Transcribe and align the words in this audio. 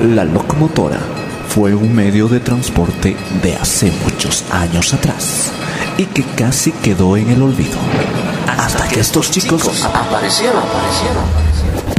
La 0.00 0.24
locomotora 0.24 0.98
fue 1.50 1.74
un 1.74 1.94
medio 1.94 2.26
de 2.26 2.40
transporte 2.40 3.18
de 3.42 3.54
hace 3.56 3.92
muchos 4.02 4.46
años 4.50 4.94
atrás 4.94 5.52
y 5.98 6.06
que 6.06 6.22
casi 6.22 6.72
quedó 6.72 7.18
en 7.18 7.28
el 7.28 7.42
olvido. 7.42 7.76
Hasta 8.46 8.88
que 8.88 9.00
estos 9.00 9.30
chicos 9.30 9.84
aparecieron, 9.84 10.62
aparecieron. 10.62 11.49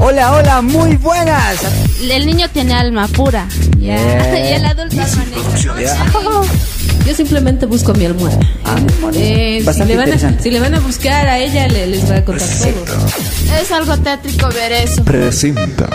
Hola, 0.03 0.33
hola, 0.33 0.61
muy 0.61 0.95
buenas. 0.97 1.57
El 2.01 2.25
niño 2.25 2.47
tiene 2.51 2.73
alma 2.73 3.07
pura. 3.07 3.47
Ya. 3.77 4.49
Y 4.49 4.53
el 4.53 4.65
adulto 4.65 4.95
maneja. 4.95 6.05
Yo 7.05 7.15
simplemente 7.15 7.65
busco 7.65 7.93
mi 7.93 8.05
almohada. 8.05 8.37
Ah, 8.65 8.75
Eh, 9.15 9.63
si, 9.73 9.79
le 9.85 9.95
van 9.95 9.99
a, 9.99 10.03
interesante. 10.03 10.43
si 10.43 10.51
le 10.51 10.59
van 10.59 10.75
a 10.75 10.79
buscar 10.79 11.27
a 11.27 11.39
ella, 11.39 11.67
le- 11.67 11.87
les 11.87 12.09
va 12.09 12.17
a 12.17 12.25
contar 12.25 12.47
todo. 12.47 12.85
Es 13.59 13.71
algo 13.71 13.97
tétrico 13.97 14.47
ver 14.49 14.71
eso. 14.71 15.03
Presenta 15.03 15.87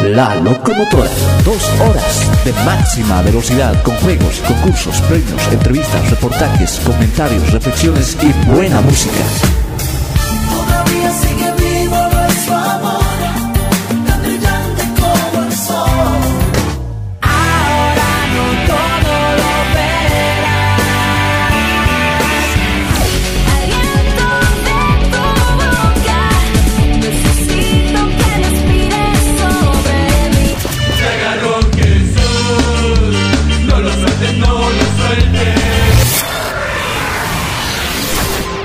La 0.00 0.34
Locomotora. 0.36 1.08
Dos 1.44 1.62
horas 1.80 2.44
de 2.44 2.52
máxima 2.64 3.22
velocidad 3.22 3.80
con 3.82 3.94
juegos, 3.98 4.34
concursos, 4.46 5.00
premios, 5.02 5.40
entrevistas, 5.52 6.10
reportajes, 6.10 6.80
comentarios, 6.84 7.52
reflexiones 7.52 8.16
y 8.22 8.32
buena 8.50 8.80
música. 8.80 9.22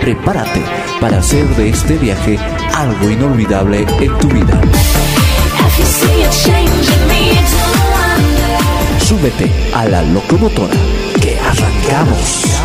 Prepárate 0.02 0.64
para 1.00 1.20
hacer 1.20 1.48
de 1.56 1.70
este 1.70 1.98
viaje 1.98 2.38
algo 2.76 3.10
inolvidable 3.10 3.86
en 4.00 4.18
tu 4.18 4.28
vida. 4.30 4.60
Súbete 9.00 9.52
a 9.74 9.86
la 9.86 10.02
locomotora 10.02 10.74
que 11.22 11.38
arrancamos. 11.40 12.61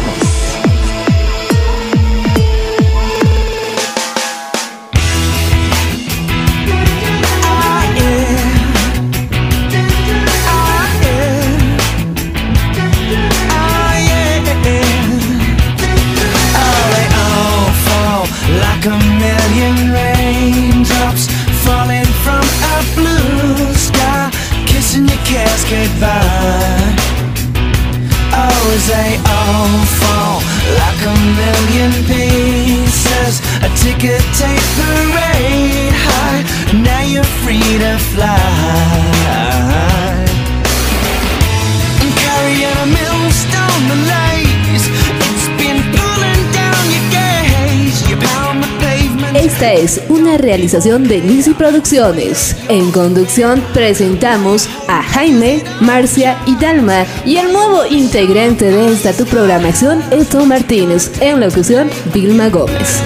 Realización 50.37 51.05
de 51.09 51.21
Nisi 51.21 51.55
Producciones. 51.55 52.57
En 52.69 52.91
conducción 52.93 53.63
presentamos 53.73 54.69
a 54.89 55.03
Jaime, 55.03 55.63
Marcia 55.81 56.37
y 56.47 56.57
Dalma 56.57 57.05
y 57.25 57.37
el 57.37 57.53
nuevo 57.53 57.87
integrante 57.87 58.71
de 58.71 58.93
esta 58.93 59.13
tu 59.13 59.25
programación, 59.27 60.03
Eto 60.11 60.45
Martínez. 60.45 61.13
En 61.21 61.41
locución, 61.41 61.91
Vilma 62.13 62.49
Gómez. 62.49 63.03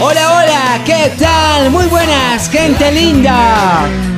Hola, 0.00 0.36
hola, 0.36 0.84
¿qué 0.84 1.12
tal? 1.18 1.70
Muy 1.70 1.86
buenas, 1.86 2.48
gente 2.50 2.92
linda. 2.92 4.17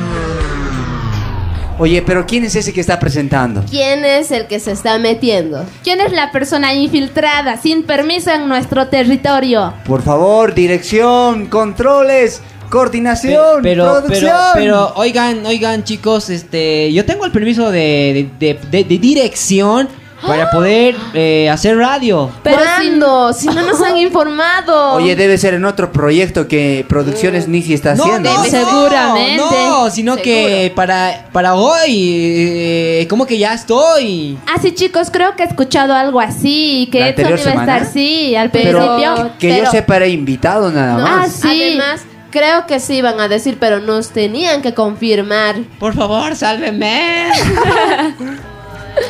Oye, 1.81 2.03
pero 2.03 2.27
¿quién 2.27 2.43
es 2.45 2.55
ese 2.55 2.71
que 2.73 2.79
está 2.79 2.99
presentando? 2.99 3.63
¿Quién 3.67 4.05
es 4.05 4.29
el 4.29 4.45
que 4.45 4.59
se 4.59 4.71
está 4.71 4.99
metiendo? 4.99 5.65
¿Quién 5.83 5.99
es 5.99 6.11
la 6.11 6.31
persona 6.31 6.75
infiltrada 6.75 7.59
sin 7.59 7.81
permiso 7.81 8.29
en 8.29 8.47
nuestro 8.47 8.87
territorio? 8.87 9.73
Por 9.85 10.03
favor, 10.03 10.53
dirección, 10.53 11.47
controles, 11.47 12.43
coordinación, 12.69 13.33
pero, 13.63 13.83
pero, 13.85 13.99
producción. 14.03 14.31
pero, 14.53 14.93
oigan, 14.95 15.43
oigan, 15.47 15.83
chicos, 15.83 16.29
este, 16.29 16.93
yo 16.93 17.03
tengo 17.03 17.25
el 17.25 17.31
permiso 17.31 17.71
de, 17.71 18.29
de, 18.39 18.59
de- 18.69 18.83
de 18.83 18.97
dirección 18.99 19.89
para 20.25 20.49
poder 20.51 20.95
eh, 21.13 21.49
hacer 21.49 21.77
radio. 21.77 22.29
Pero 22.43 22.57
¿Cuándo? 22.57 23.33
Si 23.33 23.47
no 23.47 23.61
nos 23.63 23.81
han 23.81 23.97
informado. 23.97 24.93
Oye, 24.93 25.15
debe 25.15 25.37
ser 25.37 25.53
en 25.55 25.65
otro 25.65 25.91
proyecto 25.91 26.47
que 26.47 26.85
Producciones 26.87 27.47
Nisi 27.47 27.73
está 27.73 27.93
haciendo. 27.93 28.31
¿no? 28.33 28.43
Seguramente. 28.43 29.37
No, 29.41 29.89
sino 29.89 30.15
que 30.17 30.71
para, 30.75 31.27
para 31.31 31.55
hoy, 31.55 31.85
eh, 31.89 33.07
como 33.09 33.25
que 33.25 33.37
ya 33.37 33.53
estoy. 33.53 34.37
Ah, 34.47 34.59
sí, 34.61 34.73
chicos, 34.73 35.09
creo 35.11 35.35
que 35.35 35.43
he 35.43 35.47
escuchado 35.47 35.93
algo 35.93 36.19
así. 36.19 36.87
Que 36.91 36.99
¿La 36.99 37.07
Edson 37.09 37.25
anterior 37.25 37.39
iba 37.39 37.49
a 37.49 37.53
semana? 37.53 37.77
estar, 37.77 37.93
sí, 37.93 38.35
al 38.35 38.51
Pero 38.51 38.79
principio. 38.79 39.31
que 39.39 39.49
pero- 39.49 39.63
yo 39.65 39.71
sepa 39.71 39.95
era 39.97 40.07
invitado 40.07 40.71
nada 40.71 40.97
No, 40.97 41.03
más. 41.03 41.27
Ah, 41.29 41.29
sí. 41.49 41.77
Además, 41.77 42.01
creo 42.29 42.65
que 42.67 42.79
sí 42.79 42.95
iban 42.95 43.19
a 43.19 43.27
decir, 43.27 43.57
pero 43.59 43.79
nos 43.79 44.09
tenían 44.09 44.61
que 44.61 44.73
confirmar. 44.73 45.55
Por 45.79 45.93
favor, 45.93 46.35
sálvenme. 46.35 47.29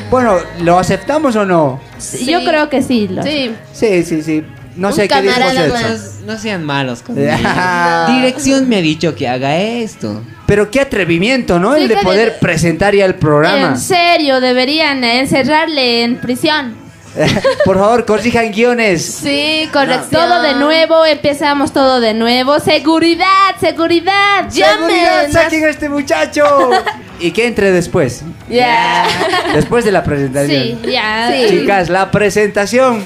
Bueno, 0.10 0.38
¿lo 0.60 0.78
aceptamos 0.80 1.36
o 1.36 1.46
no? 1.46 1.80
Sí, 1.98 2.26
Yo 2.26 2.44
creo 2.44 2.70
que 2.70 2.82
sí. 2.82 3.08
lo- 3.08 3.24
Sí. 3.24 3.54
Sí, 3.74 4.04
sí, 4.04 4.22
sí. 4.22 4.44
No 4.76 4.88
Un 4.90 4.94
sé 4.94 5.08
qué 5.08 5.22
dijo 5.22 5.36
Celso. 5.36 6.12
No 6.26 6.38
sean 6.38 6.64
malos 6.64 7.02
conmigo. 7.02 7.28
Dirección 8.08 8.70
me 8.70 8.78
ha 8.78 8.82
dicho 8.82 9.16
que 9.16 9.28
haga 9.28 9.58
esto. 9.58 10.22
Pero 10.46 10.70
qué 10.72 10.82
atrevimiento, 10.82 11.60
¿no? 11.60 11.76
Sí, 11.76 11.84
el 11.84 11.88
de 11.90 11.98
poder 11.98 12.30
debe- 12.34 12.40
presentar 12.40 12.96
ya 12.96 13.06
el 13.06 13.16
programa. 13.16 13.70
En 13.70 13.78
serio, 13.80 14.40
deberían 14.40 15.04
encerrarle 15.04 16.04
en 16.04 16.18
prisión. 16.18 16.76
Por 17.66 17.78
favor, 17.78 18.06
corrijan 18.06 18.52
guiones. 18.52 19.04
Sí, 19.04 19.70
correcto. 19.74 20.08
Todo 20.12 20.42
de 20.42 20.54
nuevo, 20.56 21.06
empezamos 21.06 21.74
todo 21.74 22.00
de 22.00 22.14
nuevo. 22.14 22.60
Seguridad, 22.62 23.28
seguridad. 23.60 24.50
¡Seguridad! 24.50 25.24
Llamen. 25.24 25.32
¡Saquen 25.34 25.66
a 25.66 25.70
este 25.70 25.90
muchacho! 25.90 26.44
y 27.22 27.32
que 27.32 27.48
entre 27.48 27.72
después. 27.72 28.24
Ya. 28.50 29.06
Después 29.54 29.86
de 29.86 29.92
la 29.92 30.04
presentación. 30.04 30.80
Sí, 30.84 30.92
ya. 30.92 31.32
Chicas, 31.48 31.90
la 31.90 32.12
presentación. 32.12 33.04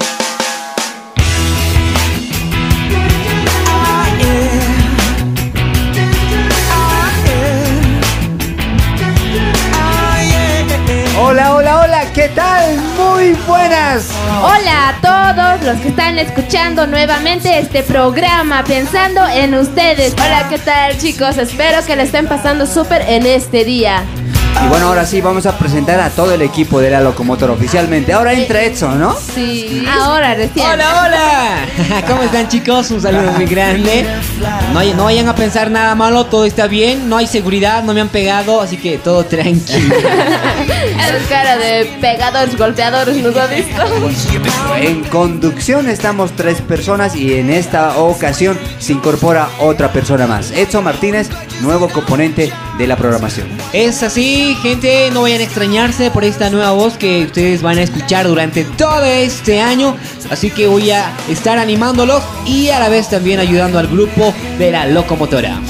Buenas. 13.34 14.08
Hola 14.40 14.88
a 14.88 15.00
todos 15.00 15.66
los 15.66 15.80
que 15.80 15.88
están 15.88 16.16
escuchando 16.16 16.86
nuevamente 16.86 17.58
este 17.58 17.82
programa, 17.82 18.62
pensando 18.62 19.26
en 19.26 19.54
ustedes. 19.54 20.12
Hola, 20.14 20.46
¿qué 20.48 20.58
tal, 20.58 20.96
chicos? 20.96 21.36
Espero 21.36 21.84
que 21.84 21.96
le 21.96 22.04
estén 22.04 22.28
pasando 22.28 22.66
súper 22.66 23.02
en 23.02 23.26
este 23.26 23.64
día. 23.64 24.04
Y 24.64 24.68
bueno, 24.68 24.88
ahora 24.88 25.04
sí 25.04 25.20
vamos 25.20 25.46
a 25.46 25.58
presentar 25.58 26.00
a 26.00 26.10
todo 26.10 26.32
el 26.32 26.42
equipo 26.42 26.80
de 26.80 26.90
la 26.90 27.00
locomotora 27.00 27.52
oficialmente. 27.52 28.12
Ahora 28.12 28.32
entra 28.32 28.62
Edson, 28.62 28.98
¿no? 28.98 29.14
Sí. 29.14 29.84
Ahora 29.88 30.34
recién. 30.34 30.66
Hola, 30.66 31.02
hola. 31.04 32.02
¿Cómo 32.08 32.22
están 32.22 32.48
chicos? 32.48 32.90
Un 32.90 33.00
saludo 33.00 33.32
muy 33.32 33.46
grande. 33.46 34.06
No, 34.72 34.82
no 34.94 35.04
vayan 35.04 35.28
a 35.28 35.34
pensar 35.34 35.70
nada 35.70 35.94
malo, 35.94 36.26
todo 36.26 36.44
está 36.44 36.66
bien, 36.66 37.08
no 37.08 37.16
hay 37.16 37.26
seguridad, 37.26 37.82
no 37.82 37.92
me 37.92 38.00
han 38.00 38.08
pegado, 38.08 38.60
así 38.60 38.76
que 38.76 38.98
todo 38.98 39.24
tranquilo. 39.24 39.94
Es 41.16 41.26
cara 41.28 41.56
de 41.56 41.86
pegadores, 42.00 42.56
golpeadores, 42.58 43.16
¿nos 43.22 43.36
ha 43.36 43.46
visto? 43.46 43.82
En 44.76 45.04
conducción 45.04 45.88
estamos 45.88 46.32
tres 46.32 46.60
personas 46.60 47.16
y 47.16 47.34
en 47.38 47.50
esta 47.50 47.96
ocasión 47.98 48.58
se 48.78 48.92
incorpora 48.92 49.48
otra 49.60 49.92
persona 49.92 50.26
más. 50.26 50.50
Edson 50.50 50.84
Martínez, 50.84 51.28
nuevo 51.62 51.88
componente 51.88 52.52
de 52.78 52.86
la 52.86 52.96
programación. 52.96 53.48
Es 53.72 54.02
así, 54.02 54.56
gente, 54.62 55.10
no 55.12 55.22
vayan 55.22 55.40
a 55.40 55.44
extrañarse 55.44 56.10
por 56.10 56.24
esta 56.24 56.50
nueva 56.50 56.72
voz 56.72 56.96
que 56.96 57.24
ustedes 57.24 57.62
van 57.62 57.78
a 57.78 57.82
escuchar 57.82 58.26
durante 58.26 58.64
todo 58.64 59.04
este 59.04 59.60
año. 59.60 59.96
Así 60.30 60.50
que 60.50 60.66
voy 60.66 60.90
a 60.90 61.12
estar 61.28 61.58
animándolos 61.58 62.22
y 62.44 62.68
a 62.70 62.78
la 62.78 62.88
vez 62.88 63.08
también 63.08 63.40
ayudando 63.40 63.78
al 63.78 63.86
grupo 63.86 64.34
de 64.58 64.72
la 64.72 64.86
locomotora. 64.86 65.60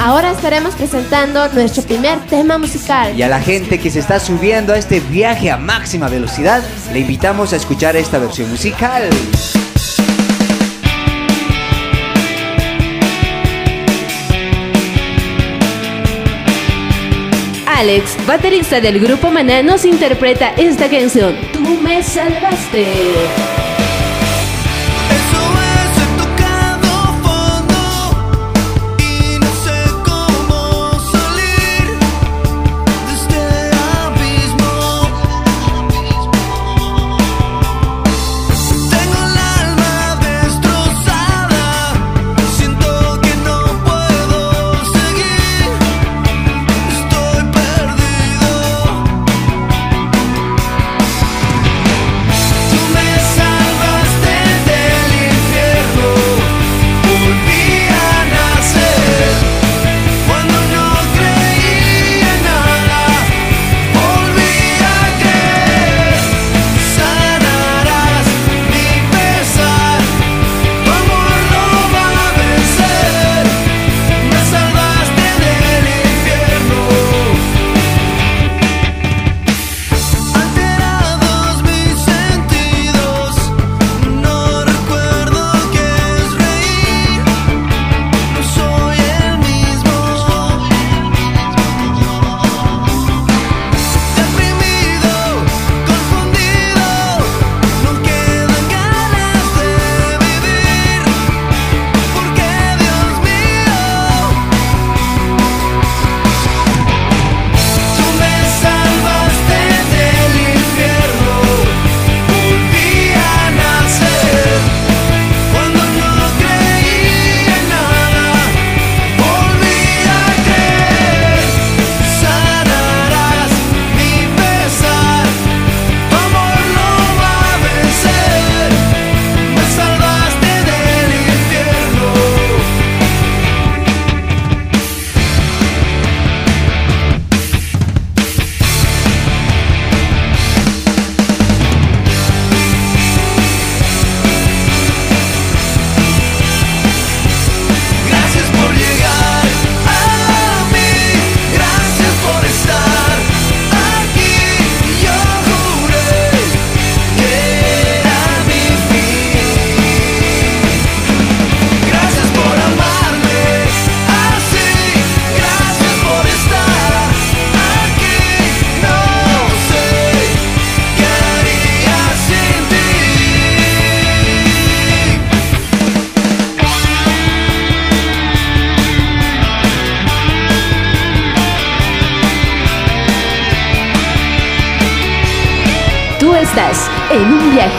Ahora 0.00 0.30
estaremos 0.30 0.74
presentando 0.74 1.48
nuestro 1.52 1.82
primer 1.82 2.20
tema 2.26 2.56
musical. 2.56 3.18
Y 3.18 3.22
a 3.22 3.28
la 3.28 3.40
gente 3.40 3.78
que 3.80 3.90
se 3.90 3.98
está 3.98 4.20
subiendo 4.20 4.72
a 4.72 4.78
este 4.78 5.00
viaje 5.00 5.50
a 5.50 5.56
máxima 5.56 6.08
velocidad, 6.08 6.62
le 6.92 7.00
invitamos 7.00 7.52
a 7.52 7.56
escuchar 7.56 7.96
esta 7.96 8.18
versión 8.18 8.48
musical. 8.48 9.10
Alex, 17.78 18.16
baterista 18.26 18.80
del 18.80 18.98
grupo 18.98 19.30
Maná, 19.30 19.62
nos 19.62 19.84
interpreta 19.84 20.52
esta 20.56 20.90
canción, 20.90 21.36
Tú 21.52 21.60
me 21.80 22.02
salvaste. 22.02 23.67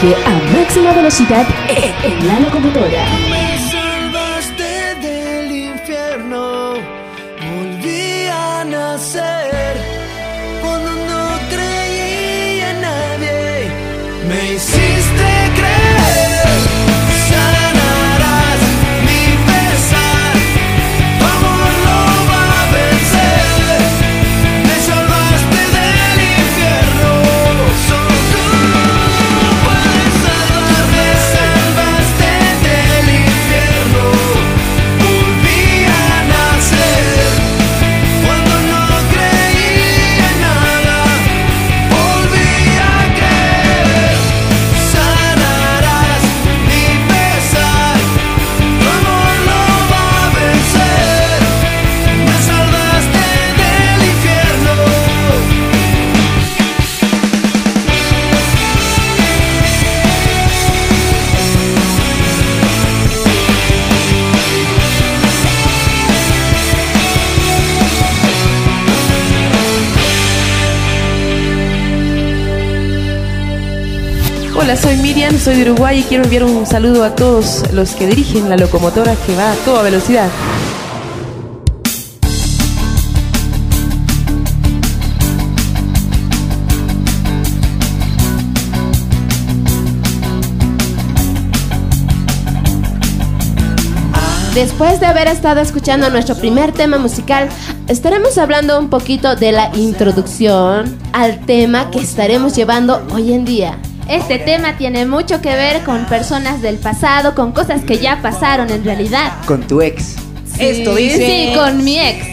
Viaje 0.01 0.16
a 0.25 0.57
máxima 0.57 0.94
velocidad 0.94 1.46
en 2.04 2.28
la 2.28 2.40
locomotora. 2.40 3.29
Uruguay 75.61 75.99
y 75.99 76.04
quiero 76.04 76.23
enviar 76.23 76.44
un 76.44 76.66
saludo 76.66 77.04
a 77.04 77.16
todos 77.16 77.63
los 77.73 77.92
que 77.92 78.07
dirigen 78.07 78.49
la 78.49 78.56
locomotora 78.56 79.16
que 79.25 79.35
va 79.35 79.51
a 79.51 79.56
toda 79.66 79.83
velocidad. 79.83 80.30
Después 94.54 94.99
de 94.99 95.06
haber 95.06 95.28
estado 95.28 95.61
escuchando 95.61 96.09
nuestro 96.09 96.35
primer 96.35 96.71
tema 96.71 96.97
musical, 96.97 97.49
estaremos 97.87 98.37
hablando 98.37 98.80
un 98.80 98.89
poquito 98.89 99.35
de 99.35 99.51
la 99.51 99.71
introducción 99.75 100.97
al 101.13 101.45
tema 101.45 101.92
que 101.92 101.99
estaremos 101.99 102.56
llevando 102.56 103.06
hoy 103.13 103.33
en 103.33 103.45
día. 103.45 103.78
Este 104.09 104.39
tema 104.39 104.75
tiene 104.75 105.06
mucho 105.06 105.39
que 105.39 105.56
ver 105.56 105.83
con 105.83 106.06
personas 106.06 106.63
del 106.63 106.78
pasado, 106.78 107.35
con 107.35 107.51
cosas 107.51 107.83
que 107.83 107.99
ya 107.99 108.23
pasaron 108.23 108.71
en 108.71 108.83
realidad. 108.83 109.33
Con 109.45 109.61
tu 109.61 109.81
ex. 109.81 110.16
Esto 110.57 110.95
dice. 110.95 111.18
Sí, 111.18 111.56
con 111.56 111.83
mi 111.83 111.99
ex. 111.99 112.25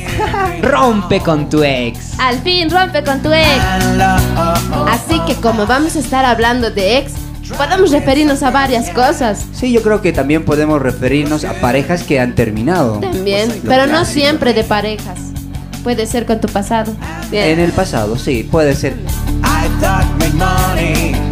rompe 0.63 1.21
con 1.21 1.51
tu 1.51 1.63
ex. 1.63 2.19
Al 2.19 2.39
fin, 2.39 2.71
rompe 2.71 3.05
con 3.05 3.21
tu 3.21 3.31
ex. 3.31 3.63
Así 4.89 5.21
que 5.27 5.35
como 5.35 5.67
vamos 5.67 5.97
a 5.97 5.99
estar 5.99 6.25
hablando 6.25 6.71
de 6.71 6.97
ex, 6.97 7.13
podemos 7.59 7.91
referirnos 7.91 8.43
a 8.43 8.51
varias 8.51 8.89
cosas. 8.89 9.45
Sí, 9.53 9.71
yo 9.71 9.83
creo 9.83 10.01
que 10.01 10.15
también 10.15 10.47
podemos 10.47 10.81
referirnos 10.81 11.45
a 11.45 11.53
parejas 11.61 12.05
que 12.05 12.19
han 12.19 12.35
terminado. 12.35 13.01
También, 13.01 13.53
pero 13.67 13.87
no 13.87 14.07
siempre 14.07 14.55
de 14.55 14.65
parejas. 14.65 15.19
Puede 15.85 16.07
ser 16.07 16.25
con 16.25 16.41
tu 16.41 16.49
pasado. 16.49 16.91
En 17.31 17.61
el 17.61 17.73
pasado, 17.73 18.17
sí, 18.17 18.49
puede 18.51 18.75
ser. 18.75 18.95
I 19.45 21.26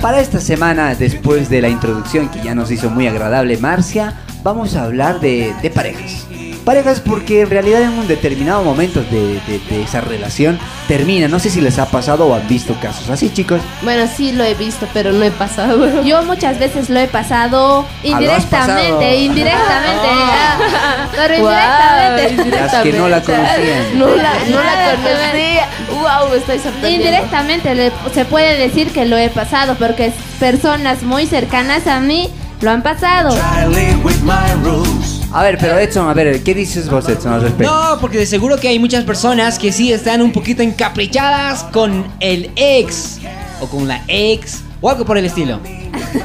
para 0.00 0.20
esta 0.20 0.40
semana, 0.40 0.94
después 0.94 1.50
de 1.50 1.60
la 1.60 1.68
introducción 1.68 2.28
que 2.28 2.40
ya 2.40 2.54
nos 2.54 2.70
hizo 2.70 2.88
muy 2.88 3.08
agradable 3.08 3.56
Marcia, 3.58 4.14
vamos 4.44 4.76
a 4.76 4.84
hablar 4.84 5.18
de, 5.20 5.52
parejas. 5.74 6.26
Parejas 6.64 7.00
porque 7.00 7.40
en 7.40 7.50
realidad 7.50 7.82
en 7.82 7.90
un 7.90 8.06
determinado 8.06 8.62
momento 8.62 9.02
de 9.02 9.40
esa 9.82 10.00
relación 10.00 10.58
termina. 10.88 11.28
No 11.28 11.38
sé 11.38 11.50
si 11.50 11.60
les 11.60 11.78
ha 11.78 11.86
pasado 11.86 12.26
o 12.26 12.34
han 12.34 12.48
visto 12.48 12.74
casos 12.80 13.08
así, 13.10 13.30
chicos. 13.32 13.60
Bueno, 13.82 14.08
sí 14.16 14.32
lo 14.32 14.42
he 14.42 14.54
visto, 14.54 14.88
pero 14.92 15.12
no 15.12 15.22
he 15.24 15.30
pasado. 15.30 16.02
Yo 16.04 16.22
muchas 16.24 16.58
veces 16.58 16.88
lo 16.90 16.98
he 16.98 17.06
pasado 17.06 17.84
Ah, 17.86 17.94
indirectamente, 18.02 19.16
indirectamente. 19.18 20.08
ah, 20.10 21.06
Pero 21.14 21.38
Guau, 21.40 22.18
indirectamente. 22.30 22.60
Las 22.60 22.74
que 22.82 22.92
no 22.94 23.08
la 23.08 23.20
conocían. 23.22 23.58
No 23.98 24.06
la, 24.08 24.32
no 24.48 24.56
la 24.62 24.94
conocía. 24.96 25.68
Wow, 25.90 26.34
estoy 26.34 26.58
sorprendiendo. 26.58 27.04
Indirectamente 27.06 27.74
le- 27.74 27.92
se 28.14 28.24
puede 28.24 28.56
decir 28.56 28.90
que 28.92 29.04
lo 29.06 29.16
he 29.16 29.28
pasado 29.28 29.74
porque 29.76 30.12
personas 30.40 31.02
muy 31.02 31.26
cercanas 31.26 31.86
a 31.86 32.00
mí 32.00 32.30
lo 32.60 32.70
han 32.70 32.82
pasado. 32.82 33.30
Live 33.68 33.96
with 34.02 34.20
my 34.22 34.52
rules. 34.62 35.17
A 35.32 35.42
ver, 35.42 35.58
pero 35.58 35.78
Edson, 35.78 36.08
a 36.08 36.14
ver, 36.14 36.42
¿qué 36.42 36.54
dices 36.54 36.88
vos, 36.88 37.06
Edson, 37.08 37.34
al 37.34 37.42
respecto? 37.42 37.70
No, 37.70 38.00
porque 38.00 38.18
de 38.18 38.26
seguro 38.26 38.56
que 38.56 38.68
hay 38.68 38.78
muchas 38.78 39.04
personas 39.04 39.58
que 39.58 39.72
sí 39.72 39.92
están 39.92 40.22
un 40.22 40.32
poquito 40.32 40.62
encaprichadas 40.62 41.64
con 41.64 42.06
el 42.20 42.50
ex 42.56 43.18
o 43.60 43.66
con 43.66 43.86
la 43.86 44.02
ex 44.08 44.62
o 44.80 44.88
algo 44.88 45.04
por 45.04 45.18
el 45.18 45.26
estilo. 45.26 45.60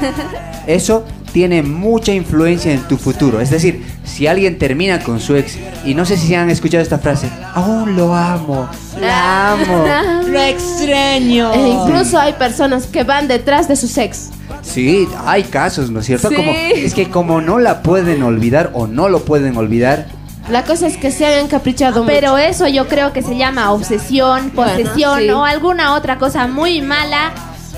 Eso 0.66 1.04
tiene 1.34 1.62
mucha 1.62 2.12
influencia 2.12 2.72
en 2.72 2.86
tu 2.88 2.96
futuro. 2.96 3.40
Es 3.40 3.50
decir, 3.50 3.84
si 4.04 4.26
alguien 4.26 4.56
termina 4.56 5.00
con 5.00 5.20
su 5.20 5.36
ex, 5.36 5.58
y 5.84 5.94
no 5.94 6.06
sé 6.06 6.16
si 6.16 6.34
han 6.34 6.48
escuchado 6.48 6.82
esta 6.82 6.98
frase, 6.98 7.28
aún 7.54 7.96
lo 7.96 8.14
amo, 8.14 8.68
la 8.98 9.52
amo. 9.52 9.84
Lo 10.28 10.40
extraño. 10.40 11.52
E 11.52 11.68
incluso 11.68 12.18
hay 12.18 12.32
personas 12.34 12.86
que 12.86 13.02
van 13.02 13.28
detrás 13.28 13.68
de 13.68 13.76
sus 13.76 13.98
ex. 13.98 14.30
Sí, 14.62 15.08
hay 15.24 15.44
casos, 15.44 15.90
¿no 15.90 16.00
es 16.00 16.06
cierto? 16.06 16.28
Sí. 16.28 16.34
Como, 16.36 16.52
es 16.52 16.94
que 16.94 17.10
como 17.10 17.40
no 17.40 17.58
la 17.58 17.82
pueden 17.82 18.22
olvidar 18.22 18.70
o 18.74 18.86
no 18.86 19.08
lo 19.08 19.24
pueden 19.24 19.56
olvidar, 19.56 20.06
La 20.50 20.64
cosa 20.64 20.86
es 20.86 20.96
que 20.98 21.10
se 21.10 21.24
han 21.26 21.44
encaprichado 21.46 22.04
Pero 22.04 22.32
mucho. 22.32 22.38
eso 22.38 22.68
yo 22.68 22.86
creo 22.86 23.12
que 23.12 23.22
se 23.22 23.36
llama 23.36 23.72
obsesión, 23.72 24.50
posesión 24.50 25.20
sí. 25.20 25.30
o 25.30 25.44
alguna 25.44 25.94
otra 25.94 26.18
cosa 26.18 26.46
muy 26.46 26.82
mala 26.82 27.32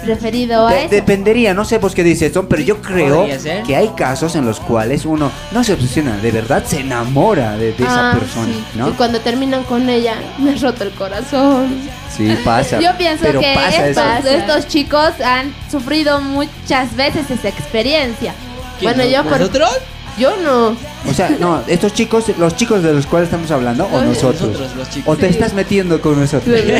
referido 0.07 0.67
a 0.67 0.73
de- 0.73 0.81
eso. 0.85 0.89
dependería, 0.95 1.53
no 1.55 1.65
sé 1.65 1.79
vos 1.79 1.95
qué 1.95 2.03
dices, 2.03 2.31
Edson, 2.31 2.47
pero 2.47 2.63
yo 2.63 2.81
creo 2.81 3.27
que 3.67 3.77
hay 3.77 3.89
casos 3.97 4.35
en 4.37 4.47
los 4.47 4.61
cuales 4.61 5.05
uno 5.05 5.31
no 5.53 5.65
se 5.65 5.73
obsesiona, 5.75 6.17
de 6.19 6.31
verdad 6.31 6.65
se 6.65 6.81
enamora 6.81 7.57
de, 7.57 7.73
de 7.73 7.85
esa 7.85 8.11
Ah, 8.13 8.15
persona, 8.19 8.47
sí. 8.53 8.65
¿no? 8.79 8.89
Y 8.89 8.93
cuando 8.93 9.21
terminan 9.21 9.65
con 9.65 9.89
ella, 9.89 10.15
me 10.39 10.53
ha 10.53 10.55
roto 10.57 10.85
el 10.85 10.93
corazón. 10.93 11.77
Sí, 12.17 12.35
pasa. 12.45 12.81
Yo 12.81 12.97
pienso 12.97 13.25
pero 13.27 13.41
que 13.41 13.53
pasa 13.55 13.89
estos, 13.89 14.25
estos 14.33 14.69
chicos 14.69 15.21
han 15.25 15.53
sufrido 15.71 16.21
muchas 16.21 16.95
veces 16.97 17.31
esa 17.31 17.49
experiencia. 17.49 18.33
Bueno, 18.81 19.05
yo 19.05 19.23
por- 19.25 19.39
¿Nosotros? 19.41 19.71
Yo 20.19 20.35
no. 20.39 20.69
O 21.09 21.15
sea, 21.15 21.31
no, 21.39 21.63
estos 21.67 21.93
chicos, 21.93 22.25
los 22.39 22.57
chicos 22.57 22.83
de 22.83 22.93
los 22.95 23.07
cuales 23.07 23.27
estamos 23.29 23.51
hablando, 23.51 23.85
o 23.85 24.01
Nosotros, 24.01 24.15
nosotros. 24.15 24.49
nosotros, 24.53 24.77
los 24.77 24.91
chicos. 24.91 25.15
O 25.15 25.17
te 25.19 25.27
Sí. 25.29 25.35
estás 25.35 25.53
metiendo 25.53 26.01
con 26.01 26.19
nosotros. 26.21 26.59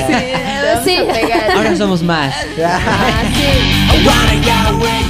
Sí. 0.85 0.99
Ahora 1.55 1.77
somos 1.77 2.03
más. 2.03 2.35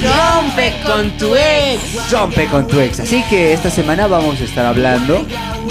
Rompe 0.02 0.74
con 0.84 1.10
tu 1.18 1.34
ex. 1.34 2.10
Rompe 2.10 2.46
con 2.46 2.66
tu 2.66 2.80
ex. 2.80 3.00
Así 3.00 3.22
que 3.28 3.52
esta 3.52 3.70
semana 3.70 4.06
vamos 4.06 4.40
a 4.40 4.44
estar 4.44 4.64
hablando 4.66 5.26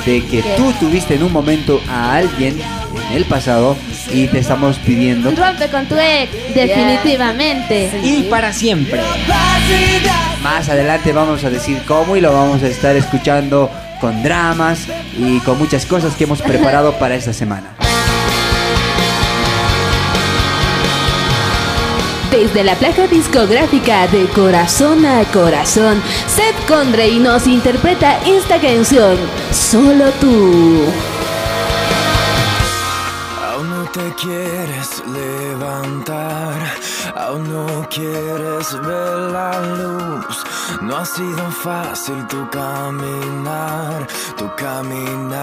de 0.06 0.26
que 0.26 0.44
tú 0.58 0.72
tuviste 0.80 1.16
en 1.16 1.24
un 1.24 1.32
momento 1.32 1.80
a 1.90 2.16
alguien 2.18 2.60
en 2.60 2.95
el 3.12 3.26
pasado 3.26 3.78
y 4.12 4.28
te 4.28 4.40
estamos 4.40 4.78
pidiendo. 4.80 5.32
Rompe 5.32 5.68
con 5.70 5.86
tu 5.86 5.96
ex, 5.96 6.32
definitivamente. 6.54 7.92
Y 8.04 8.24
para 8.24 8.54
siempre. 8.54 9.02
Más 10.44 10.70
adelante 10.70 11.12
vamos 11.12 11.44
a 11.44 11.50
decir 11.50 11.82
cómo 11.88 12.16
y 12.16 12.22
lo 12.22 12.32
vamos 12.32 12.64
a 12.64 12.68
estar 12.68 12.96
escuchando 12.96 13.70
con 14.00 14.22
dramas 14.24 14.88
y 15.18 15.40
con 15.40 15.58
muchas 15.58 15.86
cosas 15.86 16.16
que 16.16 16.26
hemos 16.26 16.42
preparado 16.42 16.94
para 17.00 17.16
esta 17.16 17.34
semana. 17.34 17.76
Desde 22.32 22.66
la 22.66 22.76
placa 22.76 23.08
discográfica 23.08 24.08
de 24.08 24.26
Corazón 24.26 25.06
a 25.06 25.24
Corazón, 25.32 26.02
Seth 26.28 26.68
Condrey 26.68 27.18
nos 27.18 27.48
interpreta 27.48 28.20
esta 28.26 28.60
canción, 28.60 29.18
Solo 29.52 30.12
tú. 30.20 30.84
Te 33.96 34.14
quieres 34.16 35.02
levantar, 35.08 36.52
aún 37.16 37.50
no 37.50 37.88
quieres 37.90 38.78
ver 38.82 39.18
la 39.32 39.62
luz. 39.78 40.44
No 40.82 40.98
ha 40.98 41.06
sido 41.06 41.50
fácil 41.64 42.28
tu 42.28 42.46
caminar, 42.50 44.06
tu 44.36 44.54
caminar. 44.58 45.40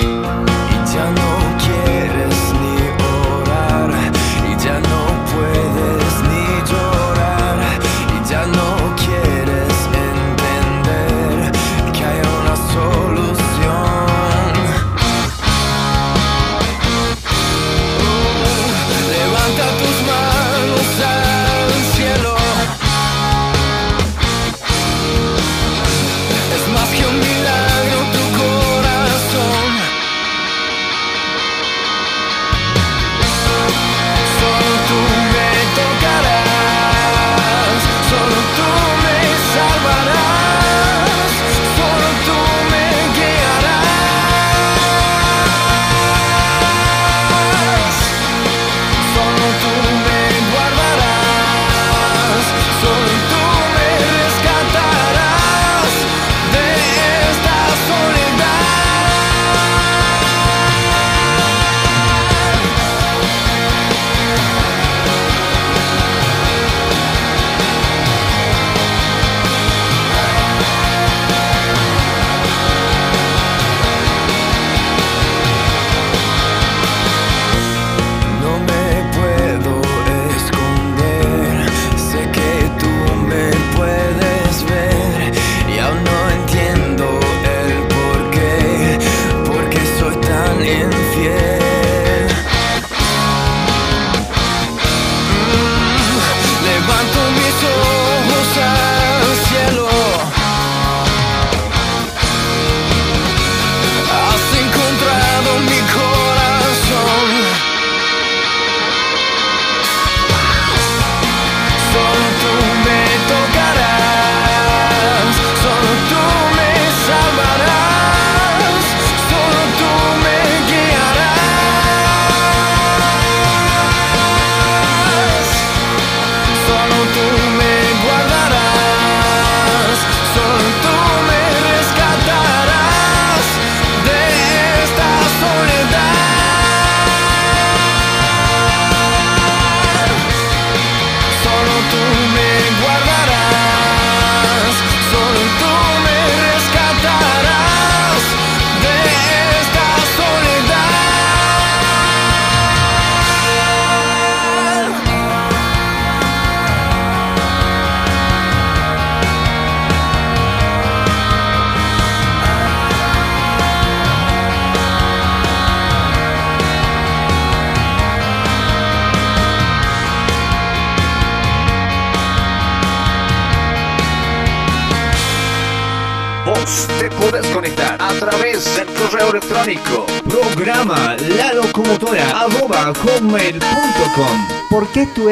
Y 0.00 0.92
ya 0.92 1.06
no 1.20 1.30
quieres 1.62 2.17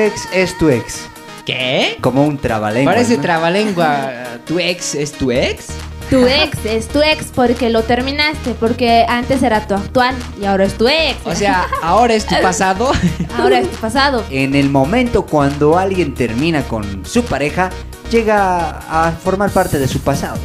ex 0.07 0.29
es 0.33 0.57
tu 0.59 0.69
ex? 0.69 1.01
¿Qué? 1.45 1.99
Como 2.01 2.25
un 2.25 2.39
trabalengua. 2.39 2.93
Parece 2.95 3.17
¿no? 3.17 3.23
trabalengua. 3.23 4.11
¿Tu 4.47 4.59
ex 4.59 4.95
es 4.95 5.13
tu 5.13 5.31
ex? 5.31 5.67
Tu 6.11 6.25
ex 6.27 6.65
es 6.65 6.87
tu 6.89 7.03
ex 7.03 7.27
porque 7.35 7.69
lo 7.69 7.83
terminaste, 7.83 8.55
porque 8.59 9.05
antes 9.09 9.43
era 9.43 9.67
tu 9.67 9.75
actual 9.75 10.15
y 10.41 10.45
ahora 10.45 10.65
es 10.65 10.75
tu 10.75 10.87
ex. 10.89 11.17
O 11.25 11.35
sea, 11.35 11.67
ahora 11.83 12.15
es 12.15 12.25
tu 12.27 12.35
pasado. 12.43 12.93
ahora 13.39 13.59
es 13.61 13.71
tu 13.71 13.77
pasado. 13.79 14.25
En 14.31 14.55
el 14.55 14.71
momento 14.71 15.27
cuando 15.27 15.77
alguien 15.79 16.15
termina 16.15 16.63
con 16.63 17.05
su 17.05 17.25
pareja, 17.25 17.71
llega 18.11 18.79
a 18.89 19.13
formar 19.13 19.51
parte 19.51 19.79
de 19.79 19.89
su 19.89 20.01
pasado. 20.01 20.39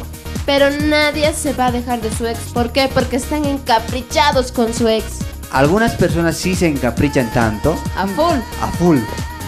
Pero 0.46 0.68
nadie 0.70 1.32
se 1.34 1.52
va 1.52 1.66
a 1.66 1.72
dejar 1.72 2.00
de 2.00 2.10
su 2.12 2.26
ex. 2.26 2.38
¿Por 2.52 2.72
qué? 2.72 2.88
Porque 2.92 3.14
están 3.16 3.44
encaprichados 3.44 4.50
con 4.50 4.74
su 4.74 4.88
ex. 4.88 5.18
Algunas 5.52 5.92
personas 5.94 6.36
sí 6.36 6.54
se 6.56 6.66
encaprichan 6.66 7.30
tanto, 7.32 7.76
A 7.96 8.06
full. 8.06 8.38
a 8.62 8.66
full, 8.78 8.98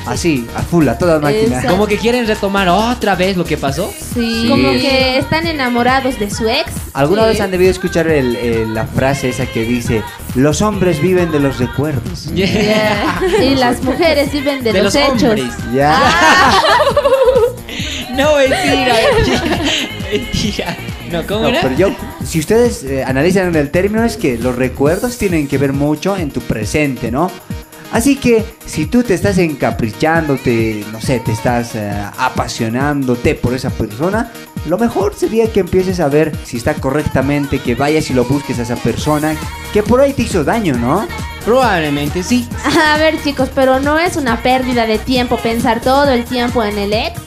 así, 0.06 0.46
a 0.56 0.62
full, 0.62 0.88
a 0.88 0.98
toda 0.98 1.18
máquina. 1.18 1.42
Exacto. 1.44 1.70
Como 1.70 1.86
que 1.86 1.96
quieren 1.98 2.26
retomar 2.26 2.68
otra 2.68 3.14
vez 3.14 3.36
lo 3.36 3.44
que 3.44 3.56
pasó. 3.56 3.92
Sí. 4.14 4.46
Como 4.48 4.70
que 4.72 5.18
están 5.18 5.46
enamorados 5.46 6.18
de 6.18 6.30
su 6.30 6.48
ex. 6.48 6.70
¿Alguna 6.92 7.22
Sí. 7.22 7.28
vez 7.30 7.40
han 7.40 7.50
debido 7.50 7.70
escuchar 7.70 8.06
el- 8.08 8.36
el- 8.36 8.74
la 8.74 8.86
frase 8.86 9.30
esa 9.30 9.46
que 9.46 9.62
dice, 9.64 10.02
los 10.34 10.62
hombres 10.62 11.00
viven 11.00 11.30
de 11.32 11.40
los 11.40 11.58
recuerdos? 11.58 12.28
Yeah. 12.34 13.20
Y 13.42 13.54
las 13.56 13.82
mujeres 13.82 14.32
viven 14.32 14.62
de, 14.62 14.72
De 14.72 14.82
los, 14.82 14.94
los 14.94 15.02
hechos. 15.02 15.22
hombres. 15.22 15.52
Ya. 15.74 15.98
No, 18.16 18.36
mentira, 18.36 18.94
mentira. 19.16 19.42
Mentira. 20.12 20.76
No, 21.10 21.26
¿cómo 21.26 21.40
No, 21.42 21.48
era? 21.48 21.60
pero 21.62 21.76
yo, 21.76 21.88
si 22.24 22.38
ustedes 22.38 22.84
eh, 22.84 23.02
analizan 23.04 23.54
el 23.56 23.70
término, 23.70 24.04
es 24.04 24.16
que 24.16 24.38
los 24.38 24.54
recuerdos 24.54 25.18
tienen 25.18 25.48
que 25.48 25.58
ver 25.58 25.72
mucho 25.72 26.16
en 26.16 26.30
tu 26.30 26.40
presente, 26.40 27.10
¿no? 27.10 27.30
Así 27.92 28.16
que 28.16 28.44
si 28.66 28.86
tú 28.86 29.02
te 29.04 29.14
estás 29.14 29.38
encaprichando, 29.38 30.36
te, 30.36 30.84
no 30.90 31.00
sé, 31.00 31.20
te 31.20 31.32
estás 31.32 31.74
eh, 31.74 31.92
apasionándote 32.18 33.34
por 33.34 33.54
esa 33.54 33.70
persona, 33.70 34.30
lo 34.68 34.78
mejor 34.78 35.14
sería 35.14 35.52
que 35.52 35.60
empieces 35.60 36.00
a 36.00 36.08
ver 36.08 36.32
si 36.44 36.56
está 36.56 36.74
correctamente, 36.74 37.58
que 37.60 37.74
vayas 37.74 38.10
y 38.10 38.14
lo 38.14 38.24
busques 38.24 38.58
a 38.58 38.62
esa 38.62 38.76
persona 38.76 39.36
que 39.72 39.82
por 39.82 40.00
ahí 40.00 40.12
te 40.12 40.22
hizo 40.22 40.42
daño, 40.44 40.74
¿no? 40.76 41.06
Probablemente 41.44 42.22
sí. 42.22 42.48
A 42.94 42.96
ver, 42.96 43.22
chicos, 43.22 43.50
pero 43.54 43.78
no 43.80 43.98
es 43.98 44.16
una 44.16 44.42
pérdida 44.42 44.86
de 44.86 44.98
tiempo 44.98 45.36
pensar 45.36 45.80
todo 45.80 46.10
el 46.10 46.24
tiempo 46.24 46.64
en 46.64 46.78
el 46.78 46.92
ex. 46.92 47.20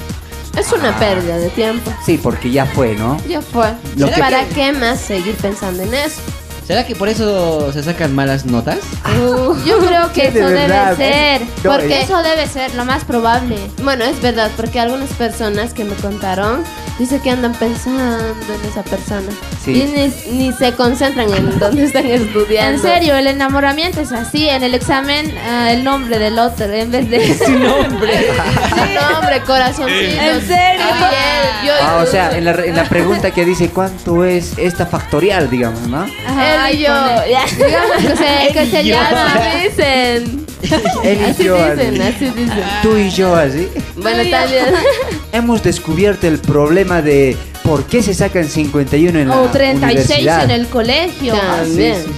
Es 0.58 0.72
una 0.74 0.98
pérdida 0.98 1.38
de 1.38 1.50
tiempo. 1.50 1.94
Sí, 2.04 2.20
porque 2.22 2.50
ya 2.50 2.66
fue, 2.66 2.96
¿no? 2.96 3.18
Ya 3.30 3.42
fue. 3.44 3.68
Lo 3.96 4.08
que- 4.10 4.20
¿Para 4.20 4.44
qué 4.50 4.72
más 4.74 5.00
seguir 5.00 5.36
pensando 5.36 5.84
en 5.84 5.94
eso? 5.94 6.20
¿Será 6.68 6.86
que 6.86 6.96
por 6.98 7.08
eso 7.08 7.72
se 7.72 7.82
sacan 7.82 8.14
malas 8.14 8.46
notas? 8.46 8.80
Yo 9.66 9.80
creo 9.80 10.12
que 10.12 10.28
Sí, 10.28 10.32
de 10.34 10.40
eso 10.42 10.50
debe 10.50 10.96
ser. 10.98 11.42
No, 11.64 11.72
porque 11.72 12.00
es- 12.02 12.04
eso 12.10 12.22
debe 12.24 12.46
ser 12.46 12.76
lo 12.76 12.84
más 12.84 13.06
probable. 13.06 13.56
Bueno, 13.84 14.04
es 14.04 14.22
verdad, 14.22 14.52
porque 14.58 14.80
algunas 14.82 15.10
personas 15.12 15.74
que 15.74 15.86
me 15.86 15.96
contaron 15.96 16.64
dice 17.00 17.20
que 17.20 17.30
andan 17.30 17.54
pensando 17.54 18.24
en 18.54 18.70
esa 18.70 18.84
persona. 18.84 19.32
Sí. 19.64 19.72
Y 19.72 19.84
ni, 20.32 20.38
ni 20.38 20.54
se 20.54 20.74
concentran 20.74 21.32
en 21.34 21.60
dónde 21.60 21.84
están 21.86 22.06
estudiando. 22.06 22.76
En 22.76 22.82
serio, 22.82 23.16
el 23.16 23.28
enamoramiento 23.28 24.02
es 24.02 24.12
así. 24.12 24.50
En 24.50 24.64
el 24.64 24.74
examen, 24.74 25.34
ah, 25.48 25.72
el 25.72 25.84
nombre 25.84 26.18
del 26.20 26.38
otro 26.40 26.66
en 26.66 26.92
vez 26.92 27.10
de 27.10 27.38
su 27.46 27.52
nombre. 27.52 28.14
Sí, 28.78 28.94
nombre, 28.94 29.42
corazoncito. 29.42 30.22
¿En 30.22 30.42
serio? 30.48 30.86
Yo 31.66 31.74
Ah, 31.82 32.04
o 32.04 32.06
sea, 32.06 32.38
en 32.38 32.46
la, 32.46 32.52
en 32.52 32.76
la 32.76 32.86
pregunta 32.86 33.32
que 33.32 33.44
dice 33.46 33.70
cuánto 33.70 34.24
es 34.24 34.58
esta 34.58 34.86
factorial, 34.86 35.50
digamos, 35.50 35.82
¿no? 35.88 36.06
Ajá, 36.26 36.70
Él 36.70 36.78
y 36.80 36.84
yo. 36.84 36.94
Digamos 37.58 37.98
que 37.98 38.16
se, 38.16 38.54
que 38.54 38.66
se 38.66 38.84
llama. 38.84 39.34
Dicen. 39.64 40.47
Él 41.04 41.20
y 41.22 41.24
Así 41.26 41.44
yo, 41.44 41.56
dicen, 41.56 42.02
así. 42.02 42.26
así 42.26 42.26
dicen. 42.36 42.64
Tú 42.82 42.96
y 42.98 43.10
yo, 43.12 43.36
así. 43.36 43.68
Bueno, 43.96 44.30
también. 44.30 44.66
Hemos 45.32 45.62
descubierto 45.64 46.28
el 46.28 46.40
problema 46.40 47.02
de 47.02 47.38
por 47.64 47.86
qué 47.86 48.02
se 48.02 48.14
sacan 48.14 48.46
51 48.48 49.20
en 49.20 49.30
la 49.30 49.42
O 49.42 49.48
36 49.50 49.84
universidad. 50.00 50.44
en 50.46 50.52
el 50.52 50.68
colegio. 50.68 51.34
También. 51.36 51.96
sí. 52.04 52.12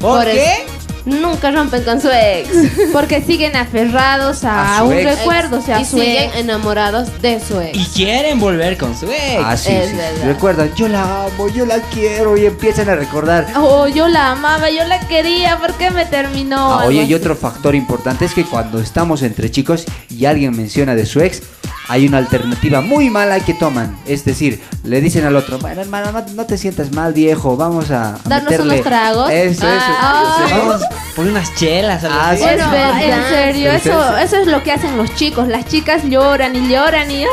¿Por, 0.00 0.24
Por 0.24 0.32
qué? 0.32 0.66
Nunca 1.06 1.52
rompen 1.52 1.84
con 1.84 2.00
su 2.00 2.08
ex. 2.10 2.48
Porque 2.92 3.22
siguen 3.22 3.54
aferrados 3.56 4.42
a, 4.44 4.82
un 4.82 4.92
ex. 4.92 5.18
recuerdo, 5.18 5.58
o 5.58 5.62
sea, 5.62 5.78
y 5.78 5.82
a 5.82 5.86
su 5.86 5.98
siguen 5.98 6.24
ex. 6.30 6.36
enamorados 6.36 7.22
de 7.22 7.40
su 7.40 7.60
ex. 7.60 7.78
Y 7.78 7.84
quieren 7.94 8.40
volver 8.40 8.76
con 8.76 8.94
su 8.98 9.06
ex. 9.10 9.40
Ah, 9.42 9.56
sí, 9.56 9.72
Es 9.72 9.84
sí, 9.84 9.90
sí. 9.92 9.96
verdad. 9.96 10.24
Recuerdan, 10.26 10.74
yo 10.74 10.88
la 10.88 11.24
amo, 11.26 11.48
yo 11.48 11.64
la 11.64 11.78
quiero 11.80 12.36
y 12.36 12.46
empiezan 12.46 12.88
a 12.88 12.96
recordar. 12.96 13.46
Oh, 13.56 13.86
yo 13.86 14.08
la 14.08 14.32
amaba, 14.32 14.68
yo 14.68 14.84
la 14.84 14.98
quería, 15.06 15.58
¿por 15.58 15.74
qué 15.74 15.90
me 15.90 16.04
terminó? 16.06 16.74
Ah, 16.80 16.86
oye, 16.86 17.04
y 17.04 17.14
otro 17.14 17.36
factor 17.36 17.74
importante 17.76 18.24
es 18.24 18.34
que 18.34 18.44
cuando 18.44 18.80
estamos 18.80 19.22
entre 19.22 19.50
chicos 19.50 19.84
y 20.10 20.24
alguien 20.24 20.56
menciona 20.56 20.96
de 20.96 21.06
su 21.06 21.20
ex, 21.20 21.40
hay 21.88 22.06
una 22.06 22.18
alternativa 22.18 22.80
muy 22.80 23.10
mala 23.10 23.40
que 23.40 23.54
toman. 23.54 23.96
Es 24.06 24.24
decir, 24.24 24.60
le 24.84 25.00
dicen 25.00 25.24
al 25.24 25.36
otro, 25.36 25.58
bueno, 25.58 25.80
hermano, 25.80 26.12
no, 26.12 26.24
no 26.34 26.44
te 26.46 26.58
sientas 26.58 26.92
mal, 26.92 27.12
viejo, 27.12 27.56
vamos 27.56 27.90
a, 27.90 28.14
a 28.14 28.18
Darnos 28.24 28.50
meterle". 28.50 28.72
unos 28.74 28.84
tragos. 28.84 29.30
Eso, 29.30 29.66
Ah, 29.66 30.44
eso. 30.46 30.56
Vamos. 30.58 30.82
Unas 31.16 31.54
chelas. 31.54 32.04
algo 32.04 32.16
Ah, 32.20 32.34
sí. 32.36 32.42
Bueno, 32.42 32.64
Es 32.64 32.70
verdad. 32.70 33.02
en 33.02 33.24
serio, 33.34 33.72
eso, 33.72 34.16
eso 34.18 34.36
es 34.36 34.46
lo 34.46 34.62
que 34.62 34.72
hacen 34.72 34.96
los 34.96 35.14
chicos. 35.14 35.48
Las 35.48 35.66
chicas 35.66 36.02
lloran 36.04 36.54
y 36.56 36.68
lloran 36.68 37.10
y... 37.10 37.24
¡ah! 37.24 37.28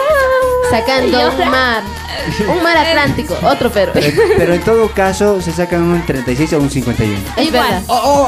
Sacando 0.72 1.20
Y 1.20 1.24
un 1.44 1.50
mar. 1.52 1.84
Un 2.48 2.64
mar 2.64 2.78
Atlántico. 2.78 3.36
Otro 3.44 3.70
pero. 3.72 3.92
Pero, 3.92 4.08
pero 4.38 4.54
en 4.54 4.62
todo 4.62 4.88
caso, 4.92 5.42
se 5.42 5.52
sacan 5.52 5.82
un 5.84 6.06
36 6.06 6.54
o 6.54 6.60
un 6.60 6.70
51. 6.70 7.18
Es 7.36 7.48
Igual. 7.48 7.64
verdad. 7.64 7.82
O, 7.88 7.94
o, 7.96 8.24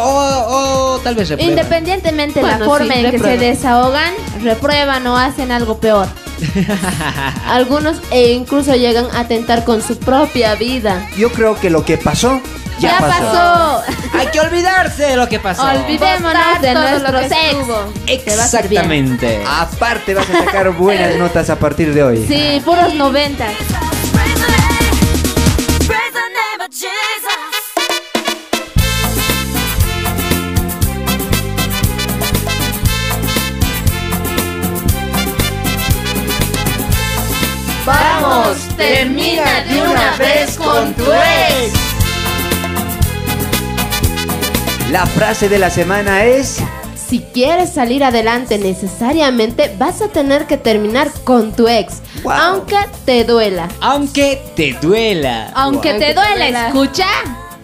o, 0.92 0.96
o 0.96 1.00
tal 1.00 1.16
vez 1.16 1.30
reprueban. 1.30 1.58
Independientemente 1.58 2.42
de 2.42 2.46
la 2.46 2.58
Bueno, 2.58 2.66
forma 2.74 2.94
sí, 2.94 3.06
en 3.06 3.12
que 3.12 3.20
se 3.20 3.38
desahogan, 3.38 4.14
reprueban 4.44 5.08
o 5.08 5.16
hacen 5.18 5.52
algo 5.52 5.78
peor. 5.78 6.08
Algunos 7.48 7.98
e 8.12 8.34
incluso 8.34 8.76
llegan 8.76 9.08
a 9.14 9.28
tentar 9.28 9.64
con 9.64 9.82
su 9.82 9.98
propia 9.98 10.56
vida. 10.56 11.08
Yo 11.18 11.32
creo 11.32 11.56
que 11.60 11.70
lo 11.70 11.86
que 11.86 11.98
pasó, 11.98 12.42
ya, 12.80 12.92
Ya, 12.92 12.98
pasó. 13.00 13.24
pasó. 13.24 13.84
Hay 14.18 14.28
que 14.28 14.40
olvidarse 14.40 15.04
de 15.04 15.16
lo 15.16 15.28
que 15.30 15.40
pasó. 15.40 15.64
Olvidémonos 15.64 16.62
de 16.62 16.68
que 16.68 16.74
ex. 18.30 18.40
va 18.40 18.44
a. 18.44 18.46
Exactamente. 18.48 19.44
Aparte 19.48 20.14
vas 20.14 20.30
a 20.30 20.46
sacar 20.46 20.72
buenas 20.72 21.16
notas 21.20 21.50
a 21.50 21.58
partir 21.58 21.94
de 21.94 22.04
hoy. 22.04 22.26
Sí, 22.28 22.62
puros 22.66 22.94
noventas. 22.96 23.54
Vamos, 38.36 38.58
termina 38.76 39.64
de 39.64 39.82
una 39.82 40.18
vez 40.18 40.58
con 40.58 40.94
tu 40.94 41.04
ex. 41.04 41.74
La 44.92 45.06
frase 45.06 45.48
de 45.50 45.58
la 45.58 45.70
semana 45.70 46.26
es 46.26 46.58
Si 47.08 47.22
quieres 47.34 47.72
salir 47.74 48.04
adelante 48.04 48.58
necesariamente 48.58 49.74
vas 49.78 50.02
a 50.02 50.10
tener 50.10 50.48
que 50.48 50.58
terminar 50.58 51.10
con 51.24 51.54
tu 51.54 51.68
ex, 51.68 52.02
Wow. 52.24 52.34
aunque 52.34 52.78
te 53.06 53.24
duela. 53.24 53.68
Aunque 53.80 54.42
te 54.56 54.74
duela. 54.82 55.52
Aunque 55.56 55.92
Aunque 55.92 56.06
te 56.06 56.14
duela. 56.14 56.68
escucha. 56.68 57.08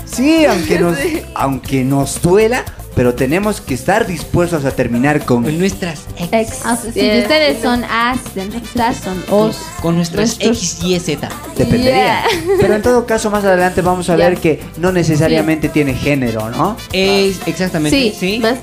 sí, 0.05 0.45
aunque 0.45 0.79
nos, 0.79 0.97
aunque 1.35 1.83
nos 1.83 2.21
duela, 2.21 2.63
pero 3.01 3.15
tenemos 3.15 3.61
que 3.61 3.73
estar 3.73 4.05
dispuestos 4.05 4.63
a 4.63 4.69
terminar 4.69 5.25
con 5.25 5.41
Con 5.43 5.57
nuestras 5.57 6.01
ex. 6.19 6.29
Ex. 6.51 6.65
Así 6.67 6.91
Si 6.91 6.99
es. 6.99 7.23
ustedes 7.23 7.59
son 7.59 7.83
as, 7.85 8.19
ustedes 8.27 8.97
son 9.03 9.23
os. 9.31 9.57
Con 9.81 9.95
nuestras 9.95 10.37
Nuestros- 10.39 10.57
X, 10.59 10.83
Y, 10.83 10.99
Z. 10.99 11.27
dependería. 11.57 12.21
Pero 12.61 12.75
en 12.75 12.83
todo 12.83 13.07
caso 13.07 13.31
más 13.31 13.43
adelante 13.43 13.81
vamos 13.81 14.07
a 14.11 14.15
ver 14.15 14.37
que 14.37 14.59
no 14.77 14.91
necesariamente 14.91 15.67
tiene 15.67 15.95
género, 15.95 16.51
¿no? 16.51 16.77
Es 16.93 17.39
exactamente. 17.47 17.97
Sí, 17.97 18.15
Sí. 18.19 18.37
más 18.39 18.59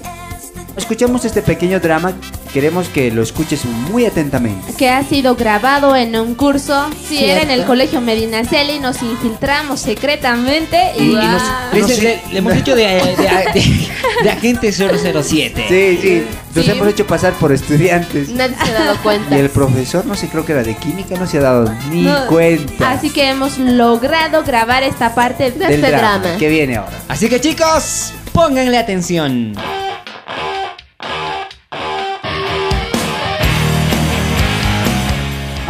Escuchemos 0.79 1.25
este 1.25 1.43
pequeño 1.43 1.81
drama, 1.81 2.13
queremos 2.53 2.89
que 2.89 3.11
lo 3.11 3.23
escuches 3.23 3.65
muy 3.65 4.07
atentamente. 4.07 4.73
Que 4.75 4.89
ha 4.89 5.03
sido 5.03 5.35
grabado 5.35 5.95
en 5.97 6.15
un 6.17 6.35
curso. 6.37 6.87
Si 7.07 7.23
era 7.25 7.43
en 7.43 7.51
el 7.51 7.65
colegio 7.65 8.01
Medinaceli, 8.01 8.79
nos 8.79 9.03
infiltramos 9.03 9.81
secretamente 9.81 10.79
y, 10.97 11.03
Y- 11.03 11.11
y 11.11 11.15
nos- 11.17 11.43
Le, 11.75 11.83
sí. 11.85 12.01
le- 12.01 12.23
le 12.33 12.39
hemos 12.39 12.55
hecho 12.55 12.77
de, 12.77 12.85
de, 12.85 13.61
de- 13.61 13.89
de 14.23 14.31
agente 14.31 14.73
007. 14.73 15.65
Sí, 15.69 15.99
sí, 16.01 16.23
nos 16.55 16.65
Sí. 16.65 16.71
hemos 16.71 16.89
hecho 16.89 17.07
pasar 17.07 17.33
por 17.35 17.53
estudiantes. 17.53 18.29
nadie 18.31 18.55
se 18.65 18.71
ha 18.71 18.75
dado 18.85 18.95
Y 18.99 18.99
cuenta. 18.99 19.37
el 19.37 19.51
profesor, 19.51 20.07
no 20.07 20.15
sé, 20.15 20.29
creo 20.29 20.47
que 20.47 20.53
era 20.53 20.63
de 20.63 20.77
química, 20.77 21.17
no 21.17 21.27
se 21.27 21.39
ha 21.39 21.43
dado 21.43 21.75
ni 21.91 22.03
No. 22.03 22.27
cuenta 22.29 22.93
Así 22.93 23.11
que 23.11 23.29
hemos 23.29 23.59
logrado 23.59 24.43
grabar 24.45 24.85
esta 24.85 25.15
parte 25.15 25.51
de 25.51 25.51
De 25.51 25.59
del 25.67 25.75
este 25.85 25.89
drama, 25.91 26.19
drama. 26.21 26.39
que 26.39 26.49
viene 26.49 26.77
ahora. 26.77 26.97
Así 27.09 27.29
que 27.29 27.41
chicos, 27.41 28.13
pónganle 28.33 28.79
atención. 28.79 29.55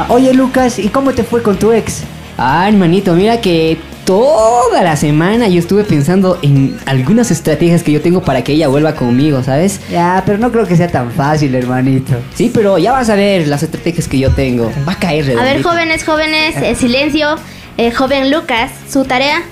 Oye 0.09 0.33
Lucas, 0.35 0.79
¿y 0.79 0.88
cómo 0.88 1.12
te 1.12 1.25
fue 1.25 1.42
con 1.42 1.59
tu 1.59 1.73
ex? 1.73 2.03
Ah, 2.37 2.68
hermanito, 2.68 3.14
mira 3.14 3.40
que 3.40 3.79
toda 4.05 4.83
la 4.83 4.97
semana 4.97 5.49
yo 5.49 5.59
estuve 5.59 5.85
pensando 5.85 6.38
en 6.42 6.79
algunas 6.87 7.31
estrategias 7.31 7.83
que 7.83 7.92
yo 7.92 8.01
tengo 8.01 8.23
para 8.23 8.42
que 8.42 8.53
ella 8.53 8.68
vuelva 8.68 8.94
conmigo, 8.94 9.42
¿sabes? 9.42 9.81
Ya, 9.90 10.23
pero 10.25 10.38
no 10.38 10.51
creo 10.53 10.66
que 10.66 10.77
sea 10.77 10.88
tan 10.88 11.11
fácil, 11.11 11.55
hermanito. 11.55 12.14
Sí, 12.35 12.51
pero 12.55 12.79
ya 12.79 12.92
vas 12.92 13.11
a 13.11 13.16
ver 13.16 13.49
las 13.49 13.62
estrategias 13.62 14.07
que 14.09 14.18
yo 14.18 14.31
tengo. 14.31 14.71
Va 14.88 14.92
a 14.92 14.99
caer 14.99 15.25
A 15.25 15.27
ver, 15.27 15.37
redondito. 15.37 15.68
jóvenes, 15.68 16.05
jóvenes, 16.05 16.57
eh, 16.57 16.75
silencio. 16.75 17.37
Eh, 17.77 17.90
joven 17.92 18.31
Lucas, 18.31 18.71
su 18.90 19.05
tarea. 19.05 19.42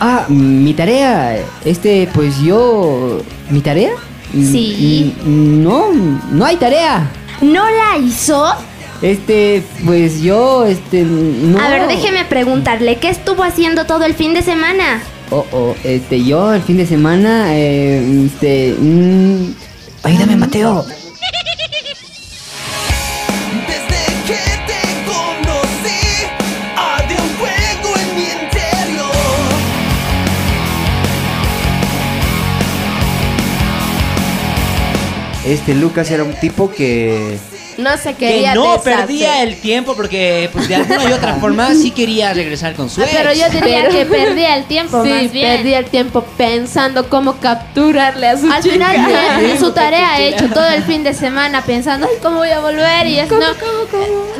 Ah, 0.00 0.24
mi 0.28 0.72
tarea, 0.74 1.38
este, 1.64 2.08
pues 2.14 2.38
yo... 2.40 3.20
¿Mi 3.50 3.60
tarea? 3.60 3.90
Sí. 4.32 5.14
No, 5.24 5.92
no 6.32 6.44
hay 6.44 6.56
tarea. 6.56 7.08
¿No 7.40 7.64
la 7.64 7.98
hizo? 7.98 8.44
Este, 9.00 9.62
pues 9.86 10.22
yo, 10.22 10.64
este, 10.64 11.02
no. 11.02 11.60
A 11.60 11.68
ver, 11.68 11.86
déjeme 11.86 12.24
preguntarle, 12.24 12.96
¿qué 12.96 13.10
estuvo 13.10 13.44
haciendo 13.44 13.86
todo 13.86 14.04
el 14.04 14.14
fin 14.14 14.34
de 14.34 14.42
semana? 14.42 15.00
Oh, 15.30 15.46
oh, 15.52 15.76
este, 15.84 16.24
yo 16.24 16.52
el 16.52 16.62
fin 16.62 16.78
de 16.78 16.86
semana, 16.86 17.54
eh, 17.54 18.24
este, 18.26 18.74
mm, 18.76 19.54
ayúdame, 20.02 20.36
Mateo. 20.36 20.84
Desde 23.68 24.04
que 24.26 24.40
te 24.66 24.80
conocí, 25.06 26.26
arde 26.76 27.14
un 27.14 27.30
fuego 27.36 27.94
en 28.00 28.14
mi 28.16 28.22
interior. 28.22 29.14
Este 35.46 35.74
Lucas 35.74 36.10
era 36.10 36.24
un 36.24 36.34
tipo 36.34 36.68
que 36.68 37.38
No 37.78 37.96
se 37.96 38.14
Que 38.14 38.26
quería 38.28 38.54
no 38.54 38.72
deshacer. 38.72 38.96
perdía 38.98 39.42
el 39.42 39.56
tiempo 39.60 39.94
porque, 39.94 40.50
pues, 40.52 40.68
de 40.68 40.74
alguna 40.74 41.04
y 41.04 41.12
otra 41.12 41.36
forma 41.36 41.72
sí 41.74 41.92
quería 41.92 42.34
regresar 42.34 42.74
con 42.74 42.90
su 42.90 43.00
Ah, 43.00 43.04
ex. 43.04 43.16
pero 43.16 43.32
yo 43.32 43.48
diría 43.50 43.82
Pero- 43.86 43.90
que 43.92 44.04
perdía 44.04 44.56
el 44.56 44.64
tiempo 44.64 45.04
Sí, 45.04 45.08
más 45.10 45.30
bien. 45.32 45.56
perdía 45.56 45.78
el 45.78 45.84
tiempo 45.86 46.24
pensando 46.36 47.08
cómo 47.08 47.36
capturarle 47.38 48.26
a 48.28 48.36
su 48.36 48.50
Al 48.50 48.62
chica. 48.62 48.74
final 48.74 49.40
bien, 49.40 49.58
su 49.60 49.70
tarea 49.72 50.10
ha 50.14 50.20
hecho 50.20 50.48
todo 50.48 50.66
el 50.68 50.82
fin 50.82 51.04
de 51.04 51.14
semana 51.14 51.62
pensando, 51.62 52.08
ay, 52.10 52.16
¿cómo 52.20 52.38
voy 52.38 52.50
a 52.50 52.58
volver? 52.60 53.06
Y 53.06 53.20
es 53.20 53.30
no, 53.30 53.38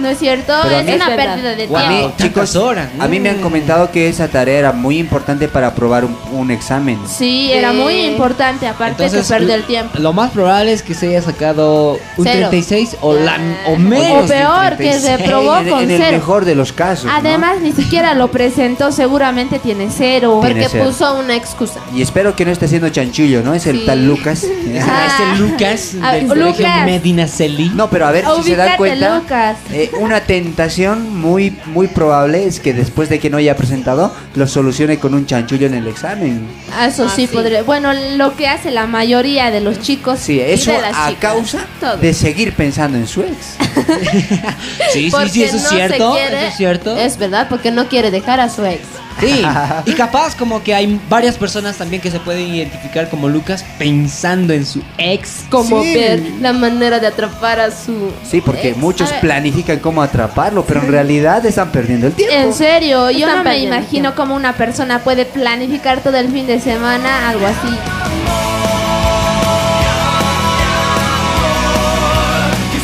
no 0.01 0.09
es 0.09 0.19
cierto, 0.19 0.53
Pero 0.65 0.77
es 0.77 0.85
mí- 0.85 0.93
una 0.95 1.09
Es 1.09 1.17
pérdida 1.17 1.55
de 1.55 1.67
O 1.69 1.77
a 1.77 1.87
mí, 1.89 1.97
tiempo. 1.99 2.15
chicos, 2.21 2.57
horas, 2.57 2.89
a 2.99 3.07
mí 3.09 3.21
me 3.21 3.31
han 3.31 3.41
comentado 3.41 3.91
que 3.93 4.09
esa 4.09 4.27
tarea 4.29 4.59
era 4.59 4.73
muy 4.73 4.99
importante 4.99 5.47
para 5.49 5.69
aprobar 5.69 6.05
un, 6.05 6.17
un 6.33 6.51
examen. 6.51 6.99
Sí, 7.07 7.53
era 7.53 7.73
muy 7.73 8.01
importante, 8.01 8.67
aparte 8.67 9.05
Entonces, 9.05 9.29
que 9.29 9.35
perder 9.39 9.61
el 9.61 9.65
tiempo. 9.65 9.97
Lo 9.99 10.13
más 10.13 10.33
probable 10.33 10.73
es 10.73 10.83
que 10.83 10.95
se 10.95 11.09
haya 11.09 11.23
sacado 11.23 11.93
un 12.17 12.25
Cero. 12.25 12.49
36 12.49 12.97
o, 13.01 13.15
la, 13.37 13.71
o 13.73 13.77
menos. 13.77 14.25
O 14.25 14.27
de 14.27 14.29
peor, 14.29 14.71
que 14.71 14.77
36. 14.77 15.19
reprobó 15.19 15.57
en, 15.59 15.69
con 15.69 15.83
en 15.83 15.91
el 15.91 15.99
cero. 15.99 16.13
mejor 16.13 16.45
de 16.45 16.55
los 16.55 16.73
casos. 16.73 17.05
¿no? 17.07 17.13
Además, 17.13 17.61
ni 17.63 17.73
siquiera 17.73 18.15
lo 18.15 18.31
presentó, 18.31 18.93
seguramente 18.93 19.59
tiene 19.59 19.89
cero. 19.91 20.39
Tiene 20.43 20.55
Porque 20.63 20.69
cero. 20.71 20.85
puso 20.87 21.19
una 21.19 21.37
excusa. 21.37 21.81
Y 21.95 22.03
espero 22.03 22.35
que 22.37 22.45
no 22.45 22.51
esté 22.53 22.69
siendo 22.69 22.89
chanchullo, 22.89 23.43
¿no? 23.43 23.55
Es 23.55 23.67
el 23.67 23.81
Sí. 23.81 23.87
tal 23.87 24.07
Lucas. 24.07 24.45
Ah, 24.81 25.07
es 25.07 25.41
el 25.41 25.49
Lucas 25.49 25.95
Ah, 26.03 26.13
del 26.15 26.29
Lucas. 26.29 26.39
colegio 26.57 26.69
Medina 26.85 27.27
Celi. 27.27 27.71
No, 27.75 27.89
pero 27.91 28.07
a 28.07 28.11
ver 28.13 28.25
si 28.43 28.51
se 28.51 28.57
dan 28.57 28.77
cuenta. 28.77 29.19
Lucas. 29.19 29.57
eh, 29.73 29.91
una 30.01 30.21
tentación 30.21 31.17
muy 31.21 31.57
muy 31.67 31.87
probable 31.89 32.45
es 32.47 32.61
que 32.61 32.73
después 32.73 33.09
de 33.09 33.19
que 33.19 33.29
no 33.31 33.37
haya 33.39 33.57
presentado, 33.57 34.13
lo 34.35 34.47
solucione 34.47 34.99
con 34.99 35.15
un 35.15 35.27
chanchullo 35.27 35.67
en 35.67 35.75
el 35.75 35.87
examen. 35.89 36.47
Ah, 36.77 36.87
Eso 36.87 37.09
sí, 37.09 37.27
podría. 37.27 37.63
Bueno, 37.63 37.93
lo 38.17 38.35
que 38.37 38.47
hace 38.49 38.71
la 38.71 38.87
mayoría 38.87 39.51
de 39.51 39.61
los 39.61 39.81
chicos. 39.81 40.19
Sí, 40.21 40.35
y 40.35 40.41
eso 40.41 40.73
de 40.73 40.81
las 40.81 40.97
a 40.97 41.09
chicas. 41.09 41.33
causa 41.33 41.67
Todo. 41.81 41.97
de 41.97 42.15
seguir 42.15 42.53
pensando 42.55 42.97
en 42.99 43.07
su 43.07 43.18
ex. 43.23 43.57
Sí, 44.93 45.11
sí, 45.11 45.29
sí, 45.31 45.45
eso 45.45 45.57
es 45.57 45.63
no 45.65 45.69
se 45.69 45.75
cierto. 45.77 46.13
quiere- 46.13 46.39
Eso 46.39 46.49
es 46.49 46.57
cierto. 46.57 46.97
Es 46.97 47.19
verdad, 47.19 47.47
porque 47.49 47.71
no 47.71 47.89
quiere 47.89 48.11
dejar 48.11 48.41
a 48.41 48.49
su 48.49 48.65
ex. 48.65 48.81
Sí, 49.21 49.43
y 49.87 49.93
capaz 49.93 50.35
como 50.37 50.63
que 50.63 50.75
hay 50.75 50.99
varias 51.09 51.37
personas 51.37 51.77
también 51.77 52.01
que 52.01 52.11
se 52.11 52.21
pueden 52.21 52.55
identificar 52.55 53.11
como 53.11 53.29
Lucas 53.29 53.65
pensando 53.79 54.53
en 54.53 54.65
su 54.65 54.81
ex. 54.97 55.45
Como 55.51 55.83
Sí. 55.83 55.95
ver 55.95 56.23
la 56.41 56.53
manera 56.53 57.01
de 57.01 57.07
atrapar 57.09 57.61
a 57.61 57.71
su. 57.71 58.13
Sí, 58.29 58.41
porque 58.41 58.71
ex. 58.71 58.79
muchos 58.79 59.13
planifican 59.15 59.79
cómo 59.81 60.03
atraparlo, 60.03 60.65
pero 60.65 60.81
en 60.83 60.91
realidad 60.91 61.45
están 61.45 61.71
perdiendo 61.71 62.07
el 62.07 62.13
tiempo. 62.15 62.35
En 62.35 62.53
serio, 62.55 63.11
yo 63.11 63.27
Están 63.27 63.39
no 63.39 63.45
me 63.51 63.59
imagino 63.59 64.15
cómo 64.15 64.35
una 64.37 64.53
persona 64.55 65.01
puede 65.01 65.25
planificar 65.27 66.01
todo 66.01 66.17
el 66.17 66.31
fin 66.31 66.47
de 66.47 66.61
semana, 66.61 67.29
algo 67.29 67.47
así. 67.47 67.77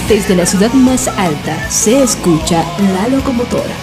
Desde 0.09 0.37
la 0.37 0.45
ciudad 0.45 0.71
más 0.75 1.09
alta 1.09 1.71
se 1.71 2.03
escucha 2.03 2.63
la 2.93 3.09
locomotora. 3.09 3.75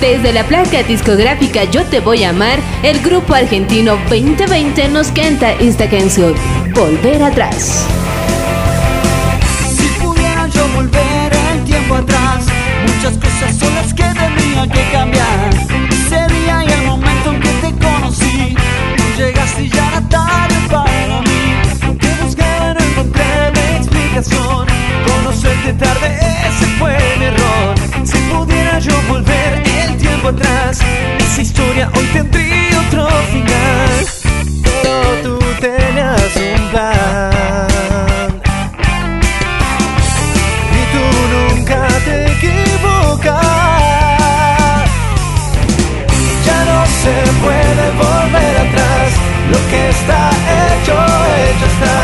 Desde 0.00 0.32
la 0.32 0.42
placa 0.44 0.82
discográfica 0.82 1.64
Yo 1.64 1.84
Te 1.84 2.00
Voy 2.00 2.24
a 2.24 2.30
Amar, 2.30 2.58
el 2.82 3.00
grupo 3.00 3.34
argentino 3.34 3.98
2020 4.08 4.88
nos 4.88 5.08
canta 5.08 5.52
esta 5.52 5.90
canción, 5.90 6.34
Volver 6.74 7.22
atrás. 7.22 7.84
Si 9.76 9.86
pudiera 10.02 10.48
yo 10.48 10.66
volver 10.68 11.32
el 11.52 11.64
tiempo 11.64 11.96
atrás, 11.96 12.46
muchas 12.86 13.18
cosas 13.18 13.56
son 13.58 13.74
las 13.74 13.92
que 13.92 14.04
tendría 14.04 14.66
que 14.68 14.90
cambiar. 14.90 15.71
Tarde, 25.82 26.08
ese 26.48 26.66
fue 26.78 26.96
mi 27.18 27.26
error. 27.26 27.74
Si 28.04 28.18
pudiera 28.32 28.78
yo 28.78 28.94
volver 29.08 29.62
el 29.84 29.96
tiempo 29.96 30.28
atrás, 30.28 30.80
esa 31.18 31.42
historia 31.42 31.90
hoy 31.94 32.06
tendría 32.12 32.80
otro 32.86 33.08
final. 33.32 34.06
Pero 34.62 34.94
tú 35.22 35.38
tenías 35.60 36.36
un 36.36 36.62
plan. 36.70 37.30
Y 40.78 40.82
tú 40.92 41.04
nunca 41.34 41.80
te 42.06 42.14
equivocas. 42.32 43.42
Ya 46.46 46.58
no 46.70 46.80
se 47.02 47.14
puede 47.44 47.84
volver 48.02 48.54
atrás. 48.66 49.08
Lo 49.52 49.58
que 49.70 49.80
está 49.90 50.20
hecho, 50.60 50.94
hecho 51.46 51.66
está. 51.74 51.96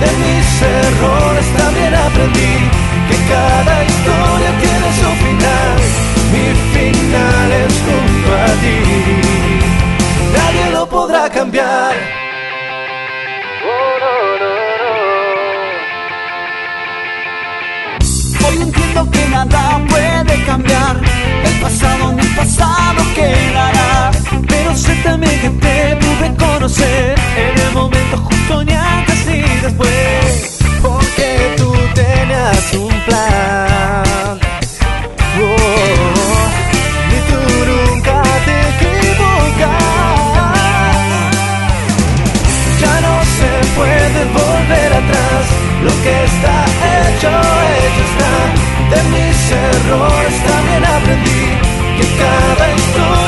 De 0.00 0.10
mis 0.22 0.48
errores 0.62 1.46
también 1.56 1.92
aprendí 1.94 2.97
cada 3.28 3.84
historia 3.84 4.50
tiene 4.62 4.88
su 5.00 5.10
final. 5.24 5.76
Mi 6.32 6.46
final 6.74 7.52
es 7.62 7.74
junto 7.86 8.28
a 8.34 8.50
ti. 8.62 8.78
Nadie 10.36 10.70
lo 10.72 10.88
podrá 10.88 11.28
cambiar. 11.28 11.94
Hoy 18.46 18.62
entiendo 18.62 19.10
que 19.10 19.28
nada 19.28 19.80
puede 19.88 20.44
cambiar. 20.44 20.96
El 21.44 21.60
pasado 21.60 22.12
en 22.12 22.20
el 22.20 22.34
pasado 22.34 23.02
quedará. 23.14 24.10
Pero 24.48 24.74
sé 24.74 24.94
también 25.04 25.40
que 25.40 25.50
te 25.50 25.96
pude 25.96 26.34
conocer 26.36 27.18
en 27.36 27.58
el 27.66 27.72
momento 27.72 28.16
justo 28.16 28.64
ni 28.64 28.72
antes 28.72 29.26
ni 29.26 29.40
después. 29.62 30.57
Lo 45.82 45.90
que 46.02 46.24
está 46.24 46.64
hecho, 46.92 47.28
hecho 47.28 48.02
está. 48.10 48.32
De 48.90 49.00
mis 49.10 49.38
errores 49.52 50.34
también 50.46 50.84
aprendí 50.84 51.42
que 51.96 52.06
cada 52.16 52.74
historia 52.74 53.27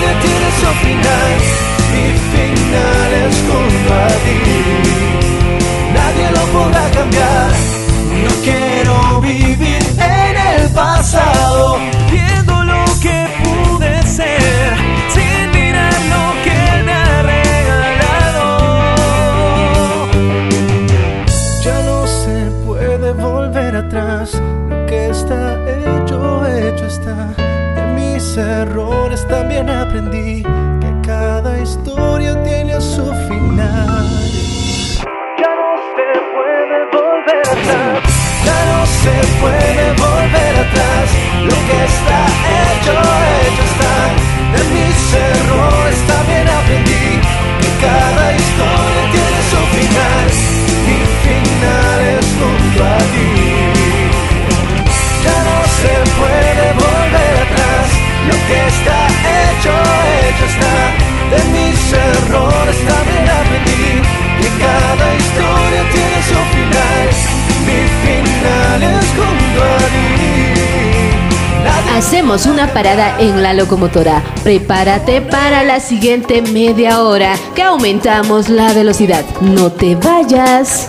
Una 72.30 72.72
parada 72.72 73.18
en 73.18 73.42
la 73.42 73.54
locomotora. 73.54 74.22
Prepárate 74.44 75.20
para 75.20 75.64
la 75.64 75.80
siguiente 75.80 76.42
media 76.42 77.02
hora 77.02 77.34
que 77.56 77.62
aumentamos 77.64 78.48
la 78.48 78.72
velocidad. 78.72 79.24
No 79.40 79.72
te 79.72 79.96
vayas. 79.96 80.88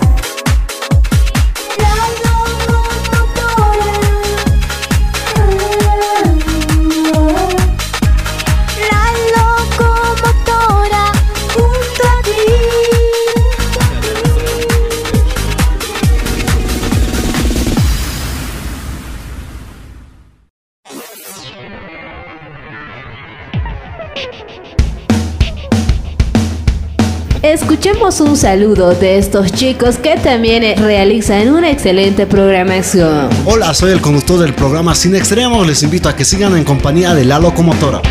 Un 28.20 28.36
saludo 28.36 28.94
de 28.94 29.18
estos 29.18 29.54
chicos 29.54 29.98
que 29.98 30.18
también 30.18 30.64
eh, 30.64 30.76
realizan 30.78 31.50
una 31.50 31.72
excelente 31.72 32.28
programación. 32.28 33.30
Hola, 33.46 33.74
soy 33.74 33.94
el 33.94 34.02
conductor 34.02 34.38
del 34.38 34.54
programa 34.54 34.94
Sin 34.96 35.16
Extremos. 35.16 35.66
Les 35.66 35.82
invito 35.82 36.10
a 36.10 36.16
que 36.16 36.26
sigan 36.26 36.58
en 36.58 36.66
compañía 36.66 37.16
de 37.16 37.24
la 37.24 37.40
locomotora. 37.40 38.02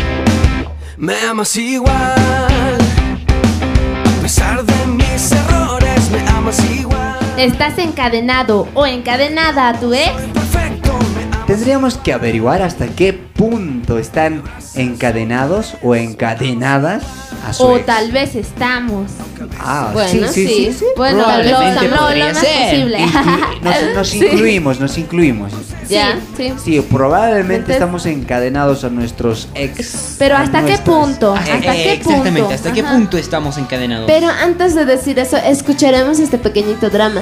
Me 0.97 1.21
amas 1.21 1.55
igual, 1.55 1.93
a 1.93 4.21
pesar 4.23 4.65
de 4.65 4.87
mis 4.87 5.31
errores, 5.31 6.09
me 6.11 6.27
amas 6.29 6.59
igual. 6.71 7.19
¿Estás 7.37 7.77
encadenado 7.77 8.67
o 8.73 8.87
encadenada 8.87 9.69
a 9.69 9.79
tu 9.79 9.93
ex? 9.93 10.11
Perfecto, 10.33 10.97
me 11.15 11.25
amas 11.25 11.45
Tendríamos 11.45 11.97
que 11.97 12.11
averiguar 12.11 12.63
hasta 12.63 12.87
qué 12.87 13.13
punto 13.13 13.99
están 13.99 14.41
encadenados 14.73 15.75
o 15.83 15.95
encadenadas 15.95 17.03
a 17.45 17.53
su 17.53 17.63
O 17.63 17.77
ex. 17.77 17.85
tal 17.85 18.11
vez 18.11 18.35
estamos. 18.35 19.11
Ah, 19.59 19.89
Bueno, 19.93 20.27
sí. 20.31 20.69
Bueno, 20.95 21.23
tal 21.23 21.41
vez 21.41 21.49
Probablemente 21.51 21.87
no, 21.89 21.95
lo 21.95 22.01
podría 22.03 22.25
más 22.27 22.37
ser. 22.37 22.69
posible. 22.69 22.97
Inclu- 22.99 23.61
nos, 23.61 23.95
nos 23.95 24.07
Sí. 24.09 24.17
incluimos, 24.25 24.79
nos 24.79 24.97
incluimos. 24.97 25.51
Ya, 25.89 26.19
sí. 26.37 26.53
Sí, 26.63 26.81
probablemente 26.81 27.55
Entonces- 27.55 27.75
estamos 27.75 28.05
encadenados 28.05 28.83
a 28.83 28.89
nuestros 28.89 29.49
ex. 29.55 30.15
Pero 30.19 30.35
a 30.37 30.41
¿hasta 30.41 30.63
qué 30.65 30.77
punto? 30.77 31.35
Eh, 31.35 31.39
¿Hasta 31.39 31.55
eh, 31.57 31.61
qué 31.83 31.93
exactamente, 31.93 32.39
punto? 32.41 32.55
¿hasta 32.55 32.71
qué 32.73 32.81
Ajá. 32.81 32.91
punto 32.93 33.17
estamos 33.17 33.57
encadenados? 33.57 34.05
Pero 34.07 34.27
antes 34.29 34.75
de 34.75 34.85
decir 34.85 35.19
eso, 35.19 35.37
escucharemos 35.37 36.19
este 36.19 36.37
pequeñito 36.37 36.89
drama 36.89 37.21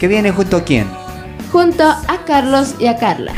¿Que 0.00 0.08
viene 0.08 0.30
junto 0.32 0.56
a 0.56 0.62
quién? 0.64 0.86
junto 1.52 1.84
a 1.84 2.24
Carlos 2.26 2.74
y 2.78 2.86
a 2.86 2.96
Carla. 2.96 3.32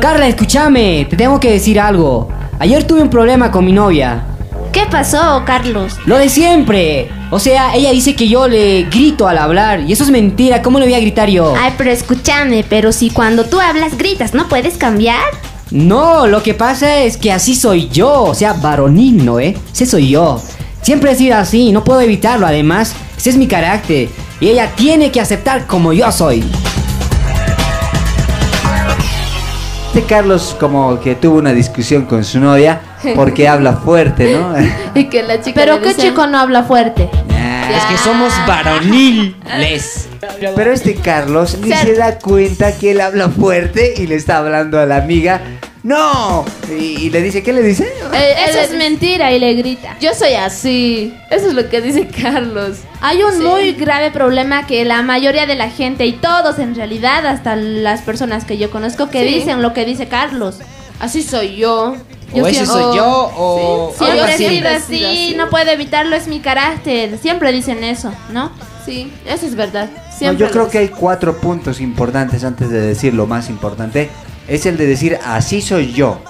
Carla, 0.00 0.28
escúchame, 0.28 1.06
te 1.08 1.16
tengo 1.16 1.40
que 1.40 1.50
decir 1.52 1.80
algo. 1.80 2.28
Ayer 2.58 2.84
tuve 2.84 3.02
un 3.02 3.10
problema 3.10 3.50
con 3.50 3.64
mi 3.64 3.72
novia. 3.72 4.24
¿Qué 4.72 4.82
pasó, 4.90 5.42
Carlos? 5.44 5.94
Lo 6.06 6.16
de 6.16 6.28
siempre. 6.28 7.10
O 7.30 7.38
sea, 7.38 7.74
ella 7.74 7.90
dice 7.90 8.14
que 8.14 8.28
yo 8.28 8.48
le 8.48 8.84
grito 8.84 9.28
al 9.28 9.38
hablar. 9.38 9.80
Y 9.80 9.92
eso 9.92 10.04
es 10.04 10.10
mentira. 10.10 10.62
¿Cómo 10.62 10.78
le 10.78 10.86
voy 10.86 10.94
a 10.94 11.00
gritar 11.00 11.28
yo? 11.28 11.54
Ay, 11.58 11.74
pero 11.76 11.90
escúchame, 11.90 12.64
pero 12.68 12.92
si 12.92 13.10
cuando 13.10 13.44
tú 13.44 13.60
hablas 13.60 13.98
gritas, 13.98 14.32
¿no 14.32 14.48
puedes 14.48 14.78
cambiar? 14.78 15.20
No, 15.70 16.26
lo 16.26 16.42
que 16.42 16.54
pasa 16.54 16.98
es 16.98 17.16
que 17.16 17.30
así 17.30 17.54
soy 17.54 17.88
yo. 17.88 18.22
O 18.22 18.34
sea, 18.34 18.54
varonil, 18.54 19.24
¿no, 19.24 19.38
eh? 19.38 19.56
Ese 19.72 19.84
soy 19.84 20.08
yo. 20.08 20.40
Siempre 20.80 21.12
he 21.12 21.14
sido 21.14 21.36
así. 21.36 21.72
No 21.72 21.84
puedo 21.84 22.00
evitarlo. 22.00 22.46
Además, 22.46 22.94
ese 23.18 23.30
es 23.30 23.36
mi 23.36 23.46
carácter. 23.46 24.08
Y 24.40 24.48
ella 24.48 24.72
tiene 24.76 25.10
que 25.10 25.20
aceptar 25.20 25.66
como 25.66 25.92
yo 25.92 26.10
soy. 26.10 26.42
Este 29.96 30.08
Carlos 30.08 30.54
como 30.60 31.00
que 31.00 31.14
tuvo 31.14 31.38
una 31.38 31.54
discusión 31.54 32.04
con 32.04 32.22
su 32.22 32.38
novia 32.38 32.82
porque 33.14 33.48
habla 33.48 33.76
fuerte, 33.76 34.36
¿no? 34.36 34.54
Y 34.94 35.04
que 35.04 35.22
la 35.22 35.40
chica 35.40 35.58
Pero 35.58 35.80
qué 35.80 35.88
dice, 35.88 36.08
chico 36.08 36.26
no 36.26 36.38
habla 36.38 36.64
fuerte. 36.64 37.08
Es 37.74 37.82
que 37.84 37.96
somos 38.04 38.30
varoniles. 38.46 40.10
Pero 40.54 40.70
este 40.70 40.96
Carlos 40.96 41.56
ni 41.62 41.72
se 41.72 41.94
da 41.94 42.18
cuenta 42.18 42.76
que 42.76 42.90
él 42.90 43.00
habla 43.00 43.30
fuerte 43.30 43.94
y 43.96 44.06
le 44.06 44.16
está 44.16 44.36
hablando 44.36 44.78
a 44.78 44.84
la 44.84 44.98
amiga. 44.98 45.40
¡No! 45.86 46.44
Y, 46.68 47.06
y 47.06 47.10
le 47.10 47.22
dice, 47.22 47.44
¿qué 47.44 47.52
le 47.52 47.62
dice? 47.62 47.84
Eh, 48.12 48.34
Eso 48.48 48.58
él 48.58 48.64
es 48.64 48.74
mentira 48.76 49.30
y 49.30 49.38
le 49.38 49.54
grita. 49.54 49.96
Yo 50.00 50.14
soy 50.14 50.32
así. 50.34 51.14
Eso 51.30 51.46
es 51.46 51.54
lo 51.54 51.68
que 51.68 51.80
dice 51.80 52.08
Carlos. 52.08 52.78
Hay 53.00 53.22
un 53.22 53.32
Sí. 53.34 53.38
muy 53.38 53.72
grave 53.74 54.10
problema 54.10 54.66
que 54.66 54.84
la 54.84 55.02
mayoría 55.02 55.46
de 55.46 55.54
la 55.54 55.70
gente 55.70 56.04
y 56.04 56.14
todos 56.14 56.58
en 56.58 56.74
realidad, 56.74 57.24
hasta 57.26 57.54
las 57.54 58.02
personas 58.02 58.44
que 58.44 58.58
yo 58.58 58.68
conozco, 58.72 59.10
que 59.10 59.20
Sí. 59.28 59.34
dicen 59.36 59.62
lo 59.62 59.72
que 59.74 59.84
dice 59.84 60.08
Carlos. 60.08 60.56
Así 60.98 61.22
soy 61.22 61.54
yo. 61.54 61.94
Yo 62.34 62.42
o 62.42 62.46
ese 62.48 62.64
siempre- 62.64 62.82
soy 62.82 62.96
yo 62.96 63.32
o... 63.36 63.94
Sí, 63.96 64.04
algo 64.06 64.26
Siempre 64.26 64.32
he 64.32 64.34
así. 64.34 64.36
sido 64.38 64.50
Siempre 64.50 64.70
he 64.72 64.74
así, 64.76 64.96
sido 64.96 65.08
así. 65.08 65.34
no 65.36 65.50
puedo 65.50 65.70
evitarlo, 65.70 66.16
es 66.16 66.26
mi 66.26 66.40
carácter. 66.40 67.16
Siempre 67.18 67.52
dicen 67.52 67.84
eso, 67.84 68.12
¿no? 68.32 68.50
Sí, 68.84 69.12
eso 69.24 69.46
es 69.46 69.54
verdad. 69.54 69.88
No, 69.94 70.18
Siempre 70.18 70.46
yo 70.46 70.50
creo 70.52 70.68
que 70.68 70.78
hay 70.78 70.88
cuatro 70.88 71.36
puntos 71.38 71.80
importantes 71.80 72.42
antes 72.42 72.70
de 72.70 72.80
decir 72.80 73.14
lo 73.14 73.28
más 73.28 73.48
importante. 73.50 74.10
Es 74.48 74.66
el 74.66 74.76
de 74.76 74.86
decir, 74.86 75.18
así 75.24 75.60
soy 75.62 75.92
yo. 75.92 76.20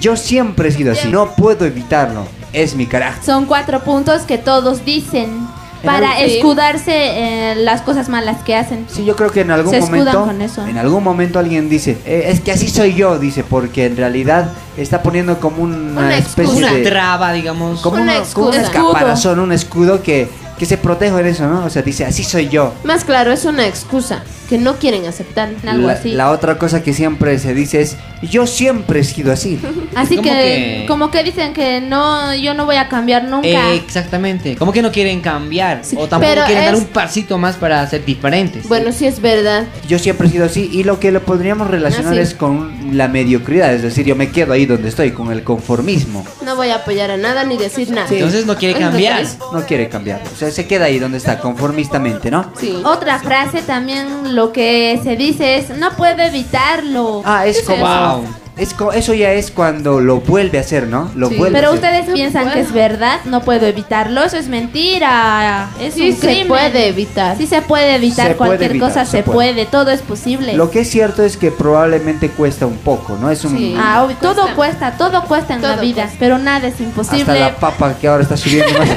Yo 0.00 0.16
siempre 0.16 0.68
he 0.68 0.72
sido 0.72 0.92
así, 0.92 1.08
no 1.08 1.30
puedo 1.36 1.64
evitarlo. 1.64 2.26
Es 2.52 2.74
mi 2.74 2.86
carácter. 2.86 3.24
Son 3.24 3.46
cuatro 3.46 3.80
puntos 3.84 4.22
que 4.22 4.38
todos 4.38 4.84
dicen 4.84 5.46
para 5.84 6.16
Sí. 6.18 6.36
escudarse 6.38 7.50
en 7.52 7.64
las 7.64 7.82
cosas 7.82 8.08
malas 8.08 8.42
que 8.44 8.56
hacen. 8.56 8.86
Sí, 8.90 9.04
yo 9.04 9.14
creo 9.14 9.30
que 9.30 9.42
en 9.42 9.50
algún 9.50 9.72
Se 9.72 9.80
momento, 9.80 10.24
con 10.24 10.40
eso. 10.42 10.66
en 10.66 10.78
algún 10.78 11.04
momento 11.04 11.38
alguien 11.38 11.68
dice, 11.68 11.98
"Eh, 12.06 12.24
es 12.28 12.40
que 12.40 12.50
así 12.52 12.68
soy 12.68 12.94
yo, 12.94 13.18
dice, 13.18 13.44
porque 13.44 13.86
en 13.86 13.96
realidad 13.96 14.48
está 14.76 15.02
poniendo 15.02 15.38
como 15.38 15.62
una, 15.62 16.00
Una 16.00 16.16
especie 16.16 16.56
Una 16.56 16.72
de, 16.72 16.82
traba, 16.82 17.32
digamos. 17.32 17.80
como, 17.82 17.96
Una 17.96 18.04
una- 18.18 18.22
como 18.32 18.48
un 18.48 18.54
escaparazón, 18.54 19.38
un 19.38 19.52
escudo 19.52 20.02
que, 20.02 20.28
que 20.58 20.66
se 20.66 20.78
protege 20.78 21.18
en 21.20 21.26
eso, 21.26 21.46
¿no? 21.46 21.64
O 21.64 21.70
sea, 21.70 21.82
dice, 21.82 22.04
así 22.04 22.24
soy 22.24 22.48
yo. 22.48 22.74
Más 22.84 23.04
claro, 23.04 23.32
es 23.32 23.44
una 23.44 23.66
excusa 23.66 24.22
que 24.48 24.58
no 24.58 24.76
quieren 24.76 25.06
aceptar. 25.06 25.50
Algo 25.66 25.88
la, 25.88 25.94
así. 25.94 26.12
la 26.12 26.30
otra 26.30 26.56
cosa 26.56 26.82
que 26.82 26.92
siempre 26.94 27.38
se 27.38 27.52
dice 27.52 27.80
es, 27.80 27.96
yo 28.22 28.46
siempre 28.46 29.00
he 29.00 29.04
sido 29.04 29.32
así. 29.32 29.58
Así 29.94 30.16
¿Cómo 30.16 30.28
que, 30.28 30.30
que? 30.30 30.84
como 30.88 31.10
que 31.10 31.22
dicen 31.24 31.52
que 31.54 31.80
no, 31.80 32.34
yo 32.34 32.54
no 32.54 32.64
voy 32.66 32.76
a 32.76 32.88
cambiar 32.88 33.24
nunca. 33.24 33.48
Eh, 33.48 33.76
exactamente. 33.76 34.56
Como 34.56 34.72
que 34.72 34.82
no 34.82 34.92
quieren 34.92 35.20
cambiar. 35.20 35.80
Sí, 35.84 35.96
o 35.98 36.06
tampoco 36.06 36.32
pero 36.32 36.44
quieren 36.46 36.64
dar 36.66 36.74
es- 36.74 36.80
un 36.80 36.86
pasito 36.86 37.38
más 37.38 37.56
para 37.56 37.86
ser 37.88 38.04
diferentes. 38.04 38.68
Bueno, 38.68 38.92
sí 38.92 39.06
es 39.06 39.20
verdad. 39.20 39.64
Yo 39.88 39.98
siempre 39.98 40.28
he 40.28 40.30
sido 40.30 40.44
así 40.46 40.68
y 40.72 40.84
lo 40.84 41.00
que 41.00 41.10
lo 41.12 41.22
podríamos 41.22 41.68
relacionar 41.68 42.12
Ah, 42.12 42.16
sí. 42.16 42.20
es 42.22 42.34
con 42.34 42.96
la 42.96 43.08
mediocridad, 43.08 43.74
es 43.74 43.82
decir, 43.82 44.04
yo 44.06 44.14
me 44.16 44.30
quedo 44.30 44.52
ahí 44.52 44.64
donde 44.66 44.88
estoy, 44.88 45.10
con 45.12 45.32
el 45.32 45.42
conformismo. 45.42 46.24
No 46.44 46.56
voy 46.56 46.68
a 46.70 46.76
apoyar 46.76 47.10
a 47.10 47.16
nada 47.16 47.44
ni 47.44 47.56
decir 47.56 47.90
nada. 47.90 48.06
Entonces 48.10 48.46
no 48.46 48.56
quiere 48.56 48.78
cambiar. 48.78 49.24
No 49.52 49.64
quiere 49.66 49.88
cambiar, 49.88 50.22
o 50.32 50.36
sea, 50.36 50.45
se 50.50 50.66
queda 50.66 50.86
ahí 50.86 50.98
donde 50.98 51.18
está, 51.18 51.38
conformistamente, 51.38 52.30
¿no? 52.30 52.50
Sí. 52.58 52.80
Otra 52.84 53.18
frase 53.18 53.62
también 53.62 54.34
lo 54.34 54.52
que 54.52 55.00
se 55.02 55.16
dice 55.16 55.56
es 55.56 55.70
no 55.70 55.90
puedo 55.92 56.22
evitarlo. 56.22 57.22
Ah, 57.24 57.46
es 57.46 57.56
¿Qué 57.56 57.62
es 57.62 57.68
como... 57.68 57.86
eso? 57.86 58.45
Es 58.56 58.72
co- 58.72 58.92
eso 58.92 59.12
ya 59.12 59.32
es 59.32 59.50
cuando 59.50 60.00
lo 60.00 60.20
vuelve 60.22 60.56
a 60.56 60.62
hacer, 60.62 60.86
¿no? 60.86 61.10
Lo 61.14 61.28
Sí. 61.28 61.34
vuelve 61.36 61.58
Pero 61.58 61.72
a 61.72 61.74
hacer. 61.74 61.84
ustedes 61.90 62.14
piensan 62.14 62.50
que 62.52 62.60
es 62.60 62.72
verdad, 62.72 63.20
no 63.26 63.42
puedo 63.42 63.66
evitarlo, 63.66 64.24
eso 64.24 64.38
es 64.38 64.48
mentira, 64.48 65.68
es 65.78 65.92
Sí 65.92 66.08
un 66.12 66.16
se 66.16 66.26
crimen. 66.26 66.48
puede 66.48 66.88
evitar. 66.88 67.36
Sí 67.36 67.46
se 67.46 67.60
puede 67.60 67.96
evitar 67.96 68.28
Se 68.28 68.34
puede 68.34 68.48
cualquier 68.48 68.70
evitar, 68.70 68.88
cosa, 68.88 69.04
se 69.04 69.10
se 69.18 69.22
puede. 69.24 69.52
puede. 69.52 69.66
todo 69.66 69.90
es 69.90 70.00
posible. 70.00 70.54
Lo 70.54 70.70
que 70.70 70.80
es 70.80 70.90
cierto 70.90 71.22
es 71.22 71.36
que 71.36 71.50
probablemente 71.50 72.30
cuesta 72.30 72.64
un 72.64 72.78
poco, 72.78 73.18
¿no? 73.20 73.30
Es 73.30 73.44
un... 73.44 73.58
Sí. 73.58 73.74
Ah, 73.78 74.02
obvio, 74.04 74.16
todo 74.22 74.34
Cuesta. 74.54 74.54
cuesta, 74.54 74.92
todo 74.96 75.22
cuesta 75.24 75.52
en 75.54 75.60
la 75.60 75.76
vida, 75.76 76.02
cuesta. 76.04 76.16
pero 76.18 76.38
nada 76.38 76.66
es 76.68 76.72
Hasta 76.74 76.82
imposible. 76.84 77.38
la 77.38 77.54
papa 77.56 77.94
que 78.00 78.08
ahora 78.08 78.22
está 78.22 78.38
subiendo 78.38 78.72
más. 78.78 78.88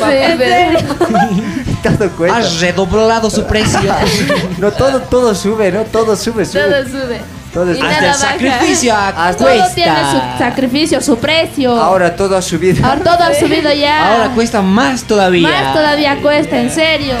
Todo 1.82 2.10
cuesta. 2.16 2.36
Ha 2.38 2.60
redoblado 2.60 3.30
su 3.30 3.44
precio. 3.46 3.80
No, 4.58 4.70
todo, 4.72 5.00
todo 5.02 5.34
sube, 5.34 5.70
¿no? 5.72 5.82
Todo 5.84 6.16
sube, 6.16 6.44
sube. 6.44 6.60
Todo 6.62 6.84
sube. 6.84 7.20
Todo 7.52 7.74
y 7.74 7.80
hasta 7.80 8.06
el 8.08 8.14
sacrificio 8.14 8.94
hasta 8.94 9.36
Todo 9.44 9.74
tiene 9.74 10.00
su 10.12 10.38
sacrificio, 10.38 11.00
su 11.00 11.18
precio. 11.18 11.72
Ahora 11.80 12.14
todo 12.14 12.36
ha 12.36 12.42
subido. 12.42 12.86
Ahora 12.86 13.02
todo 13.02 13.24
ha 13.24 13.34
subido 13.40 13.72
ya. 13.72 14.14
Ahora 14.14 14.34
cuesta 14.34 14.62
más 14.62 15.02
todavía. 15.04 15.48
Más 15.48 15.74
todavía 15.74 16.20
cuesta, 16.22 16.58
en 16.58 16.70
serio. 16.70 17.14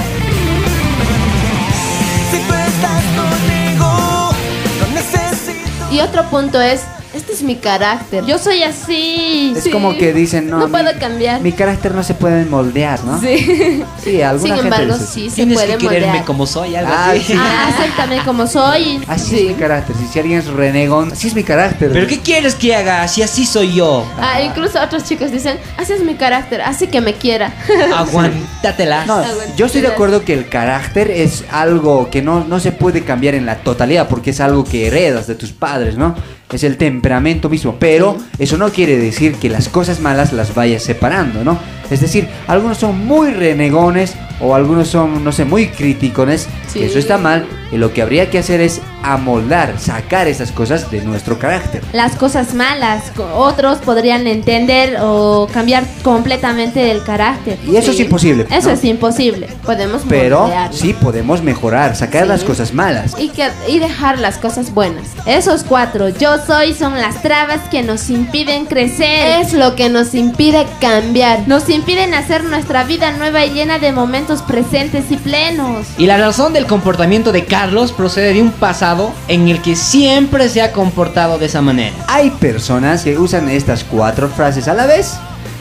Y 5.90 6.00
otro 6.00 6.24
punto 6.30 6.60
es 6.60 6.82
este 7.30 7.34
es 7.34 7.42
mi 7.42 7.56
carácter. 7.56 8.24
Yo 8.26 8.38
soy 8.38 8.62
así. 8.62 9.54
Es 9.56 9.64
Sí. 9.64 9.70
como 9.70 9.96
que 9.96 10.12
dicen, 10.12 10.48
no, 10.50 10.58
No 10.58 10.66
mi- 10.66 10.72
puedo 10.72 10.90
cambiar. 10.98 11.40
Mi 11.40 11.52
carácter 11.52 11.94
no 11.94 12.02
se 12.02 12.14
puede 12.14 12.44
moldear, 12.44 13.02
¿no? 13.04 13.20
Sí. 13.20 13.82
Sí, 14.02 14.22
alguna 14.22 14.54
Sin 14.56 14.62
gente 14.62 14.76
embargo, 14.82 14.98
dice, 14.98 15.12
sí 15.12 15.28
se 15.30 15.36
Tienes 15.36 15.54
puede 15.58 15.72
que 15.76 15.86
quererme 15.86 16.06
moldear. 16.06 16.24
como 16.24 16.46
soy, 16.46 16.74
algo 16.74 16.90
Ah, 16.92 17.10
así. 17.10 17.20
sí. 17.20 17.34
Ah, 17.36 17.68
acéptame 17.68 18.18
como 18.24 18.46
soy. 18.46 19.00
Así 19.06 19.36
es 19.40 19.46
mi 19.48 19.54
carácter. 19.54 19.94
Si, 19.96 20.06
si 20.08 20.18
alguien 20.18 20.38
es 20.38 20.46
renegón, 20.46 21.12
así 21.12 21.28
es 21.28 21.34
mi 21.34 21.44
carácter. 21.44 21.90
¿Pero 21.92 22.06
qué 22.06 22.18
quieres 22.18 22.54
que 22.54 22.74
haga 22.74 23.06
si 23.08 23.22
así 23.22 23.44
soy 23.44 23.74
yo? 23.74 24.04
Ah, 24.18 24.40
incluso 24.40 24.80
otros 24.82 25.04
chicos 25.04 25.30
dicen, 25.30 25.58
así 25.76 25.92
es 25.92 26.02
mi 26.02 26.14
carácter, 26.14 26.62
así 26.62 26.86
que 26.86 27.00
me 27.00 27.14
quiera. 27.14 27.52
Aguántatela. 27.96 29.04
No, 29.06 29.22
yo 29.56 29.66
estoy 29.66 29.80
de 29.82 29.88
acuerdo 29.88 30.24
que 30.24 30.32
el 30.34 30.48
carácter 30.48 31.10
es 31.10 31.44
algo 31.50 32.10
que 32.10 32.22
no, 32.22 32.44
no 32.44 32.58
se 32.60 32.72
puede 32.72 33.02
cambiar 33.02 33.34
en 33.34 33.46
la 33.46 33.56
totalidad 33.56 34.08
porque 34.08 34.30
es 34.30 34.40
algo 34.40 34.64
que 34.64 34.86
heredas 34.86 35.26
de 35.26 35.34
tus 35.34 35.52
padres, 35.52 35.96
¿no? 35.96 36.14
Es 36.52 36.64
el 36.64 36.76
temperamento 36.76 37.48
mismo, 37.48 37.76
pero 37.78 38.16
eso 38.38 38.56
no 38.56 38.70
quiere 38.70 38.96
decir 38.98 39.34
que 39.36 39.48
las 39.48 39.68
cosas 39.68 40.00
malas 40.00 40.32
las 40.32 40.54
vayas 40.54 40.82
separando, 40.82 41.44
¿no? 41.44 41.58
Es 41.90 42.00
decir, 42.00 42.28
algunos 42.46 42.78
son 42.78 43.04
muy 43.06 43.30
renegones 43.32 44.14
o 44.40 44.54
algunos 44.54 44.88
son, 44.88 45.22
no 45.22 45.32
sé, 45.32 45.44
muy 45.44 45.68
criticones, 45.68 46.48
Sí. 46.68 46.82
eso 46.82 46.98
está 46.98 47.18
mal, 47.18 47.44
y 47.72 47.76
lo 47.76 47.92
que 47.92 48.00
habría 48.00 48.30
que 48.30 48.38
hacer 48.38 48.60
es 48.60 48.80
amoldar, 49.02 49.74
sacar 49.78 50.28
esas 50.28 50.50
cosas 50.52 50.90
de 50.90 51.02
nuestro 51.02 51.38
carácter. 51.38 51.82
Las 51.92 52.14
cosas 52.16 52.54
malas. 52.54 53.04
Otros 53.34 53.78
podrían 53.78 54.26
entender 54.26 54.98
o 55.00 55.48
cambiar 55.52 55.84
completamente 56.02 56.90
el 56.90 57.02
carácter. 57.02 57.58
Y 57.66 57.76
eso 57.76 57.90
es 57.90 58.00
imposible. 58.00 58.46
Eso 58.50 58.68
¿no? 58.68 58.74
es 58.74 58.84
imposible. 58.84 59.48
Podemos 59.64 60.02
Pero 60.08 60.50
sí 60.70 60.94
podemos 60.94 61.42
mejorar, 61.42 61.96
sacar 61.96 62.22
Sí. 62.22 62.28
las 62.28 62.44
cosas 62.44 62.72
malas. 62.72 63.14
Y, 63.18 63.28
que, 63.30 63.48
y 63.68 63.78
dejar 63.78 64.18
las 64.18 64.36
cosas 64.38 64.72
buenas. 64.72 65.08
Esos 65.26 65.64
cuatro, 65.64 66.08
yo 66.08 66.36
soy, 66.46 66.72
son 66.74 66.94
las 67.00 67.20
trabas 67.22 67.60
que 67.70 67.82
nos 67.82 68.10
impiden 68.10 68.66
crecer. 68.66 69.40
Es 69.40 69.52
lo 69.54 69.74
que 69.76 69.88
nos 69.88 70.14
impide 70.14 70.66
cambiar. 70.80 71.46
Nos 71.48 71.68
impiden 71.80 72.12
hacer 72.12 72.44
nuestra 72.44 72.84
vida 72.84 73.10
nueva 73.12 73.46
y 73.46 73.54
llena 73.54 73.78
de 73.78 73.90
momentos 73.90 74.42
presentes 74.42 75.10
y 75.10 75.16
plenos. 75.16 75.86
Y 75.96 76.04
la 76.04 76.18
razón 76.18 76.52
del 76.52 76.66
comportamiento 76.66 77.32
de 77.32 77.46
Carlos 77.46 77.92
procede 77.92 78.34
de 78.34 78.42
un 78.42 78.52
pasado 78.52 79.14
en 79.28 79.48
el 79.48 79.62
que 79.62 79.76
siempre 79.76 80.50
se 80.50 80.60
ha 80.60 80.72
comportado 80.72 81.38
de 81.38 81.46
esa 81.46 81.62
manera. 81.62 81.96
Hay 82.06 82.28
personas 82.32 83.02
que 83.02 83.16
usan 83.16 83.48
estas 83.48 83.82
cuatro 83.82 84.28
frases 84.28 84.68
a 84.68 84.74
la 84.74 84.84
vez. 84.84 85.14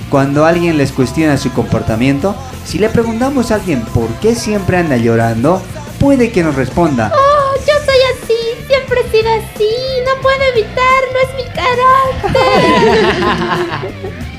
Cuando 0.10 0.46
alguien 0.46 0.78
les 0.78 0.92
cuestiona 0.92 1.38
su 1.38 1.54
comportamiento, 1.54 2.36
si 2.66 2.80
le 2.80 2.90
preguntamos 2.90 3.52
a 3.52 3.56
alguien 3.56 3.84
por 3.86 4.10
qué 4.16 4.36
siempre 4.36 4.76
anda 4.76 4.98
llorando, 4.98 5.62
puede 6.02 6.34
que 6.34 6.44
nos 6.44 6.56
responda, 6.56 7.14
Oh, 7.16 7.56
yo 7.60 7.74
soy 7.86 8.02
así, 8.18 8.36
siempre 8.68 9.00
he 9.00 9.10
sido 9.10 9.30
así, 9.32 9.70
no 10.06 10.22
puedo 10.22 10.42
evitar, 10.54 11.02
no 11.14 11.20
es 11.24 11.34
mi 11.38 11.46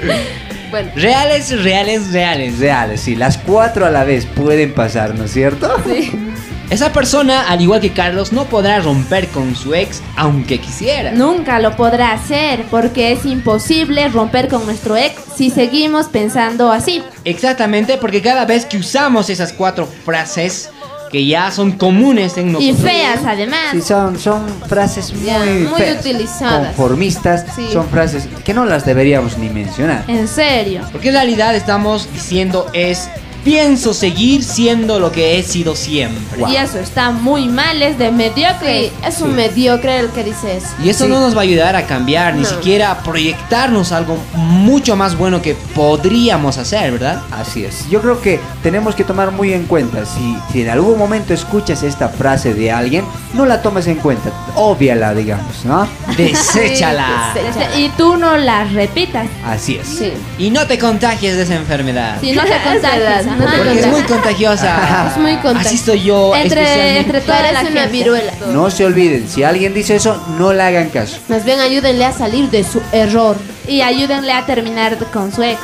carácter. 0.04 0.36
Bueno, 0.70 0.90
Reales, 0.94 1.62
reales, 1.62 2.12
reales. 2.12 2.58
reales, 2.58 3.00
si 3.00 3.16
las 3.16 3.38
cuatro 3.38 3.86
a 3.86 3.90
la 3.90 4.04
vez 4.04 4.26
pueden 4.26 4.72
pasar, 4.72 5.14
¿no 5.14 5.24
es 5.24 5.32
cierto? 5.32 5.68
Esa 6.70 6.92
persona, 6.92 7.48
al 7.50 7.60
igual 7.60 7.80
que 7.80 7.90
Carlos, 7.92 8.32
no 8.32 8.44
podrá 8.44 8.78
romper 8.78 9.26
con 9.28 9.56
su 9.56 9.74
ex 9.74 10.00
aunque 10.16 10.60
quisiera. 10.60 11.10
Nunca 11.10 11.58
lo 11.58 11.74
podrá 11.74 12.12
hacer 12.12 12.62
porque 12.70 13.10
es 13.10 13.26
imposible 13.26 14.08
romper 14.08 14.46
con 14.46 14.64
nuestro 14.64 14.96
ex 14.96 15.14
si 15.34 15.50
seguimos 15.50 16.06
pensando 16.06 16.70
así. 16.70 17.02
Exactamente, 17.24 17.96
porque 17.96 18.22
cada 18.22 18.44
vez 18.44 18.66
que 18.66 18.76
usamos 18.76 19.30
esas 19.30 19.52
cuatro 19.52 19.88
frases 20.04 20.70
que 21.10 21.26
ya 21.26 21.50
son 21.50 21.72
comunes 21.72 22.36
en 22.38 22.50
Y 22.50 22.52
nosotros. 22.52 22.80
feas 22.92 23.20
además. 23.26 23.58
Sí, 23.72 23.80
son, 23.82 24.18
son 24.18 24.46
frases 24.68 25.12
muy, 25.12 25.24
Ya, 25.26 25.38
muy 25.40 25.80
feas, 25.80 26.00
utilizadas. 26.00 26.66
conformistas, 26.68 27.46
Sí. 27.56 27.68
son 27.72 27.88
frases 27.88 28.28
que 28.44 28.54
no 28.54 28.64
las 28.64 28.84
deberíamos 28.84 29.36
ni 29.38 29.48
mencionar. 29.48 30.04
En 30.08 30.28
serio. 30.28 30.82
Porque 30.92 31.08
en 31.08 31.14
realidad 31.14 31.54
estamos 31.56 32.08
diciendo 32.12 32.66
es 32.72 33.08
pienso 33.44 33.94
seguir 33.94 34.42
siendo 34.44 34.98
lo 35.00 35.10
que 35.12 35.38
he 35.38 35.42
sido 35.42 35.74
siempre. 35.76 36.44
Y 36.48 36.56
eso 36.56 36.78
está 36.78 37.10
muy 37.10 37.48
mal, 37.48 37.82
es 37.82 37.98
de 37.98 38.10
mediocre. 38.12 38.88
sí, 38.88 38.92
es 39.06 39.20
un 39.20 39.34
mediocre 39.34 39.98
el 39.98 40.08
que 40.10 40.24
dice 40.24 40.56
eso. 40.56 40.68
Y 40.82 40.90
eso 40.90 41.04
Sí. 41.04 41.10
no 41.10 41.20
nos 41.20 41.34
va 41.34 41.40
a 41.40 41.42
ayudar 41.42 41.76
a 41.76 41.86
cambiar, 41.86 42.34
ni 42.34 42.42
No. 42.42 42.48
siquiera 42.48 42.90
a 42.90 42.98
proyectarnos 43.02 43.92
algo 43.92 44.16
mucho 44.34 44.96
más 44.96 45.16
bueno 45.16 45.40
que 45.42 45.54
podríamos 45.74 46.58
hacer, 46.58 46.92
¿verdad? 46.92 47.22
Así 47.30 47.64
es. 47.64 47.88
Yo 47.90 48.00
creo 48.00 48.20
que 48.20 48.40
tenemos 48.62 48.94
que 48.94 49.04
tomar 49.04 49.30
muy 49.30 49.52
en 49.52 49.64
cuenta. 49.66 50.04
Si, 50.04 50.36
si 50.52 50.62
en 50.62 50.70
algún 50.70 50.98
momento 50.98 51.34
escuchas 51.34 51.82
esta 51.82 52.08
frase 52.08 52.54
de 52.54 52.70
alguien, 52.70 53.04
no 53.34 53.46
la 53.46 53.62
tomes 53.62 53.86
en 53.86 53.96
cuenta. 53.96 54.30
Obviala, 54.54 55.14
digamos, 55.14 55.64
¿no? 55.64 55.88
Deséchala. 56.16 57.34
Y 57.76 57.88
tú 57.90 58.16
no 58.16 58.36
las 58.36 58.72
repitas. 58.72 59.26
Así 59.44 59.76
es. 59.76 59.86
Sí. 59.86 60.12
Y 60.38 60.50
no 60.50 60.66
te 60.66 60.78
contagies 60.78 61.36
de 61.36 61.42
esa 61.42 61.54
enfermedad. 61.56 62.18
Si 62.20 62.32
no 62.32 62.42
te 62.42 62.60
contagias. 62.64 63.26
no 63.26 63.44
te. 63.50 63.56
Porque 63.58 63.80
es 63.80 63.86
muy 63.86 64.02
contagiosa. 64.02 65.06
Es 65.10 65.16
muy 65.16 65.34
contagiosa. 65.36 65.68
Así 65.68 65.78
soy 65.78 66.02
yo. 66.02 66.34
Entre, 66.36 66.98
entre 66.98 67.20
toda 67.20 67.52
la 67.52 67.60
una 67.62 67.86
viruela. 67.86 68.32
No 68.52 68.70
se 68.70 68.84
olviden, 68.84 69.28
si 69.28 69.42
alguien 69.42 69.74
dice 69.74 69.96
eso, 69.96 70.22
no 70.38 70.52
le 70.52 70.62
hagan 70.62 70.88
caso. 70.90 71.18
Más 71.28 71.44
bien 71.44 71.60
ayúdenle 71.60 72.04
a 72.04 72.12
salir 72.12 72.50
de 72.50 72.64
su 72.64 72.80
error. 72.92 73.36
Y 73.66 73.82
ayúdenle 73.82 74.32
a 74.32 74.46
terminar 74.46 74.96
con 75.12 75.32
su 75.32 75.42
ex. 75.42 75.58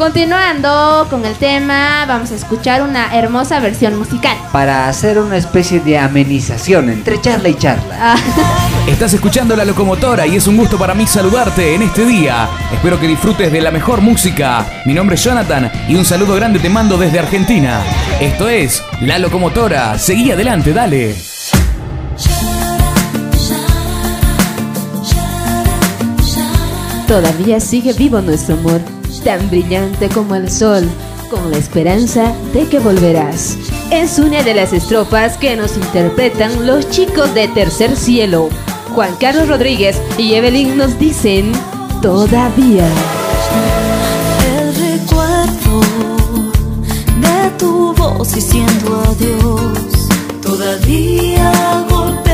Continuando 0.00 1.06
con 1.10 1.26
el 1.26 1.34
tema, 1.34 2.06
vamos 2.08 2.30
a 2.30 2.34
escuchar 2.34 2.80
una 2.80 3.14
hermosa 3.14 3.60
versión 3.60 3.98
musical. 3.98 4.34
Para 4.50 4.88
hacer 4.88 5.18
una 5.18 5.36
especie 5.36 5.78
de 5.78 5.98
amenización 5.98 6.88
entre 6.88 7.20
charla 7.20 7.50
y 7.50 7.54
charla. 7.54 7.96
Ah, 8.00 8.16
Estás 8.88 9.12
escuchando 9.12 9.54
La 9.54 9.66
Locomotora 9.66 10.26
y 10.26 10.36
es 10.36 10.46
un 10.46 10.56
gusto 10.56 10.78
para 10.78 10.94
mí 10.94 11.06
saludarte 11.06 11.74
en 11.74 11.82
este 11.82 12.06
día. 12.06 12.48
Espero 12.72 12.98
que 12.98 13.08
disfrutes 13.08 13.52
de 13.52 13.60
la 13.60 13.70
mejor 13.70 14.00
música. 14.00 14.64
Mi 14.86 14.94
nombre 14.94 15.16
es 15.16 15.22
Jonathan 15.22 15.70
y 15.86 15.94
un 15.96 16.06
saludo 16.06 16.34
grande 16.34 16.60
te 16.60 16.70
mando 16.70 16.96
desde 16.96 17.18
Argentina. 17.18 17.82
Esto 18.22 18.48
es 18.48 18.82
La 19.02 19.18
Locomotora. 19.18 19.98
Seguí 19.98 20.30
adelante, 20.30 20.72
dale. 20.72 21.14
Todavía 27.06 27.60
sigue 27.60 27.92
vivo 27.92 28.22
nuestro 28.22 28.54
amor, 28.54 28.80
tan 29.20 29.48
brillante 29.50 30.08
como 30.08 30.34
el 30.34 30.50
sol, 30.50 30.88
con 31.30 31.50
la 31.50 31.58
esperanza 31.58 32.34
de 32.52 32.66
que 32.68 32.78
volverás. 32.78 33.56
Es 33.90 34.18
una 34.18 34.42
de 34.42 34.54
las 34.54 34.72
estrofas 34.72 35.36
que 35.36 35.56
nos 35.56 35.76
interpretan 35.76 36.66
los 36.66 36.88
chicos 36.90 37.32
de 37.34 37.48
Tercer 37.48 37.96
Cielo. 37.96 38.48
Juan 38.94 39.14
Carlos 39.20 39.48
Rodríguez 39.48 40.00
y 40.18 40.34
Evelyn 40.34 40.76
nos 40.76 40.98
dicen, 40.98 41.52
todavía. 42.02 42.88
El 44.58 44.74
recuerdo 44.74 45.80
de 47.20 47.50
tu 47.58 47.94
voz 47.94 48.34
diciendo 48.34 49.02
adiós 49.06 50.08
todavía 50.42 51.86
golpea 51.88 52.29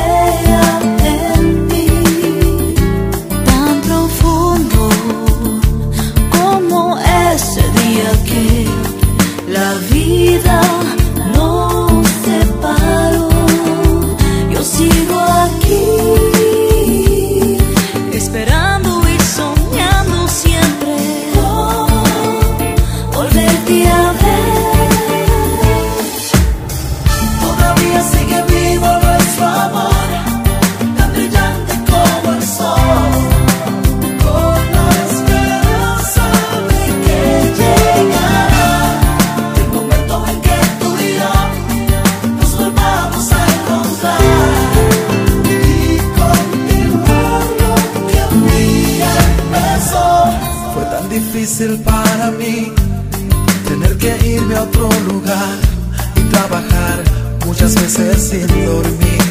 a 54.56 54.62
otro 54.62 54.88
lugar 55.08 55.58
y 56.16 56.20
trabajar 56.30 57.02
muchas 57.46 57.74
veces 57.74 58.22
sin 58.22 58.46
dormir. 58.64 59.25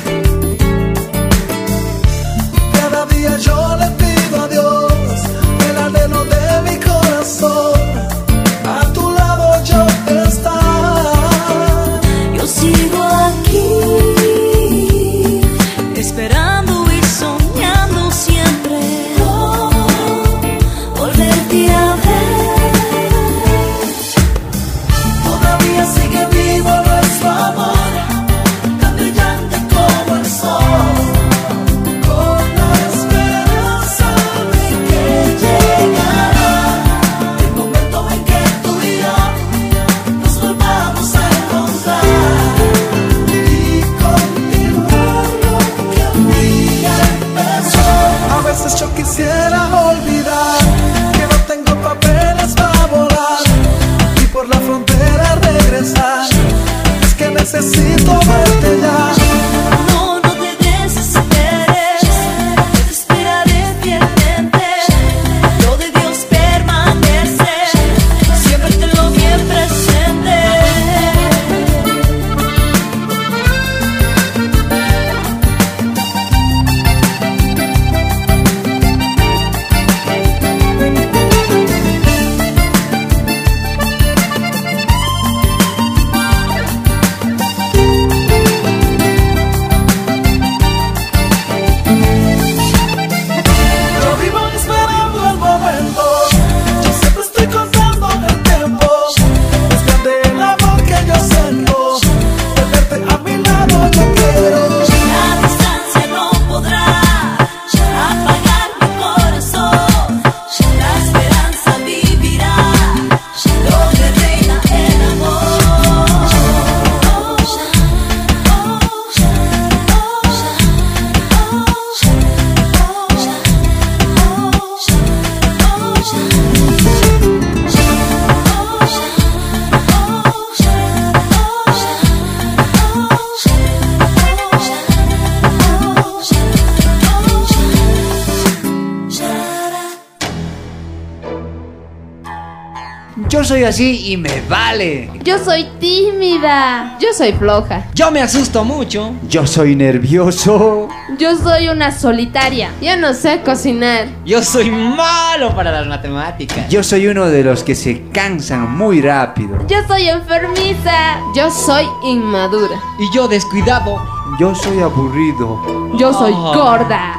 Así 143.76 144.12
y 144.14 144.16
me 144.18 144.42
vale. 144.48 145.10
Yo 145.24 145.38
soy 145.38 145.66
tímida. 145.82 146.98
Yo 147.00 147.10
soy 147.14 147.34
floja. 147.34 147.88
Yo 147.94 148.10
me 148.10 148.22
asusto 148.22 148.64
mucho. 148.64 149.12
Yo 149.28 149.46
soy 149.46 149.76
nervioso. 149.76 150.88
Yo 151.20 151.36
soy 151.36 151.68
una 151.68 151.92
solitaria. 151.92 152.72
Yo 152.82 152.96
no 152.96 153.14
sé 153.14 153.42
cocinar. 153.44 154.08
Yo 154.26 154.42
soy 154.42 154.72
malo 154.72 155.54
para 155.54 155.72
las 155.74 155.88
matemáticas. 155.88 156.70
Yo 156.70 156.84
soy 156.84 157.08
uno 157.08 157.26
de 157.26 157.44
los 157.44 157.64
que 157.64 157.76
se 157.76 158.04
cansan 158.14 158.78
muy 158.78 159.02
rápido. 159.02 159.58
Yo 159.68 159.78
soy 159.90 160.08
enfermiza. 160.08 161.20
Yo 161.36 161.52
soy 161.52 161.86
inmadura. 162.06 162.80
Y 162.98 163.14
yo 163.14 163.28
descuidado. 163.28 163.98
Yo 164.40 164.56
soy 164.56 164.80
aburrido. 164.82 165.62
Yo 165.98 166.14
soy 166.14 166.32
Oh. 166.34 166.54
gorda. 166.54 167.15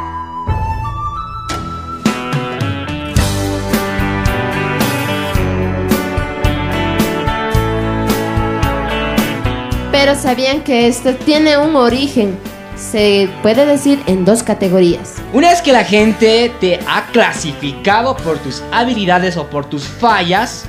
Pero 10.06 10.20
sabían 10.20 10.62
que 10.62 10.86
esto 10.86 11.16
tiene 11.16 11.58
un 11.58 11.74
origen. 11.74 12.38
Se 12.76 13.28
puede 13.42 13.66
decir 13.66 14.00
en 14.06 14.24
dos 14.24 14.44
categorías. 14.44 15.14
Una 15.32 15.50
vez 15.50 15.60
que 15.62 15.72
la 15.72 15.82
gente 15.82 16.54
te 16.60 16.78
ha 16.86 17.06
clasificado 17.06 18.16
por 18.16 18.38
tus 18.38 18.62
habilidades 18.70 19.36
o 19.36 19.50
por 19.50 19.68
tus 19.68 19.82
fallas, 19.82 20.64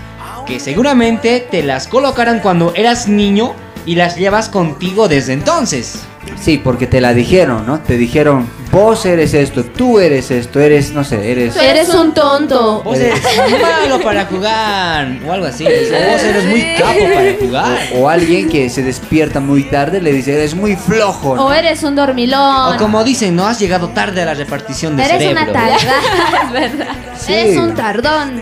que 0.48 0.60
seguramente 0.60 1.40
te 1.52 1.62
las 1.62 1.88
colocarán 1.88 2.40
cuando 2.40 2.74
eras 2.74 3.08
niño 3.08 3.54
y 3.86 3.94
las 3.94 4.18
llevas 4.18 4.50
contigo 4.50 5.08
desde 5.08 5.34
entonces. 5.34 6.00
Sí, 6.42 6.58
porque 6.58 6.88
te 6.88 7.00
la 7.00 7.14
dijeron, 7.14 7.68
¿no? 7.68 7.80
Te 7.80 7.96
dijeron, 7.96 8.50
vos 8.78 9.06
eres 9.06 9.34
esto, 9.34 9.64
tú 9.66 10.00
eres 10.00 10.30
esto, 10.30 10.60
eres, 10.60 10.92
no 10.92 11.04
sé, 11.04 11.32
eres... 11.32 11.56
Tú 11.56 11.60
eres 11.60 11.90
un 11.90 12.14
tonto. 12.14 12.84
Vos 12.84 12.98
eres 12.98 13.20
malo 13.62 14.00
para 14.02 14.26
jugar 14.26 15.18
o 15.28 15.32
algo 15.32 15.48
así. 15.48 15.66
o 15.66 15.70
sea, 15.70 16.14
Vos 16.14 16.24
eres 16.24 16.46
muy 16.46 16.62
capo 16.78 17.00
para 17.14 17.34
jugar. 17.40 17.80
O, 17.96 18.00
o 18.02 18.10
alguien 18.10 18.50
que 18.50 18.70
se 18.70 18.84
despierta 18.84 19.40
muy 19.40 19.64
tarde 19.64 20.00
le 20.00 20.14
dice, 20.14 20.34
eres 20.34 20.54
muy 20.54 20.76
flojo. 20.76 21.36
¿no? 21.36 21.48
O 21.48 21.54
eres 21.54 21.82
un 21.84 21.96
dormilón. 21.96 22.76
O 22.76 22.78
como 22.78 23.04
dicen, 23.04 23.36
no 23.36 23.48
has 23.48 23.60
llegado 23.60 23.90
tarde 23.90 24.22
a 24.22 24.26
la 24.26 24.34
repartición 24.36 24.96
de 24.96 25.06
Eres 25.06 25.18
cerebro. 25.18 25.42
una 25.42 25.52
tardada. 25.54 25.78
es 26.44 26.52
verdad. 26.52 26.88
Sí. 27.18 27.34
Eres 27.34 27.58
un 27.58 27.74
tardón. 27.74 28.42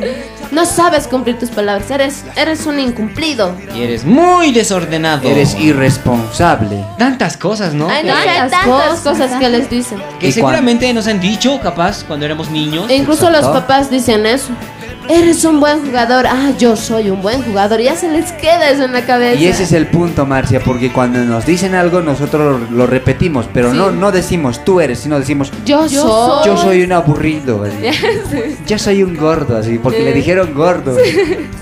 No 0.51 0.65
sabes 0.65 1.07
cumplir 1.07 1.37
tus 1.39 1.49
palabras. 1.49 1.89
Eres, 1.91 2.23
eres 2.35 2.65
un 2.65 2.79
incumplido. 2.79 3.55
Y 3.75 3.81
eres 3.83 4.05
muy 4.05 4.51
desordenado. 4.51 5.27
Eres 5.27 5.55
irresponsable. 5.55 6.83
Tantas 6.97 7.37
cosas, 7.37 7.73
¿no? 7.73 7.89
Hay 7.89 8.03
no 8.03 8.15
sé, 8.15 8.25
Tantas 8.25 8.51
tantas 8.51 8.99
cosas, 9.01 9.31
que 9.39 9.49
les 9.49 9.69
dicen. 9.69 10.01
Que 10.19 10.27
¿Y 10.27 10.31
seguramente 10.31 10.91
nos 10.93 11.07
han 11.07 11.19
dicho, 11.19 11.59
capaz, 11.61 12.03
cuando 12.03 12.25
éramos 12.25 12.49
niños. 12.49 12.89
E 12.89 12.95
incluso 12.95 13.29
los 13.29 13.39
Exacto. 13.39 13.61
papás 13.61 13.89
dicen 13.89 14.25
eso. 14.25 14.49
Eres 15.09 15.43
un 15.45 15.59
buen 15.59 15.85
jugador. 15.85 16.25
Ah, 16.27 16.51
yo 16.57 16.75
soy 16.75 17.09
un 17.09 17.21
buen 17.21 17.41
jugador. 17.43 17.79
Ya 17.81 17.95
se 17.95 18.09
les 18.09 18.31
queda 18.33 18.69
eso 18.69 18.83
en 18.85 18.93
la 18.93 19.05
cabeza. 19.05 19.39
Y 19.39 19.47
ese 19.47 19.63
es 19.63 19.71
el 19.73 19.87
punto, 19.87 20.25
Marcia, 20.25 20.59
porque 20.59 20.91
cuando 20.91 21.19
nos 21.19 21.45
dicen 21.45 21.75
algo 21.75 22.01
nosotros 22.01 22.61
lo, 22.69 22.77
lo 22.77 22.87
repetimos, 22.87 23.47
pero 23.53 23.71
Sí. 23.71 23.77
no, 23.77 23.91
no 23.91 24.11
decimos 24.11 24.63
tú 24.65 24.79
eres, 24.81 24.99
sino 24.99 25.19
decimos 25.19 25.51
Yo, 25.65 25.85
Yo 25.87 26.01
soy. 26.01 26.45
yo 26.47 26.57
soy 26.57 26.83
un 26.83 26.91
aburrido. 26.91 27.63
así. 27.63 27.75
Yo 28.67 28.79
soy 28.79 29.03
un 29.03 29.15
gordo, 29.15 29.57
así, 29.57 29.77
porque 29.77 30.01
le 30.01 30.11
dijeron 30.13 30.53
gordo. 30.55 30.97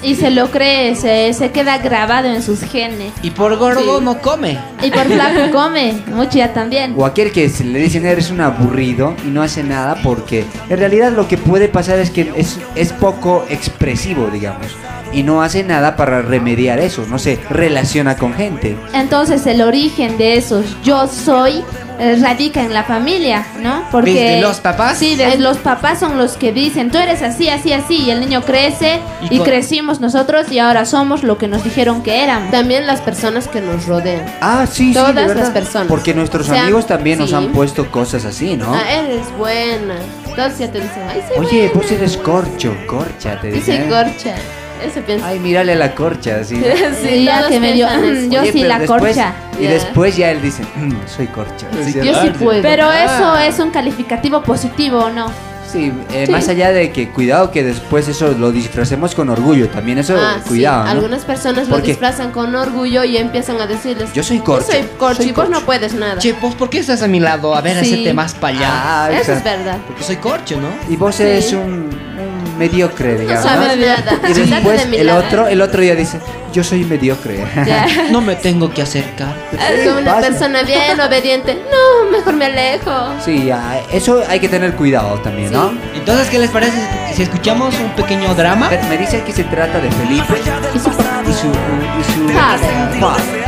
Y 0.02 0.16
se 0.16 0.32
lo 0.32 0.50
cree, 0.52 0.96
se, 0.96 1.34
se 1.34 1.52
queda 1.52 1.78
grabado 1.80 2.28
en 2.30 2.42
sus 2.42 2.62
genes. 2.62 3.12
Y 3.22 3.32
por 3.32 3.58
gordo 3.58 4.00
Sí. 4.00 4.06
no 4.06 4.20
come. 4.20 4.58
Y 4.82 4.90
por 4.90 5.04
flaco 5.08 5.52
come, 5.52 5.96
mucho 6.14 6.38
ya 6.38 6.54
también. 6.54 6.94
O 6.98 7.06
aquel 7.06 7.32
que 7.32 7.50
se 7.50 7.64
le 7.66 7.80
dicen 7.80 8.06
eres 8.06 8.32
un 8.32 8.40
aburrido 8.42 9.16
y 9.26 9.30
no 9.30 9.42
hace 9.42 9.64
nada 9.64 9.98
porque 10.04 10.46
en 10.70 10.78
realidad 10.80 11.12
lo 11.12 11.28
que 11.28 11.38
puede 11.38 11.68
pasar 11.68 12.00
es 12.00 12.10
que 12.10 12.32
es, 12.38 12.58
es 12.76 12.94
poco 12.94 13.33
expresivo, 13.50 14.28
digamos. 14.32 14.68
Y 15.12 15.22
no 15.24 15.42
hace 15.44 15.64
nada 15.64 15.96
para 15.96 16.22
remediar 16.24 16.80
eso, 16.80 17.06
no 17.08 17.20
se 17.20 17.40
relaciona 17.50 18.18
con 18.18 18.34
gente. 18.34 18.76
Entonces 18.94 19.46
el 19.46 19.62
origen 19.62 20.18
de 20.18 20.38
esos 20.38 20.66
yo 20.84 21.08
soy 21.08 21.64
eh, 22.00 22.18
radica 22.20 22.62
en 22.64 22.74
la 22.74 22.84
familia, 22.84 23.46
¿no? 23.62 23.84
Porque 23.92 24.12
¿Desde 24.14 24.42
los 24.42 24.60
papás? 24.60 24.98
Sí, 24.98 25.16
desde 25.16 25.38
los 25.38 25.58
papás 25.58 26.00
son 26.00 26.18
los 26.18 26.32
que 26.38 26.52
dicen, 26.52 26.90
tú 26.90 26.98
eres 26.98 27.22
así, 27.22 27.48
así, 27.50 27.72
así, 27.74 27.98
y 27.98 28.10
el 28.10 28.22
niño 28.22 28.42
crece 28.42 29.00
Y 29.30 29.36
y, 29.36 29.38
con- 29.38 29.46
crecimos 29.46 30.02
nosotros 30.02 30.52
y 30.52 30.58
ahora 30.58 30.86
somos 30.86 31.22
lo 31.22 31.38
que 31.38 31.48
nos 31.48 31.64
dijeron 31.64 32.02
que 32.02 32.24
éramos. 32.24 32.50
También 32.50 32.88
las 32.88 33.00
personas 33.02 33.48
que 33.48 33.62
nos 33.62 33.86
rodean. 33.86 34.26
Ah, 34.42 34.66
sí, 34.66 34.88
sí, 34.88 34.94
Todas 34.96 35.14
de 35.14 35.22
las 35.22 35.28
verdad. 35.28 35.54
personas. 35.54 35.88
Porque 35.88 36.16
nuestros 36.16 36.50
O 36.50 36.54
sea, 36.54 36.64
amigos 36.64 36.88
también 36.88 37.20
nos 37.20 37.30
sí. 37.30 37.36
han 37.36 37.50
puesto 37.52 37.92
cosas 37.92 38.26
así, 38.26 38.58
¿no? 38.58 38.74
Ah, 38.74 38.82
eres 38.92 39.28
buena. 39.38 39.94
Te 40.36 40.50
dicen, 40.50 41.04
ay, 41.10 41.22
sí, 41.28 41.34
Oye, 41.40 41.68
buena. 41.68 41.74
vos 41.76 41.92
eres 41.92 42.18
corcho, 42.18 42.76
corcha, 42.88 43.40
te 43.40 43.48
Dice 43.52 43.72
dicen. 43.74 43.90
corcha. 43.90 44.36
Eso 44.84 45.00
piensa. 45.02 45.28
Ay, 45.28 45.40
mírale 45.40 45.74
a 45.74 45.76
la 45.76 45.94
corcha, 45.96 46.38
así. 46.42 46.56
Sí, 47.04 47.24
ya 47.24 47.48
que 47.48 47.60
me 47.60 47.74
dio, 47.74 47.88
piensan 47.88 48.18
eso. 48.18 48.32
yo 48.32 48.42
Oye, 48.42 48.52
sí 48.52 48.58
pero 48.60 48.68
la 48.70 48.80
después- 48.80 49.02
corcha. 49.16 49.34
Y 49.60 49.64
Ya. 49.64 49.70
después 49.72 50.18
ya 50.18 50.32
él 50.32 50.42
dice, 50.42 50.64
"Mm, 50.76 50.94
soy 51.06 51.28
corcha. 51.28 51.68
Yo 52.04 52.22
sí 52.22 52.30
puedo. 52.40 52.62
Pero 52.62 52.88
Ah. 52.90 53.06
eso 53.06 53.38
es 53.38 53.60
un 53.60 53.70
calificativo 53.72 54.42
positivo, 54.44 55.06
¿o 55.06 55.10
no? 55.10 55.32
Sí, 55.74 55.92
eh, 56.14 56.26
Sí. 56.28 56.32
más 56.32 56.48
allá 56.50 56.72
de 56.72 56.92
que 56.92 57.10
cuidado 57.10 57.50
que 57.52 57.64
después 57.64 58.08
eso 58.08 58.32
lo 58.38 58.52
disfracemos 58.52 59.16
con 59.16 59.30
orgullo, 59.30 59.70
también 59.70 59.98
eso, 59.98 60.16
Ah, 60.18 60.36
sí. 60.44 60.50
cuidado, 60.50 60.84
¿no? 60.84 60.90
Algunas 60.92 61.26
personas 61.26 61.68
lo 61.68 61.80
disfrazan 61.80 62.30
con 62.32 62.54
orgullo 62.56 63.04
y 63.04 63.18
empiezan 63.18 63.60
a 63.60 63.66
decirles, 63.66 64.14
Yo 64.14 64.22
soy 64.24 64.40
corcho. 64.40 64.68
Yo 64.72 64.78
soy 64.78 64.88
corcho 64.98 65.16
soy 65.18 65.26
y 65.30 65.32
vos 65.32 65.46
corcho". 65.46 65.60
no 65.60 65.66
puedes 65.66 65.94
nada. 65.96 66.20
Che, 66.20 66.36
pues, 66.36 66.54
¿por 66.54 66.70
qué 66.70 66.78
estás 66.80 67.02
a 67.02 67.08
mi 67.08 67.20
lado? 67.20 67.56
A 67.56 67.62
ver, 67.62 67.84
Sí. 67.84 67.94
hacete 67.94 68.14
más 68.14 68.34
para 68.36 68.56
allá. 68.58 68.70
Ah, 68.72 69.10
Eso 69.12 69.34
es 69.34 69.44
verdad. 69.44 69.80
Porque 69.88 70.04
soy 70.04 70.18
corcho, 70.18 70.62
¿no? 70.62 70.70
Y 70.94 70.96
vos 70.96 71.16
Sí. 71.16 71.24
eres 71.24 71.52
un, 71.54 71.60
un 71.90 72.33
mediocre, 72.68 73.14
No 73.14 73.20
digamos. 73.20 73.44
sabes 73.44 73.78
¿no? 73.78 73.86
nada. 73.86 74.30
Y 74.30 74.34
después 74.34 74.90
de 74.92 75.00
el 75.02 75.08
lado. 75.08 75.20
otro, 75.26 75.48
el 75.48 75.62
otro 75.62 75.82
día 75.82 75.96
dice, 75.96 76.20
yo 76.54 76.64
soy 76.64 76.84
mediocre. 76.86 77.44
Ya. 77.66 77.86
No 78.12 78.22
me 78.22 78.36
tengo 78.36 78.72
que 78.74 78.82
acercar. 78.82 79.34
Es 79.52 79.88
como 79.88 80.00
una 80.00 80.16
Pasa. 80.16 80.28
persona 80.30 80.64
bien 80.64 81.00
obediente. 81.00 81.56
No, 81.72 82.12
mejor 82.12 82.34
me 82.36 82.46
alejo. 82.46 82.92
Sí, 83.24 83.50
ah, 83.52 83.80
eso 83.92 84.22
hay 84.30 84.40
que 84.40 84.48
tener 84.50 84.74
cuidado 84.76 85.16
también, 85.20 85.52
¿no? 85.52 85.72
Entonces, 85.96 86.30
¿qué 86.30 86.40
les 86.40 86.50
parece 86.52 86.78
si 87.16 87.24
escuchamos 87.24 87.74
un 87.80 87.90
pequeño 87.92 88.34
drama? 88.36 88.70
Me- 88.70 88.90
Me 88.90 88.98
dice 88.98 89.22
que 89.24 89.32
se 89.34 89.44
trata 89.46 89.80
de 89.80 89.90
Felipe 89.92 90.34
y 90.76 90.80
su, 90.80 90.90
y 90.90 91.34
su, 91.34 91.48
y 91.48 92.04
su 92.28 92.34
Padre. 92.34 93.00
padre. 93.00 93.44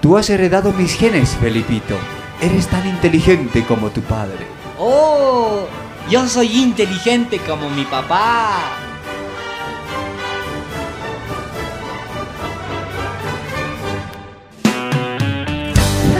Tú 0.00 0.16
has 0.18 0.28
heredado 0.30 0.72
mis 0.72 0.94
genes, 0.94 1.36
Felipito. 1.40 1.96
Eres 2.40 2.66
tan 2.66 2.86
inteligente 2.88 3.64
como 3.64 3.90
tu 3.90 4.00
padre. 4.00 4.46
¡Oh! 4.78 5.66
Yo 6.10 6.28
soy 6.28 6.60
inteligente 6.60 7.38
como 7.38 7.70
mi 7.70 7.84
papá. 7.84 8.81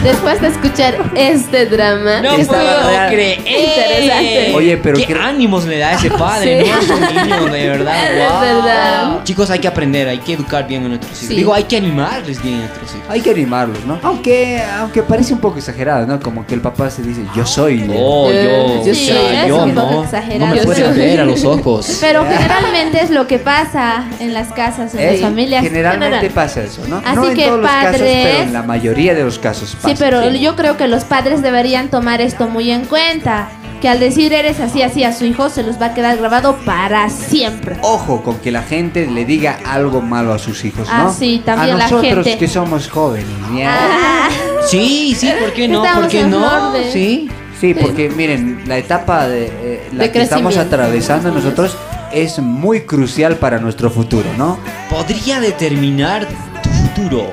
Después 0.02 0.40
de 0.40 0.48
escuchar 0.48 0.94
este 1.14 1.66
drama. 1.66 2.20
No 2.20 2.30
puedo 2.30 2.40
estaba 2.42 3.08
creer. 3.08 3.38
Interesante. 3.38 4.52
Oye, 4.54 4.76
pero 4.78 4.96
qué 4.98 5.06
qué- 5.06 5.14
ánimos 5.14 5.64
le 5.64 5.78
da 5.78 5.88
a 5.88 5.92
ese 5.94 6.10
padre, 6.18 6.64
Sí. 6.64 6.70
¿no? 6.70 6.76
A 6.76 6.82
su 6.82 7.14
niño, 7.14 7.44
de 7.52 7.68
verdad. 7.68 7.96
Es 8.12 8.30
Wow. 8.32 8.40
verdad. 8.40 9.24
Chicos, 9.24 9.50
hay 9.50 9.58
que 9.58 9.68
aprender, 9.68 10.08
hay 10.08 10.18
que 10.18 10.34
educar 10.34 10.66
bien 10.66 10.84
a 10.84 10.88
nuestros 10.88 11.12
hijos. 11.18 11.28
Sí. 11.28 11.36
Digo, 11.36 11.54
hay 11.54 11.64
que 11.64 11.76
animarles 11.76 12.42
bien 12.42 12.56
a 12.56 12.58
nuestros 12.60 12.90
hijos. 12.90 13.04
Hay 13.08 13.20
que 13.20 13.30
animarlos, 13.30 13.84
¿no? 13.86 13.98
Aunque, 14.02 14.62
aunque 14.78 15.02
parece 15.02 15.32
un 15.34 15.40
poco 15.40 15.58
exagerado, 15.58 16.06
¿no? 16.06 16.20
Como 16.20 16.46
que 16.46 16.54
el 16.54 16.60
papá 16.60 16.90
se 16.90 17.02
dice, 17.02 17.22
yo 17.34 17.46
soy. 17.46 17.90
Oh, 17.96 18.28
Eh, 18.30 18.82
yo, 18.86 18.94
sí, 18.94 19.10
o 19.10 19.14
sea, 19.14 19.42
es 19.42 19.48
yo 19.48 19.56
un 19.64 19.74
poco 19.74 20.06
no, 20.12 20.38
no 20.38 20.46
me 20.46 20.62
pueden 20.62 20.94
ver 20.96 21.20
a 21.20 21.24
los 21.24 21.44
ojos. 21.44 21.98
Pero 22.00 22.24
generalmente 22.26 23.02
es 23.02 23.10
lo 23.10 23.26
que 23.26 23.38
pasa 23.38 24.04
en 24.20 24.34
las 24.34 24.48
casas, 24.48 24.94
en 24.94 25.00
Ey, 25.00 25.12
las 25.12 25.20
familias. 25.20 25.62
Generalmente 25.62 26.16
General. 26.16 26.34
pasa 26.34 26.62
eso, 26.62 26.82
¿no? 26.88 26.98
Así 27.04 27.16
no 27.16 27.28
en 27.28 27.34
que 27.34 27.46
todos 27.46 27.60
los 27.60 27.70
casos, 27.70 28.00
pero 28.02 28.38
en 28.42 28.52
la 28.52 28.62
mayoría 28.62 29.14
de 29.14 29.24
los 29.24 29.38
casos 29.38 29.76
pasa. 29.76 29.91
Sí, 29.96 30.04
pero 30.04 30.30
yo 30.30 30.56
creo 30.56 30.76
que 30.76 30.88
los 30.88 31.04
padres 31.04 31.42
deberían 31.42 31.88
tomar 31.90 32.20
esto 32.20 32.48
muy 32.48 32.70
en 32.70 32.84
cuenta. 32.84 33.48
Que 33.80 33.88
al 33.88 33.98
decir 33.98 34.32
eres 34.32 34.60
así, 34.60 34.80
así 34.82 35.02
a 35.02 35.12
su 35.12 35.24
hijo, 35.24 35.48
se 35.50 35.64
los 35.64 35.80
va 35.80 35.86
a 35.86 35.94
quedar 35.94 36.16
grabado 36.16 36.56
para 36.64 37.10
siempre. 37.10 37.76
Ojo 37.82 38.22
con 38.22 38.36
que 38.38 38.52
la 38.52 38.62
gente 38.62 39.06
le 39.10 39.24
diga 39.24 39.58
algo 39.66 40.00
malo 40.00 40.32
a 40.32 40.38
sus 40.38 40.64
hijos, 40.64 40.86
¿no? 40.86 41.08
Ah, 41.08 41.12
sí, 41.12 41.42
también 41.44 41.74
a 41.74 41.78
la 41.78 41.84
nosotros 41.88 42.24
gente. 42.24 42.38
que 42.38 42.46
somos 42.46 42.88
jóvenes, 42.88 43.26
¿ya? 43.56 43.74
Ah, 43.76 44.28
Sí, 44.68 45.16
sí, 45.18 45.28
¿por 45.40 45.52
qué 45.52 45.66
no? 45.66 45.78
Estamos 45.84 46.02
¿Por 46.04 46.10
qué 46.12 46.22
no? 46.24 46.72
de- 46.72 46.92
Sí. 46.92 47.28
Sí, 47.60 47.74
porque 47.74 48.08
miren, 48.08 48.62
la 48.66 48.78
etapa 48.78 49.26
de, 49.26 49.46
eh, 49.46 49.88
la 49.92 50.04
De 50.04 50.12
que 50.12 50.22
estamos 50.22 50.56
atravesando 50.56 51.32
nosotros 51.32 51.76
es 52.12 52.38
muy 52.38 52.82
crucial 52.82 53.36
para 53.36 53.58
nuestro 53.58 53.90
futuro, 53.90 54.28
¿no? 54.38 54.58
Podría 54.90 55.40
determinar 55.40 56.26
tu 56.62 56.70
futuro. 56.70 57.32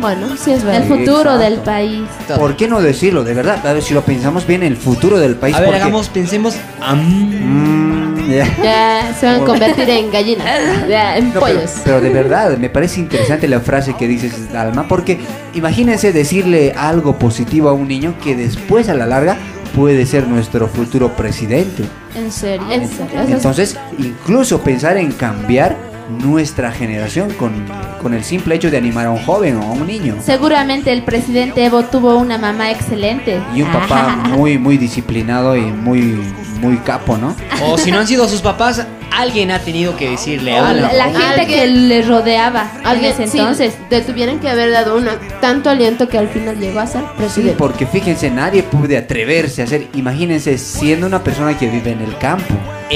Bueno, 0.00 0.28
sí 0.36 0.52
es 0.52 0.60
el 0.60 0.66
verdad. 0.66 0.88
futuro 0.88 1.18
Exacto. 1.20 1.38
del 1.38 1.54
país. 1.60 2.02
¿Por 2.36 2.56
qué 2.56 2.68
no 2.68 2.80
decirlo? 2.80 3.22
De 3.24 3.34
verdad, 3.34 3.66
a 3.66 3.72
ver 3.72 3.82
si 3.82 3.92
lo 3.94 4.02
pensamos 4.02 4.46
bien, 4.46 4.62
el 4.62 4.76
futuro 4.76 5.18
del 5.18 5.36
país. 5.36 5.54
A 5.56 5.60
ver, 5.60 5.68
porque- 5.70 5.82
hagamos, 5.82 6.08
pensemos. 6.08 6.56
Mm, 6.80 8.30
ya. 8.30 8.56
Ya 8.62 9.14
se 9.18 9.26
van 9.26 9.42
a 9.42 9.44
convertir 9.44 9.88
en 9.90 10.10
gallinas. 10.10 10.88
Ya, 10.88 11.16
en 11.16 11.32
No, 11.34 11.40
pero, 11.40 11.56
pollos. 11.56 11.70
pero 11.84 12.00
de 12.00 12.10
verdad, 12.10 12.56
me 12.58 12.70
parece 12.70 13.00
interesante 13.00 13.46
la 13.48 13.60
frase 13.60 13.94
que 13.94 14.06
dices, 14.08 14.32
Alma, 14.54 14.86
porque 14.88 15.18
imagínense 15.54 16.12
decirle 16.12 16.72
algo 16.76 17.18
positivo 17.18 17.68
a 17.68 17.72
un 17.72 17.88
niño 17.88 18.14
que 18.22 18.36
después 18.36 18.88
a 18.88 18.94
la 18.94 19.06
larga 19.06 19.36
puede 19.74 20.04
ser 20.06 20.26
nuestro 20.26 20.66
futuro 20.68 21.10
presidente. 21.16 21.84
En 22.16 22.32
serio. 22.32 22.66
En 22.70 22.88
serio. 22.88 23.20
Entonces, 23.28 23.76
incluso 23.98 24.60
pensar 24.62 24.96
en 24.96 25.12
cambiar 25.12 25.76
nuestra 26.18 26.72
generación 26.72 27.32
con, 27.34 27.66
con 28.00 28.14
el 28.14 28.24
simple 28.24 28.54
hecho 28.54 28.70
de 28.70 28.76
animar 28.76 29.06
a 29.06 29.10
un 29.10 29.22
joven 29.24 29.56
o 29.56 29.62
a 29.62 29.70
un 29.70 29.86
niño. 29.86 30.16
Seguramente 30.20 30.92
el 30.92 31.02
presidente 31.02 31.64
Evo 31.64 31.84
tuvo 31.84 32.16
una 32.16 32.38
mamá 32.38 32.70
excelente. 32.70 33.40
Y 33.54 33.62
un 33.62 33.72
papá 33.72 34.16
muy, 34.28 34.58
muy 34.58 34.78
disciplinado 34.78 35.56
y 35.56 35.62
muy, 35.62 36.20
muy 36.60 36.78
capo, 36.78 37.16
¿no? 37.16 37.34
O 37.64 37.78
si 37.78 37.90
no 37.90 38.00
han 38.00 38.06
sido 38.06 38.28
sus 38.28 38.40
papás, 38.40 38.86
alguien 39.12 39.50
ha 39.50 39.58
tenido 39.60 39.96
que 39.96 40.10
decirle 40.10 40.56
algo. 40.56 40.80
la, 40.80 40.92
la 40.92 41.04
gente 41.10 41.46
que 41.46 41.66
le 41.66 42.02
rodeaba 42.02 42.70
Alguien, 42.84 43.12
en 43.12 43.22
ese 43.22 43.30
sí, 43.32 43.38
entonces. 43.38 43.74
te 43.88 44.00
tuvieran 44.02 44.38
que 44.40 44.48
haber 44.48 44.70
dado 44.70 44.96
una, 44.96 45.12
tanto 45.40 45.70
aliento 45.70 46.08
que 46.08 46.18
al 46.18 46.28
final 46.28 46.58
llegó 46.58 46.80
a 46.80 46.86
ser 46.86 47.00
Sí, 47.02 47.06
presidente. 47.16 47.54
porque 47.58 47.86
fíjense, 47.86 48.30
nadie 48.30 48.62
puede 48.62 48.96
atreverse 48.96 49.62
a 49.62 49.64
hacer, 49.64 49.88
imagínense, 49.94 50.58
siendo 50.58 51.06
una 51.06 51.22
persona 51.22 51.56
que 51.58 51.68
vive 51.68 51.90
en 51.92 52.00
el 52.02 52.16
campo. 52.18 52.54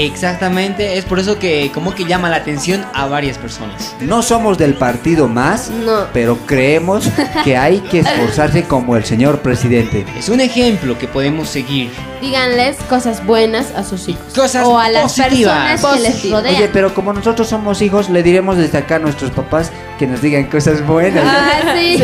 Exactamente, 0.09 0.97
es 0.97 1.05
por 1.05 1.19
eso 1.19 1.39
que 1.39 1.71
como 1.73 1.95
que 1.95 2.05
llama 2.05 2.29
la 2.29 2.37
atención 2.37 2.85
a 2.93 3.05
varias 3.07 3.37
personas. 3.37 3.95
No 4.01 4.21
somos 4.21 4.57
del 4.57 4.73
partido 4.75 5.27
más, 5.27 5.69
No. 5.69 6.07
pero 6.13 6.37
creemos 6.45 7.09
que 7.43 7.57
hay 7.57 7.79
que 7.79 7.99
esforzarse 7.99 8.63
como 8.63 8.95
el 8.97 9.05
señor 9.05 9.39
presidente. 9.39 10.05
Es 10.17 10.29
un 10.29 10.41
ejemplo 10.41 10.97
que 10.97 11.07
podemos 11.07 11.49
seguir. 11.49 11.91
Díganles 12.21 12.77
cosas 12.89 13.25
buenas 13.25 13.67
a 13.75 13.83
sus 13.83 14.07
hijos. 14.09 14.23
Cosas 14.35 14.65
O 14.65 14.77
a 14.79 14.89
las 14.89 15.03
positivas. 15.03 15.71
personas 15.81 16.01
que 16.01 16.04
les 16.05 16.13
Positivas. 16.15 16.43
rodean. 16.43 16.55
Oye, 16.55 16.69
pero 16.71 16.93
como 16.93 17.13
nosotros 17.13 17.47
somos 17.47 17.81
hijos, 17.81 18.09
le 18.09 18.23
diremos 18.23 18.57
desde 18.57 18.77
acá 18.77 18.95
a 18.95 18.99
nuestros 18.99 19.31
papás 19.31 19.71
que 19.99 20.07
nos 20.07 20.21
digan 20.21 20.45
cosas 20.45 20.85
buenas. 20.85 21.23
Ah, 21.25 21.73
sí. 21.75 21.99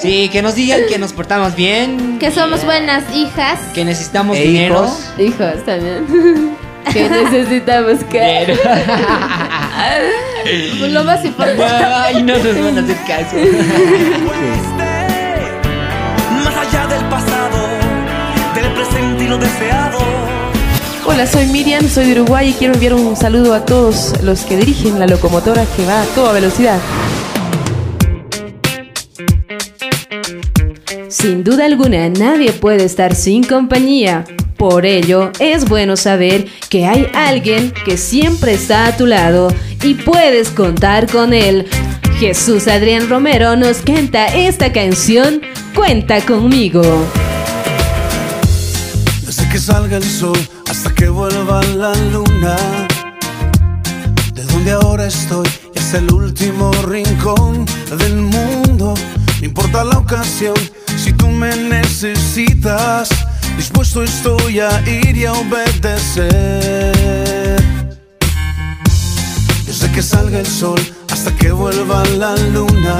Sí, 0.00 0.28
que 0.32 0.42
nos 0.42 0.54
digan 0.54 0.80
que 0.88 0.98
nos 0.98 1.12
portamos 1.12 1.54
bien. 1.54 2.18
Que 2.18 2.30
somos 2.30 2.64
buenas 2.64 3.04
hijas. 3.14 3.58
Que 3.74 3.84
necesitamos 3.84 4.36
E 4.36 4.42
dinero. 4.42 4.84
hijos. 4.84 5.12
Hijos 5.18 5.64
también. 5.64 6.06
que 6.92 7.08
necesitamos 7.08 8.02
que. 8.10 8.44
Pero- 8.46 8.58
Pues 10.78 10.92
lo 10.92 11.04
más 11.04 11.24
importante. 11.24 11.62
Ay, 11.64 12.22
no 12.22 12.36
nos 12.36 12.64
van 12.64 12.78
a 12.78 12.80
hacer 12.80 12.96
caso. 13.06 13.36
Más 16.44 16.56
allá 16.56 16.86
del 16.88 17.04
pasado, 17.06 17.68
del 18.54 18.72
presente 18.72 19.24
y 19.24 19.28
lo 19.28 19.38
deseado. 19.38 19.98
Hola, 21.04 21.26
soy 21.26 21.46
Miriam, 21.46 21.88
soy 21.88 22.06
de 22.06 22.20
Uruguay 22.20 22.50
y 22.50 22.52
quiero 22.52 22.74
enviar 22.74 22.94
un 22.94 23.16
saludo 23.16 23.54
a 23.54 23.64
todos 23.64 24.22
los 24.22 24.42
que 24.42 24.56
dirigen 24.56 25.00
la 25.00 25.06
locomotora 25.08 25.66
que 25.76 25.84
va 25.84 26.02
a 26.02 26.04
toda 26.14 26.32
velocidad. 26.32 26.78
Sin 31.08 31.42
duda 31.42 31.66
alguna, 31.66 32.08
nadie 32.08 32.52
puede 32.52 32.84
estar 32.84 33.16
sin 33.16 33.42
compañía. 33.42 34.24
Por 34.56 34.86
ello, 34.86 35.32
es 35.40 35.68
bueno 35.68 35.96
saber 35.96 36.46
que 36.68 36.86
hay 36.86 37.08
alguien 37.14 37.74
que 37.84 37.96
siempre 37.96 38.54
está 38.54 38.86
a 38.86 38.96
tu 38.96 39.06
lado 39.06 39.52
y 39.82 39.94
puedes 39.94 40.50
contar 40.50 41.10
con 41.10 41.32
él. 41.32 41.66
Jesús 42.20 42.68
Adrián 42.68 43.08
Romero 43.08 43.56
nos 43.56 43.78
canta 43.78 44.26
esta 44.26 44.72
canción, 44.72 45.42
Cuenta 45.74 46.20
conmigo. 46.20 46.82
Desde 49.26 49.48
que 49.48 49.58
salga 49.58 49.96
el 49.96 50.04
sol 50.04 50.38
hasta 50.72 50.94
que 50.94 51.08
vuelva 51.10 51.62
la 51.76 51.92
luna. 52.14 52.56
De 54.32 54.42
donde 54.44 54.72
ahora 54.72 55.06
estoy 55.06 55.46
y 55.74 55.78
hasta 55.78 55.98
el 55.98 56.10
último 56.10 56.72
rincón 56.88 57.66
del 57.98 58.16
mundo. 58.16 58.94
No 59.40 59.44
importa 59.44 59.84
la 59.84 59.98
ocasión, 59.98 60.54
si 60.96 61.12
tú 61.12 61.28
me 61.28 61.54
necesitas, 61.54 63.10
dispuesto 63.58 64.02
estoy 64.02 64.60
a 64.60 64.70
ir 64.88 65.14
y 65.14 65.26
a 65.26 65.34
obedecer. 65.34 66.32
Desde 69.66 69.92
que 69.92 70.00
salga 70.00 70.38
el 70.38 70.46
sol 70.46 70.80
hasta 71.10 71.36
que 71.36 71.52
vuelva 71.52 72.02
la 72.16 72.34
luna. 72.54 72.96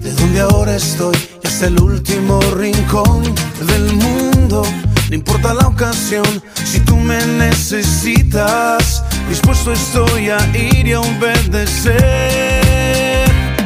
De 0.00 0.12
donde 0.12 0.40
ahora 0.42 0.76
estoy 0.76 1.16
y 1.42 1.46
hasta 1.48 1.66
el 1.66 1.80
último 1.80 2.40
rincón 2.56 3.24
del 3.66 3.92
mundo. 3.94 4.62
No 5.08 5.14
importa 5.14 5.54
la 5.54 5.66
ocasión, 5.66 6.26
si 6.66 6.80
tú 6.80 6.96
me 6.96 7.16
necesitas, 7.24 9.02
dispuesto 9.30 9.72
estoy 9.72 10.28
a 10.28 10.38
ir 10.54 10.86
y 10.86 10.92
a 10.92 11.00
obedecer. 11.00 11.96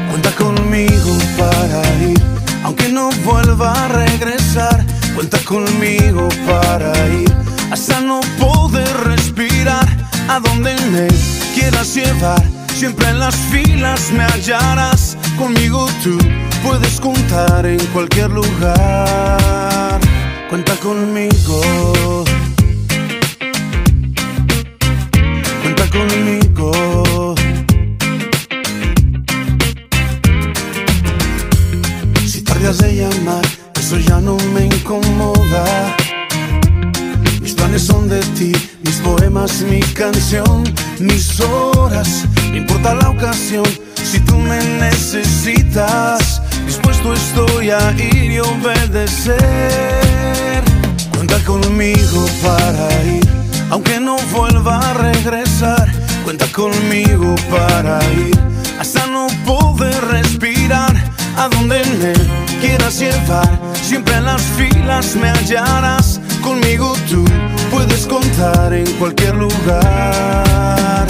Cuenta 0.09 0.31
conmigo 0.37 1.19
para 1.37 1.83
ir, 2.01 2.21
aunque 2.63 2.89
no 2.91 3.11
vuelva 3.25 3.73
a 3.73 3.89
regresar. 3.89 4.87
Cuenta 5.17 5.39
conmigo 5.39 6.29
para 6.47 6.93
ir, 7.09 7.35
hasta 7.73 7.99
no 8.01 8.21
poder 8.39 8.97
respirar. 9.05 9.89
A 10.29 10.39
donde 10.39 10.77
me 10.93 11.09
quieras 11.57 11.93
llevar, 11.93 12.41
siempre 12.73 13.09
en 13.09 13.19
las 13.19 13.35
filas 13.35 14.13
me 14.13 14.23
hallarás. 14.23 15.17
Conmigo 15.37 15.89
tú 16.05 16.17
puedes 16.63 17.01
contar 17.01 17.67
en 17.67 17.85
cualquier 17.87 18.31
lugar. 18.31 20.12
Cuenta 20.53 20.77
conmigo. 20.77 22.25
Cuenta 25.63 25.91
conmigo. 25.91 27.35
Si 32.27 32.43
tardas 32.43 32.77
de 32.81 32.97
llamar, 32.97 33.41
eso 33.81 33.97
ya 33.97 34.21
no 34.21 34.37
me 34.53 34.67
incomoda. 34.67 35.97
Mis 37.41 37.55
planes 37.55 37.85
son 37.87 38.11
de 38.11 38.21
ti, 38.37 38.53
mis 38.85 38.97
poemas, 38.97 39.63
mi 39.63 39.81
canción, 39.81 40.65
mis 40.99 41.41
horas. 41.41 42.27
No 42.51 42.57
importa 42.59 42.95
la 42.95 43.09
ocasión, 43.09 43.65
si 44.05 44.21
tú 44.21 44.37
me 44.37 44.63
necesitas, 44.63 46.43
dispuesto 46.67 47.15
estoy 47.15 47.71
a 47.71 47.93
ir 47.93 48.33
y 48.33 48.39
obedecer. 48.41 49.41
Cuenta 51.15 51.39
conmigo 51.45 52.27
para 52.43 52.89
ir, 53.05 53.29
aunque 53.71 54.01
no 54.01 54.17
vuelva 54.33 54.79
a 54.91 54.95
regresar. 54.95 55.91
Cuenta 56.25 56.47
conmigo 56.53 57.35
para 57.51 57.99
ir, 58.13 58.39
hasta 58.79 59.07
no 59.07 59.27
poder 59.45 60.05
respirar. 60.07 60.95
A 61.37 61.49
donde 61.49 61.83
me 61.99 62.13
quieras 62.61 62.99
llevar, 63.01 63.49
siempre 63.83 64.15
en 64.17 64.27
las 64.27 64.43
filas 64.43 65.17
me 65.17 65.31
hallarás. 65.31 66.21
Conmigo 66.43 66.95
tú 67.09 67.25
puedes 67.71 68.07
contar 68.07 68.75
en 68.75 68.87
cualquier 68.99 69.35
lugar. 69.37 71.07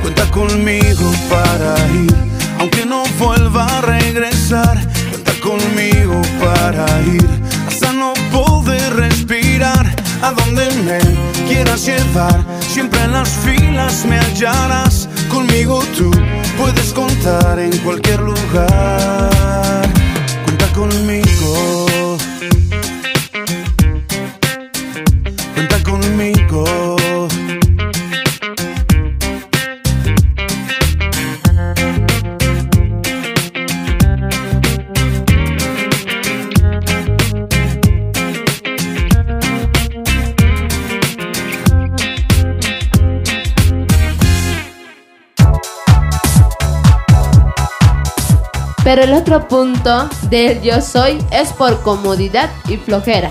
Cuenta 0.00 0.24
conmigo 0.30 1.12
para 1.28 1.76
ir, 1.92 2.14
aunque 2.58 2.86
no 2.86 3.04
vuelva 3.18 3.66
a 3.66 3.80
regresar. 3.80 4.78
Cuenta 5.10 5.32
conmigo 5.40 6.20
para 6.40 6.86
ir 7.02 7.26
hasta 7.66 7.92
no 7.92 8.14
poder 8.32 8.94
respirar. 8.94 9.94
A 10.22 10.32
donde 10.32 10.70
me 10.82 10.98
quieras 11.46 11.84
llevar, 11.86 12.42
siempre 12.60 13.02
en 13.02 13.12
las 13.12 13.28
filas 13.28 14.04
me 14.06 14.18
hallarás. 14.18 15.08
Conmigo 15.28 15.82
tú 15.96 16.10
puedes 16.58 16.92
contar 16.92 17.58
en 17.58 17.76
cualquier 17.78 18.20
lugar. 18.20 19.82
Cuenta 20.44 20.66
conmigo. 20.72 21.85
El 49.06 49.14
otro 49.14 49.46
punto 49.48 50.08
del 50.28 50.60
yo 50.62 50.80
soy 50.80 51.18
es 51.30 51.52
por 51.52 51.80
comodidad 51.82 52.50
y 52.68 52.76
flojera. 52.76 53.30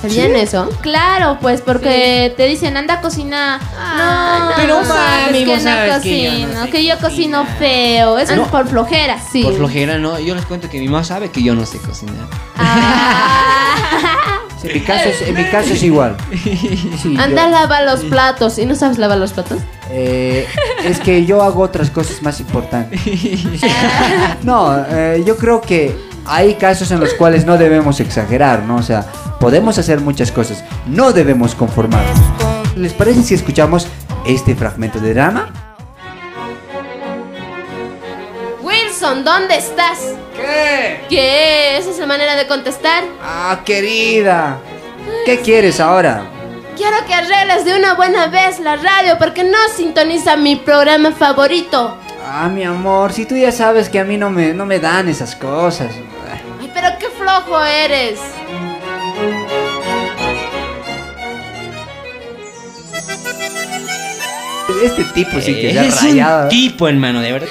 ¿Sabían 0.00 0.36
eso? 0.36 0.68
Claro, 0.80 1.38
pues 1.40 1.60
porque 1.60 2.32
te 2.36 2.44
dicen 2.46 2.76
anda 2.76 2.94
a 2.94 3.00
cocinar. 3.00 3.60
no, 3.60 4.52
Pero, 4.54 4.78
no 4.80 4.84
sabes 4.86 5.26
mami, 5.26 5.44
que 5.44 5.56
no 5.56 5.60
sabes 5.60 6.02
que 6.04 6.22
yo 6.22 6.30
cocino, 6.30 6.52
no 6.60 6.64
sé 6.66 6.70
que 6.70 6.84
yo 6.84 6.98
cocino 6.98 7.46
feo. 7.58 8.16
Eso 8.18 8.36
No. 8.36 8.42
es 8.44 8.48
por 8.48 8.68
flojera. 8.68 9.18
Sí. 9.32 9.42
Por 9.42 9.54
flojera, 9.56 9.98
no. 9.98 10.20
Yo 10.20 10.36
les 10.36 10.44
cuento 10.46 10.68
que 10.70 10.78
mi 10.78 10.86
mamá 10.86 11.02
sabe 11.02 11.32
que 11.32 11.42
yo 11.42 11.52
no 11.56 11.66
sé 11.66 11.78
cocinar. 11.78 12.14
Sí, 12.56 12.62
en, 14.62 14.74
mi 14.74 14.80
caso 14.80 15.08
es, 15.08 15.22
en 15.22 15.34
mi 15.34 15.44
caso 15.44 15.72
es 15.72 15.82
igual. 15.82 16.16
Sí, 17.02 17.16
Anda 17.18 17.44
a 17.44 17.48
lavar 17.48 17.84
los 17.84 18.00
platos. 18.04 18.58
¿Y 18.58 18.66
no 18.66 18.74
sabes 18.74 18.98
lavar 18.98 19.18
los 19.18 19.32
platos? 19.32 19.60
Eh, 19.90 20.46
es 20.84 20.98
que 21.00 21.24
yo 21.24 21.42
hago 21.42 21.62
otras 21.62 21.90
cosas 21.90 22.22
más 22.22 22.40
importantes. 22.40 23.00
No, 24.42 24.76
eh, 24.88 25.22
yo 25.26 25.36
creo 25.36 25.60
que 25.60 25.94
hay 26.26 26.54
casos 26.54 26.90
en 26.90 27.00
los 27.00 27.14
cuales 27.14 27.44
no 27.44 27.56
debemos 27.56 28.00
exagerar, 28.00 28.62
¿no? 28.62 28.76
O 28.76 28.82
sea, 28.82 29.06
podemos 29.40 29.78
hacer 29.78 30.00
muchas 30.00 30.30
cosas, 30.30 30.64
no 30.86 31.12
debemos 31.12 31.54
conformarnos. 31.54 32.18
¿Les 32.76 32.92
parece 32.92 33.22
si 33.22 33.34
escuchamos 33.34 33.88
este 34.26 34.54
fragmento 34.54 35.00
de 35.00 35.14
drama? 35.14 35.67
Wilson, 39.08 39.24
¿dónde 39.24 39.56
estás? 39.56 39.98
¿Qué? 40.36 41.00
¿Qué? 41.08 41.78
¿Esa 41.78 41.90
es 41.90 41.98
la 41.98 42.06
manera 42.06 42.36
de 42.36 42.46
contestar? 42.46 43.04
Ah, 43.22 43.60
querida. 43.64 44.58
¿Qué 45.24 45.40
quieres 45.40 45.80
ahora? 45.80 46.24
Quiero 46.76 46.96
que 47.06 47.14
arregles 47.14 47.64
de 47.64 47.76
una 47.76 47.94
buena 47.94 48.26
vez 48.26 48.60
la 48.60 48.76
radio 48.76 49.16
porque 49.18 49.44
no 49.44 49.58
sintoniza 49.74 50.36
mi 50.36 50.56
programa 50.56 51.12
favorito. 51.12 51.96
Ah, 52.24 52.48
mi 52.48 52.64
amor, 52.64 53.12
si 53.12 53.24
tú 53.24 53.36
ya 53.36 53.50
sabes 53.50 53.88
que 53.88 53.98
a 53.98 54.04
mí 54.04 54.16
no 54.18 54.30
me, 54.30 54.52
no 54.52 54.66
me 54.66 54.78
dan 54.78 55.08
esas 55.08 55.34
cosas. 55.34 55.90
Ay, 56.60 56.70
pero 56.74 56.88
qué 56.98 57.08
flojo 57.08 57.64
eres. 57.64 58.20
Este 64.82 65.04
tipo 65.04 65.40
sí 65.40 65.54
que 65.54 65.70
es 65.70 66.02
rayado. 66.02 66.42
un 66.44 66.48
tipo, 66.50 66.86
hermano, 66.86 67.20
de 67.20 67.32
verdad. 67.32 67.48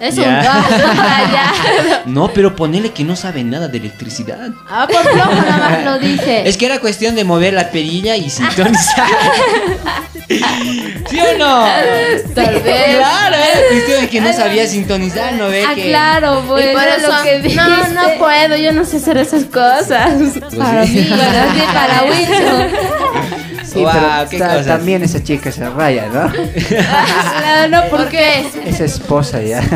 Es 0.00 0.14
Ya. 0.16 0.22
un 0.22 0.34
gato. 0.42 2.02
No, 2.06 2.28
pero 2.32 2.54
ponele 2.56 2.90
que 2.92 3.04
no 3.04 3.16
sabe 3.16 3.44
nada 3.44 3.68
de 3.68 3.78
electricidad. 3.78 4.48
Ah, 4.68 4.86
por 4.90 5.02
flojo 5.02 5.32
nada 5.34 5.56
más 5.58 5.84
lo 5.84 5.98
dice. 6.06 6.48
Es 6.48 6.56
que 6.56 6.66
era 6.66 6.78
cuestión 6.80 7.14
de 7.14 7.24
mover 7.24 7.52
la 7.54 7.70
perilla 7.70 8.16
y 8.16 8.30
sintonizar. 8.30 9.06
¿Sí 10.28 11.18
o 11.20 11.38
no? 11.38 11.64
Tal 12.34 12.60
vez. 12.60 12.96
Claro, 12.96 13.36
era 13.36 13.68
cuestión 13.70 14.00
de 14.02 14.08
que 14.08 14.20
no 14.20 14.32
sabía 14.32 14.66
sintonizar, 14.66 15.32
¿no 15.34 15.48
ve? 15.48 15.64
Ah, 15.66 15.74
que... 15.74 15.88
claro, 15.88 16.42
Y 16.44 16.48
por 16.48 16.60
es 16.60 16.98
eso, 16.98 17.12
lo 17.16 17.22
que 17.22 17.38
dice. 17.40 17.56
no, 17.56 17.88
no 17.88 18.18
puedo, 18.18 18.56
yo 18.56 18.72
no 18.72 18.84
sé 18.84 18.98
hacer 18.98 19.16
esas 19.16 19.44
cosas. 19.44 20.10
Para 20.56 20.84
mí, 20.84 21.08
para 21.10 21.46
ti, 21.52 21.60
para 21.72 22.02
Wilson. 22.04 22.68
Sí, 23.72 23.80
Guau, 23.80 23.94
pero 23.94 24.30
qué 24.30 24.38
ta- 24.38 24.48
cosas. 24.48 24.66
también 24.66 25.02
esa 25.02 25.22
chica 25.22 25.52
se 25.52 25.68
raya, 25.68 26.06
¿no? 26.06 26.32
Claro, 26.32 27.68
no, 27.70 27.84
¿por 27.90 28.08
qué? 28.08 28.46
Esa 28.64 28.84
esposa 28.84 29.42
ya. 29.42 29.62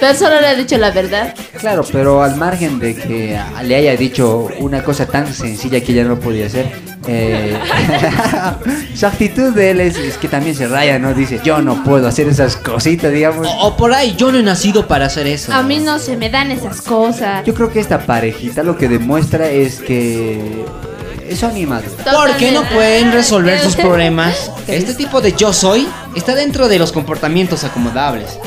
Pero 0.00 0.18
solo 0.18 0.40
le 0.40 0.50
he 0.50 0.56
dicho 0.56 0.76
la 0.78 0.90
verdad. 0.90 1.32
Claro, 1.60 1.84
pero 1.92 2.24
al 2.24 2.34
margen 2.34 2.80
de 2.80 2.96
que 2.96 3.38
le 3.62 3.76
haya 3.76 3.94
dicho 3.94 4.48
una 4.58 4.82
cosa 4.82 5.06
tan 5.06 5.32
sencilla 5.32 5.80
que 5.80 5.92
ella 5.92 6.02
no 6.02 6.18
podía 6.18 6.46
hacer, 6.46 6.66
eh, 7.06 7.56
su 8.96 9.06
actitud 9.06 9.52
de 9.54 9.70
él 9.70 9.80
es, 9.80 9.96
es 9.96 10.18
que 10.18 10.26
también 10.26 10.56
se 10.56 10.66
raya, 10.66 10.98
¿no? 10.98 11.14
Dice, 11.14 11.38
yo 11.44 11.62
no 11.62 11.84
puedo 11.84 12.08
hacer 12.08 12.26
esas 12.26 12.56
cositas, 12.56 13.12
digamos. 13.12 13.46
O, 13.46 13.68
o 13.68 13.76
por 13.76 13.92
ahí, 13.94 14.16
yo 14.16 14.32
no 14.32 14.38
he 14.38 14.42
nacido 14.42 14.88
para 14.88 15.06
hacer 15.06 15.28
eso. 15.28 15.52
A 15.52 15.62
mí 15.62 15.78
no 15.78 16.00
se 16.00 16.16
me 16.16 16.30
dan 16.30 16.50
esas 16.50 16.80
cosas. 16.80 17.44
Yo 17.46 17.54
creo 17.54 17.70
que 17.72 17.78
esta 17.78 18.00
parejita 18.04 18.64
lo 18.64 18.76
que 18.76 18.88
demuestra 18.88 19.48
es 19.50 19.78
que 19.78 20.64
son 21.36 21.50
animados. 21.50 21.92
Porque 22.04 22.52
no 22.52 22.68
pueden 22.68 23.12
resolver 23.12 23.60
sus 23.60 23.76
problemas. 23.76 24.50
Este 24.66 24.94
tipo 24.94 25.20
de 25.20 25.32
yo 25.32 25.52
soy 25.52 25.88
está 26.14 26.34
dentro 26.34 26.68
de 26.68 26.78
los 26.78 26.92
comportamientos 26.92 27.64
acomodables. 27.64 28.38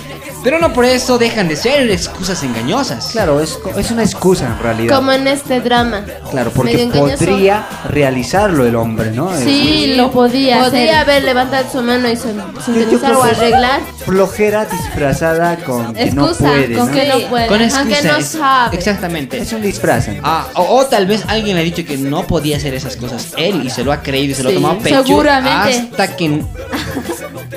Pero 0.45 0.59
no 0.59 0.71
por 0.71 0.85
eso 0.85 1.17
dejan 1.17 1.47
de 1.47 1.55
ser 1.55 1.89
excusas 1.89 2.41
engañosas. 2.43 3.07
Claro, 3.11 3.41
es, 3.41 3.53
co- 3.53 3.77
es 3.77 3.89
una 3.89 4.03
excusa 4.03 4.45
en 4.45 4.59
realidad. 4.59 4.95
Como 4.95 5.11
en 5.11 5.27
este 5.27 5.59
drama. 5.59 6.05
Claro, 6.29 6.51
porque 6.51 6.87
podría 6.93 7.65
realizarlo 7.89 8.63
el 8.65 8.75
hombre, 8.75 9.09
¿no? 9.11 9.35
Sí, 9.35 9.95
lo 9.97 10.11
podía 10.11 10.57
hacer. 10.61 10.69
Podría 10.69 11.01
haber 11.01 11.23
levantado 11.23 11.65
su 11.71 11.81
mano 11.81 12.07
y 12.07 12.15
creo 12.15 13.19
o 13.19 13.23
arreglar. 13.23 13.81
Flojera 14.05 14.65
disfrazada 14.65 15.57
con 15.57 15.95
que 15.95 16.11
no 16.11 16.27
Excusa, 16.27 16.43
puede, 16.51 16.75
con 16.77 16.87
¿no? 16.87 16.93
que 16.93 17.07
no 17.07 17.19
puede. 17.27 17.47
Con 17.47 17.61
excusa. 17.61 18.01
no 18.11 18.17
es- 18.17 18.25
sabe. 18.27 18.77
Exactamente. 18.77 19.39
Es 19.39 19.51
un 19.51 19.63
disfraz. 19.63 20.07
Ah, 20.21 20.45
o, 20.53 20.61
o 20.77 20.85
tal 20.85 21.07
vez 21.07 21.23
alguien 21.27 21.55
le 21.55 21.61
ha 21.63 21.65
dicho 21.65 21.83
que 21.83 21.97
no 21.97 22.21
podía 22.27 22.57
hacer 22.57 22.75
esas 22.75 22.95
cosas 22.97 23.33
él 23.35 23.63
y 23.65 23.71
se 23.71 23.83
lo 23.83 23.91
ha 23.91 24.03
creído 24.03 24.33
y 24.33 24.35
se 24.35 24.43
lo 24.43 24.49
Sí, 24.51 24.55
ha 24.57 24.59
tomado 24.59 24.79
pecho 24.79 25.03
seguramente. 25.03 25.87
hasta 25.91 26.15
que 26.15 26.43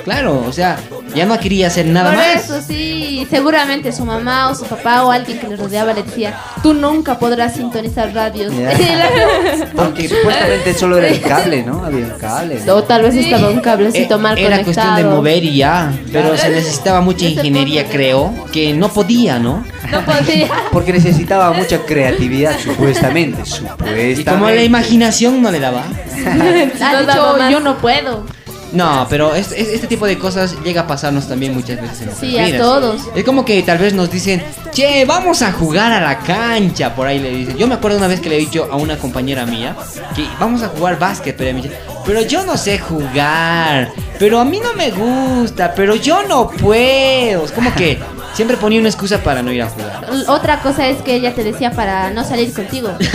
claro, 0.05 0.45
o 0.47 0.53
sea, 0.53 0.79
ya 1.15 1.27
no 1.27 1.39
quería 1.39 1.67
hacer 1.69 1.87
nada 1.87 2.11
Por 2.11 2.19
más. 2.19 2.45
eso 2.45 2.61
sí, 2.63 3.27
seguramente 3.31 3.93
su 3.93 4.05
mamá 4.05 4.51
o 4.51 4.55
su 4.55 4.65
papá 4.65 5.05
o 5.05 5.11
alguien 5.11 5.39
que 5.39 5.49
le 5.49 5.57
rodeaba 5.57 5.93
le 5.93 6.03
decía, 6.03 6.39
tú 6.63 6.75
nunca 6.75 7.19
podrás 7.19 7.55
sintonizar 7.55 8.13
radios. 8.15 8.53
Ya. 8.57 8.71
Porque 9.75 10.09
supuestamente 10.09 10.75
solo 10.75 10.99
era 10.99 11.09
el 11.09 11.21
cable, 11.33 11.63
¿no? 11.63 11.85
Había 11.85 12.07
un 12.07 12.19
cable. 12.19 12.61
¿no? 12.65 12.75
O 12.77 12.85
tal 12.85 13.03
vez 13.03 13.15
estaba 13.15 13.49
un 13.49 13.61
cablecito 13.61 14.15
Eh, 14.15 14.19
mal 14.19 14.39
Era 14.39 14.59
conectado. 14.59 14.65
cuestión 14.65 14.97
de 14.97 15.05
mover 15.17 15.45
y 15.45 15.57
ya, 15.57 15.93
pero 16.13 16.37
se 16.37 16.49
necesitaba 16.51 17.01
mucha 17.01 17.27
ingeniería, 17.27 17.87
creo, 17.89 18.33
que 18.53 18.73
no 18.75 18.89
podía, 18.89 19.39
¿no? 19.39 19.65
no 19.91 20.01
podía. 20.05 20.49
Porque 20.73 20.93
necesitaba 20.93 21.53
mucha 21.53 21.79
creatividad, 21.81 22.59
supuestamente. 22.59 23.45
Supuestamente. 23.45 24.21
Y 24.21 24.25
como 24.25 24.49
la 24.51 24.63
imaginación 24.63 25.41
no 25.43 25.51
le 25.51 25.61
daba. 25.61 25.85
Ha 26.27 27.01
dicho, 27.01 27.51
yo 27.51 27.61
no 27.61 27.79
puedo. 27.79 28.25
No, 28.73 29.07
pero 29.09 29.35
es- 29.35 29.53
es- 29.53 29.69
este 29.69 29.87
tipo 29.87 30.07
de 30.07 30.19
cosas 30.19 30.55
llega 30.63 30.83
a 30.83 30.87
pasarnos 30.87 31.27
también 31.27 31.55
muchas 31.55 31.81
veces 31.81 32.03
en 32.03 32.15
Sí, 32.15 32.39
a 32.39 32.59
todos. 32.59 33.03
Es 33.15 33.25
como 33.25 33.45
que 33.45 33.63
tal 33.63 33.79
vez 33.79 33.95
nos 33.95 34.11
dicen, 34.11 34.43
che, 34.73 35.05
vamos 35.07 35.41
a 35.43 35.53
jugar 35.53 35.91
a 35.93 36.01
la 36.01 36.19
cancha. 36.19 36.95
Por 36.95 37.07
ahí 37.07 37.19
le 37.19 37.31
dicen. 37.31 37.57
Yo 37.57 37.67
me 37.67 37.75
acuerdo 37.75 37.97
una 37.99 38.09
vez 38.09 38.21
que 38.21 38.29
le 38.29 38.37
he 38.37 38.41
dicho 38.41 38.69
a 38.71 38.77
una 38.77 38.99
compañera 38.99 39.47
mía 39.47 39.75
que 40.15 40.25
vamos 40.39 40.63
a 40.63 40.69
jugar 40.69 40.99
básquet, 40.99 41.35
pero 41.37 41.53
me 41.55 41.63
dice, 41.63 41.75
pero 42.05 42.21
yo 42.23 42.45
no 42.45 42.57
sé 42.57 42.79
jugar, 42.79 43.91
pero 44.19 44.39
a 44.41 44.45
mí 44.45 44.61
no 44.63 44.75
me 44.75 44.91
gusta, 44.91 45.73
pero 45.75 45.95
yo 45.97 46.23
no 46.29 46.49
puedo. 46.51 47.45
Es 47.45 47.53
como 47.53 47.75
que 47.75 47.99
siempre 48.39 48.57
ponía 48.57 48.79
una 48.79 48.89
excusa 48.89 49.21
para 49.21 49.43
no 49.43 49.51
ir 49.51 49.63
a 49.63 49.69
jugar. 49.69 50.07
Otra 50.29 50.61
cosa 50.61 50.87
es 50.87 51.03
que 51.03 51.17
ella 51.17 51.35
te 51.35 51.43
decía 51.43 51.73
para 51.73 52.11
no 52.11 52.23
salir 52.23 52.53
contigo. 52.53 52.97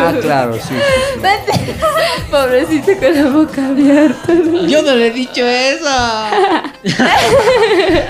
Ah, 0.00 0.14
claro, 0.22 0.54
sí. 0.54 0.60
sí, 0.62 1.52
sí. 1.52 1.72
Pobrecito 2.30 2.92
con 2.98 3.14
la 3.14 3.28
boca 3.28 3.66
abierta. 3.66 4.32
Yo 4.66 4.80
no 4.80 4.94
le 4.94 5.08
he 5.08 5.10
dicho 5.10 5.46
eso. 5.46 5.90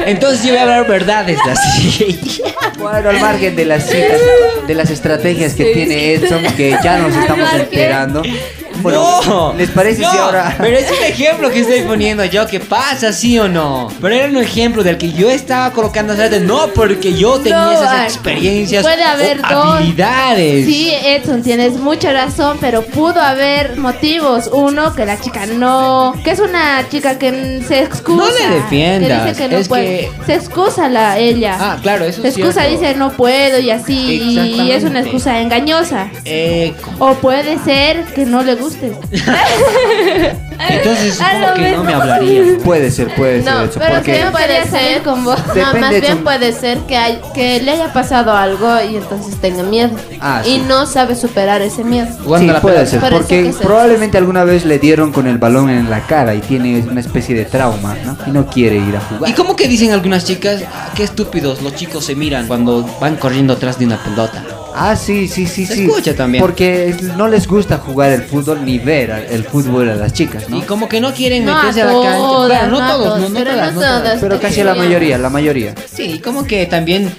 Entonces 0.07 0.45
yo 0.45 0.51
voy 0.51 0.59
a 0.59 0.63
hablar 0.63 0.87
verdades 0.87 1.39
así. 1.51 2.41
Bueno, 2.79 3.11
al 3.11 3.21
margen 3.21 3.57
de 3.57 3.65
las 3.65 3.87
citas, 3.87 4.21
de 4.69 4.75
las 4.75 4.91
estrategias 4.91 5.55
que 5.55 5.65
tiene 5.75 6.15
Edson, 6.15 6.45
que 6.57 6.77
ya 6.83 6.99
nos 6.99 7.17
estamos 7.17 7.53
enterando. 7.53 8.23
Bueno, 8.83 9.21
no, 9.27 9.55
¿les 9.55 9.71
parece 9.71 10.03
no, 10.03 10.11
si 10.11 10.17
ahora- 10.17 10.55
Pero 10.59 10.77
es 10.77 10.91
un 10.91 11.05
ejemplo 11.05 11.51
que 11.51 11.61
estoy 11.61 11.81
poniendo 11.83 12.25
yo, 12.25 12.47
que 12.47 12.61
pasa, 12.61 13.13
sí 13.13 13.39
o 13.39 13.49
no. 13.49 13.89
Pero 14.01 14.15
era 14.15 14.29
un 14.29 14.37
ejemplo 14.37 14.83
del 14.83 14.99
que 14.99 15.13
yo 15.13 15.31
estaba 15.31 15.73
colocando 15.73 16.15
no 16.43 16.69
porque 16.75 17.15
yo 17.15 17.39
tenía 17.39 17.59
No, 17.59 17.73
esas 17.73 18.05
experiencias 18.15 18.83
puede 18.83 19.03
haber 19.03 19.41
o 19.45 19.55
dos. 19.55 19.75
habilidades. 19.77 20.67
Sí, 20.67 20.93
Edson, 21.05 21.43
tienes 21.43 21.75
mucha 21.75 22.13
razón, 22.13 22.59
pero 22.61 22.83
pudo 22.83 23.21
haber 23.21 23.77
motivos. 23.77 24.49
Uno, 24.53 24.95
que 24.95 25.05
la 25.07 25.21
chica 25.21 25.47
no. 25.47 26.15
que 26.25 26.31
es 26.33 26.41
una 26.41 26.87
chica 26.91 27.19
que 27.19 27.63
se 27.67 27.81
excusa. 27.83 28.25
No 28.25 28.31
le 28.49 28.55
defiendas, 28.57 29.23
Que 29.23 29.29
dice 29.31 29.43
que 29.43 29.49
no 29.49 29.59
es 29.59 29.69
puede. 29.69 29.85
que- 29.85 30.11
Se 30.27 30.35
excusa 30.35 30.89
la, 30.89 31.19
ella. 31.19 31.57
Ah, 31.59 31.79
claro, 31.83 32.05
eso 32.05 32.23
Se 32.23 32.29
excusa, 32.29 32.63
cierto. 32.65 32.71
dice 32.81 32.95
no 32.97 33.13
puedo 33.13 33.59
y 33.59 33.71
así. 33.71 33.95
Y 34.59 34.71
es 34.71 34.85
una 34.85 35.01
excusa 35.01 35.41
engañosa. 35.41 36.09
Eh, 36.25 36.75
O 36.99 37.15
puede 37.15 37.59
ser 37.65 38.05
que 38.15 38.25
no 38.27 38.43
le 38.43 38.55
guste. 38.69 38.93
entonces 40.69 41.21
A 41.21 41.25
supongo 41.31 41.47
lo 41.49 41.55
que 41.55 41.71
no 41.73 41.85
me 41.85 41.95
hablaría. 41.95 42.43
Puede 42.65 42.91
ser, 42.91 43.15
puede 43.15 43.43
ser 43.43 43.53
No, 43.53 43.63
eso. 43.63 43.79
pero 43.79 43.95
porque 43.97 44.17
sí 44.17 44.23
puede 44.33 44.67
ser 44.67 45.03
con 45.03 45.25
vos. 45.25 45.37
Depende 45.47 45.73
no, 45.75 45.81
más 45.81 45.91
de 45.91 46.01
bien 46.01 46.25
puede 46.25 46.53
ser 46.53 46.79
que, 46.81 46.97
hay- 46.97 47.21
que 47.35 47.61
le 47.63 47.71
haya 47.73 47.93
pasado 47.93 48.33
algo 48.33 48.69
y 48.91 48.97
entonces 48.97 49.37
tenga 49.41 49.63
miedo. 49.63 49.91
Ah, 50.21 50.43
y 50.45 50.57
sí. 50.57 50.65
no 50.67 50.87
sabe 50.87 51.15
superar 51.15 51.63
ese 51.63 51.85
miedo. 51.85 52.09
Sí, 52.39 52.51
puede 52.61 52.87
ser, 52.87 53.01
Por 53.01 53.13
eso 53.13 53.19
porque 53.23 53.53
se- 53.53 53.65
probablemente 53.65 54.19
alguna 54.19 54.45
vez 54.45 54.65
le 54.65 54.79
dieron 54.79 55.13
con 55.13 55.27
el 55.27 55.39
balón 55.39 55.71
en 55.71 55.91
la 55.91 56.01
cara 56.07 56.35
y 56.35 56.41
tiene 56.41 56.81
una 56.91 57.01
especie 57.01 57.35
de 57.35 57.45
trauma, 57.45 57.97
¿no? 58.05 58.17
Y 58.27 58.31
no 58.31 58.47
quiere 58.47 58.77
ir 58.77 58.97
a 58.97 59.01
jugar. 59.01 59.31
¿Y 59.31 59.35
cómo 59.35 59.57
que 59.57 59.69
dicen 59.69 59.93
algunas 59.93 60.25
chicas? 60.25 60.63
"Ah, 60.73 60.91
Qué 60.95 61.05
estúpidos 61.05 61.63
los 61.63 61.75
chicos 61.75 62.05
se 62.05 62.15
miran 62.17 62.47
cuando 62.49 62.85
van 63.01 63.17
corriendo 63.17 63.53
atrás 63.55 63.79
de 63.79 63.87
una 63.87 63.97
pelota. 64.03 64.43
Ah, 64.81 64.97
sí, 64.97 65.29
sí, 65.29 65.47
sí, 65.47 65.67
Se 65.67 65.75
sí. 65.75 65.85
escucha 65.85 66.15
también. 66.15 66.41
Porque 66.43 66.95
no 67.17 67.29
les 67.29 67.47
gusta 67.47 67.79
jugar 67.79 68.11
el 68.13 68.23
fútbol 68.23 68.65
ni 68.65 68.79
ver 68.79 69.13
a- 69.13 69.23
el 69.25 69.45
fútbol 69.45 69.89
a 69.91 69.95
las 69.95 70.13
chicas, 70.13 70.49
¿no? 70.49 70.59
Y 70.59 70.63
como 70.63 70.89
que 70.89 71.01
no 71.01 71.13
quieren 71.13 71.45
No 71.45 71.53
a 71.57 71.63
meterse 71.63 71.83
a, 71.83 71.87
la 71.87 71.93
cancha. 71.93 72.47
Claro, 72.47 72.67
no, 72.71 72.79
no 72.79 72.85
a 72.85 72.93
todos, 72.93 73.21
no, 73.21 73.29
no 73.29 73.35
pero 73.35 73.51
todas, 73.53 73.67
no 73.75 73.81
no 73.81 73.87
todas. 73.87 74.03
todas. 74.03 74.21
Pero 74.21 74.41
casi 74.41 74.63
la 74.63 74.75
mayoría, 74.75 75.19
la 75.19 75.31
mayoría. 75.31 75.75
Sí, 75.93 76.21
como 76.21 76.45
que 76.45 76.67
también 76.67 77.13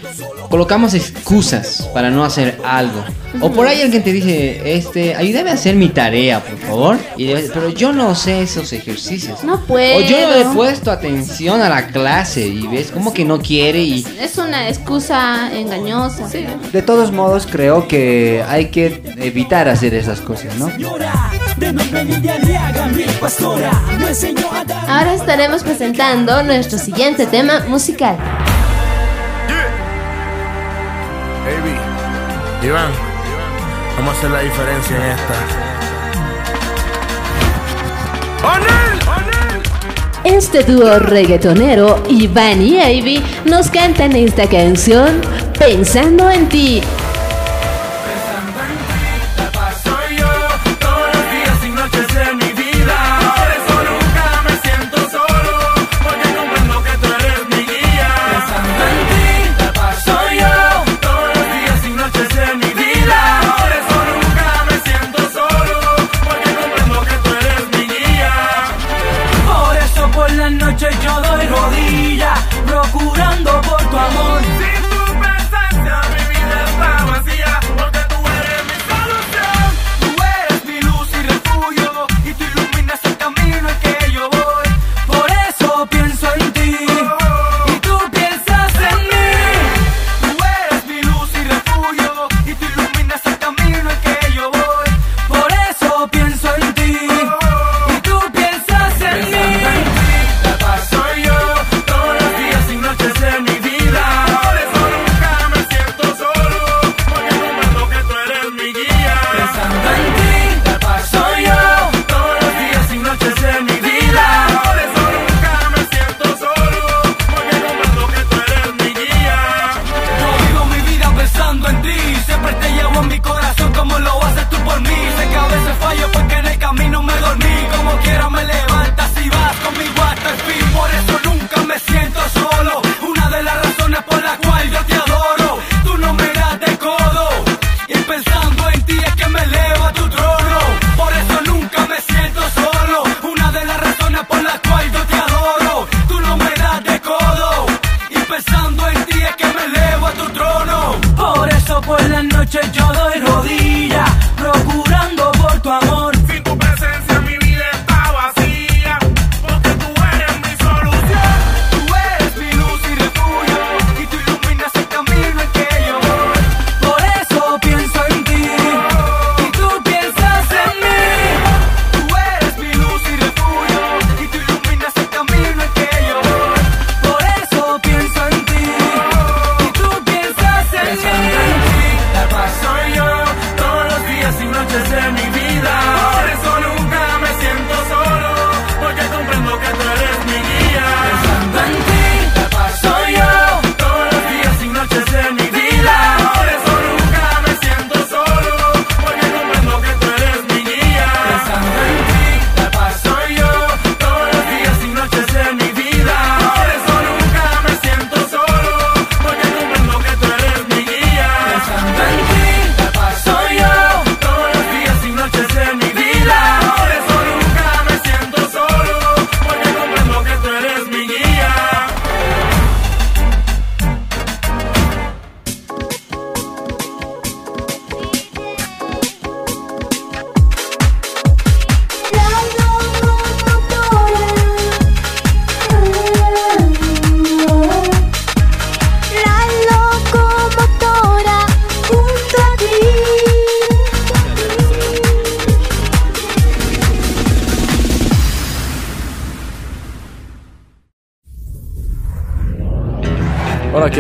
colocamos 0.50 0.94
excusas 0.94 1.90
para 1.94 2.10
no 2.10 2.24
hacer 2.24 2.58
algo. 2.64 3.04
O 3.42 3.52
por 3.52 3.68
ahí 3.68 3.82
alguien 3.82 4.02
te 4.04 4.12
dice, 4.12 4.74
este, 4.76 5.14
ayúdame 5.16 5.52
a 5.52 5.54
hacer 5.54 5.76
mi 5.76 5.90
tarea, 5.90 6.44
por 6.44 6.58
favor. 6.58 6.98
Y 7.16 7.28
pero 7.54 7.70
yo 7.70 7.94
no 7.94 8.16
sé 8.16 8.42
esos 8.42 8.74
ejercicios. 8.74 9.44
No 9.44 9.60
puedo. 9.66 9.98
O 10.00 10.02
yo 10.02 10.18
no 10.28 10.34
he 10.52 10.56
puesto 10.56 10.90
atención 10.92 11.62
a 11.62 11.70
la 11.70 11.88
clase 11.88 12.48
y 12.48 12.66
ves 12.66 12.90
como 12.92 13.14
que 13.14 13.26
no 13.26 13.40
quiere 13.40 13.84
y 13.84 14.04
Es 14.20 14.38
una 14.40 14.68
excusa 14.68 15.52
engañosa. 15.56 16.28
De 16.74 16.82
todos 16.82 17.12
modos, 17.12 17.46
creo 17.50 17.88
que 17.88 18.44
hay 18.48 18.68
que 18.68 19.02
evitar 19.18 19.68
hacer 19.68 19.94
esas 19.94 20.22
cosas, 20.22 20.56
¿no? 20.56 20.70
Ahora 24.88 25.14
estaremos 25.14 25.64
presentando 25.64 26.44
nuestro 26.44 26.78
siguiente 26.78 27.26
tema 27.26 27.62
musical. 27.68 28.18
Baby, 31.46 32.68
Iván, 32.68 32.92
vamos 33.98 34.16
a 34.16 34.18
hacer 34.18 34.32
la 34.32 34.40
diferencia 34.42 34.96
en 34.96 35.04
esta. 35.04 35.34
Este 40.24 40.64
dúo 40.64 41.00
reggaetonero, 41.00 42.04
Iván 42.10 42.62
y 42.62 42.80
Ivy, 42.80 43.24
nos 43.46 43.70
cantan 43.70 44.16
esta 44.16 44.48
canción 44.48 45.22
Pensando 45.60 46.32
en 46.32 46.48
ti. 46.48 46.82
Guía. 109.40 109.54
Pensando 109.54 109.79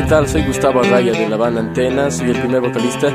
tal? 0.09 0.27
Soy 0.27 0.41
Gustavo 0.41 0.79
Arraya 0.79 1.11
de 1.11 1.29
la 1.29 1.37
banda 1.37 1.61
Antena, 1.61 2.09
soy 2.09 2.31
el 2.31 2.39
primer 2.39 2.61
vocalista. 2.61 3.09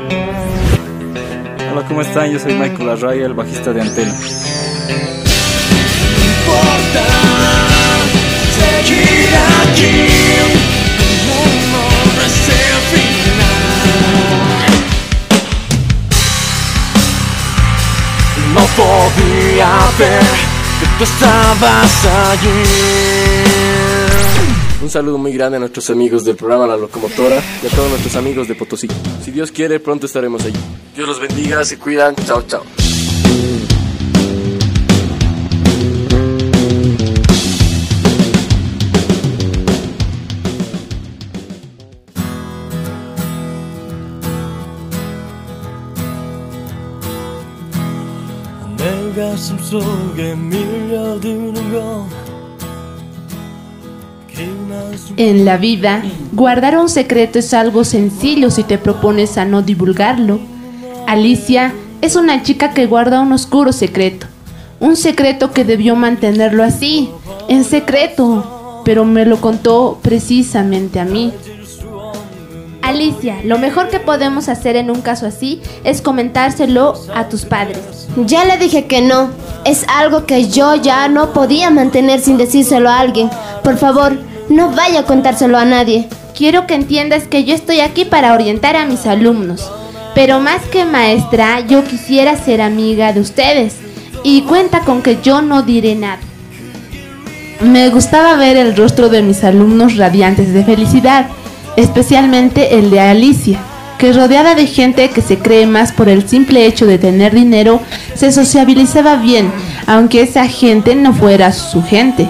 Hola, 1.71 1.85
¿cómo 1.89 2.01
están? 2.01 2.31
Yo 2.31 2.39
soy 2.39 2.53
Michael 2.53 2.89
Arraya, 2.89 3.25
el 3.25 3.33
bajista 3.33 3.73
de 3.73 3.81
Antena. 3.81 4.13
No 18.53 18.65
podía 18.77 19.69
ver 19.99 20.23
que 20.79 20.85
tú 20.97 21.03
estabas 21.03 22.05
allí. 22.31 23.74
Un 24.84 24.88
saludo 24.88 25.18
muy 25.18 25.32
grande 25.32 25.56
a 25.56 25.60
nuestros 25.60 25.90
amigos 25.90 26.24
del 26.24 26.36
programa 26.36 26.66
La 26.66 26.76
Locomotora 26.76 27.42
y 27.62 27.66
a 27.66 27.70
todos 27.70 27.90
nuestros 27.90 28.16
amigos 28.16 28.48
de 28.48 28.54
Potosí. 28.54 28.88
Si 29.22 29.30
Dios 29.30 29.52
quiere, 29.52 29.78
pronto 29.78 30.06
estaremos 30.06 30.42
allí. 30.44 30.58
Dios 30.96 31.06
los 31.06 31.20
bendiga, 31.20 31.64
se 31.64 31.78
cuidan. 31.78 32.14
Chao, 32.16 32.42
chao. 32.46 32.62
내 48.80 49.12
가슴 49.12 49.58
속에 49.58 50.34
밀 50.34 50.73
En 55.17 55.45
la 55.45 55.55
vida, 55.55 56.03
guardar 56.33 56.77
un 56.77 56.89
secreto 56.89 57.39
es 57.39 57.53
algo 57.53 57.85
sencillo 57.85 58.51
si 58.51 58.63
te 58.63 58.77
propones 58.77 59.37
a 59.37 59.45
no 59.45 59.61
divulgarlo. 59.61 60.39
Alicia 61.07 61.73
es 62.01 62.17
una 62.17 62.43
chica 62.43 62.73
que 62.73 62.85
guarda 62.85 63.21
un 63.21 63.31
oscuro 63.31 63.71
secreto. 63.71 64.27
Un 64.81 64.97
secreto 64.97 65.53
que 65.53 65.63
debió 65.63 65.95
mantenerlo 65.95 66.63
así, 66.65 67.09
en 67.47 67.63
secreto, 67.63 68.81
pero 68.83 69.05
me 69.05 69.25
lo 69.25 69.39
contó 69.39 69.99
precisamente 70.01 70.99
a 70.99 71.05
mí. 71.05 71.31
Alicia, 72.81 73.37
lo 73.45 73.57
mejor 73.57 73.87
que 73.87 74.01
podemos 74.01 74.49
hacer 74.49 74.75
en 74.75 74.91
un 74.91 75.01
caso 75.01 75.25
así 75.25 75.61
es 75.85 76.01
comentárselo 76.01 76.93
a 77.15 77.29
tus 77.29 77.45
padres. 77.45 78.09
Ya 78.25 78.43
le 78.43 78.57
dije 78.57 78.85
que 78.85 79.01
no. 79.01 79.29
Es 79.63 79.85
algo 79.87 80.25
que 80.25 80.49
yo 80.49 80.75
ya 80.75 81.07
no 81.07 81.31
podía 81.31 81.71
mantener 81.71 82.19
sin 82.19 82.37
decírselo 82.37 82.89
a 82.89 82.99
alguien. 82.99 83.29
Por 83.63 83.77
favor, 83.77 84.19
no 84.49 84.71
vaya 84.71 85.01
a 85.01 85.05
contárselo 85.05 85.57
a 85.57 85.65
nadie. 85.65 86.07
Quiero 86.35 86.67
que 86.67 86.75
entiendas 86.75 87.23
que 87.27 87.43
yo 87.43 87.55
estoy 87.55 87.79
aquí 87.79 88.05
para 88.05 88.33
orientar 88.33 88.75
a 88.75 88.85
mis 88.85 89.05
alumnos. 89.05 89.71
Pero 90.13 90.39
más 90.39 90.61
que 90.63 90.85
maestra, 90.85 91.61
yo 91.61 91.83
quisiera 91.83 92.37
ser 92.37 92.61
amiga 92.61 93.13
de 93.13 93.19
ustedes. 93.19 93.75
Y 94.23 94.43
cuenta 94.43 94.81
con 94.81 95.01
que 95.01 95.19
yo 95.21 95.41
no 95.41 95.61
diré 95.61 95.95
nada. 95.95 96.19
Me 97.61 97.89
gustaba 97.89 98.35
ver 98.35 98.57
el 98.57 98.75
rostro 98.75 99.09
de 99.09 99.21
mis 99.21 99.43
alumnos 99.43 99.95
radiantes 99.95 100.53
de 100.53 100.63
felicidad, 100.63 101.27
especialmente 101.77 102.77
el 102.77 102.91
de 102.91 102.99
Alicia, 102.99 103.59
que 103.97 104.11
rodeada 104.11 104.55
de 104.55 104.67
gente 104.67 105.09
que 105.09 105.21
se 105.21 105.37
cree 105.37 105.65
más 105.65 105.93
por 105.93 106.09
el 106.09 106.27
simple 106.27 106.65
hecho 106.65 106.85
de 106.85 106.97
tener 106.97 107.33
dinero, 107.33 107.79
se 108.13 108.31
sociabilizaba 108.31 109.15
bien, 109.15 109.51
aunque 109.87 110.21
esa 110.21 110.47
gente 110.47 110.95
no 110.95 111.13
fuera 111.13 111.53
su 111.53 111.81
gente. 111.81 112.27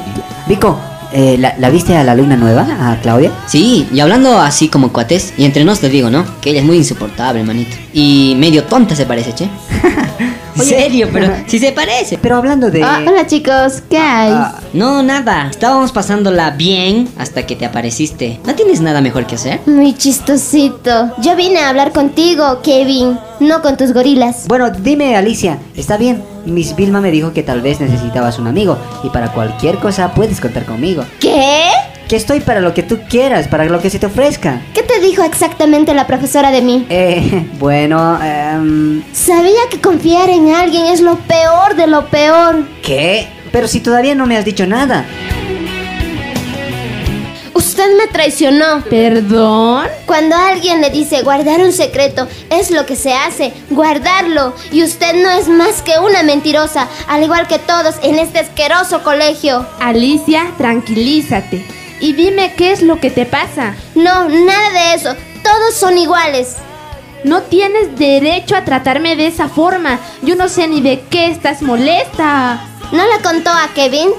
Vico, 0.47 0.79
eh, 1.15 1.37
¿la, 1.37 1.55
la 1.57 1.69
viste 1.69 1.95
a 1.95 2.03
la 2.03 2.11
alumna 2.11 2.35
nueva, 2.35 2.67
a 2.91 2.99
Claudia? 2.99 3.31
Sí, 3.47 3.87
y 3.91 4.01
hablando 4.01 4.37
así 4.37 4.67
como 4.67 4.91
cuates, 4.91 5.33
y 5.37 5.45
entre 5.45 5.63
nos 5.63 5.79
te 5.79 5.87
digo, 5.87 6.09
¿no? 6.09 6.25
Que 6.41 6.49
ella 6.49 6.59
es 6.59 6.65
muy 6.65 6.75
insoportable, 6.75 7.41
manito. 7.43 7.77
Y 7.93 8.35
medio 8.37 8.65
tonta 8.65 8.95
se 8.95 9.05
parece, 9.05 9.33
che. 9.33 9.49
En 10.55 10.63
serio, 10.63 11.09
pero 11.11 11.33
si 11.47 11.59
se 11.59 11.71
parece. 11.71 12.17
Pero 12.17 12.37
hablando 12.37 12.71
de... 12.71 12.83
Ah, 12.83 13.01
hola 13.05 13.27
chicos, 13.27 13.83
¿qué 13.89 13.97
hay? 13.97 14.33
No, 14.73 15.03
nada. 15.03 15.49
Estábamos 15.49 15.91
pasándola 15.91 16.51
bien 16.51 17.07
hasta 17.17 17.45
que 17.45 17.55
te 17.55 17.65
apareciste. 17.65 18.39
¿No 18.45 18.55
tienes 18.55 18.81
nada 18.81 19.01
mejor 19.01 19.25
que 19.25 19.35
hacer? 19.35 19.59
Muy 19.65 19.93
chistosito. 19.93 21.11
Yo 21.21 21.35
vine 21.35 21.59
a 21.59 21.69
hablar 21.69 21.91
contigo, 21.91 22.61
Kevin, 22.63 23.17
no 23.39 23.61
con 23.61 23.77
tus 23.77 23.93
gorilas. 23.93 24.45
Bueno, 24.47 24.69
dime 24.69 25.15
Alicia, 25.15 25.59
está 25.75 25.97
bien. 25.97 26.23
Miss 26.45 26.75
Vilma 26.75 27.01
me 27.01 27.11
dijo 27.11 27.33
que 27.33 27.43
tal 27.43 27.61
vez 27.61 27.79
necesitabas 27.81 28.37
un 28.39 28.47
amigo 28.47 28.77
y 29.03 29.09
para 29.09 29.31
cualquier 29.31 29.77
cosa 29.77 30.13
puedes 30.13 30.39
contar 30.39 30.65
conmigo. 30.65 31.03
¿Qué? 31.19 31.69
Que 32.07 32.15
estoy 32.17 32.39
para 32.39 32.61
lo 32.61 32.75
que 32.75 32.83
tú 32.83 32.99
quieras, 33.09 33.47
para 33.47 33.65
lo 33.65 33.81
que 33.81 33.89
se 33.89 33.97
te 33.97 34.05
ofrezca. 34.05 34.61
¿Qué 34.75 34.83
te 34.83 34.99
dijo 34.99 35.23
exactamente 35.23 35.91
la 35.95 36.05
profesora 36.05 36.51
de 36.51 36.61
mí? 36.61 36.85
Eh, 36.89 37.49
bueno, 37.59 38.19
em, 38.23 39.01
Sabía 39.11 39.61
que 39.71 39.81
confiar 39.81 40.29
en 40.29 40.44
alguien 40.53 40.85
es 40.87 41.01
lo 41.01 41.17
peor 41.17 41.75
de 41.75 41.87
lo 41.87 42.07
peor. 42.07 42.65
¿qué? 42.81 43.27
Pero 43.51 43.67
si 43.67 43.79
todavía 43.79 44.15
no 44.15 44.25
me 44.25 44.37
has 44.37 44.45
dicho 44.45 44.67
nada. 44.67 45.05
Usted 47.53 47.97
me 47.97 48.07
traicionó. 48.07 48.83
¿Perdón? 48.89 49.87
Cuando 50.05 50.35
alguien 50.35 50.81
le 50.81 50.89
dice 50.89 51.21
guardar 51.23 51.61
un 51.61 51.71
secreto, 51.71 52.27
es 52.49 52.69
lo 52.69 52.85
que 52.85 52.97
se 52.97 53.13
hace, 53.13 53.53
guardarlo. 53.69 54.53
Y 54.71 54.83
usted 54.83 55.13
no 55.15 55.29
es 55.29 55.47
más 55.47 55.81
que 55.81 55.97
una 55.99 56.21
mentirosa, 56.23 56.89
al 57.07 57.23
igual 57.23 57.47
que 57.47 57.59
todos 57.59 57.95
en 58.03 58.19
este 58.19 58.39
asqueroso 58.39 59.03
colegio. 59.03 59.65
Alicia, 59.79 60.51
tranquilízate. 60.57 61.65
Y 62.01 62.13
dime 62.13 62.53
qué 62.57 62.73
es 62.73 62.81
lo 62.81 62.99
que 62.99 63.09
te 63.09 63.25
pasa. 63.25 63.75
No, 63.95 64.27
nada 64.27 64.71
de 64.71 64.93
eso. 64.95 65.15
Todos 65.43 65.75
son 65.75 65.97
iguales. 65.97 66.57
No 67.25 67.41
tienes 67.41 67.97
derecho 67.97 68.55
a 68.55 68.65
tratarme 68.65 69.15
de 69.15 69.25
esa 69.25 69.49
forma. 69.49 69.99
Yo 70.21 70.35
no 70.35 70.47
sé 70.47 70.67
ni 70.67 70.79
de 70.79 71.01
qué 71.09 71.25
estás 71.25 71.63
molesta. 71.63 72.61
¿No 72.91 73.03
le 73.03 73.19
contó 73.23 73.49
a 73.49 73.67
Kevin? 73.73 74.09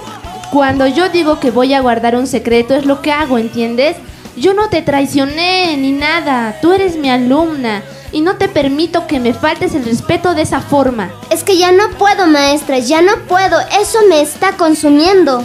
Cuando 0.50 0.88
yo 0.88 1.08
digo 1.08 1.38
que 1.38 1.52
voy 1.52 1.72
a 1.72 1.80
guardar 1.82 2.16
un 2.16 2.26
secreto 2.26 2.74
es 2.74 2.84
lo 2.84 3.02
que 3.02 3.12
hago, 3.12 3.38
¿entiendes? 3.38 3.96
Yo 4.36 4.54
no 4.54 4.70
te 4.70 4.82
traicioné 4.82 5.76
ni 5.76 5.92
nada. 5.92 6.58
Tú 6.60 6.72
eres 6.72 6.96
mi 6.96 7.08
alumna 7.08 7.84
y 8.10 8.22
no 8.22 8.38
te 8.38 8.48
permito 8.48 9.06
que 9.06 9.20
me 9.20 9.34
faltes 9.34 9.76
el 9.76 9.84
respeto 9.84 10.34
de 10.34 10.42
esa 10.42 10.60
forma. 10.60 11.12
Es 11.30 11.44
que 11.44 11.56
ya 11.56 11.70
no 11.70 11.90
puedo, 11.90 12.26
maestra, 12.26 12.80
ya 12.80 13.02
no 13.02 13.18
puedo. 13.28 13.60
Eso 13.80 14.00
me 14.08 14.20
está 14.20 14.56
consumiendo. 14.56 15.44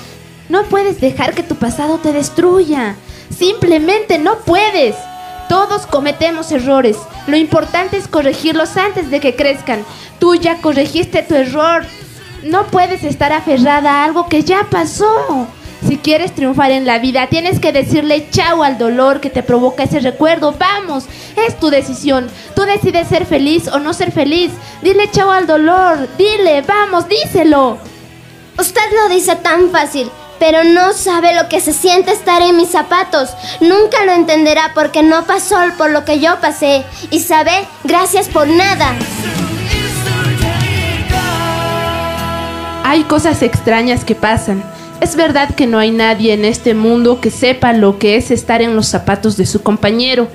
No 0.50 0.64
puedes 0.64 1.00
dejar 1.00 1.36
que 1.36 1.44
tu 1.44 1.54
pasado 1.54 2.00
te 2.00 2.12
destruya. 2.12 2.96
Simplemente 3.30 4.18
no 4.18 4.40
puedes. 4.40 4.96
Todos 5.52 5.86
cometemos 5.86 6.50
errores. 6.54 6.96
Lo 7.28 7.36
importante 7.36 7.98
es 7.98 8.08
corregirlos 8.08 8.78
antes 8.78 9.12
de 9.12 9.20
que 9.20 9.36
crezcan. 9.36 9.84
Tú 10.18 10.36
ya 10.36 10.62
corregiste 10.62 11.24
tu 11.24 11.36
error. 11.36 11.86
No 12.42 12.68
puedes 12.68 13.04
estar 13.04 13.34
aferrada 13.34 13.92
a 13.92 14.06
algo 14.06 14.30
que 14.30 14.44
ya 14.44 14.68
pasó. 14.72 15.46
Si 15.86 15.98
quieres 15.98 16.34
triunfar 16.34 16.72
en 16.72 16.86
la 16.86 17.00
vida, 17.00 17.28
tienes 17.28 17.60
que 17.60 17.74
decirle 17.74 18.30
chao 18.32 18.64
al 18.64 18.78
dolor 18.78 19.20
que 19.20 19.30
te 19.30 19.44
provoca 19.44 19.84
ese 19.84 20.00
recuerdo. 20.00 20.56
Vamos, 20.58 21.08
es 21.36 21.60
tu 21.60 21.70
decisión. 21.70 22.30
Tú 22.56 22.62
decides 22.62 23.10
ser 23.10 23.26
feliz 23.26 23.68
o 23.68 23.78
no 23.78 23.92
ser 23.92 24.14
feliz. 24.14 24.54
Dile 24.82 25.12
chao 25.12 25.32
al 25.32 25.48
dolor. 25.48 26.08
Dile, 26.18 26.62
vamos, 26.62 27.10
díselo. 27.10 27.78
Usted 28.58 28.82
lo 28.94 29.14
dice 29.14 29.36
tan 29.36 29.70
fácil, 29.70 30.10
pero 30.42 30.64
no 30.64 30.92
sabe 30.94 31.36
lo 31.36 31.48
que 31.50 31.62
se 31.62 31.72
siente 31.72 32.12
estar 32.12 32.42
en 32.42 32.58
mis 32.58 32.70
zapatos. 32.70 33.30
Nunca 33.60 34.04
lo 34.06 34.14
entenderá 34.14 34.72
porque 34.74 35.04
no 35.04 35.24
pasó 35.28 35.58
por 35.78 35.92
lo 35.92 36.04
que 36.04 36.20
yo 36.20 36.42
pasé. 36.42 36.84
Y 37.12 37.20
sabe, 37.20 37.52
gracias 37.84 38.28
por 38.28 38.48
nada. 38.48 38.96
Hay 42.84 43.04
cosas 43.04 43.44
extrañas 43.44 44.04
que 44.04 44.16
pasan. 44.16 44.64
Es 45.00 45.16
verdad 45.16 45.54
que 45.54 45.68
no 45.68 45.78
hay 45.78 45.92
nadie 45.92 46.34
en 46.34 46.44
este 46.44 46.74
mundo 46.74 47.22
que 47.22 47.30
sepa 47.30 47.72
lo 47.72 48.00
que 48.00 48.16
es 48.16 48.32
estar 48.32 48.64
en 48.64 48.76
los 48.76 48.88
zapatos 48.88 49.38
de 49.38 49.46
su 49.46 49.62
compañero, 49.62 50.28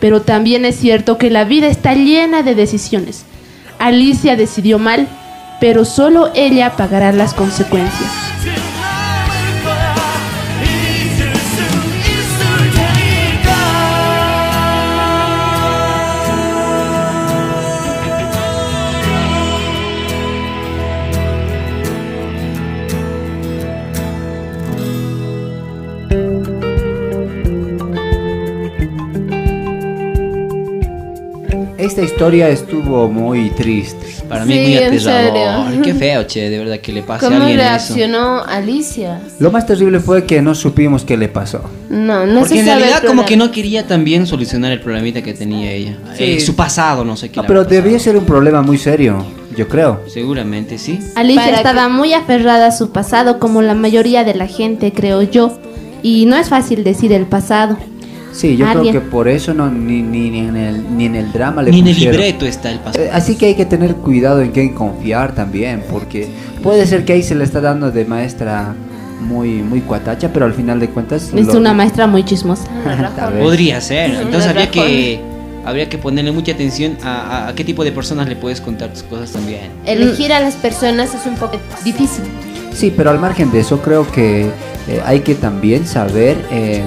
pero 0.00 0.22
también 0.22 0.64
es 0.64 0.74
cierto 0.74 1.18
que 1.18 1.30
la 1.30 1.44
vida 1.44 1.68
está 1.68 1.94
llena 1.94 2.42
de 2.42 2.56
decisiones. 2.56 3.26
Alicia 3.78 4.34
decidió 4.34 4.80
mal, 4.80 5.06
pero 5.60 5.84
solo 5.84 6.32
ella 6.34 6.72
pagará 6.76 7.12
las 7.12 7.32
consecuencias. 7.32 8.10
Esta 31.84 32.02
historia 32.02 32.48
estuvo 32.48 33.08
muy 33.08 33.50
triste. 33.50 34.06
Para 34.28 34.44
mí 34.44 34.54
Sí, 34.54 34.60
muy 34.60 34.76
aterrador. 34.76 35.82
Qué 35.82 35.94
feo, 35.94 36.24
che, 36.24 36.48
de 36.48 36.58
verdad 36.58 36.78
que 36.78 36.92
le 36.92 37.02
pase 37.02 37.26
a 37.26 37.28
¿Cómo 37.28 37.42
alguien 37.42 37.60
eso. 37.60 37.68
reaccionó 37.68 38.42
Alicia? 38.44 39.20
Lo 39.38 39.50
más 39.50 39.66
terrible 39.66 40.00
fue 40.00 40.24
que 40.24 40.40
no 40.40 40.54
supimos 40.54 41.04
qué 41.04 41.16
le 41.16 41.28
pasó. 41.28 41.62
No, 41.90 42.24
no 42.26 42.40
Porque 42.40 42.54
se 42.54 42.60
en 42.60 42.66
sabe 42.66 42.80
realidad 42.80 43.02
como 43.06 43.24
que 43.24 43.36
no 43.36 43.50
quería 43.50 43.86
también 43.86 44.26
solucionar 44.26 44.72
el 44.72 44.80
problemita 44.80 45.22
que 45.22 45.34
tenía 45.34 45.72
ella. 45.72 45.96
Sí. 46.16 46.24
Eh, 46.24 46.40
su 46.40 46.54
pasado, 46.54 47.04
no 47.04 47.16
sé 47.16 47.30
qué. 47.30 47.40
Ah, 47.40 47.42
le 47.42 47.48
pero 47.48 47.64
debía 47.64 47.98
ser 47.98 48.16
un 48.16 48.24
problema 48.24 48.62
muy 48.62 48.78
serio, 48.78 49.24
yo 49.56 49.68
creo. 49.68 50.00
Seguramente, 50.06 50.78
sí. 50.78 50.98
Alicia 51.16 51.42
Para 51.44 51.56
estaba 51.58 51.88
muy 51.88 52.14
aferrada 52.14 52.68
a 52.68 52.72
su 52.72 52.92
pasado, 52.92 53.38
como 53.38 53.60
la 53.62 53.74
mayoría 53.74 54.24
de 54.24 54.34
la 54.34 54.46
gente, 54.46 54.92
creo 54.92 55.22
yo. 55.22 55.58
Y 56.02 56.26
no 56.26 56.36
es 56.36 56.48
fácil 56.48 56.82
decir 56.84 57.12
el 57.12 57.26
pasado. 57.26 57.76
Sí, 58.32 58.56
yo 58.56 58.66
Alguien. 58.66 58.92
creo 58.94 59.02
que 59.04 59.10
por 59.10 59.28
eso 59.28 59.52
no 59.52 59.70
ni, 59.70 60.00
ni, 60.02 60.30
ni 60.30 60.38
en 60.40 60.56
el, 60.56 60.96
ni 60.96 61.04
en 61.06 61.14
el 61.16 61.32
drama 61.32 61.62
le 61.62 61.70
Ni 61.70 61.80
en 61.80 61.88
el 61.88 61.98
libreto 61.98 62.46
está 62.46 62.70
el 62.70 62.78
pasado. 62.78 63.04
Eh, 63.04 63.10
Así 63.12 63.36
que 63.36 63.46
hay 63.46 63.54
que 63.54 63.66
tener 63.66 63.94
cuidado 63.96 64.40
en 64.40 64.52
quién 64.52 64.72
confiar 64.74 65.34
también, 65.34 65.82
porque 65.90 66.28
puede 66.62 66.86
ser 66.86 67.04
que 67.04 67.12
ahí 67.12 67.22
se 67.22 67.34
le 67.34 67.44
está 67.44 67.60
dando 67.60 67.90
de 67.90 68.04
maestra 68.06 68.74
muy 69.20 69.62
muy 69.62 69.80
cuatacha, 69.82 70.30
pero 70.32 70.46
al 70.46 70.54
final 70.54 70.80
de 70.80 70.88
cuentas 70.88 71.30
Es 71.34 71.46
lo- 71.46 71.58
una 71.58 71.74
maestra 71.74 72.06
muy 72.06 72.24
chismosa. 72.24 72.64
Podría 73.40 73.80
ser. 73.80 74.10
Entonces 74.12 74.48
habría 74.48 74.70
que, 74.70 75.20
habría 75.64 75.88
que 75.88 75.98
ponerle 75.98 76.32
mucha 76.32 76.52
atención 76.52 76.96
a, 77.04 77.44
a- 77.44 77.48
a 77.48 77.54
qué 77.54 77.64
tipo 77.64 77.84
de 77.84 77.92
personas 77.92 78.28
le 78.28 78.34
puedes 78.36 78.60
contar 78.62 78.88
tus 78.94 79.02
cosas 79.04 79.30
también. 79.32 79.70
Elegir 79.84 80.32
a 80.32 80.40
las 80.40 80.54
personas 80.54 81.14
es 81.14 81.26
un 81.26 81.34
poco 81.36 81.58
difícil. 81.84 82.24
Sí, 82.72 82.92
pero 82.96 83.10
al 83.10 83.18
margen 83.20 83.52
de 83.52 83.60
eso 83.60 83.80
creo 83.82 84.10
que 84.10 84.46
eh, 84.88 85.00
hay 85.04 85.20
que 85.20 85.34
también 85.34 85.86
saber 85.86 86.36
eh, 86.50 86.82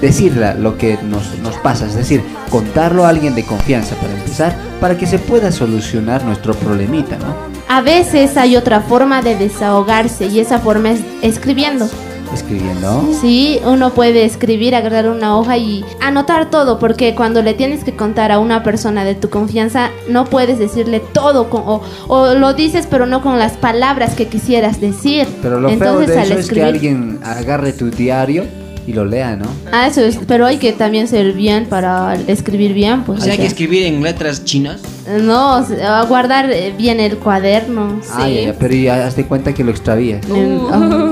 decir 0.00 0.36
la- 0.36 0.54
lo 0.54 0.76
que 0.78 0.98
nos, 1.02 1.38
nos 1.42 1.56
pasa, 1.56 1.86
es 1.86 1.94
decir, 1.94 2.22
contarlo 2.50 3.04
a 3.04 3.08
alguien 3.10 3.34
de 3.34 3.44
confianza 3.44 3.94
para 3.96 4.12
empezar, 4.14 4.54
para 4.80 4.96
que 4.98 5.06
se 5.06 5.18
pueda 5.18 5.50
solucionar 5.52 6.24
nuestro 6.24 6.54
problemita, 6.54 7.16
¿no? 7.18 7.34
A 7.68 7.80
veces 7.80 8.36
hay 8.36 8.56
otra 8.56 8.80
forma 8.80 9.22
de 9.22 9.36
desahogarse 9.36 10.26
y 10.26 10.40
esa 10.40 10.58
forma 10.58 10.90
es 10.92 11.00
escribiendo. 11.22 11.88
Escribiendo. 12.34 13.08
Sí, 13.20 13.60
uno 13.64 13.90
puede 13.90 14.24
escribir, 14.24 14.74
agarrar 14.74 15.08
una 15.08 15.36
hoja 15.38 15.56
y 15.58 15.84
anotar 16.00 16.50
todo, 16.50 16.78
porque 16.78 17.14
cuando 17.14 17.40
le 17.40 17.54
tienes 17.54 17.84
que 17.84 17.94
contar 17.94 18.32
a 18.32 18.38
una 18.40 18.62
persona 18.64 19.04
de 19.04 19.14
tu 19.14 19.30
confianza, 19.30 19.90
no 20.08 20.24
puedes 20.24 20.58
decirle 20.58 21.00
todo, 21.12 21.48
con- 21.48 21.62
o, 21.66 21.82
o 22.08 22.34
lo 22.34 22.52
dices 22.52 22.86
pero 22.90 23.06
no 23.06 23.22
con 23.22 23.38
las 23.38 23.52
palabras 23.52 24.14
que 24.16 24.26
quisieras 24.26 24.80
decir. 24.80 25.26
Pero 25.40 25.60
lo 25.60 25.68
Entonces, 25.68 26.06
feo 26.06 26.14
de 26.16 26.20
al 26.20 26.30
eso 26.32 26.40
es 26.40 26.48
que 26.50 26.62
alguien 26.64 27.20
agarre 27.24 27.72
tu 27.72 27.90
diario 27.90 28.44
y 28.86 28.92
lo 28.92 29.04
lea, 29.04 29.36
¿no? 29.36 29.46
Ah, 29.72 29.86
eso 29.86 30.00
es, 30.00 30.18
pero 30.26 30.46
hay 30.46 30.58
que 30.58 30.72
también 30.72 31.08
ser 31.08 31.32
bien 31.32 31.66
para 31.66 32.14
escribir 32.26 32.72
bien, 32.72 33.02
pues. 33.02 33.20
O 33.20 33.22
sea, 33.22 33.32
hay 33.32 33.38
que 33.38 33.46
escribir 33.46 33.82
en 33.84 34.02
letras 34.02 34.44
chinas. 34.44 34.80
No, 35.20 35.64
guardar 36.08 36.48
bien 36.76 36.98
el 36.98 37.16
cuaderno. 37.18 38.00
Ah, 38.12 38.28
ya, 38.28 38.40
ya, 38.40 38.54
pero 38.58 38.74
ya 38.74 39.06
hazte 39.06 39.24
cuenta 39.24 39.54
que 39.54 39.62
lo 39.62 39.70
extravías. 39.70 40.26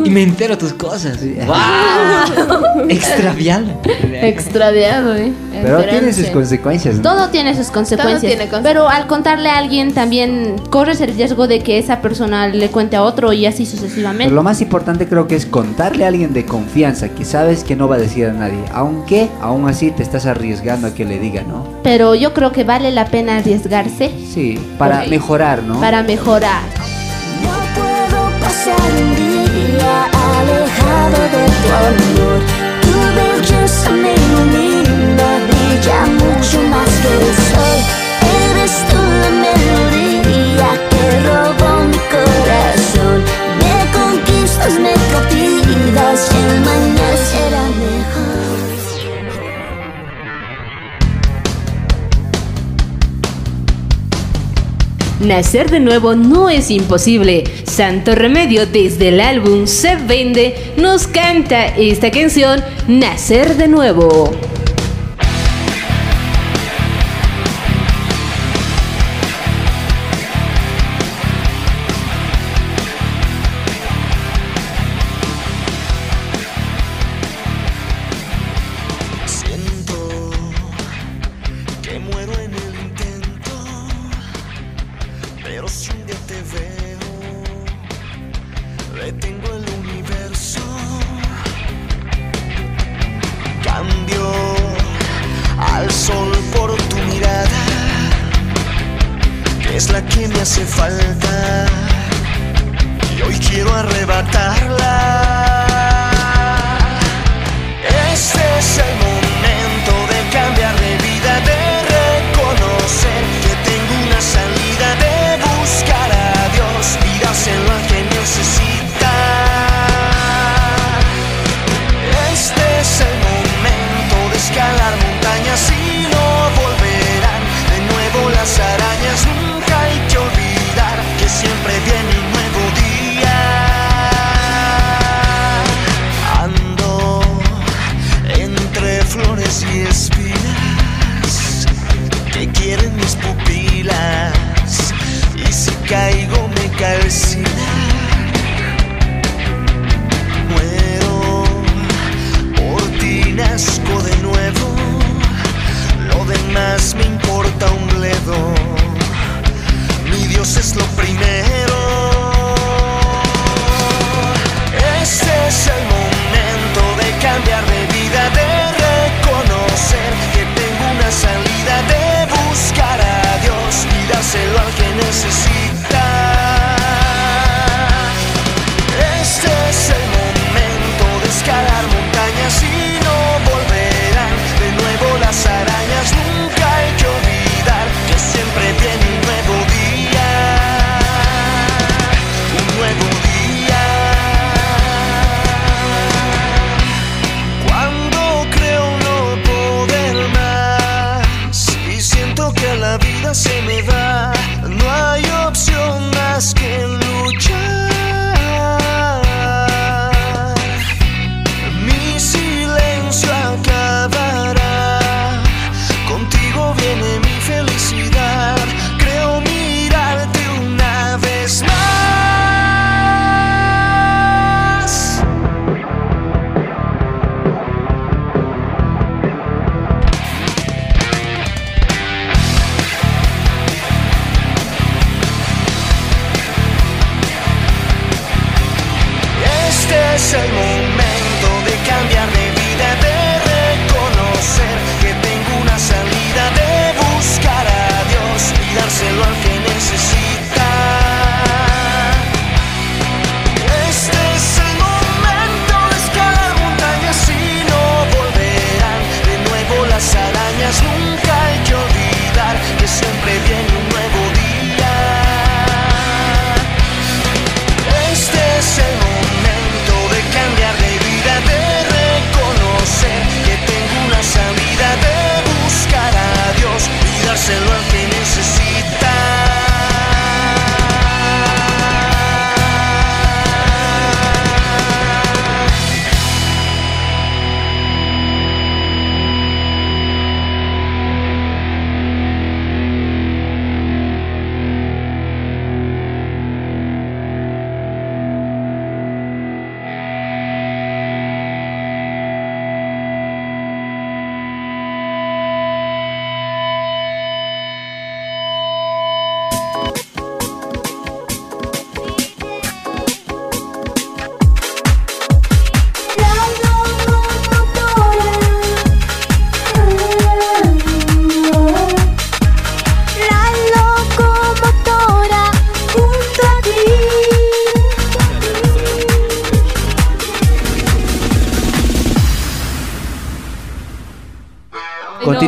Y 0.05 0.11
me 0.11 0.23
entero 0.23 0.59
tus 0.59 0.73
cosas. 0.73 1.19
¡Wow! 1.47 2.89
Extraviado. 2.89 3.81
Extraviado, 4.13 5.15
¿eh? 5.17 5.33
Pero 5.63 5.79
tiene 5.85 6.13
sus 6.13 6.25
Esperanza. 6.25 6.33
consecuencias, 6.33 6.97
¿no? 6.97 7.03
Todo 7.03 7.29
tiene 7.31 7.55
sus 7.55 7.69
consecuencias. 7.69 8.21
tiene 8.21 8.49
consecuencias. 8.49 8.73
Pero 8.73 8.89
al 8.89 9.07
contarle 9.07 9.49
a 9.49 9.59
alguien 9.59 9.95
también 9.95 10.57
corres 10.71 11.01
el 11.01 11.15
riesgo 11.15 11.47
de 11.47 11.61
que 11.61 11.79
esa 11.79 12.01
persona 12.03 12.49
le 12.49 12.69
cuente 12.69 12.97
a 12.97 13.03
otro 13.03 13.33
y 13.33 13.47
así 13.47 13.65
sucesivamente. 13.65 14.25
Pero 14.25 14.35
lo 14.35 14.43
más 14.43 14.61
importante 14.61 15.07
creo 15.07 15.29
que 15.29 15.37
es 15.37 15.47
contarle 15.47 16.05
a 16.05 16.09
alguien 16.09 16.33
de 16.33 16.45
confianza 16.45 17.09
que 17.09 17.25
sabes 17.25 17.64
que 17.65 17.77
no 17.77 17.89
va 17.89 17.97
a 17.97 17.99
decir 17.99 18.27
a 18.27 18.33
nadie, 18.33 18.59
aunque 18.73 19.29
aún 19.41 19.69
así 19.69 19.91
te 19.91 20.03
estás 20.03 20.27
arriesgando 20.27 20.87
a 20.89 20.95
que 20.95 21.05
le 21.05 21.19
diga, 21.19 21.43
¿no? 21.43 21.67
Pero 21.83 22.15
yo 22.15 22.33
creo 22.35 22.53
que 22.53 22.65
vale 22.65 22.91
la 22.93 23.07
pena 23.07 23.37
arriesgarse 23.39 24.11
Sí, 24.33 24.59
para 24.79 25.03
Ok. 25.03 25.09
mejorar, 25.09 25.63
¿no? 25.63 25.81
para 25.81 26.03
mejorar. 26.03 26.63
puedo 27.75 28.31
pasar 28.41 28.77
un 29.01 29.17
día 29.17 30.05
alejado 30.05 31.23
de 31.35 31.45
tu 31.61 31.69
amor. 31.89 32.41
Tu 32.83 32.97
belleza 33.17 33.91
me 33.91 34.13
ilumina, 34.15 35.29
brilla 35.49 36.01
mucho 36.07 36.59
más 36.69 36.89
que 37.03 37.09
el 37.09 37.35
sol. 37.49 37.79
Eres 38.51 38.75
tú 38.91 38.97
la 39.23 39.31
melodía 39.45 40.71
que 40.91 41.03
robó 41.27 41.71
mi 41.91 42.01
corazón. 42.15 43.19
Me 43.61 43.77
conquistas, 43.97 44.75
me 44.81 44.93
cautivas, 45.13 46.21
y 46.31 46.43
mañana 46.69 47.04
Nacer 55.25 55.71
de 55.71 55.81
nuevo 55.81 56.15
no 56.15 56.51
es 56.51 56.71
imposible. 56.71 57.45
Santo 57.65 58.15
Remedio 58.15 58.67
desde 58.67 59.09
el 59.09 59.21
álbum 59.23 59.67
Se 59.67 59.97
Vende 59.97 60.55
nos 60.77 61.07
canta 61.07 61.69
esta 61.69 62.11
canción 62.11 62.63
Nacer 62.89 63.57
de 63.57 63.69
nuevo. 63.69 64.31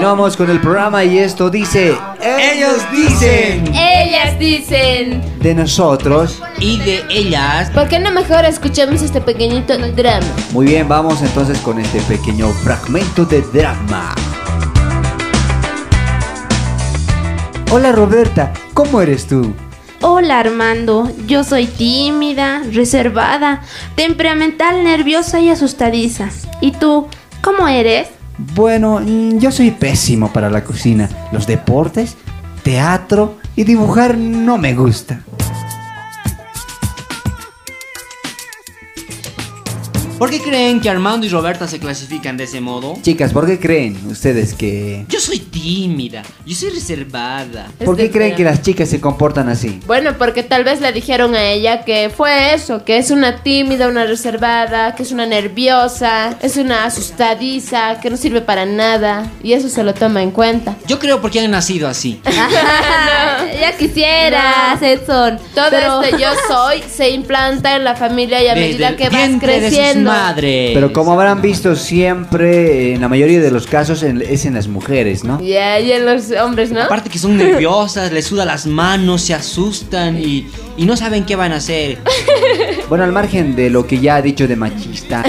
Continuamos 0.06 0.36
con 0.36 0.50
el 0.50 0.60
programa 0.60 1.02
y 1.02 1.18
esto 1.18 1.50
dice... 1.50 1.98
Ellos 2.22 2.76
dicen 2.92 3.74
Ellas 3.74 4.38
dicen. 4.38 5.20
de 5.40 5.52
nosotros. 5.52 6.40
Y 6.60 6.78
de 6.78 7.02
ellas. 7.10 7.70
¿Por 7.70 7.88
qué 7.88 7.98
no 7.98 8.12
mejor 8.12 8.44
escuchamos 8.44 9.02
este 9.02 9.20
pequeñito 9.20 9.76
drama? 9.76 10.24
Muy 10.52 10.66
bien, 10.66 10.88
vamos 10.88 11.22
entonces 11.22 11.58
con 11.58 11.80
este 11.80 12.00
pequeño 12.02 12.50
fragmento 12.50 13.24
de 13.24 13.42
drama. 13.52 14.14
Hola 17.72 17.90
Roberta, 17.90 18.52
¿cómo 18.74 19.00
eres 19.00 19.26
tú? 19.26 19.52
Hola 20.02 20.38
Armando, 20.38 21.10
yo 21.26 21.42
soy 21.42 21.66
tímida, 21.66 22.62
reservada, 22.70 23.62
temperamental, 23.96 24.84
nerviosa 24.84 25.40
y 25.40 25.50
asustadiza. 25.50 26.28
¿Y 26.60 26.70
tú, 26.70 27.08
cómo 27.42 27.66
eres? 27.66 28.15
Bueno, 28.38 29.00
mm, 29.00 29.38
yo 29.38 29.50
soy 29.50 29.70
pésimo 29.70 30.32
para 30.32 30.50
la 30.50 30.64
cocina. 30.64 31.08
Los 31.32 31.46
deportes, 31.46 32.16
teatro 32.62 33.38
y 33.54 33.64
dibujar 33.64 34.16
no 34.16 34.58
me 34.58 34.74
gusta. 34.74 35.22
¿Por 40.18 40.30
qué 40.30 40.40
creen 40.40 40.80
que 40.80 40.88
Armando 40.88 41.26
y 41.26 41.28
Roberta 41.28 41.68
se 41.68 41.78
clasifican 41.78 42.38
de 42.38 42.44
ese 42.44 42.62
modo? 42.62 42.96
Chicas, 43.02 43.34
¿por 43.34 43.46
qué 43.46 43.58
creen 43.60 43.98
ustedes 44.08 44.54
que... 44.54 45.04
Yo 45.10 45.20
soy 45.20 45.38
tímida, 45.40 46.22
yo 46.46 46.54
soy 46.56 46.70
reservada. 46.70 47.66
¿Por 47.84 47.98
qué 47.98 48.10
creen 48.10 48.34
que 48.34 48.42
las 48.42 48.62
chicas 48.62 48.88
se 48.88 48.98
comportan 48.98 49.50
así? 49.50 49.78
Bueno, 49.86 50.16
porque 50.16 50.42
tal 50.42 50.64
vez 50.64 50.80
le 50.80 50.90
dijeron 50.92 51.34
a 51.34 51.44
ella 51.44 51.84
que 51.84 52.08
fue 52.08 52.54
eso, 52.54 52.82
que 52.82 52.96
es 52.96 53.10
una 53.10 53.42
tímida, 53.42 53.88
una 53.88 54.04
reservada, 54.06 54.94
que 54.94 55.02
es 55.02 55.12
una 55.12 55.26
nerviosa, 55.26 56.38
es 56.40 56.56
una 56.56 56.86
asustadiza, 56.86 58.00
que 58.00 58.08
no 58.08 58.16
sirve 58.16 58.40
para 58.40 58.64
nada. 58.64 59.30
Y 59.42 59.52
eso 59.52 59.68
se 59.68 59.82
lo 59.82 59.92
toma 59.92 60.22
en 60.22 60.30
cuenta. 60.30 60.76
Yo 60.86 60.98
creo 60.98 61.20
porque 61.20 61.40
han 61.40 61.50
nacido 61.50 61.88
así. 61.88 62.22
ya 63.60 63.76
quisieras, 63.76 64.80
Edson. 64.80 65.38
Todo 65.54 65.66
Pero- 65.70 66.02
este 66.02 66.22
yo 66.22 66.28
soy 66.48 66.82
se 66.88 67.10
implanta 67.10 67.76
en 67.76 67.84
la 67.84 67.94
familia 67.96 68.42
y 68.42 68.46
a 68.48 68.54
Desde 68.54 68.66
medida 68.66 68.96
que 68.96 69.10
vas 69.10 69.30
creciendo. 69.38 70.05
Madres. 70.06 70.70
Pero 70.74 70.92
como 70.92 71.12
habrán 71.12 71.42
visto 71.42 71.74
siempre, 71.76 72.92
en 72.94 73.00
la 73.00 73.08
mayoría 73.08 73.40
de 73.40 73.50
los 73.50 73.66
casos 73.66 74.02
en- 74.02 74.22
es 74.22 74.44
en 74.46 74.54
las 74.54 74.68
mujeres, 74.68 75.24
¿no? 75.24 75.40
Ya, 75.40 75.78
y 75.80 75.92
en 75.92 76.04
los 76.06 76.30
hombres, 76.32 76.70
¿no? 76.70 76.82
Aparte 76.82 77.10
que 77.10 77.18
son 77.18 77.36
nerviosas, 77.36 78.12
les 78.12 78.26
suda 78.26 78.44
las 78.44 78.66
manos, 78.66 79.22
se 79.22 79.34
asustan 79.34 80.18
y, 80.18 80.46
y 80.76 80.84
no 80.86 80.96
saben 80.96 81.24
qué 81.24 81.36
van 81.36 81.52
a 81.52 81.56
hacer. 81.56 81.98
Bueno, 82.88 83.02
al 83.02 83.10
margen 83.10 83.56
de 83.56 83.68
lo 83.68 83.84
que 83.84 83.98
ya 83.98 84.14
ha 84.14 84.22
dicho 84.22 84.46
de 84.46 84.54
machista, 84.54 85.24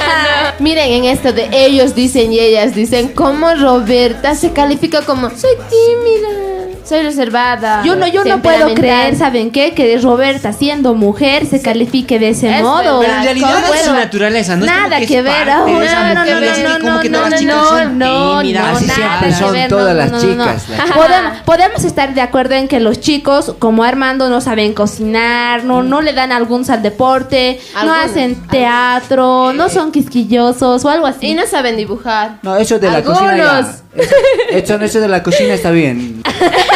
Miren 0.58 0.90
en 0.90 1.04
esto 1.04 1.32
de 1.32 1.48
ellos 1.52 1.94
dicen 1.94 2.32
y 2.32 2.40
ellas 2.40 2.74
dicen, 2.74 3.08
como 3.08 3.54
Roberta 3.54 4.34
se 4.34 4.50
califica 4.52 5.02
como 5.02 5.30
soy 5.30 5.52
tímida, 5.70 6.55
soy 6.86 7.02
reservada. 7.02 7.82
Yo 7.84 7.96
no, 7.96 8.06
yo 8.06 8.24
no 8.24 8.40
puedo 8.42 8.66
temperamental". 8.66 8.74
creer, 8.76 9.16
¿saben 9.16 9.50
qué? 9.50 9.72
Que 9.74 9.98
Roberta, 9.98 10.52
siendo 10.52 10.94
mujer, 10.94 11.46
se 11.46 11.60
califique 11.60 12.18
de 12.18 12.30
ese 12.30 12.56
Es 12.56 12.62
modo. 12.62 13.00
Pero 13.00 13.14
en 13.16 13.24
realidad 13.24 13.54
¿Cómo 13.54 13.66
no 13.66 13.74
es 13.74 13.82
su 13.82 13.92
naturaleza, 13.92 14.56
no 14.56 14.66
Nada 14.66 15.00
que 15.00 15.22
ver, 15.22 15.46
no, 15.46 15.66
no, 15.66 15.66
no, 15.66 16.14
no, 16.14 16.24
no, 16.24 17.02
no, 17.90 18.42
no, 18.42 18.42
no, 18.42 18.78
siempre 18.78 19.32
son 19.32 19.56
todas 19.68 19.94
no, 19.94 20.00
las 20.00 20.12
no, 20.12 20.18
no, 20.22 20.34
no. 20.34 20.44
chicas, 20.44 20.64
Podemos, 21.44 21.84
estar 21.84 22.14
de 22.14 22.20
acuerdo 22.20 22.54
en 22.54 22.68
que 22.68 22.80
los 22.80 23.00
chicos, 23.00 23.54
como 23.58 23.84
Armando, 23.84 24.28
no 24.28 24.40
saben 24.40 24.72
cocinar, 24.72 25.64
no, 25.64 25.82
no 25.82 26.00
le 26.02 26.12
dan 26.12 26.32
algún 26.32 26.56
al 26.70 26.82
deporte, 26.82 27.60
no 27.84 27.92
hacen 27.92 28.34
teatro, 28.48 29.52
no 29.52 29.68
son 29.68 29.92
quisquillosos 29.92 30.84
o 30.84 30.88
algo 30.88 31.06
así. 31.06 31.28
Y 31.28 31.34
no 31.34 31.46
saben 31.46 31.76
dibujar. 31.76 32.38
no, 32.42 32.56
eso 32.56 32.78
de 32.78 32.90
la 32.90 33.02
cocina 33.02 33.66
eso- 34.48 34.74
eso 34.80 35.00
de 35.00 35.08
la 35.08 35.22
cocina 35.22 35.54
está 35.54 35.70
bien. 35.70 36.22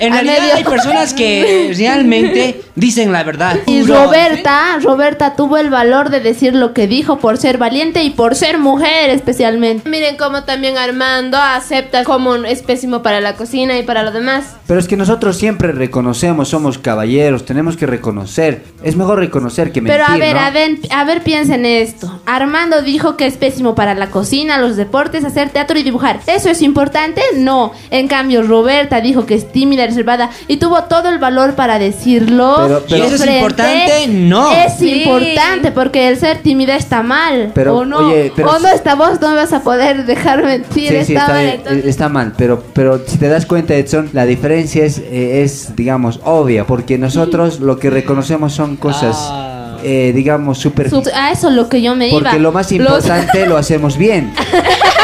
En 0.00 0.12
A 0.12 0.16
realidad 0.22 0.40
medio- 0.40 0.54
hay 0.56 0.64
personas 0.76 1.14
que 1.14 1.72
realmente 1.76 2.62
dicen 2.74 3.12
la 3.12 3.22
verdad. 3.22 3.56
Y. 3.66 3.82
Roberta, 3.82 4.78
Roberta 4.82 5.36
tuvo 5.36 5.56
el 5.58 5.70
valor 5.70 6.10
de 6.10 6.20
decir 6.20 6.54
lo 6.54 6.72
que 6.72 6.86
dijo 6.86 7.18
por 7.18 7.36
ser 7.38 7.58
valiente 7.58 8.02
y 8.02 8.10
por 8.10 8.34
ser 8.34 8.58
mujer 8.58 9.10
especialmente. 9.10 9.88
Miren 9.88 10.16
cómo 10.16 10.44
también 10.44 10.78
Armando 10.78 11.36
acepta 11.38 12.04
como 12.04 12.34
es 12.36 12.62
pésimo 12.62 13.02
para 13.02 13.20
la 13.20 13.34
cocina 13.34 13.78
y 13.78 13.82
para 13.82 14.02
lo 14.02 14.10
demás. 14.12 14.56
Pero 14.66 14.80
es 14.80 14.88
que 14.88 14.96
nosotros 14.96 15.36
siempre 15.36 15.72
reconocemos, 15.72 16.48
somos 16.48 16.78
caballeros, 16.78 17.44
tenemos 17.44 17.76
que 17.76 17.86
reconocer. 17.86 18.64
Es 18.82 18.96
mejor 18.96 19.18
reconocer 19.18 19.72
que 19.72 19.80
mentir, 19.80 20.00
Pero 20.00 20.12
a 20.12 20.16
ver, 20.18 20.34
¿no? 20.36 20.40
a 20.42 20.50
ver, 20.50 20.70
a 20.90 21.04
ver, 21.04 21.22
piensen 21.22 21.64
esto. 21.66 22.20
Armando 22.26 22.82
dijo 22.82 23.16
que 23.16 23.26
es 23.26 23.36
pésimo 23.36 23.74
para 23.74 23.94
la 23.94 24.10
cocina, 24.10 24.58
los 24.58 24.76
deportes, 24.76 25.24
hacer 25.24 25.50
teatro 25.50 25.78
y 25.78 25.82
dibujar. 25.82 26.20
¿Eso 26.26 26.50
es 26.50 26.62
importante? 26.62 27.20
No. 27.36 27.72
En 27.90 28.08
cambio, 28.08 28.42
Roberta 28.42 29.00
dijo 29.00 29.26
que 29.26 29.34
es 29.34 29.50
tímida, 29.52 29.83
reservada 29.86 30.30
y 30.48 30.56
tuvo 30.56 30.84
todo 30.84 31.08
el 31.08 31.18
valor 31.18 31.54
para 31.54 31.78
decirlo. 31.78 32.54
Pero- 32.62 32.82
pero- 32.88 33.04
de 33.04 33.10
¿Y 33.10 33.14
eso 33.14 33.24
es 33.24 33.30
importante? 33.30 34.06
No. 34.08 34.52
Es 34.52 34.74
Sí. 34.78 35.02
importante 35.02 35.70
porque 35.72 36.08
el 36.08 36.18
ser 36.18 36.38
tímida 36.38 36.76
está 36.76 37.02
mal. 37.02 37.52
Pero, 37.54 37.76
o 37.78 37.84
no, 37.84 37.98
oye, 37.98 38.32
pero 38.34 38.50
o 38.50 38.58
no, 38.58 38.68
esta 38.68 38.94
voz 38.94 39.20
no 39.20 39.30
me 39.30 39.36
vas 39.36 39.52
a 39.52 39.62
poder 39.62 40.04
dejar 40.06 40.44
mentir. 40.44 40.90
Sí, 40.90 41.04
sí, 41.04 41.12
está, 41.14 41.24
está, 41.24 41.32
mal. 41.32 41.44
entonces- 41.46 41.84
está 41.86 42.08
mal, 42.08 42.32
pero, 42.36 42.62
pero 42.72 43.00
si 43.06 43.18
te 43.18 43.28
das 43.28 43.46
cuenta, 43.46 43.74
Edson, 43.74 44.10
la 44.12 44.26
diferencia 44.26 44.84
es, 44.84 44.98
eh, 44.98 45.42
es 45.42 45.74
digamos, 45.76 46.20
obvia, 46.24 46.66
porque 46.66 46.98
nosotros 46.98 47.60
lo 47.60 47.78
que 47.78 47.90
reconocemos 47.90 48.52
son 48.52 48.76
cosas, 48.76 49.16
Ah. 49.30 49.76
eh, 49.82 50.12
digamos, 50.14 50.58
super... 50.58 50.88
Su- 50.90 51.02
a 51.14 51.30
eso 51.30 51.48
es 51.48 51.54
lo 51.54 51.68
que 51.68 51.82
yo 51.82 51.94
me 51.94 52.08
iba. 52.08 52.18
Porque 52.20 52.38
lo 52.38 52.52
más 52.52 52.70
Los- 52.72 52.80
importante 52.80 53.46
lo 53.46 53.56
hacemos 53.56 53.96
bien. 53.96 54.32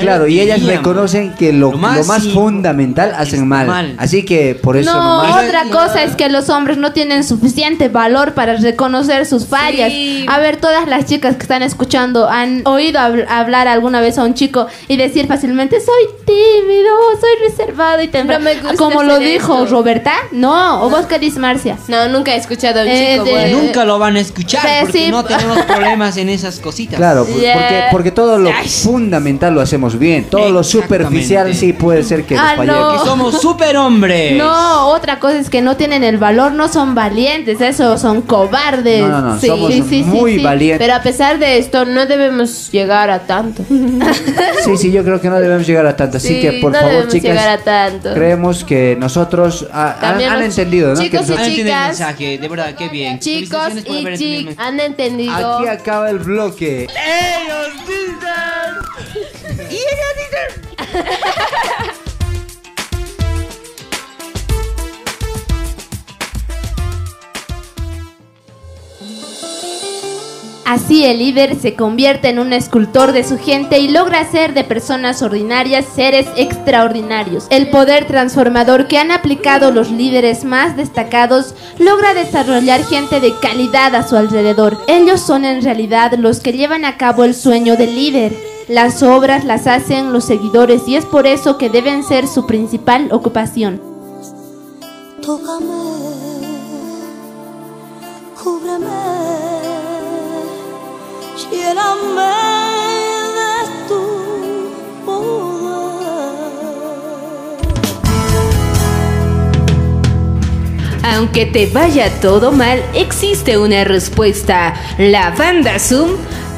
Claro, 0.00 0.26
y 0.26 0.40
ellas 0.40 0.62
reconocen 0.62 1.34
que 1.34 1.52
lo, 1.52 1.72
Lo 1.72 1.78
más 1.78 1.98
lo 1.98 2.04
más 2.04 2.24
im- 2.24 2.32
fundamental 2.34 3.12
hacen 3.16 3.46
mal. 3.46 3.66
mal. 3.66 3.94
Así 3.98 4.24
que 4.24 4.54
por 4.54 4.76
eso 4.76 4.92
No, 4.92 5.22
nomás... 5.22 5.44
otra 5.46 5.64
cosa 5.70 6.02
es 6.02 6.16
que 6.16 6.28
los 6.28 6.48
hombres 6.48 6.78
no 6.78 6.92
tienen 6.92 7.24
suficiente 7.24 7.88
valor 7.88 8.34
para 8.34 8.56
reconocer 8.56 9.26
sus 9.26 9.46
fallas. 9.46 9.90
Sí. 9.90 10.24
A 10.28 10.38
ver, 10.38 10.56
todas 10.56 10.86
las 10.88 11.06
chicas 11.06 11.36
que 11.36 11.42
están 11.42 11.62
escuchando 11.62 12.28
han 12.28 12.62
oído 12.66 13.00
habl- 13.00 13.26
hablar 13.28 13.68
alguna 13.68 14.00
vez 14.00 14.18
a 14.18 14.24
un 14.24 14.34
chico 14.34 14.66
y 14.88 14.96
decir 14.96 15.26
fácilmente, 15.26 15.78
soy 15.80 16.06
tímido, 16.26 16.90
soy 17.20 17.48
reservado 17.48 18.02
y 18.02 18.08
temprano. 18.08 18.44
No 18.44 18.50
me 18.50 18.60
gusta 18.60 18.76
Como 18.76 19.02
lo 19.02 19.18
dijo 19.18 19.62
esto. 19.64 19.66
Roberta. 19.76 20.12
No, 20.32 20.82
¿o 20.84 20.90
vos 20.90 21.06
qué 21.06 21.18
dices, 21.18 21.38
Marcia? 21.38 21.76
No, 21.88 22.08
nunca 22.08 22.34
he 22.34 22.36
escuchado 22.36 22.80
a 22.80 22.82
un 22.82 22.88
Eh, 22.88 23.12
chico 23.12 23.24
de- 23.24 23.30
bueno. 23.30 23.58
Nunca 23.62 23.84
lo 23.84 23.98
van 23.98 24.16
a 24.16 24.20
escuchar 24.20 24.62
Sí, 24.62 24.68
porque 24.82 24.98
sí. 25.06 25.10
no 25.10 25.24
tenemos 25.24 25.58
problemas 25.64 26.16
en 26.16 26.28
esas 26.28 26.58
cositas. 26.60 26.96
Claro, 26.96 27.26
Yeah. 27.26 27.54
porque, 27.58 27.82
porque 27.90 28.10
todo 28.12 28.38
lo 28.38 28.50
Ay. 28.50 28.68
fundamental 28.68 29.54
lo 29.54 29.60
hacemos 29.60 29.81
hacemos 29.86 29.98
bien. 29.98 30.24
Todo 30.24 30.50
lo 30.50 30.62
superficial 30.62 31.54
sí 31.54 31.72
puede 31.72 32.02
ser 32.02 32.24
que 32.24 32.34
nos 32.36 32.44
Ah, 32.44 32.54
fallemos. 32.56 32.94
no. 32.94 33.02
Que 33.02 33.08
somos 33.08 33.40
superhombres. 33.40 34.36
No, 34.36 34.88
otra 34.88 35.18
cosa 35.18 35.38
es 35.38 35.50
que 35.50 35.60
no 35.60 35.76
tienen 35.76 36.04
el 36.04 36.18
valor, 36.18 36.52
no 36.52 36.68
son 36.68 36.94
valientes, 36.94 37.60
eso 37.60 37.98
son 37.98 38.22
cobardes. 38.22 39.00
No, 39.02 39.08
no, 39.08 39.20
no, 39.34 39.40
somos 39.40 39.72
muy 40.06 40.38
valientes. 40.42 40.78
Pero 40.78 40.94
a 40.94 41.02
pesar 41.02 41.38
de 41.38 41.58
esto, 41.58 41.84
no 41.84 42.06
debemos 42.06 42.70
llegar 42.70 43.10
a 43.10 43.20
tanto. 43.20 43.64
Sí, 44.64 44.76
sí, 44.76 44.92
yo 44.92 45.02
creo 45.02 45.20
que 45.20 45.28
no 45.28 45.40
debemos 45.40 45.66
llegar 45.66 45.86
a 45.86 45.96
tanto. 45.96 46.18
Así 46.18 46.28
Sí, 46.28 46.40
que, 46.40 46.52
por 46.60 46.72
no 46.72 46.78
favor, 46.78 46.92
debemos 46.92 47.12
chicas, 47.14 47.30
llegar 47.30 47.48
a 47.48 47.58
tanto. 47.58 48.14
creemos 48.14 48.64
que 48.64 48.96
nosotros 48.98 49.66
ah, 49.72 49.96
han, 50.00 50.18
los 50.38 50.42
entendido, 50.44 50.94
¿no? 50.94 51.00
chicos 51.00 51.10
Que 51.10 51.16
y 51.16 51.20
nosotros- 51.20 51.38
Han 51.38 51.44
entendido 51.50 51.66
el 51.76 51.82
chicas. 51.82 51.88
mensaje, 51.98 52.38
de 52.38 52.48
verdad, 52.48 52.74
qué 52.76 52.88
bien. 52.88 53.18
Chicos 53.18 53.68
y 53.84 54.16
chicas 54.16 54.54
han 54.58 54.80
entendido. 54.80 55.58
Aquí 55.58 55.66
acaba 55.68 56.10
el 56.10 56.18
bloque. 56.18 56.82
Ellos 56.84 57.86
dicen. 57.86 58.51
Así 70.72 71.04
el 71.04 71.18
líder 71.18 71.56
se 71.56 71.74
convierte 71.74 72.30
en 72.30 72.38
un 72.38 72.54
escultor 72.54 73.12
de 73.12 73.24
su 73.24 73.38
gente 73.38 73.78
y 73.78 73.88
logra 73.88 74.20
hacer 74.20 74.54
de 74.54 74.64
personas 74.64 75.20
ordinarias 75.20 75.84
seres 75.84 76.26
extraordinarios. 76.34 77.46
El 77.50 77.68
poder 77.68 78.06
transformador 78.06 78.88
que 78.88 78.96
han 78.96 79.10
aplicado 79.10 79.70
los 79.70 79.90
líderes 79.90 80.44
más 80.44 80.74
destacados 80.74 81.54
logra 81.78 82.14
desarrollar 82.14 82.82
gente 82.84 83.20
de 83.20 83.34
calidad 83.42 83.94
a 83.94 84.08
su 84.08 84.16
alrededor. 84.16 84.78
Ellos 84.88 85.20
son 85.20 85.44
en 85.44 85.62
realidad 85.62 86.12
los 86.16 86.40
que 86.40 86.54
llevan 86.54 86.86
a 86.86 86.96
cabo 86.96 87.24
el 87.24 87.34
sueño 87.34 87.76
del 87.76 87.94
líder. 87.94 88.51
Las 88.68 89.02
obras 89.02 89.44
las 89.44 89.66
hacen 89.66 90.12
los 90.12 90.24
seguidores 90.24 90.86
y 90.86 90.94
es 90.94 91.04
por 91.04 91.26
eso 91.26 91.58
que 91.58 91.68
deben 91.68 92.04
ser 92.04 92.28
su 92.28 92.46
principal 92.46 93.08
ocupación. 93.10 93.82
Tócame, 95.20 95.66
cúbreme, 98.42 98.86
lléname 101.50 102.32
de 103.36 103.52
tu 103.88 104.00
poder. 105.04 105.22
Aunque 111.04 111.46
te 111.46 111.66
vaya 111.66 112.20
todo 112.20 112.52
mal, 112.52 112.80
existe 112.94 113.58
una 113.58 113.82
respuesta. 113.82 114.74
La 114.98 115.30
banda 115.30 115.80
Zoom 115.80 116.12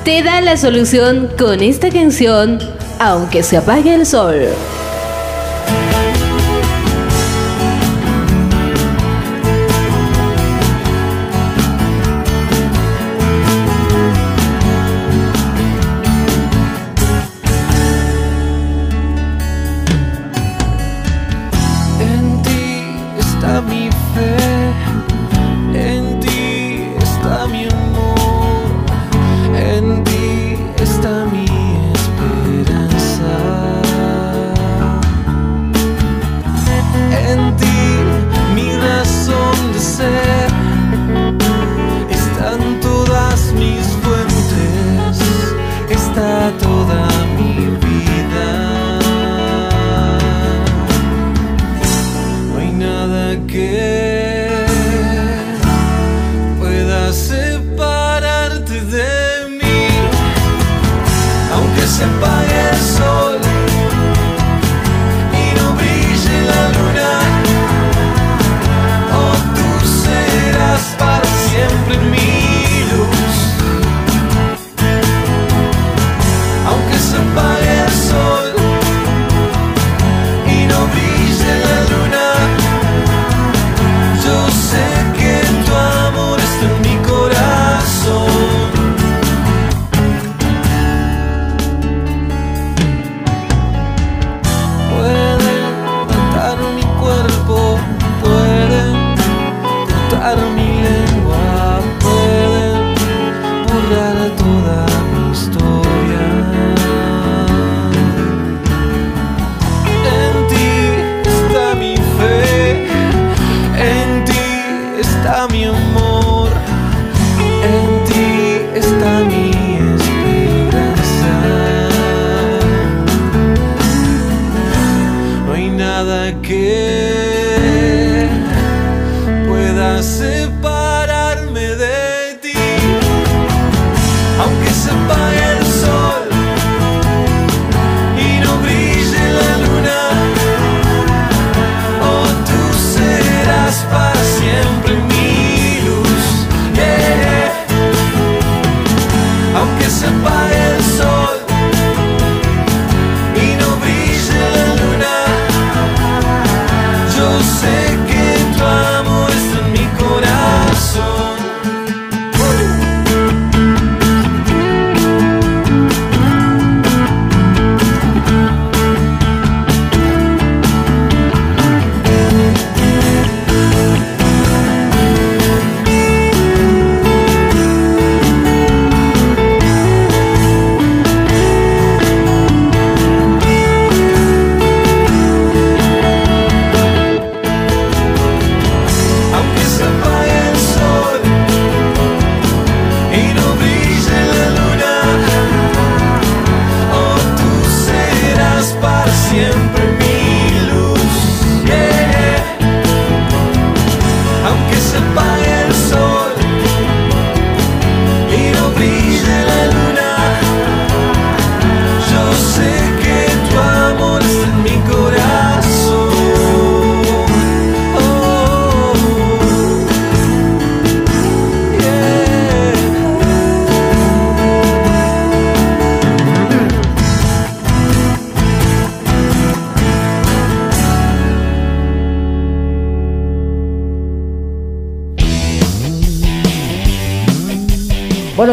te 0.05 0.23
da 0.23 0.43
la 0.43 0.59
solución 0.59 1.31
con 1.39 1.63
esta 1.63 1.89
canción, 1.89 2.59
aunque 2.99 3.43
se 3.43 3.57
apague 3.57 3.95
el 3.95 4.05
sol. 4.05 4.49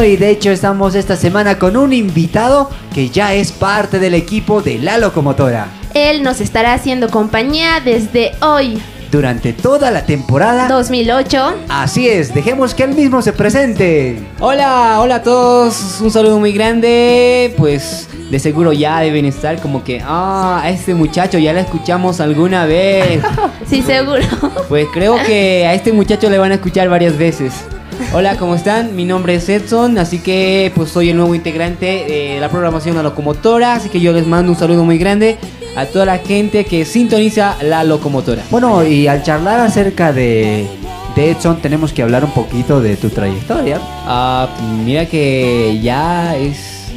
Bueno, 0.02 0.14
y 0.14 0.16
de 0.16 0.30
hecho 0.30 0.50
estamos 0.50 0.96
esta 0.96 1.14
semana 1.14 1.60
con 1.60 1.76
un 1.76 1.92
invitado 1.92 2.68
que 2.92 3.08
ya 3.10 3.34
es 3.34 3.52
parte 3.52 4.00
del 4.00 4.14
equipo 4.14 4.60
de 4.60 4.80
La 4.80 4.98
Locomotora. 4.98 5.68
Él 5.94 6.24
nos 6.24 6.40
estará 6.40 6.74
haciendo 6.74 7.08
compañía 7.08 7.78
desde 7.78 8.32
hoy, 8.40 8.82
Durante 9.12 9.52
toda 9.52 9.92
la 9.92 10.04
temporada... 10.04 10.66
2008. 10.66 11.54
Así 11.68 12.08
es, 12.08 12.34
dejemos 12.34 12.74
que 12.74 12.82
él 12.82 12.96
mismo 12.96 13.22
se 13.22 13.32
presente. 13.32 14.18
Hola, 14.40 14.98
hola 15.00 15.16
a 15.16 15.22
todos, 15.22 16.00
un 16.00 16.10
saludo 16.10 16.40
muy 16.40 16.50
grande. 16.50 17.54
Pues 17.56 18.08
de 18.28 18.40
seguro 18.40 18.72
ya 18.72 18.98
deben 18.98 19.24
estar 19.24 19.60
como 19.60 19.84
que, 19.84 20.02
ah, 20.04 20.62
a 20.64 20.70
este 20.70 20.96
muchacho 20.96 21.38
ya 21.38 21.52
la 21.52 21.60
escuchamos 21.60 22.20
alguna 22.20 22.66
vez. 22.66 23.22
Sí, 23.68 23.82
seguro. 23.82 24.24
Pues 24.68 24.86
creo 24.92 25.16
que 25.24 25.64
a 25.64 25.74
este 25.74 25.92
muchacho 25.92 26.28
le 26.28 26.38
van 26.38 26.50
a 26.50 26.56
escuchar 26.56 26.88
varias 26.88 27.16
veces. 27.16 27.52
Hola, 28.14 28.36
¿cómo 28.36 28.54
están? 28.54 28.94
Mi 28.94 29.04
nombre 29.06 29.34
es 29.36 29.48
Edson, 29.48 29.96
así 29.96 30.18
que 30.18 30.70
pues 30.74 30.90
soy 30.90 31.08
el 31.10 31.16
nuevo 31.16 31.34
integrante 31.34 32.04
de 32.06 32.38
la 32.40 32.50
programación 32.50 32.94
La 32.96 33.02
Locomotora, 33.02 33.72
así 33.74 33.88
que 33.88 34.00
yo 34.00 34.12
les 34.12 34.26
mando 34.26 34.52
un 34.52 34.58
saludo 34.58 34.84
muy 34.84 34.98
grande 34.98 35.38
a 35.76 35.86
toda 35.86 36.04
la 36.04 36.18
gente 36.18 36.64
que 36.66 36.84
sintoniza 36.84 37.56
La 37.62 37.84
Locomotora. 37.84 38.42
Bueno, 38.50 38.86
y 38.86 39.06
al 39.06 39.22
charlar 39.22 39.60
acerca 39.60 40.12
de, 40.12 40.66
de 41.16 41.30
Edson 41.30 41.62
tenemos 41.62 41.94
que 41.94 42.02
hablar 42.02 42.22
un 42.26 42.32
poquito 42.32 42.82
de 42.82 42.96
tu 42.96 43.08
trayectoria. 43.08 43.80
Ah, 44.06 44.46
mira 44.84 45.06
que 45.06 45.80
ya 45.82 46.36
es 46.36 46.88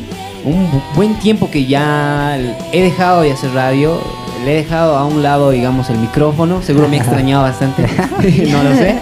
un 0.43 0.69
bu- 0.69 0.81
buen 0.95 1.13
tiempo 1.19 1.49
que 1.49 1.65
ya 1.65 2.37
he 2.73 2.81
dejado 2.81 3.21
de 3.21 3.31
hacer 3.31 3.51
radio. 3.53 4.01
Le 4.43 4.51
he 4.51 4.55
dejado 4.63 4.97
a 4.97 5.05
un 5.05 5.23
lado, 5.23 5.51
digamos, 5.51 5.89
el 5.89 5.97
micrófono. 5.97 6.61
Seguro 6.61 6.89
me 6.89 6.97
ha 6.97 6.99
extrañado 7.03 7.43
bastante. 7.43 7.83
no 8.51 8.63
lo 8.63 8.75
sé. 8.75 8.97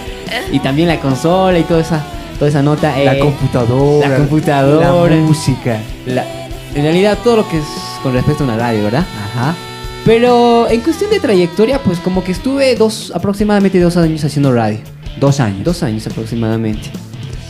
Y 0.52 0.58
también 0.60 0.88
la 0.88 1.00
consola 1.00 1.58
y 1.58 1.62
toda 1.64 1.80
esa, 1.80 2.02
toda 2.38 2.48
esa 2.48 2.62
nota. 2.62 2.96
La 2.98 3.14
eh, 3.16 3.18
computadora, 3.18 4.08
La 4.08 4.16
computadora. 4.16 5.14
la 5.16 5.22
música. 5.22 5.78
la- 6.06 6.24
en 6.74 6.82
realidad 6.82 7.18
todo 7.22 7.36
lo 7.36 7.48
que 7.48 7.58
es 7.58 7.64
con 8.02 8.12
respecto 8.14 8.42
a 8.42 8.46
una 8.48 8.56
radio, 8.56 8.82
¿verdad? 8.84 9.04
Ajá. 9.32 9.54
Pero 10.04 10.68
en 10.68 10.80
cuestión 10.80 11.08
de 11.10 11.20
trayectoria, 11.20 11.80
pues 11.82 11.98
como 12.00 12.22
que 12.24 12.32
estuve 12.32 12.74
dos, 12.74 13.12
aproximadamente 13.14 13.80
dos 13.80 13.96
años 13.96 14.22
haciendo 14.24 14.52
radio. 14.52 14.78
Dos 15.18 15.38
años. 15.40 15.64
Dos 15.64 15.82
años 15.82 16.06
aproximadamente. 16.06 16.90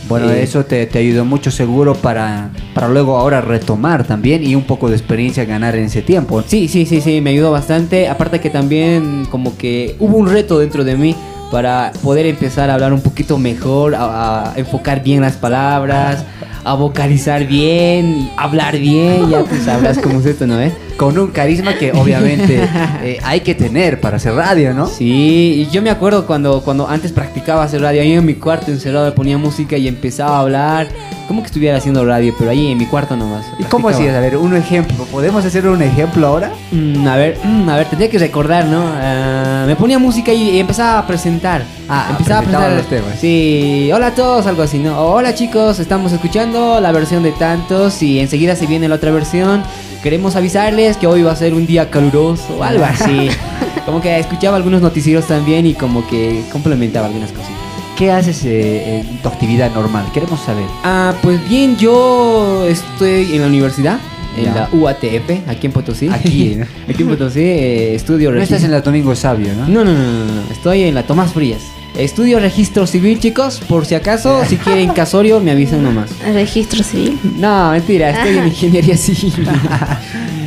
Bueno, 0.07 0.29
Eh, 0.29 0.43
eso 0.43 0.63
te, 0.63 0.85
te 0.85 0.99
ayudó 0.99 1.25
mucho 1.25 1.49
seguro 1.49 1.95
para, 1.95 2.51
para 2.75 2.87
luego 2.87 3.17
ahora 3.17 3.41
retomar 3.41 4.05
también 4.05 4.43
y 4.45 4.53
un 4.53 4.61
poco 4.63 4.87
de 4.87 4.95
experiencia 4.95 5.43
ganar 5.45 5.75
en 5.75 5.85
ese 5.85 6.03
tiempo. 6.03 6.43
Sí, 6.47 6.67
sí, 6.67 6.85
sí, 6.85 7.01
sí, 7.01 7.19
me 7.21 7.31
ayudó 7.31 7.51
bastante. 7.51 8.07
Aparte 8.07 8.39
que 8.39 8.51
también 8.51 9.25
como 9.31 9.57
que 9.57 9.95
hubo 9.99 10.15
un 10.17 10.29
reto 10.29 10.59
dentro 10.59 10.83
de 10.83 10.95
mí 10.95 11.15
para 11.55 11.93
poder 12.03 12.25
empezar 12.25 12.69
a 12.69 12.73
hablar 12.73 12.91
un 12.91 12.99
poquito 12.99 13.37
mejor, 13.37 13.95
a, 13.95 14.51
a 14.51 14.57
enfocar 14.57 15.01
bien 15.01 15.21
las 15.21 15.37
palabras, 15.37 16.25
a 16.65 16.73
vocalizar 16.73 17.47
bien, 17.47 18.29
hablar 18.35 18.77
bien, 18.77 19.29
ya 19.29 19.41
tú 19.41 19.55
sabrás 19.63 19.97
cómo 19.99 20.19
es 20.19 20.25
esto, 20.25 20.45
¿no 20.47 20.59
es? 20.59 20.73
Con 20.97 21.17
un 21.17 21.27
carisma 21.27 21.77
que 21.77 21.93
obviamente 21.93 22.59
eh, 23.03 23.19
hay 23.23 23.39
que 23.39 23.55
tener 23.55 24.01
para 24.01 24.17
hacer 24.17 24.33
radio, 24.33 24.73
¿no? 24.73 24.87
Sí, 24.87 25.65
y 25.65 25.71
yo 25.71 25.81
me 25.81 25.91
acuerdo 25.91 26.27
cuando, 26.27 26.59
cuando 26.61 26.89
antes 26.89 27.13
practicaba 27.13 27.63
hacer 27.63 27.79
radio, 27.79 28.01
ahí 28.01 28.11
en 28.11 28.25
mi 28.25 28.33
cuarto 28.33 28.69
encerrado 28.69 29.15
ponía 29.15 29.37
música 29.37 29.77
y 29.77 29.87
empezaba 29.87 30.35
a 30.35 30.41
hablar, 30.41 30.89
como 31.27 31.41
que 31.41 31.47
estuviera 31.47 31.77
haciendo 31.77 32.05
radio, 32.05 32.33
pero 32.37 32.51
ahí 32.51 32.71
en 32.71 32.77
mi 32.77 32.85
cuarto 32.85 33.15
nomás. 33.15 33.45
¿Y 33.57 33.63
cómo 33.63 33.89
hacías? 33.89 34.15
A 34.15 34.19
ver, 34.19 34.37
un 34.37 34.55
ejemplo. 34.55 35.05
¿Podemos 35.05 35.43
hacer 35.43 35.67
un 35.67 35.81
ejemplo 35.81 36.27
ahora? 36.27 36.51
Mm, 36.71 37.07
a 37.07 37.15
ver, 37.15 37.39
mm, 37.43 37.69
a 37.69 37.77
ver, 37.77 37.87
tendría 37.87 38.09
que 38.09 38.19
recordar, 38.19 38.65
¿no? 38.65 38.83
Ah, 38.87 39.63
me 39.67 39.75
ponía 39.75 39.99
música 39.99 40.31
y, 40.31 40.51
y 40.51 40.59
empezaba 40.59 40.99
a 40.99 41.07
presentar. 41.07 41.63
Ah, 41.89 42.07
empezaba 42.11 42.39
a 42.39 42.43
presentar 42.43 42.71
los 42.71 42.87
temas. 42.87 43.19
Sí, 43.19 43.89
hola 43.93 44.07
a 44.07 44.15
todos, 44.15 44.45
algo 44.47 44.61
así, 44.61 44.79
¿no? 44.79 44.99
Hola 44.99 45.33
chicos, 45.33 45.79
estamos 45.79 46.11
escuchando 46.11 46.79
la 46.79 46.91
versión 46.91 47.23
de 47.23 47.31
tantos 47.31 48.01
y 48.01 48.19
enseguida 48.19 48.55
se 48.55 48.67
viene 48.67 48.87
la 48.87 48.95
otra 48.95 49.11
versión. 49.11 49.63
Queremos 50.03 50.35
avisarles 50.35 50.97
que 50.97 51.07
hoy 51.07 51.23
va 51.23 51.31
a 51.31 51.35
ser 51.35 51.53
un 51.55 51.65
día 51.65 51.89
caluroso 51.89 52.57
o 52.59 52.63
algo 52.63 52.85
así. 52.85 53.29
como 53.85 54.01
que 54.01 54.19
escuchaba 54.19 54.57
algunos 54.57 54.81
noticieros 54.81 55.25
también 55.27 55.65
y 55.65 55.73
como 55.73 56.07
que 56.07 56.43
complementaba 56.51 57.07
algunas 57.07 57.31
cositas. 57.31 57.64
¿Qué 57.97 58.11
haces 58.11 58.43
eh, 58.43 58.99
en 58.99 59.17
tu 59.21 59.29
actividad 59.29 59.73
normal? 59.73 60.05
Queremos 60.13 60.41
saber. 60.41 60.65
Ah, 60.83 61.13
pues 61.21 61.39
bien, 61.47 61.77
yo 61.77 62.65
estoy 62.67 63.33
en 63.35 63.41
la 63.41 63.47
universidad, 63.47 63.99
en 64.37 64.45
Ya. 64.45 64.53
la 64.53 64.69
UATF, 64.73 65.47
aquí 65.47 65.67
en 65.67 65.71
Potosí. 65.71 66.09
Aquí, 66.09 66.55
¿no? 66.57 66.65
aquí 66.89 67.03
en 67.03 67.07
Potosí, 67.09 67.39
eh, 67.39 67.95
estudio 67.95 68.31
No 68.31 68.41
estás 68.41 68.63
en 68.63 68.71
la 68.71 68.81
Domingo 68.81 69.15
Sabio, 69.15 69.53
¿no? 69.55 69.67
No, 69.67 69.85
no, 69.85 69.93
no, 69.93 69.99
no, 69.99 70.25
no, 70.25 70.41
estoy 70.51 70.83
en 70.83 70.93
la 70.95 71.03
Tomás 71.03 71.31
Frías. 71.31 71.61
Estudio 71.97 72.39
registro 72.41 72.85
civil, 72.85 73.17
chicos, 73.21 73.61
por 73.69 73.85
si 73.85 73.95
acaso, 73.95 74.43
si 74.49 74.57
quieren 74.57 74.89
casorio, 74.89 75.39
me 75.39 75.51
avisan 75.51 75.81
nomás. 75.81 76.09
Registro 76.33 76.83
civil. 76.83 77.17
No, 77.37 77.71
mentira, 77.71 78.09
estoy 78.09 78.37
en 78.37 78.47
ingeniería 78.49 78.97
civil. 78.97 79.33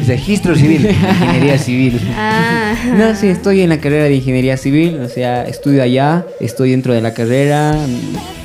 Registro 0.08 0.56
civil, 0.56 0.86
ingeniería 1.20 1.58
civil. 1.58 2.00
Ah. 2.16 2.74
No, 2.96 3.14
sí, 3.14 3.28
estoy 3.28 3.60
en 3.60 3.68
la 3.68 3.78
carrera 3.78 4.04
de 4.04 4.14
ingeniería 4.14 4.56
civil, 4.56 5.00
o 5.00 5.08
sea, 5.08 5.44
estudio 5.44 5.82
allá, 5.82 6.24
estoy 6.40 6.70
dentro 6.70 6.94
de 6.94 7.02
la 7.02 7.12
carrera, 7.12 7.76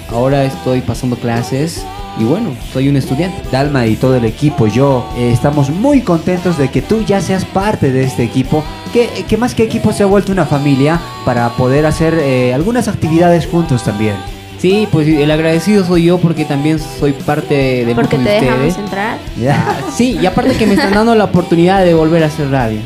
ahora 0.10 0.44
estoy 0.44 0.82
pasando 0.82 1.16
clases 1.16 1.86
y 2.20 2.26
bueno, 2.26 2.56
soy 2.72 2.90
un 2.90 2.98
estudiante. 2.98 3.38
Dalma 3.52 3.88
y 3.88 3.96
todo 3.96 4.18
el 4.18 4.26
equipo, 4.26 4.68
yo, 4.68 5.10
eh, 5.18 5.32
estamos 5.32 5.70
muy 5.70 6.02
contentos 6.02 6.58
de 6.58 6.70
que 6.70 6.82
tú 6.82 7.04
ya 7.06 7.22
seas 7.22 7.46
parte 7.46 7.92
de 7.92 8.04
este 8.04 8.24
equipo, 8.24 8.64
que, 8.92 9.08
que 9.28 9.38
más 9.38 9.56
que 9.56 9.64
equipo 9.64 9.94
se 9.94 10.04
ha 10.04 10.06
vuelto 10.06 10.32
una 10.32 10.46
familia 10.46 11.00
para 11.26 11.50
poder 11.56 11.86
hacer 11.86 12.14
eh, 12.16 12.54
algunas 12.54 12.88
actividades 12.90 13.48
juntos 13.48 13.84
también. 13.84 14.16
Sí, 14.64 14.88
pues 14.94 15.06
el 15.10 15.30
agradecido 15.30 15.86
soy 15.86 16.06
yo 16.06 16.20
porque 16.20 16.46
también 16.46 16.80
soy 16.80 17.12
parte 17.12 17.54
de- 17.54 17.86
del 17.86 17.96
Porque 17.96 18.16
grupo 18.16 18.30
te 18.30 18.36
de 18.36 18.42
dejamos 18.42 18.68
ustedes. 18.70 18.86
entrar. 18.86 19.18
Ah, 19.50 19.76
Sí, 19.94 20.18
y 20.22 20.26
aparte 20.26 20.56
que 20.56 20.66
me 20.66 20.76
están 20.76 20.94
dando 20.94 21.14
la 21.16 21.26
oportunidad 21.26 21.84
de 21.84 21.94
volver 21.94 22.24
a 22.24 22.28
hacer 22.28 22.50
radio. 22.50 22.80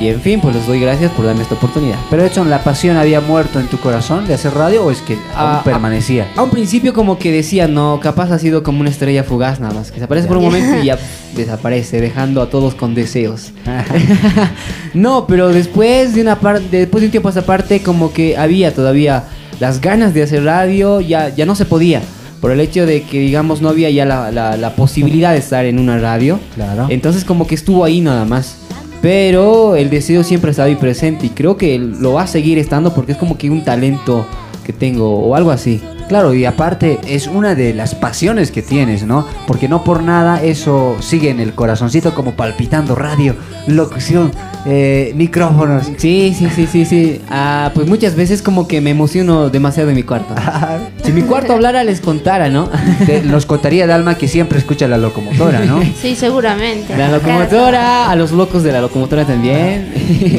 Y 0.00 0.08
en 0.08 0.20
fin, 0.20 0.40
pues 0.40 0.56
les 0.56 0.66
doy 0.66 0.80
gracias 0.80 1.12
por 1.12 1.26
darme 1.26 1.42
esta 1.42 1.54
oportunidad. 1.54 1.98
Pero 2.10 2.24
Edson, 2.24 2.50
¿la 2.50 2.64
pasión 2.64 2.96
había 2.96 3.20
muerto 3.20 3.60
en 3.60 3.68
tu 3.68 3.78
corazón 3.78 4.26
de 4.26 4.34
hacer 4.34 4.54
radio 4.54 4.84
o 4.86 4.90
es 4.90 5.02
que 5.02 5.12
aún 5.14 5.20
Ah, 5.36 5.62
permanecía? 5.64 6.26
A 6.36 6.42
un 6.42 6.50
principio 6.50 6.92
como 6.94 7.16
que 7.18 7.30
decía, 7.30 7.68
no, 7.68 8.00
capaz 8.00 8.32
ha 8.32 8.38
sido 8.40 8.64
como 8.64 8.80
una 8.80 8.90
estrella 8.90 9.22
fugaz 9.22 9.60
nada 9.60 9.72
más, 9.74 9.92
que 9.92 9.98
se 9.98 10.04
aparece 10.06 10.26
por 10.26 10.38
un 10.38 10.44
momento 10.44 10.78
y 10.82 10.86
ya 10.86 10.98
desaparece, 11.36 12.00
dejando 12.00 12.42
a 12.42 12.50
todos 12.50 12.74
con 12.74 12.94
deseos. 12.96 13.52
no, 14.94 15.26
pero 15.26 15.48
después 15.50 16.14
de 16.14 16.22
una 16.22 16.40
parte, 16.40 16.78
después 16.78 17.02
de 17.02 17.06
un 17.06 17.10
tiempo 17.12 17.28
a 17.28 17.30
esta 17.30 17.42
parte, 17.42 17.82
como 17.82 18.12
que 18.12 18.36
había 18.36 18.74
todavía 18.74 19.24
las 19.60 19.80
ganas 19.80 20.12
de 20.14 20.22
hacer 20.24 20.42
radio, 20.44 21.00
ya, 21.00 21.28
ya 21.28 21.46
no 21.46 21.54
se 21.54 21.64
podía. 21.64 22.02
Por 22.40 22.50
el 22.52 22.60
hecho 22.60 22.86
de 22.86 23.02
que, 23.02 23.20
digamos, 23.20 23.60
no 23.60 23.68
había 23.68 23.90
ya 23.90 24.06
la, 24.06 24.30
la- 24.32 24.56
la 24.56 24.74
posibilidad 24.74 25.32
de 25.32 25.38
estar 25.38 25.64
en 25.66 25.78
una 25.78 25.98
radio. 25.98 26.40
Claro. 26.54 26.86
Entonces 26.88 27.24
como 27.24 27.46
que 27.46 27.54
estuvo 27.54 27.84
ahí 27.84 28.00
nada 28.00 28.24
más. 28.24 28.56
Pero 29.02 29.76
el 29.76 29.88
deseo 29.90 30.22
siempre 30.24 30.50
está 30.50 30.64
ahí 30.64 30.76
presente 30.76 31.26
y 31.26 31.28
creo 31.30 31.56
que 31.56 31.78
lo 31.78 32.14
va 32.14 32.22
a 32.22 32.26
seguir 32.26 32.58
estando 32.58 32.94
porque 32.94 33.12
es 33.12 33.18
como 33.18 33.38
que 33.38 33.48
un 33.50 33.64
talento 33.64 34.26
que 34.70 34.78
tengo 34.78 35.18
o 35.18 35.34
algo 35.34 35.50
así. 35.50 35.80
Claro, 36.08 36.34
y 36.34 36.44
aparte 36.44 36.98
es 37.06 37.28
una 37.28 37.54
de 37.54 37.72
las 37.72 37.94
pasiones 37.94 38.50
que 38.50 38.62
tienes, 38.62 39.04
¿no? 39.04 39.26
Porque 39.46 39.68
no 39.68 39.84
por 39.84 40.02
nada 40.02 40.42
eso 40.42 40.96
sigue 41.00 41.30
en 41.30 41.38
el 41.38 41.52
corazoncito 41.54 42.14
como 42.14 42.32
palpitando 42.32 42.96
radio, 42.96 43.36
locución, 43.68 44.32
eh, 44.66 45.12
micrófonos. 45.14 45.86
Sí, 45.98 46.34
sí, 46.36 46.48
sí, 46.54 46.66
sí, 46.66 46.84
sí. 46.84 47.20
Ah, 47.30 47.70
pues 47.74 47.86
muchas 47.86 48.16
veces 48.16 48.42
como 48.42 48.66
que 48.66 48.80
me 48.80 48.90
emociono 48.90 49.50
demasiado 49.50 49.90
en 49.90 49.96
mi 49.96 50.02
cuarto. 50.02 50.34
si 51.04 51.12
mi 51.12 51.22
cuarto 51.22 51.52
hablara 51.52 51.84
les 51.84 52.00
contara, 52.00 52.48
¿no? 52.48 52.68
Te- 53.06 53.22
nos 53.22 53.46
contaría 53.46 53.86
Dalma 53.86 54.16
que 54.16 54.26
siempre 54.26 54.58
escucha 54.58 54.88
la 54.88 54.98
locomotora, 54.98 55.60
¿no? 55.60 55.80
Sí, 56.00 56.16
seguramente. 56.16 56.96
La 56.96 57.08
locomotora, 57.08 58.10
a 58.10 58.16
los 58.16 58.32
locos 58.32 58.64
de 58.64 58.72
la 58.72 58.80
locomotora 58.80 59.24
también. 59.24 59.92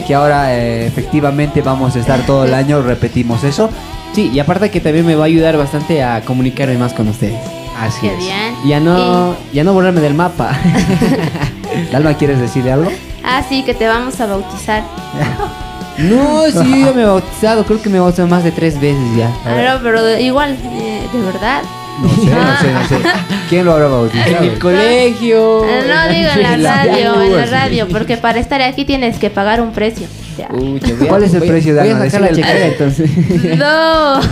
que 0.05 0.13
ahora 0.13 0.53
eh, 0.53 0.85
efectivamente 0.85 1.61
vamos 1.61 1.95
a 1.95 1.99
estar 1.99 2.25
todo 2.25 2.43
el 2.43 2.53
año, 2.53 2.81
repetimos 2.81 3.45
eso. 3.45 3.69
Sí, 4.13 4.29
y 4.33 4.39
aparte 4.39 4.69
que 4.69 4.79
también 4.81 5.05
me 5.05 5.15
va 5.15 5.23
a 5.23 5.27
ayudar 5.27 5.57
bastante 5.57 6.03
a 6.03 6.21
comunicarme 6.21 6.77
más 6.77 6.93
con 6.93 7.07
ustedes. 7.07 7.39
Así 7.79 8.01
Qué 8.01 8.13
es. 8.13 8.17
bien. 8.19 8.55
Ya 8.65 8.79
no, 8.79 9.35
ya 9.53 9.63
no 9.63 9.73
borrarme 9.73 10.01
del 10.01 10.13
mapa. 10.13 10.51
Dalma, 11.91 12.13
¿quieres 12.15 12.39
decirle 12.39 12.71
algo? 12.73 12.91
Ah, 13.23 13.41
sí, 13.47 13.63
que 13.63 13.73
te 13.73 13.87
vamos 13.87 14.19
a 14.19 14.25
bautizar. 14.25 14.83
No, 15.97 16.45
sí, 16.49 16.83
yo 16.85 16.93
me 16.95 17.01
he 17.01 17.05
bautizado, 17.05 17.63
creo 17.65 17.79
que 17.81 17.89
me 17.89 17.97
he 17.97 17.99
bautizado 17.99 18.27
más 18.27 18.43
de 18.45 18.51
tres 18.51 18.79
veces 18.79 19.03
ya. 19.15 19.29
Ah, 19.45 19.73
no, 19.75 19.83
pero 19.83 20.01
de- 20.03 20.21
igual, 20.21 20.57
eh, 20.63 21.01
de 21.11 21.21
verdad. 21.21 21.61
No 22.01 22.09
sé, 22.09 22.31
no 22.31 22.57
sé, 22.59 22.73
no 22.73 22.87
sé. 22.87 23.09
¿Quién 23.49 23.65
lo 23.65 23.73
habrá 23.73 23.87
bautizado? 23.87 24.37
En 24.37 24.43
el 24.45 24.57
colegio. 24.57 25.63
No 25.65 26.13
digo 26.13 26.29
en 26.31 26.63
la 26.63 26.75
radio, 26.75 27.21
en 27.21 27.35
la 27.35 27.45
radio, 27.45 27.87
porque 27.89 28.17
para 28.17 28.39
estar 28.39 28.61
aquí 28.61 28.85
tienes 28.85 29.19
que 29.19 29.29
pagar 29.29 29.61
un 29.61 29.73
precio. 29.73 30.07
Ya. 30.37 30.47
Pucha, 30.47 30.93
voy 30.95 31.05
a- 31.05 31.09
¿Cuál 31.09 31.23
es 31.23 31.33
el 31.33 31.39
voy 31.39 31.49
precio 31.49 31.73
de 31.75 31.81
Voy 31.81 31.89
a 31.89 32.09
sacar 32.09 32.21
la 32.21 32.27
chequera 32.29 32.65
entonces. 32.67 33.09
No. 33.57 34.19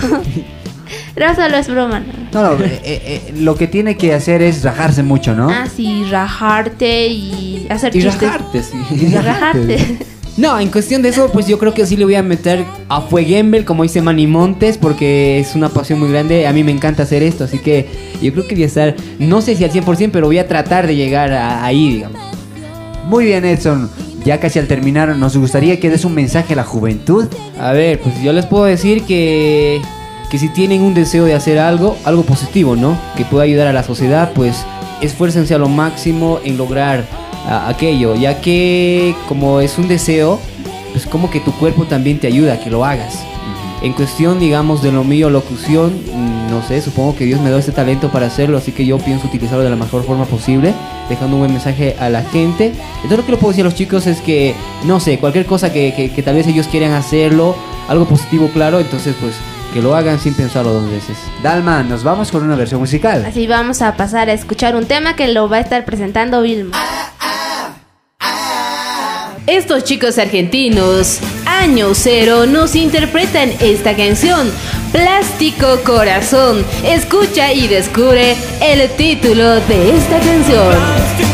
No, 1.16 1.36
solo 1.36 1.58
es 1.58 1.68
broma. 1.68 2.00
¿no? 2.00 2.42
No, 2.42 2.56
no, 2.58 2.64
eh, 2.64 2.80
eh, 2.84 3.34
lo 3.38 3.56
que 3.56 3.68
tiene 3.68 3.98
que 3.98 4.14
hacer 4.14 4.42
es 4.42 4.64
rajarse 4.64 5.04
mucho, 5.04 5.36
¿no? 5.36 5.50
Ah, 5.50 5.68
sí, 5.74 6.06
rajarte 6.10 7.08
y 7.08 7.68
hacer 7.70 7.94
Y 7.96 8.02
chistes. 8.04 8.22
rajarte, 8.22 8.64
sí. 8.64 8.78
Y 8.96 9.16
rajarte. 9.16 9.98
No, 10.38 10.58
en 10.58 10.70
cuestión 10.70 11.02
de 11.02 11.10
eso, 11.10 11.30
pues 11.34 11.48
yo 11.48 11.60
creo 11.60 11.74
que 11.74 11.86
sí 11.86 11.98
le 11.98 12.06
voy 12.06 12.16
a 12.16 12.24
meter 12.24 12.64
a 12.88 13.02
Fueguembel, 13.02 13.66
como 13.66 13.84
dice 13.84 14.02
Manny 14.02 14.26
Montes, 14.26 14.78
porque 14.78 15.38
es 15.42 15.54
una 15.54 15.68
pasión 15.68 16.00
muy 16.00 16.10
grande. 16.10 16.48
A 16.48 16.54
mí 16.54 16.64
me 16.64 16.72
encanta 16.72 17.04
hacer 17.04 17.22
esto, 17.24 17.44
así 17.44 17.58
que 17.60 17.90
yo 18.22 18.32
creo 18.32 18.48
que 18.48 18.56
voy 18.56 18.64
a 18.64 18.68
estar, 18.68 18.96
no 19.20 19.42
sé 19.42 19.58
si 19.58 19.66
al 19.66 19.72
100%, 19.72 20.12
pero 20.14 20.28
voy 20.28 20.38
a 20.38 20.48
tratar 20.48 20.88
de 20.88 20.96
llegar 20.96 21.34
a- 21.34 21.66
ahí, 21.66 21.96
digamos. 21.96 22.22
Muy 23.08 23.26
bien, 23.26 23.44
Edson. 23.44 23.90
Ya 24.26 24.40
casi 24.40 24.60
al 24.60 24.68
terminar, 24.68 25.16
nos 25.16 25.38
gustaría 25.38 25.80
que 25.80 25.90
des 25.90 26.06
un 26.06 26.14
mensaje 26.14 26.54
a 26.54 26.58
la 26.58 26.64
juventud. 26.64 27.28
A 27.60 27.72
ver, 27.72 28.00
pues 28.00 28.22
yo 28.22 28.34
les 28.34 28.46
puedo 28.46 28.66
decir 28.66 29.04
que, 29.04 29.82
que 30.30 30.38
si 30.38 30.50
tienen 30.50 30.82
un 30.82 30.94
deseo 30.94 31.26
de 31.26 31.34
hacer 31.34 31.58
algo, 31.58 31.96
algo 32.04 32.24
positivo, 32.24 32.76
¿no? 32.76 32.98
Que 33.16 33.26
pueda 33.26 33.44
ayudar 33.44 33.68
a 33.68 33.74
la 33.74 33.84
sociedad, 33.84 34.32
pues 34.36 34.66
esfuércense 35.02 35.56
a 35.56 35.58
lo 35.58 35.70
máximo 35.70 36.40
en 36.44 36.58
lograr 36.58 37.06
aquello, 37.48 38.16
ya 38.16 38.42
que 38.42 39.16
como 39.28 39.62
es 39.62 39.78
un 39.78 39.88
deseo, 39.88 40.40
pues 40.92 41.06
como 41.06 41.30
que 41.32 41.40
tu 41.40 41.52
cuerpo 41.54 41.86
también 41.86 42.20
te 42.20 42.28
ayuda 42.28 42.54
a 42.54 42.60
que 42.60 42.70
lo 42.70 42.86
hagas. 42.86 43.24
En 43.82 43.94
cuestión, 43.94 44.40
digamos, 44.40 44.84
de 44.84 44.92
lo 44.92 45.06
mío, 45.06 45.30
locución, 45.30 45.94
mm, 46.14 46.52
no 46.52 46.62
sé, 46.68 46.82
supongo 46.82 47.16
que 47.16 47.26
Dios 47.26 47.40
me 47.40 47.48
dio 47.48 47.58
ese 47.58 47.72
talento 47.72 48.10
para 48.10 48.28
hacerlo, 48.28 48.58
así 48.58 48.74
que 48.74 48.86
yo 48.86 48.98
pienso 48.98 49.28
utilizarlo 49.28 49.64
de 49.64 49.70
la 49.70 49.78
mejor 49.78 50.04
forma 50.04 50.26
posible, 50.26 50.74
dejando 51.10 51.36
un 51.36 51.42
buen 51.42 51.52
mensaje 51.52 51.96
a 52.00 52.10
la 52.10 52.22
gente. 52.24 52.74
Entonces 52.96 53.18
lo 53.18 53.26
que 53.26 53.32
le 53.34 53.38
puedo 53.38 53.52
decir 53.52 53.64
a 53.66 53.70
los 53.70 53.76
chicos 53.76 54.08
es 54.08 54.22
que, 54.22 54.56
no 54.86 55.00
sé, 55.00 55.18
cualquier 55.20 55.46
cosa 55.46 55.74
que, 55.74 55.94
que- 55.96 56.12
que 56.12 56.22
tal 56.24 56.36
vez 56.36 56.48
ellos 56.48 56.68
quieran 56.68 56.92
hacerlo, 56.94 57.56
algo 57.88 58.06
positivo, 58.06 58.50
claro, 58.54 58.80
entonces 58.80 59.16
pues 59.20 59.34
que 59.74 59.82
lo 59.82 59.96
hagan 59.96 60.20
sin 60.20 60.34
pensarlo 60.34 60.74
dos 60.74 60.90
veces. 60.90 61.18
Dalma, 61.44 61.84
nos 61.84 62.04
vamos 62.04 62.32
con 62.32 62.44
una 62.44 62.56
versión 62.56 62.80
musical. 62.80 63.24
Así 63.26 63.46
vamos 63.48 63.82
a 63.82 63.96
pasar 63.98 64.30
a 64.30 64.34
escuchar 64.34 64.76
un 64.76 64.86
tema 64.86 65.16
que 65.16 65.28
lo 65.28 65.48
va 65.50 65.58
a 65.58 65.60
estar 65.60 65.86
presentando 65.86 66.42
Vilma. 66.42 66.76
Estos 69.48 69.84
chicos 69.84 70.18
argentinos, 70.20 71.20
año 71.46 71.90
cero, 71.96 72.46
nos 72.46 72.76
interpretan 72.76 73.52
esta 73.60 73.96
canción, 73.96 74.52
Plástico 74.92 75.82
Corazón. 75.84 76.66
Escucha 76.84 77.54
y 77.54 77.68
descubre 77.68 78.36
el 78.62 78.90
título 78.96 79.60
de 79.62 79.96
esta 79.96 80.20
canción. 80.20 81.29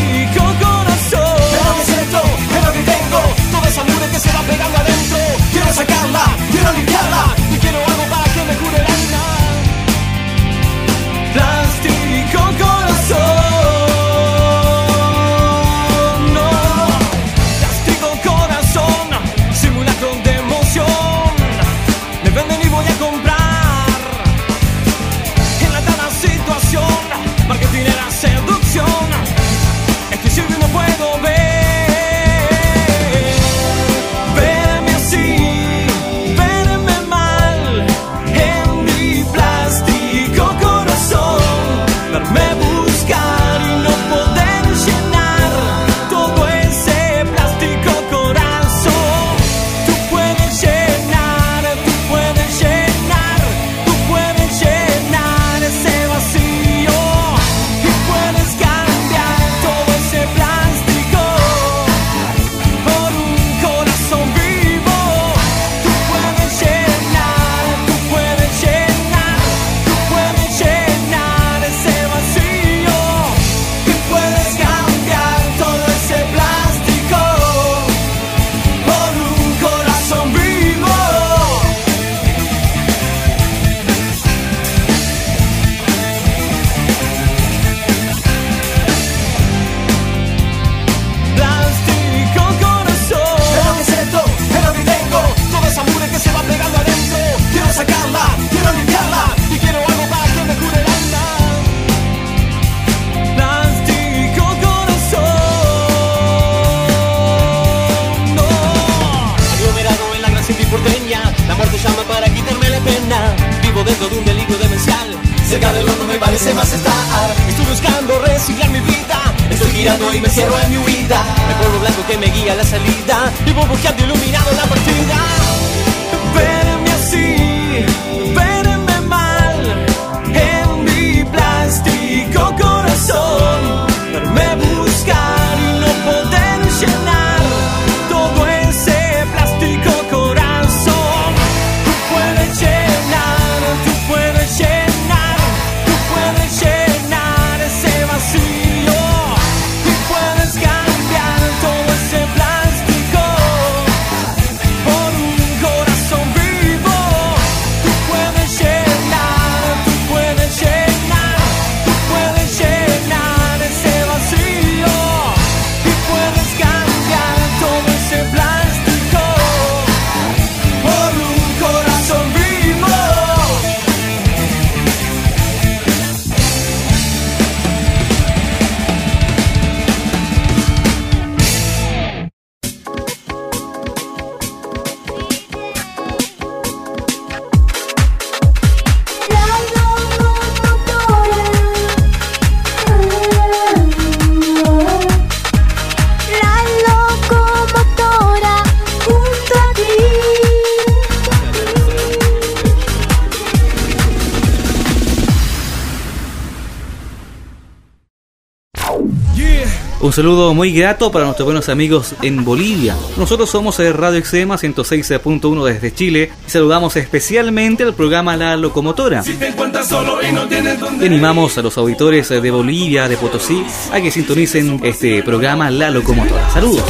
Un 210.06 210.14
saludo 210.14 210.54
muy 210.54 210.72
grato 210.72 211.12
para 211.12 211.26
nuestros 211.26 211.46
buenos 211.46 211.68
amigos 211.68 212.14
en 212.22 212.46
Bolivia. 212.46 212.96
Nosotros 213.18 213.50
somos 213.50 213.80
Radio 213.80 214.20
Exema 214.20 214.56
106.1 214.56 215.66
desde 215.66 215.92
Chile 215.96 216.32
y 216.46 216.50
saludamos 216.52 216.96
especialmente 216.96 217.82
al 217.82 217.96
programa 217.96 218.38
La 218.38 218.56
Locomotora. 218.56 219.24
te 219.24 219.48
encuentras 219.48 219.90
solo 219.90 220.20
y 220.22 220.32
no 220.32 220.48
tienes 220.48 220.78
Y 221.02 221.06
animamos 221.08 221.58
a 221.58 221.64
los 221.64 221.76
auditores 221.80 222.30
de 222.30 222.52
Bolivia, 222.52 223.10
de 223.10 223.18
Potosí, 223.18 223.66
a 223.92 224.00
que 224.00 224.12
sintonicen 224.12 224.80
este 224.84 225.24
programa 225.24 225.72
La 225.72 225.90
Locomotora. 225.90 226.52
Saludos. 226.52 226.84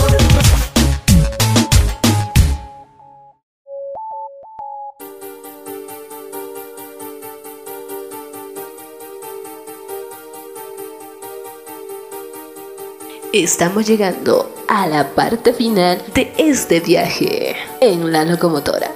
Estamos 13.43 13.85
llegando 13.85 14.49
a 14.69 14.87
la 14.87 15.09
parte 15.09 15.51
final 15.51 16.01
de 16.13 16.31
este 16.37 16.79
viaje 16.79 17.53
en 17.81 18.09
la 18.13 18.23
locomotora. 18.23 18.94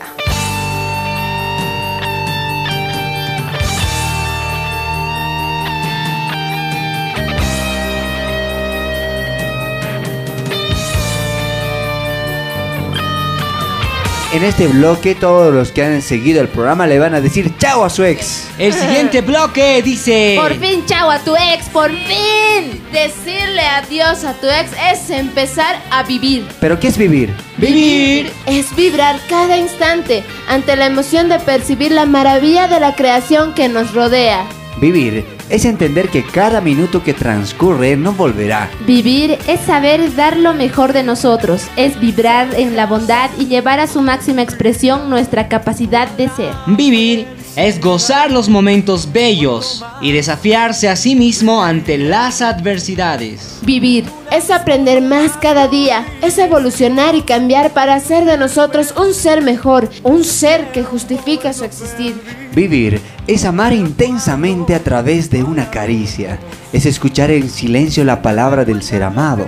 En 14.31 14.43
este 14.43 14.67
bloque 14.67 15.15
todos 15.15 15.51
los 15.51 15.71
que 15.71 15.83
han 15.83 16.03
seguido 16.03 16.39
el 16.39 16.49
programa 16.49 16.85
le 16.85 16.99
van 16.99 17.15
a 17.15 17.21
decir 17.21 17.51
chao 17.57 17.83
a 17.83 17.89
su 17.89 18.03
ex. 18.03 18.47
El 18.59 18.73
siguiente 18.73 19.21
bloque 19.21 19.81
dice... 19.81 20.37
Por 20.39 20.53
fin, 20.59 20.85
chao 20.85 21.09
a 21.09 21.17
tu 21.17 21.35
ex, 21.35 21.67
por 21.69 21.89
fin. 21.89 22.79
Decirle 22.93 23.61
adiós 23.61 24.23
a 24.25 24.33
tu 24.33 24.45
ex 24.45 24.69
es 24.93 25.09
empezar 25.09 25.81
a 25.89 26.03
vivir. 26.03 26.45
¿Pero 26.59 26.79
qué 26.79 26.89
es 26.89 26.97
vivir? 26.99 27.33
Vivir 27.57 28.31
es 28.45 28.75
vibrar 28.75 29.19
cada 29.27 29.57
instante 29.57 30.23
ante 30.47 30.75
la 30.75 30.85
emoción 30.85 31.27
de 31.27 31.39
percibir 31.39 31.91
la 31.91 32.05
maravilla 32.05 32.67
de 32.67 32.79
la 32.79 32.93
creación 32.93 33.55
que 33.55 33.67
nos 33.67 33.95
rodea. 33.95 34.45
Vivir 34.79 35.25
es 35.49 35.65
entender 35.65 36.09
que 36.09 36.23
cada 36.23 36.61
minuto 36.61 37.03
que 37.03 37.13
transcurre 37.13 37.97
no 37.97 38.13
volverá. 38.13 38.69
Vivir 38.85 39.37
es 39.47 39.59
saber 39.61 40.15
dar 40.15 40.37
lo 40.37 40.53
mejor 40.53 40.93
de 40.93 41.03
nosotros, 41.03 41.67
es 41.75 41.99
vibrar 41.99 42.53
en 42.55 42.75
la 42.75 42.85
bondad 42.85 43.29
y 43.37 43.47
llevar 43.47 43.79
a 43.79 43.87
su 43.87 44.01
máxima 44.01 44.41
expresión 44.41 45.09
nuestra 45.09 45.47
capacidad 45.47 46.07
de 46.09 46.29
ser. 46.29 46.53
Vivir 46.67 47.27
es 47.65 47.81
gozar 47.81 48.31
los 48.31 48.47
momentos 48.47 49.11
bellos 49.11 49.83
y 50.01 50.13
desafiarse 50.13 50.87
a 50.87 50.95
sí 50.95 51.15
mismo 51.15 51.61
ante 51.61 51.97
las 51.97 52.41
adversidades. 52.41 53.59
Vivir 53.63 54.05
es 54.31 54.49
aprender 54.49 55.01
más 55.01 55.33
cada 55.41 55.67
día, 55.67 56.05
es 56.21 56.37
evolucionar 56.37 57.15
y 57.15 57.21
cambiar 57.21 57.73
para 57.73 57.95
hacer 57.95 58.23
de 58.23 58.37
nosotros 58.37 58.93
un 58.97 59.13
ser 59.13 59.41
mejor, 59.41 59.89
un 60.03 60.23
ser 60.23 60.71
que 60.71 60.83
justifica 60.83 61.51
su 61.51 61.65
existir. 61.65 62.15
Vivir 62.55 63.01
es 63.27 63.43
amar 63.43 63.73
intensamente 63.73 64.73
a 64.73 64.79
través 64.81 65.29
de 65.29 65.43
una 65.43 65.69
caricia, 65.69 66.39
es 66.71 66.85
escuchar 66.85 67.29
en 67.29 67.49
silencio 67.49 68.05
la 68.05 68.21
palabra 68.21 68.63
del 68.63 68.83
ser 68.83 69.03
amado, 69.03 69.45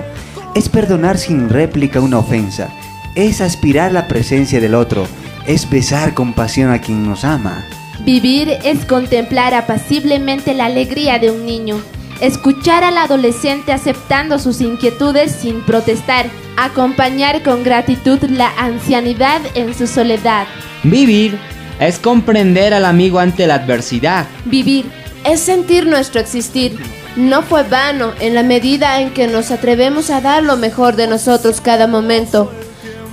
es 0.54 0.68
perdonar 0.68 1.18
sin 1.18 1.48
réplica 1.48 2.02
una 2.02 2.20
ofensa, 2.20 2.68
es 3.16 3.40
aspirar 3.40 3.94
la 3.94 4.10
presencia 4.10 4.60
del 4.60 4.76
otro, 4.76 5.08
es 5.48 5.70
besar 5.70 6.14
con 6.14 6.34
pasión 6.34 6.72
a 6.72 6.82
quien 6.82 7.08
nos 7.08 7.24
ama. 7.24 7.66
Vivir 8.06 8.58
es 8.64 8.84
contemplar 8.86 9.54
apaciblemente 9.54 10.56
la 10.56 10.66
alegría 10.66 11.20
de 11.20 11.30
un 11.30 11.46
niño, 11.46 11.80
escuchar 12.20 12.84
al 12.84 12.98
adolescente 12.98 13.72
aceptando 13.72 14.40
sus 14.40 14.60
inquietudes 14.60 15.32
sin 15.32 15.62
protestar, 15.62 16.26
acompañar 16.58 17.44
con 17.44 17.64
gratitud 17.64 18.20
la 18.24 18.50
ancianidad 18.58 19.40
en 19.54 19.76
su 19.76 19.86
soledad. 19.86 20.48
Vivir 20.82 21.38
es 21.80 22.00
comprender 22.00 22.74
al 22.74 22.86
amigo 22.86 23.20
ante 23.20 23.46
la 23.46 23.56
adversidad. 23.56 24.26
Vivir 24.46 24.86
es 25.24 25.40
sentir 25.40 25.86
nuestro 25.86 26.20
existir. 26.20 26.80
No 27.16 27.44
fue 27.44 27.62
vano 27.62 28.14
en 28.20 28.34
la 28.34 28.42
medida 28.42 29.00
en 29.00 29.12
que 29.12 29.28
nos 29.28 29.52
atrevemos 29.52 30.10
a 30.10 30.22
dar 30.22 30.42
lo 30.42 30.58
mejor 30.58 30.96
de 30.96 31.06
nosotros 31.06 31.62
cada 31.62 31.86
momento. 31.86 32.52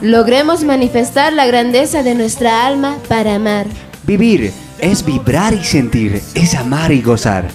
Logremos 0.01 0.65
manifestar 0.65 1.35
la 1.35 1.47
grandeza 1.47 2.03
de 2.03 2.15
nuestra 2.15 2.67
alma 2.67 2.97
para 3.07 3.35
amar. 3.35 3.67
Vivir 4.05 4.51
es 4.81 5.05
vibrar 5.05 5.55
y 5.55 5.65
sentir, 5.65 6.23
es 6.35 6.55
amar 6.55 6.93
y 6.93 7.03
gozar, 7.03 7.49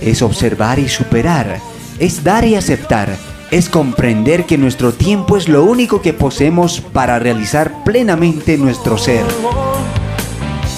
es 0.00 0.22
observar 0.22 0.78
y 0.78 0.88
superar, 0.88 1.58
es 1.98 2.24
dar 2.24 2.44
y 2.44 2.54
aceptar, 2.54 3.08
es 3.50 3.68
comprender 3.68 4.46
que 4.46 4.58
nuestro 4.58 4.92
tiempo 4.92 5.36
es 5.36 5.48
lo 5.48 5.64
único 5.64 6.00
que 6.00 6.12
poseemos 6.12 6.80
para 6.80 7.18
realizar 7.18 7.84
plenamente 7.84 8.56
nuestro 8.56 8.96
ser. 8.96 9.24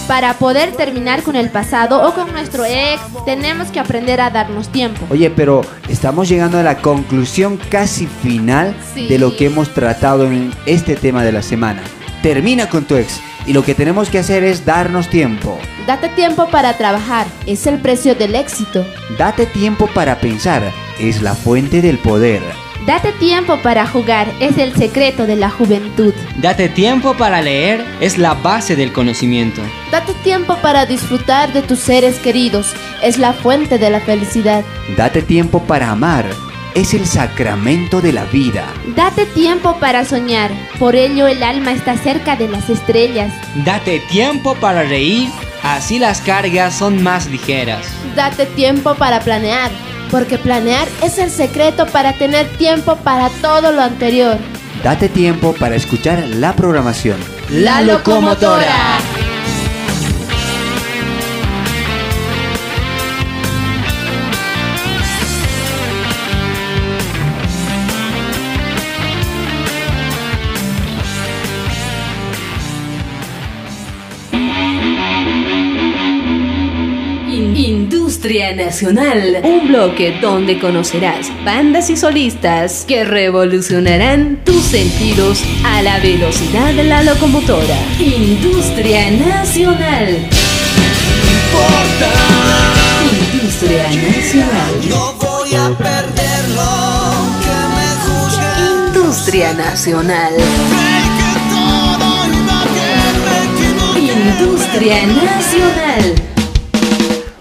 Para 0.09 0.35
poder 0.35 0.73
terminar 0.73 1.23
con 1.23 1.37
el 1.37 1.49
pasado 1.51 2.07
o 2.07 2.12
con 2.12 2.33
nuestro 2.33 2.65
ex, 2.65 3.01
tenemos 3.24 3.69
que 3.70 3.79
aprender 3.81 4.20
a 4.20 4.31
darnos 4.31 4.69
tiempo. 4.69 5.07
Oye, 5.11 5.31
pero 5.31 5.62
estamos 5.89 6.29
llegando 6.29 6.59
a 6.59 6.62
la 6.62 6.79
conclusión 6.79 7.59
casi 7.70 8.07
final 8.23 8.74
Sí. 8.95 9.07
de 9.07 9.19
lo 9.19 9.37
que 9.37 9.47
hemos 9.47 9.73
tratado 9.73 10.27
en 10.27 10.53
este 10.66 10.97
tema 10.97 11.23
de 11.23 11.33
la 11.33 11.41
semana. 11.41 11.83
Termina 12.23 12.69
con 12.69 12.85
tu 12.85 12.97
ex 12.97 13.20
y 13.47 13.52
lo 13.52 13.64
que 13.64 13.74
tenemos 13.74 14.09
que 14.09 14.19
hacer 14.19 14.44
es 14.44 14.64
darnos 14.64 15.09
tiempo. 15.09 15.59
Date 15.86 16.09
tiempo 16.10 16.48
para 16.48 16.77
trabajar, 16.78 17.27
es 17.47 17.66
el 17.66 17.78
precio 17.81 18.14
del 18.14 18.35
éxito. 18.35 18.85
Date 19.19 19.47
tiempo 19.47 19.89
para 19.89 20.20
pensar, 20.20 20.62
es 21.01 21.23
la 21.23 21.35
fuente 21.35 21.82
del 21.82 21.98
poder. 21.98 22.43
Date 22.86 23.12
tiempo 23.12 23.59
para 23.62 23.86
jugar, 23.86 24.27
es 24.40 24.59
el 24.59 24.74
secreto 24.74 25.24
de 25.27 25.36
la 25.36 25.51
juventud. 25.51 26.12
Date 26.39 26.69
tiempo 26.69 27.14
para 27.14 27.40
leer, 27.40 27.85
es 28.01 28.19
la 28.19 28.35
base 28.35 28.74
del 28.74 28.93
conocimiento. 28.93 29.62
Date 29.93 30.14
tiempo 30.24 30.56
para 30.56 30.85
disfrutar 30.85 31.52
de 31.52 31.62
tus 31.62 31.78
seres 31.78 32.19
queridos, 32.19 32.74
es 33.01 33.19
la 33.19 33.35
fuente 33.35 33.78
de 33.78 33.90
la 33.90 34.01
felicidad. 34.01 34.64
Date 34.97 35.23
tiempo 35.23 35.62
para 35.62 35.90
amar, 35.90 36.27
es 36.74 36.94
el 36.94 37.07
sacramento 37.07 38.01
de 38.01 38.12
la 38.12 38.24
vida. 38.27 38.66
Date 38.97 39.27
tiempo 39.27 39.77
para 39.78 40.05
soñar, 40.05 40.51
por 40.78 40.97
ello 40.97 41.27
el 41.27 41.43
alma 41.43 41.73
está 41.73 41.97
cerca 41.97 42.36
de 42.36 42.49
las 42.49 42.70
estrellas. 42.70 43.32
Date 43.65 44.01
tiempo 44.11 44.55
para 44.55 44.82
reír, 44.82 45.28
así 45.62 45.99
las 45.99 46.20
cargas 46.20 46.74
son 46.74 47.03
más 47.03 47.27
ligeras. 47.27 47.86
Date 48.16 48.47
tiempo 48.47 48.94
para 48.94 49.20
planear, 49.20 49.70
porque 50.11 50.39
planear 50.39 50.89
es 51.03 51.19
el 51.19 51.31
secreto 51.31 51.86
para 51.86 52.15
tener 52.15 52.47
tiempo 52.57 52.97
para 52.97 53.28
todo 53.40 53.73
lo 53.73 53.82
anterior. 53.82 54.39
Date 54.82 55.09
tiempo 55.09 55.55
para 55.55 55.77
escuchar 55.77 56.24
la 56.28 56.55
programación. 56.55 57.19
La 57.51 57.82
locomotora. 57.82 58.99
Industria 78.33 78.65
Nacional, 78.65 79.41
un 79.45 79.69
bloque 79.69 80.19
donde 80.23 80.59
conocerás 80.59 81.31
bandas 81.45 81.91
y 81.91 81.99
solistas 81.99 82.87
que 82.89 83.05
revolucionarán 83.05 84.39
tus 84.43 84.63
sentidos 84.63 85.43
a 85.63 85.83
la 85.83 85.99
velocidad 85.99 86.73
de 86.73 86.85
la 86.85 87.03
locomotora. 87.03 87.77
Industria 87.99 89.11
Nacional. 89.11 90.17
Industria 93.35 93.85
Nacional. 94.01 94.73
voy 95.21 95.55
a 95.55 95.69
perderlo, 95.77 96.71
que 97.43 97.57
me. 97.75 98.95
Industria 98.95 99.53
Nacional. 99.53 100.33
Industria 103.95 105.07
Nacional. 105.07 106.32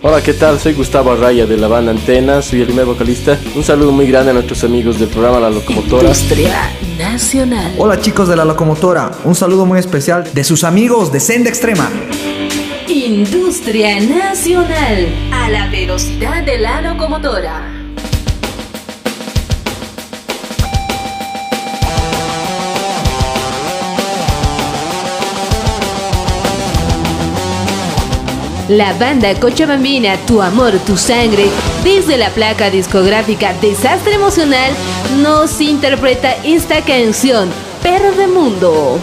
Hola, 0.04 0.24
¿qué 0.24 0.34
tal? 0.34 0.60
Soy 0.60 0.74
Gustavo 0.74 1.12
Arraya 1.12 1.46
de 1.46 1.58
la 1.58 1.68
banda 1.68 1.92
Antena, 1.92 2.42
soy 2.42 2.62
el 2.62 2.66
primer 2.66 2.86
vocalista. 2.86 3.38
Un 3.56 3.64
saludo 3.64 3.92
muy 3.92 4.08
grande 4.08 4.32
a 4.32 4.34
nuestros 4.34 4.64
amigos 4.64 5.00
del 5.00 5.10
programa 5.10 5.40
La 5.40 5.52
Locomotora. 5.52 6.02
Industria 6.02 6.72
Nacional. 6.98 7.76
Hola 7.78 8.00
chicos 8.00 8.28
de 8.28 8.36
la 8.36 8.44
locomotora, 8.44 9.12
un 9.26 9.36
saludo 9.36 9.68
muy 9.68 9.78
especial 9.78 10.28
de 10.34 10.44
sus 10.44 10.64
amigos 10.64 11.12
de 11.12 11.20
Senda 11.20 11.50
Extrema. 11.50 11.88
Industria 12.88 14.00
Nacional. 14.00 15.08
A 15.32 15.50
la 15.50 15.68
velocidad 15.68 16.44
de 16.46 16.58
la 16.58 16.82
locomotora. 16.82 17.81
La 28.72 28.94
banda 28.94 29.34
Cochabambina, 29.38 30.16
Tu 30.26 30.42
Amor, 30.42 30.72
Tu 30.86 30.96
Sangre, 30.96 31.50
desde 31.84 32.16
la 32.16 32.30
placa 32.30 32.70
discográfica 32.70 33.54
Desastre 33.60 34.14
Emocional, 34.14 34.72
nos 35.22 35.60
interpreta 35.60 36.38
esta 36.46 36.80
canción, 36.82 37.50
Perde 37.84 38.28
Mundo. 38.28 38.98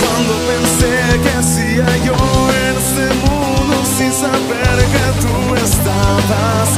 Cuando 0.00 0.34
pensé 0.46 1.18
que 1.22 1.30
hacía 1.30 1.96
yo 2.04 2.12
en 2.12 2.76
este 2.76 3.14
mundo 3.24 3.74
sin 3.96 4.12
saber 4.12 4.76
que 4.92 5.06
tú 5.22 5.54
estabas 5.64 6.68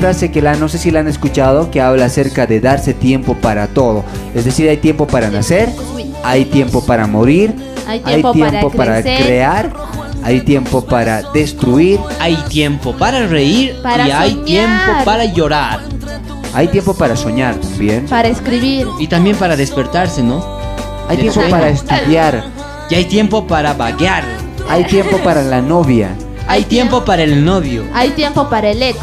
frase 0.00 0.30
que 0.30 0.42
la 0.42 0.54
no 0.56 0.68
sé 0.68 0.78
si 0.78 0.90
la 0.90 1.00
han 1.00 1.08
escuchado 1.08 1.70
que 1.70 1.80
habla 1.80 2.06
acerca 2.06 2.46
de 2.46 2.60
darse 2.60 2.94
tiempo 2.94 3.34
para 3.34 3.68
todo. 3.68 4.04
Es 4.34 4.44
decir, 4.44 4.68
hay 4.68 4.78
tiempo 4.78 5.06
para 5.06 5.30
nacer, 5.30 5.68
hay 6.24 6.46
tiempo 6.46 6.84
para 6.84 7.06
morir, 7.06 7.54
Hay 7.86 8.22
tiempo 8.32 8.70
para 8.70 9.02
crecer. 9.02 9.24
crear, 9.26 9.72
hay 10.22 10.40
tiempo 10.40 10.84
para 10.84 11.22
destruir, 11.32 11.98
Hay 12.20 12.36
tiempo 12.48 12.94
para 12.96 13.26
reír 13.26 13.74
Para 13.82 14.06
y 14.06 14.10
hay 14.10 14.30
soñar. 14.32 14.44
tiempo 14.46 15.04
para 15.04 15.24
llorar. 15.26 15.80
hay 16.54 16.68
tiempo 16.68 16.94
para 16.94 17.14
soñar 17.16 17.54
también. 17.56 18.06
Para 18.06 18.28
escribir. 18.28 18.86
Y 18.98 19.06
también 19.06 19.36
para 19.36 19.56
despertarse, 19.56 20.22
¿no? 20.22 20.44
Hay 21.08 21.16
Del 21.16 21.24
tiempo 21.26 21.40
sueño. 21.40 21.50
para 21.50 21.68
estudiar, 21.70 22.44
Y 22.90 22.94
hay 22.94 23.04
tiempo 23.04 23.46
para 23.46 23.72
vaguear. 23.74 24.24
hay 24.68 24.84
tiempo 24.84 25.18
para 25.18 25.42
la 25.42 25.60
novia. 25.60 26.10
Hay 26.46 26.64
tiempo 26.64 27.04
para 27.04 27.22
el 27.22 27.44
novio. 27.44 27.84
Hay 27.94 28.10
tiempo 28.10 28.48
para 28.48 28.70
el 28.70 28.82
ex. 28.82 28.98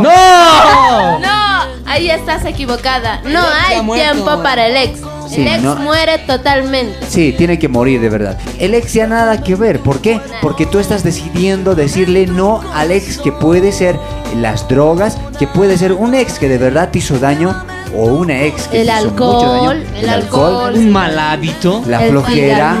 ¡No! 0.00 1.18
No, 1.20 1.62
ahí 1.86 2.10
estás 2.10 2.44
equivocada. 2.44 3.20
No 3.24 3.40
hay 3.40 3.82
muerto. 3.82 4.12
tiempo 4.12 4.42
para 4.42 4.66
el 4.66 4.76
ex. 4.76 5.00
Sí, 5.28 5.40
el 5.42 5.48
ex 5.48 5.62
no. 5.62 5.76
muere 5.76 6.18
totalmente. 6.18 6.98
Sí, 7.08 7.34
tiene 7.36 7.58
que 7.58 7.68
morir 7.68 8.00
de 8.00 8.08
verdad. 8.10 8.38
El 8.58 8.74
ex 8.74 8.92
ya 8.92 9.06
nada 9.06 9.42
que 9.42 9.54
ver. 9.54 9.80
¿Por 9.80 10.00
qué? 10.00 10.20
Porque 10.42 10.66
tú 10.66 10.78
estás 10.78 11.02
decidiendo 11.02 11.74
decirle 11.74 12.26
no 12.26 12.60
al 12.74 12.90
ex 12.90 13.18
que 13.18 13.32
puede 13.32 13.72
ser 13.72 13.98
las 14.36 14.68
drogas, 14.68 15.16
que 15.38 15.46
puede 15.46 15.78
ser 15.78 15.92
un 15.92 16.14
ex 16.14 16.38
que 16.38 16.48
de 16.48 16.58
verdad 16.58 16.90
te 16.90 16.98
hizo 16.98 17.18
daño 17.18 17.54
o 17.96 18.04
una 18.06 18.42
ex 18.42 18.68
que 18.68 18.82
El 18.82 18.88
te 18.88 18.92
hizo 18.92 19.10
mucho 19.10 19.16
daño. 19.16 19.70
alcohol, 19.70 19.86
el 19.96 20.08
alcohol. 20.08 20.74
Un 20.74 20.92
mal 20.92 21.18
hábito. 21.18 21.82
la 21.86 22.04
el 22.04 22.10
flojera, 22.10 22.76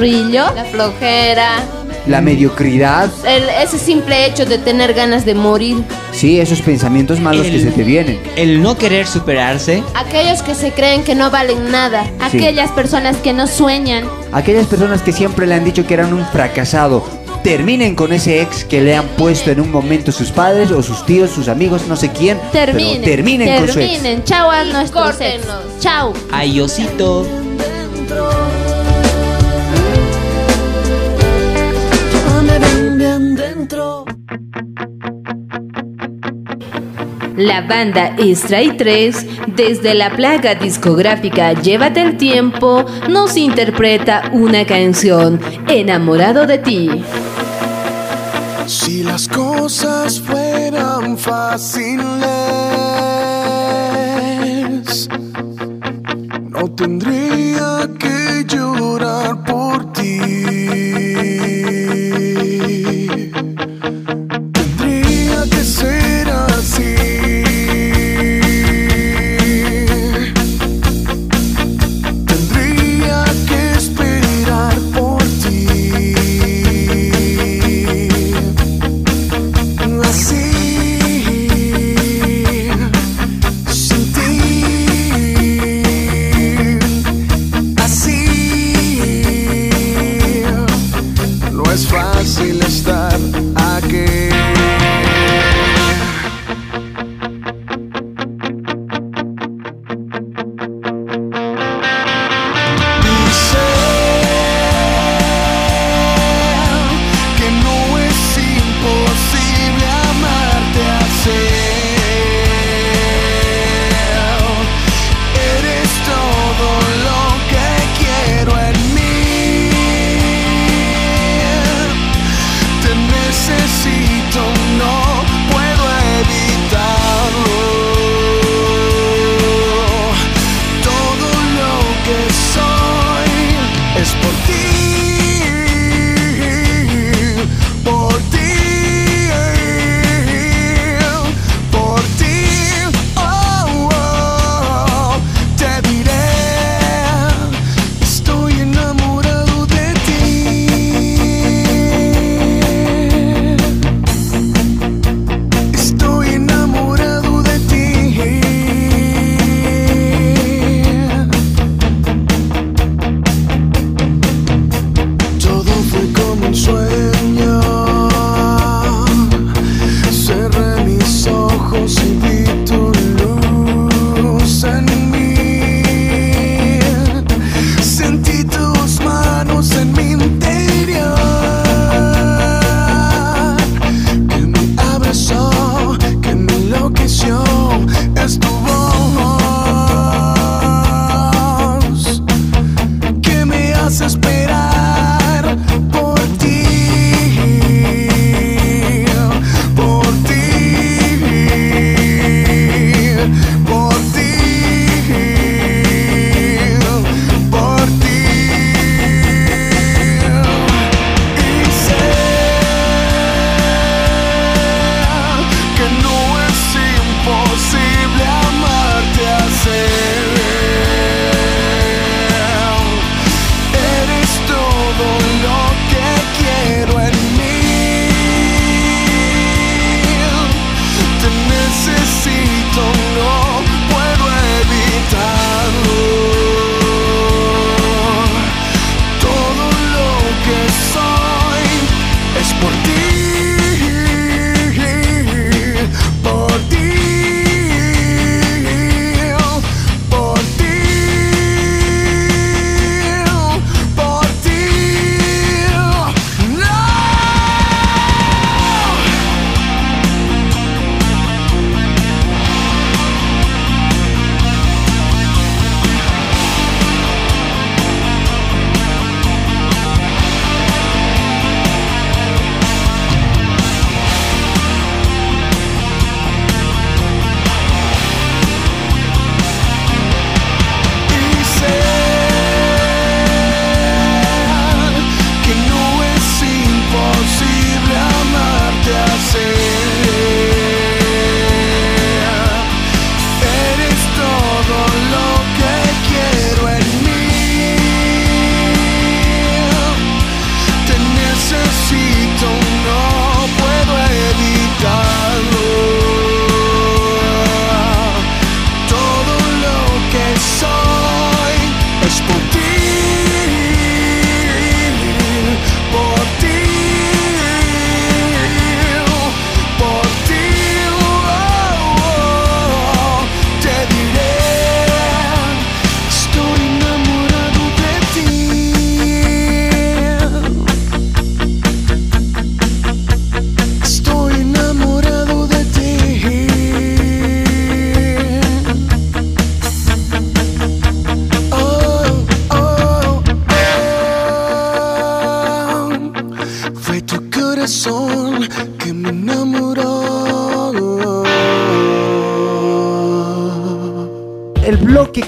la 0.54 0.64
flojera, 0.64 1.54
la 2.06 2.20
mediocridad. 2.20 3.10
el- 3.26 3.48
ese 3.62 3.78
simple 3.78 4.26
hecho 4.26 4.44
de 4.44 4.58
tener 4.58 4.92
ganas 4.94 5.24
de 5.24 5.34
morir. 5.34 5.78
Sí, 6.12 6.38
esos 6.40 6.60
pensamientos 6.60 7.20
malos 7.20 7.46
que 7.46 7.54
El- 7.56 7.62
se 7.62 7.70
te 7.70 7.82
vienen. 7.82 8.20
El 8.36 8.62
no 8.62 8.76
querer 8.76 9.06
superarse. 9.06 9.82
Aquellos 9.94 10.42
que 10.42 10.54
se 10.54 10.72
creen 10.72 11.02
que 11.02 11.14
no 11.14 11.30
valen 11.30 11.70
nada. 11.70 12.04
Sí. 12.30 12.38
Aquellas 12.38 12.70
personas 12.72 13.16
que 13.18 13.32
no 13.32 13.46
sueñan. 13.46 14.04
Aquellas 14.32 14.66
personas 14.66 15.02
que 15.02 15.12
siempre 15.12 15.46
le 15.46 15.54
han 15.54 15.64
dicho 15.64 15.86
que 15.86 15.94
eran 15.94 16.12
un 16.12 16.24
fracasado. 16.26 17.04
Terminen 17.42 17.94
con 17.94 18.12
ese 18.12 18.40
ex 18.40 18.64
que 18.64 18.80
le 18.80 18.96
han 18.96 19.06
puesto 19.18 19.50
en 19.50 19.60
un 19.60 19.70
momento 19.70 20.12
sus 20.12 20.30
padres 20.30 20.70
o 20.70 20.82
sus 20.82 21.04
tíos, 21.04 21.30
sus 21.30 21.48
amigos, 21.48 21.82
no 21.88 21.94
sé 21.96 22.10
quién. 22.10 22.38
pero 22.52 22.72
Terminen. 22.72 23.02
terminen, 23.02 23.58
con 23.58 23.68
su 23.68 23.80
ex. 23.80 23.92
terminen. 23.92 24.24
Chao 24.24 24.50
a 24.50 24.64
nuestros 24.64 25.20
ex. 25.20 25.42
Chao. 25.80 26.14
Ay, 26.32 26.58
La 37.44 37.60
banda 37.60 38.16
Stray 38.34 38.74
3, 38.78 39.26
desde 39.48 39.92
la 39.92 40.08
plaga 40.16 40.54
discográfica 40.54 41.52
Llévate 41.52 42.00
el 42.00 42.16
tiempo, 42.16 42.86
nos 43.10 43.36
interpreta 43.36 44.30
una 44.32 44.64
canción, 44.64 45.38
Enamorado 45.68 46.46
de 46.46 46.56
ti. 46.56 47.04
Si 48.66 49.02
las 49.02 49.28
cosas 49.28 50.18
fueran 50.20 51.18
fáciles, 51.18 52.06
no 56.48 56.70
tendría 56.74 57.90
que 57.98 58.46
llorar 58.48 58.93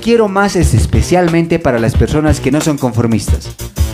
Quiero 0.07 0.29
Más 0.29 0.55
es 0.55 0.73
especialmente 0.73 1.59
para 1.59 1.81
las 1.81 1.97
personas 1.97 2.39
que 2.39 2.53
no 2.53 2.61
son 2.61 2.79
conformistas. 2.79 3.49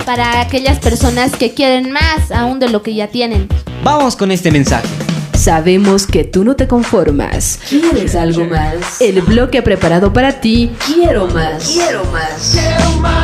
Para 0.04 0.42
aquellas 0.42 0.78
personas 0.78 1.34
que 1.34 1.54
quieren 1.54 1.90
más 1.90 2.30
aún 2.30 2.58
de 2.58 2.68
lo 2.68 2.82
que 2.82 2.94
ya 2.94 3.08
tienen. 3.08 3.48
Vamos 3.82 4.14
con 4.14 4.30
este 4.30 4.50
mensaje. 4.50 4.86
Sabemos 5.32 6.06
que 6.06 6.24
tú 6.24 6.44
no 6.44 6.54
te 6.54 6.68
conformas. 6.68 7.60
¿Quieres 7.66 8.14
algo 8.14 8.44
más? 8.44 9.00
El 9.00 9.22
bloque 9.22 9.56
ha 9.56 9.64
preparado 9.64 10.12
para 10.12 10.38
ti. 10.38 10.70
Quiero 10.84 11.28
más. 11.28 11.68
Quiero 11.68 12.04
más. 12.04 12.58
Quiero 12.60 13.00
más. 13.00 13.21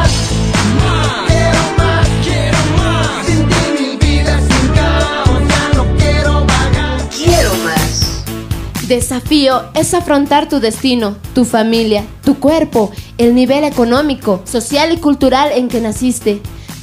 Desafío 8.89 9.65
es 9.75 9.93
afrontar 9.93 10.49
tu 10.49 10.61
destino, 10.61 11.19
tu 11.35 11.45
familia, 11.45 12.07
tu 12.25 12.39
cuerpo, 12.39 12.91
el 13.19 13.35
nivel 13.35 13.65
económico, 13.65 14.41
social 14.47 14.91
y 14.93 14.97
cultural 14.97 15.51
en 15.53 15.69
que 15.69 15.83
naciste. 15.83 16.41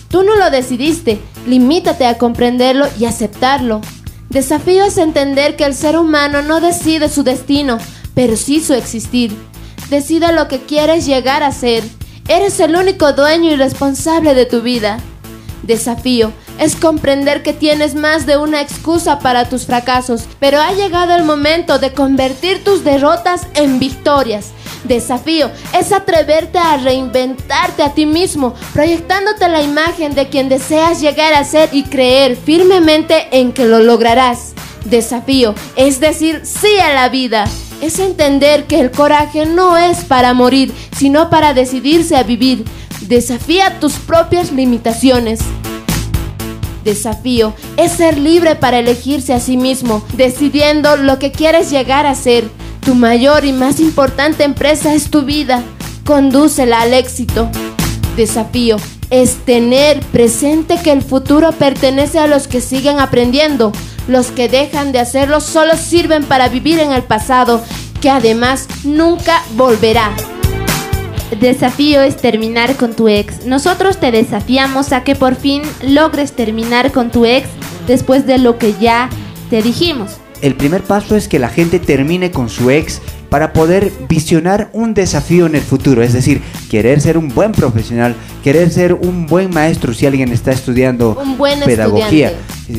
Tú 0.10 0.22
no 0.22 0.36
lo 0.36 0.52
decidiste, 0.52 1.19
limítate 1.48 2.06
a 2.06 2.19
comprenderlo 2.19 2.86
y 2.99 3.06
aceptarlo. 3.06 3.82
Desafío 4.30 4.86
es 4.86 4.99
entender 4.99 5.56
que 5.56 5.64
el 5.64 5.73
ser 5.73 5.98
humano 5.98 6.44
no 6.44 6.61
decide 6.61 7.10
su 7.10 7.23
destino, 7.23 7.80
pero 8.14 8.38
sí 8.38 8.61
su 8.61 8.76
existir. 8.76 9.36
Decide 9.90 10.32
lo 10.32 10.48
que 10.48 10.60
quieres 10.60 11.07
llegar 11.07 11.41
a 11.41 11.52
ser. 11.52 11.84
Eres 12.27 12.60
el 12.60 12.76
único 12.76 13.14
dueño 13.14 13.52
y 13.52 13.56
responsable 13.56 14.36
de 14.36 14.45
tu 14.45 14.61
vida. 14.61 14.99
Desafío 15.64 16.32
es 16.60 16.76
comprender 16.76 17.44
que 17.44 17.53
tienes 17.53 17.95
más 17.95 18.26
de 18.26 18.38
una 18.38 18.61
excusa 18.61 19.19
para 19.19 19.49
tus 19.49 19.65
fracasos, 19.65 20.26
pero 20.40 20.60
ha 20.60 20.73
llegado 20.73 21.15
el 21.15 21.23
momento 21.23 21.80
de 21.80 21.91
convertir 21.91 22.64
tus 22.64 22.84
derrotas 22.84 23.48
en 23.56 23.80
victorias. 23.80 24.52
Desafío 24.84 25.49
es 25.73 25.91
atreverte 25.91 26.60
a 26.60 26.77
reinventarte 26.77 27.84
a 27.84 27.94
ti 27.94 28.06
mismo, 28.06 28.53
proyectándote 28.73 29.48
la 29.49 29.61
imagen 29.61 30.14
de 30.14 30.30
quien 30.30 30.48
deseas 30.48 31.02
llegar 31.02 31.34
a 31.34 31.44
ser 31.44 31.69
y 31.72 31.84
creer 31.84 32.36
firmemente 32.36 33.27
en 33.32 33.52
que 33.52 33.65
lo 33.65 33.80
lograrás. 33.80 34.53
Desafío 34.86 35.56
es 35.76 35.99
decir 35.99 36.41
sí 36.44 36.80
a 36.80 36.94
la 36.94 37.10
vida. 37.10 37.45
Es 37.82 37.99
entender 37.99 38.65
que 38.65 38.80
el 38.80 38.91
coraje 38.91 39.45
no 39.45 39.77
es 39.77 40.06
para 40.06 40.34
morir, 40.34 40.73
sino 40.95 41.30
para 41.30 41.53
decidirse 41.53 42.15
a 42.15 42.23
vivir. 42.23 42.64
Desafía 43.02 43.80
tus 43.80 43.94
propias 43.94 44.52
limitaciones. 44.52 45.41
Desafío 46.86 47.56
es 47.78 47.94
ser 47.94 48.20
libre 48.20 48.56
para 48.56 48.78
elegirse 48.78 49.34
a 49.34 49.40
sí 49.40 49.57
mismo, 49.57 50.03
decidiendo 50.14 50.95
lo 50.95 51.18
que 51.18 51.32
quieres 51.32 51.72
llegar 51.72 52.06
a 52.06 52.14
ser. 52.14 52.48
Tu 52.82 52.94
mayor 52.94 53.44
y 53.44 53.52
más 53.52 53.80
importante 53.80 54.44
empresa 54.44 54.94
es 54.94 55.10
tu 55.10 55.24
vida. 55.24 55.64
Condúcela 56.06 56.82
al 56.82 56.94
éxito. 56.94 57.49
Desafío 58.16 58.78
es 59.10 59.38
tener 59.45 59.99
presente 60.12 60.78
que 60.82 60.91
el 60.91 61.02
futuro 61.02 61.52
pertenece 61.53 62.20
a 62.20 62.28
los 62.28 62.48
que 62.48 62.62
siguen 62.62 62.99
aprendiendo. 62.99 63.72
Los 64.07 64.28
que 64.28 64.48
dejan 64.48 64.91
de 64.91 64.99
hacerlo 64.99 65.41
solo 65.41 65.78
sirven 65.78 66.24
para 66.24 66.49
vivir 66.49 66.78
en 66.78 66.91
el 66.91 67.02
pasado, 67.02 67.64
que 67.99 68.12
además 68.12 68.68
nunca 68.84 69.41
volverá. 69.56 70.12
Desafío 71.39 72.02
es 72.02 72.18
terminar 72.18 72.76
con 72.76 72.93
tu 72.93 73.07
ex. 73.07 73.45
Nosotros 73.45 73.97
te 73.99 74.11
desafiamos 74.11 74.91
a 74.91 75.03
que 75.03 75.15
por 75.15 75.35
fin 75.35 75.64
logres 75.81 76.34
terminar 76.34 76.91
con 76.91 77.11
tu 77.11 77.26
ex 77.26 77.47
después 77.88 78.26
de 78.27 78.38
lo 78.38 78.57
que 78.57 78.73
ya 78.80 79.10
te 79.49 79.61
dijimos. 79.61 80.18
El 80.41 80.56
primer 80.56 80.84
paso 80.84 81.15
es 81.15 81.27
que 81.27 81.39
la 81.39 81.49
gente 81.49 81.80
termine 81.80 82.30
con 82.30 82.49
su 82.49 82.69
ex 82.69 83.02
para 83.30 83.53
poder 83.53 83.91
visionar 84.07 84.69
un 84.73 84.93
desafío 84.93 85.45
en 85.45 85.56
el 85.56 85.61
futuro, 85.61 86.03
es 86.03 86.14
decir, 86.14 86.41
querer 86.69 87.02
ser 87.02 87.18
un 87.18 87.30
buen 87.30 87.52
profesional, 87.52 88.15
querer 88.43 88.69
ser 88.69 88.93
un 88.93 89.26
buen 89.26 89.49
maestro 89.49 89.93
si 89.93 90.06
alguien 90.06 90.31
está 90.31 90.52
estudiando 90.52 91.18
Un 91.22 91.38
buen 91.38 91.60
pedagogía, 91.61 92.34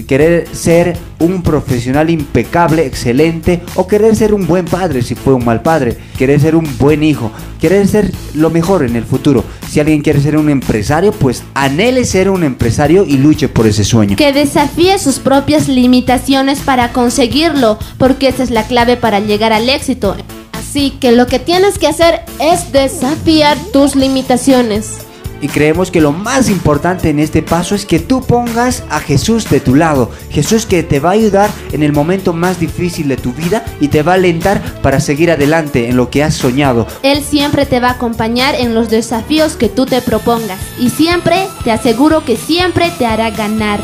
querer 0.07 0.49
ser 0.53 0.97
un 1.21 1.43
profesional 1.43 2.11
impecable, 2.11 2.87
excelente, 2.87 3.63
o 3.75 3.87
querer 3.87 4.17
ser 4.17 4.35
un 4.35 4.47
buen 4.47 4.65
padre 4.65 5.03
si 5.03 5.15
fue 5.15 5.35
un 5.35 5.45
mal 5.45 5.63
padre, 5.63 5.97
querer 6.19 6.41
ser 6.41 6.57
un 6.57 6.67
buen 6.79 7.03
hijo, 7.03 7.31
querer 7.61 7.87
ser 7.87 8.13
lo 8.35 8.51
mejor 8.51 8.85
en 8.85 8.97
el 8.97 9.05
futuro. 9.05 9.45
Si 9.69 9.81
alguien 9.81 10.03
quiere 10.03 10.21
ser 10.21 10.37
un 10.37 10.51
empresario, 10.51 11.13
pues 11.13 11.43
anhele 11.55 12.05
ser 12.05 12.31
un 12.31 12.45
empresario 12.45 13.05
y 13.07 13.19
luche 13.19 13.49
por 13.49 13.67
ese 13.67 13.85
sueño. 13.85 14.17
Que 14.17 14.33
desafíe 14.33 14.99
sus 14.99 15.19
propias 15.19 15.69
limitaciones 15.69 16.61
para 16.61 16.93
conseguirlo, 16.93 17.79
porque 17.99 18.29
esa 18.29 18.43
es 18.43 18.51
la 18.51 18.67
clave 18.67 18.97
para 18.97 19.21
llegar 19.21 19.53
al 19.53 19.69
éxito. 19.69 20.17
Así 20.53 20.91
que 20.91 21.13
lo 21.13 21.27
que 21.27 21.39
tienes 21.39 21.79
que 21.79 21.87
hacer 21.87 22.21
es 22.41 22.73
desafiar 22.73 23.57
tus 23.73 23.97
limitaciones. 23.97 24.99
Y 25.41 25.49
creemos 25.49 25.91
que 25.91 26.01
lo 26.01 26.13
más 26.13 26.49
importante 26.49 27.11
en 27.11 27.19
este 27.19 27.43
paso 27.43 27.75
es 27.75 27.85
que 27.85 27.99
tú 27.99 28.23
pongas 28.23 28.85
a 28.91 29.01
Jesús 29.01 29.49
de 29.51 29.61
tu 29.61 29.75
lado. 29.75 30.11
Jesús 30.31 30.67
que 30.67 30.83
te 30.83 31.01
va 31.01 31.11
a 31.11 31.13
ayudar 31.13 31.51
en 31.73 31.83
el 31.83 31.93
momento 31.93 32.33
más 32.33 32.59
difícil 32.59 33.09
de 33.09 33.17
tu 33.17 33.33
vida 33.33 33.65
y 33.81 33.89
te 33.89 34.03
va 34.03 34.13
a 34.13 34.15
alentar 34.17 34.63
para 34.83 35.01
seguir 35.01 35.31
adelante 35.31 35.89
en 35.89 35.97
lo 35.97 36.11
que 36.11 36.23
has 36.23 36.35
soñado. 36.35 36.87
Él 37.03 37.23
siempre 37.23 37.67
te 37.67 37.81
va 37.81 37.89
a 37.89 37.93
acompañar 37.93 38.55
en 38.55 38.75
los 38.75 38.89
desafíos 38.89 39.57
que 39.57 39.69
tú 39.69 39.87
te 39.87 40.01
propongas. 40.01 40.61
Y 40.79 40.91
siempre, 40.91 41.47
te 41.65 41.71
aseguro 41.71 42.25
que 42.25 42.37
siempre 42.37 42.91
te 42.99 43.07
hará 43.07 43.31
ganar. 43.31 43.81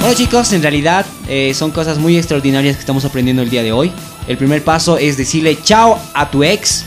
Bueno 0.00 0.18
chicos, 0.18 0.52
en 0.52 0.60
realidad 0.60 1.06
eh, 1.28 1.52
son 1.54 1.70
cosas 1.70 1.96
muy 1.96 2.18
extraordinarias 2.18 2.76
que 2.76 2.80
estamos 2.80 3.06
aprendiendo 3.06 3.40
el 3.40 3.48
día 3.48 3.62
de 3.62 3.72
hoy. 3.72 3.90
El 4.28 4.36
primer 4.36 4.62
paso 4.62 4.98
es 4.98 5.16
decirle 5.16 5.58
chao 5.62 5.98
a 6.12 6.30
tu 6.30 6.44
ex. 6.44 6.84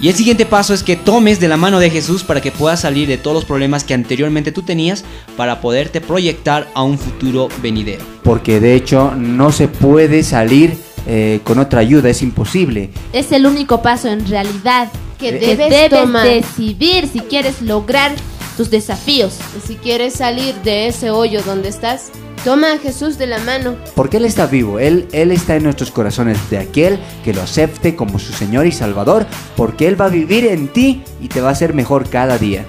Y 0.00 0.08
el 0.08 0.14
siguiente 0.14 0.44
paso 0.44 0.74
es 0.74 0.82
que 0.82 0.94
tomes 0.96 1.40
de 1.40 1.48
la 1.48 1.56
mano 1.56 1.78
de 1.78 1.88
Jesús 1.90 2.22
para 2.22 2.40
que 2.42 2.52
puedas 2.52 2.80
salir 2.80 3.08
de 3.08 3.16
todos 3.16 3.34
los 3.34 3.44
problemas 3.46 3.82
que 3.82 3.94
anteriormente 3.94 4.52
tú 4.52 4.62
tenías 4.62 5.04
para 5.36 5.60
poderte 5.62 6.00
proyectar 6.02 6.68
a 6.74 6.82
un 6.82 6.98
futuro 6.98 7.48
venidero. 7.62 8.04
Porque 8.22 8.60
de 8.60 8.74
hecho 8.74 9.14
no 9.16 9.52
se 9.52 9.68
puede 9.68 10.22
salir 10.22 10.76
eh, 11.06 11.40
con 11.44 11.58
otra 11.58 11.80
ayuda, 11.80 12.10
es 12.10 12.20
imposible. 12.22 12.90
Es 13.14 13.32
el 13.32 13.46
único 13.46 13.80
paso 13.80 14.08
en 14.08 14.26
realidad 14.28 14.88
Que 15.18 15.30
que 15.38 15.46
debes 15.46 15.70
debes 15.70 15.88
tomar. 15.90 16.26
decidir 16.28 17.08
si 17.10 17.20
quieres 17.20 17.62
lograr 17.62 18.12
tus 18.56 18.70
desafíos. 18.70 19.38
Y 19.56 19.66
si 19.66 19.74
quieres 19.76 20.14
salir 20.14 20.54
de 20.62 20.88
ese 20.88 21.10
hoyo 21.10 21.42
donde 21.42 21.68
estás, 21.68 22.10
toma 22.44 22.72
a 22.72 22.78
Jesús 22.78 23.18
de 23.18 23.26
la 23.26 23.38
mano. 23.38 23.76
Porque 23.94 24.16
Él 24.16 24.24
está 24.24 24.46
vivo, 24.46 24.78
Él, 24.78 25.08
Él 25.12 25.32
está 25.32 25.56
en 25.56 25.64
nuestros 25.64 25.90
corazones 25.90 26.38
de 26.50 26.58
aquel 26.58 26.98
que 27.24 27.34
lo 27.34 27.42
acepte 27.42 27.96
como 27.96 28.18
su 28.18 28.32
Señor 28.32 28.66
y 28.66 28.72
Salvador, 28.72 29.26
porque 29.56 29.88
Él 29.88 30.00
va 30.00 30.06
a 30.06 30.10
vivir 30.10 30.46
en 30.46 30.68
ti 30.68 31.02
y 31.20 31.28
te 31.28 31.40
va 31.40 31.48
a 31.48 31.52
hacer 31.52 31.74
mejor 31.74 32.08
cada 32.08 32.38
día. 32.38 32.64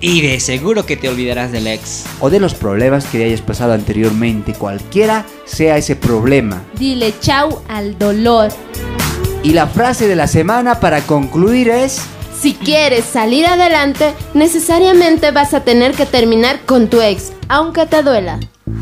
Y 0.00 0.20
de 0.20 0.38
seguro 0.40 0.84
que 0.84 0.98
te 0.98 1.08
olvidarás 1.08 1.50
del 1.50 1.66
ex. 1.66 2.04
O 2.20 2.28
de 2.28 2.38
los 2.38 2.52
problemas 2.52 3.06
que 3.06 3.24
hayas 3.24 3.40
pasado 3.40 3.72
anteriormente, 3.72 4.52
cualquiera 4.52 5.24
sea 5.46 5.78
ese 5.78 5.96
problema. 5.96 6.62
Dile 6.78 7.14
chau 7.20 7.62
al 7.68 7.98
dolor. 7.98 8.50
Y 9.42 9.54
la 9.54 9.66
frase 9.66 10.06
de 10.06 10.16
la 10.16 10.26
semana 10.26 10.80
para 10.80 11.00
concluir 11.00 11.70
es... 11.70 12.02
Si 12.44 12.52
quieres 12.52 13.06
salir 13.06 13.46
adelante, 13.46 14.12
necesariamente 14.34 15.30
vas 15.30 15.54
a 15.54 15.64
tener 15.64 15.94
que 15.94 16.04
terminar 16.04 16.60
con 16.66 16.90
tu 16.90 17.00
ex, 17.00 17.32
aunque 17.48 17.86
te 17.86 18.02
duela. 18.02 18.38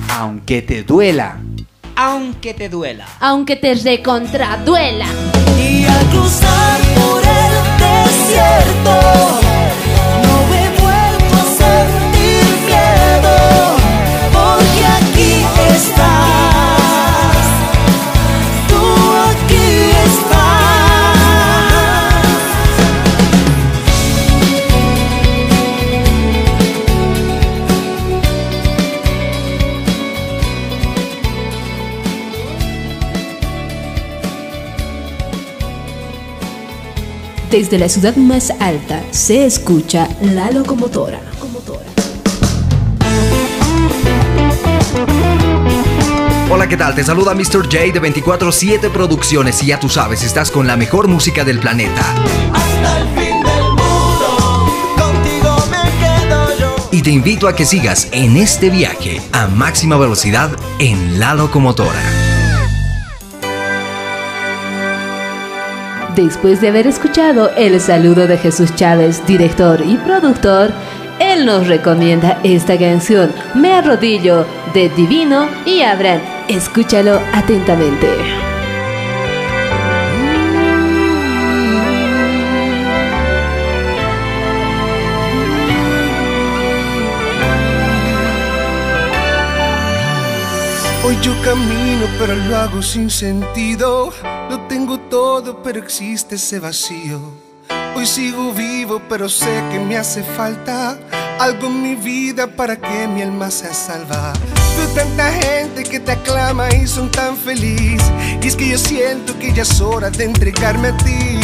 Aunque 0.08 0.62
te 0.62 0.82
duela. 0.82 1.38
Aunque 1.94 2.54
te 2.54 2.68
duela. 2.68 3.06
Aunque 3.20 3.54
te 3.54 3.76
recontraduela. 3.76 5.06
Y 5.56 5.84
al 5.84 6.06
cruzar 6.06 6.80
por 6.96 7.22
el 7.22 7.78
desierto, 7.78 9.00
no 10.24 10.42
Desde 37.52 37.78
la 37.78 37.90
ciudad 37.90 38.16
más 38.16 38.50
alta 38.60 39.02
se 39.10 39.44
escucha 39.44 40.08
la 40.22 40.50
locomotora. 40.50 41.20
Hola, 46.50 46.66
¿qué 46.66 46.78
tal? 46.78 46.94
Te 46.94 47.04
saluda 47.04 47.34
Mr. 47.34 47.64
J 47.64 47.78
de 47.92 48.00
24-7 48.00 48.90
Producciones 48.90 49.62
y 49.62 49.66
ya 49.66 49.78
tú 49.78 49.90
sabes, 49.90 50.22
estás 50.22 50.50
con 50.50 50.66
la 50.66 50.78
mejor 50.78 51.08
música 51.08 51.44
del 51.44 51.58
planeta. 51.58 52.00
Hasta 52.54 53.00
el 53.00 53.08
fin 53.08 53.42
del 53.42 53.64
mundo, 53.68 54.66
contigo 54.96 55.56
me 55.70 55.90
quedo 56.00 56.58
yo. 56.58 56.88
y 56.90 57.02
te 57.02 57.10
invito 57.10 57.48
a 57.48 57.54
que 57.54 57.66
sigas 57.66 58.08
en 58.12 58.38
este 58.38 58.70
viaje 58.70 59.20
a 59.32 59.46
máxima 59.46 59.98
velocidad 59.98 60.56
en 60.78 61.20
la 61.20 61.34
locomotora. 61.34 62.21
Después 66.16 66.60
de 66.60 66.68
haber 66.68 66.86
escuchado 66.86 67.50
el 67.56 67.80
saludo 67.80 68.26
de 68.26 68.36
Jesús 68.36 68.74
Chávez, 68.74 69.26
director 69.26 69.80
y 69.80 69.96
productor, 69.96 70.70
él 71.18 71.46
nos 71.46 71.68
recomienda 71.68 72.38
esta 72.42 72.78
canción, 72.78 73.32
Me 73.54 73.72
arrodillo, 73.72 74.44
de 74.74 74.90
Divino 74.90 75.48
y 75.64 75.80
Abraham. 75.80 76.20
Escúchalo 76.48 77.18
atentamente. 77.32 78.08
Hoy 91.04 91.16
yo 91.22 91.32
camino, 91.42 92.06
pero 92.18 92.36
lo 92.36 92.56
hago 92.56 92.82
sin 92.82 93.08
sentido. 93.08 94.12
Tengo 94.72 94.98
todo, 94.98 95.62
pero 95.62 95.78
existe 95.78 96.36
ese 96.36 96.58
vacío. 96.58 97.20
Hoy 97.94 98.06
sigo 98.06 98.54
vivo, 98.54 99.02
pero 99.06 99.28
sé 99.28 99.62
que 99.70 99.78
me 99.78 99.98
hace 99.98 100.22
falta 100.22 100.98
algo 101.38 101.66
en 101.66 101.82
mi 101.82 101.94
vida 101.94 102.46
para 102.46 102.74
que 102.76 103.06
mi 103.06 103.20
alma 103.20 103.50
sea 103.50 103.74
salva. 103.74 104.32
Veo 104.78 104.88
tanta 104.94 105.30
gente 105.30 105.82
que 105.82 106.00
te 106.00 106.12
aclama 106.12 106.70
y 106.74 106.86
son 106.86 107.10
tan 107.10 107.36
feliz. 107.36 108.00
Y 108.42 108.46
es 108.46 108.56
que 108.56 108.66
yo 108.66 108.78
siento 108.78 109.38
que 109.38 109.52
ya 109.52 109.60
es 109.60 109.78
hora 109.78 110.08
de 110.08 110.24
entregarme 110.24 110.88
a 110.88 110.96
ti. 110.96 111.38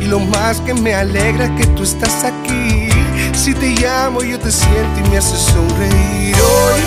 Y 0.00 0.04
lo 0.04 0.20
más 0.20 0.60
que 0.60 0.72
me 0.72 0.94
alegra 0.94 1.46
es 1.46 1.60
que 1.60 1.66
tú 1.74 1.82
estás 1.82 2.22
aquí. 2.22 2.90
Si 3.34 3.54
te 3.54 3.70
llamo, 3.70 4.22
yo 4.22 4.38
te 4.38 4.52
siento 4.52 5.00
y 5.04 5.10
me 5.10 5.18
haces 5.18 5.40
sonreír 5.40 6.36
hoy. 6.36 6.80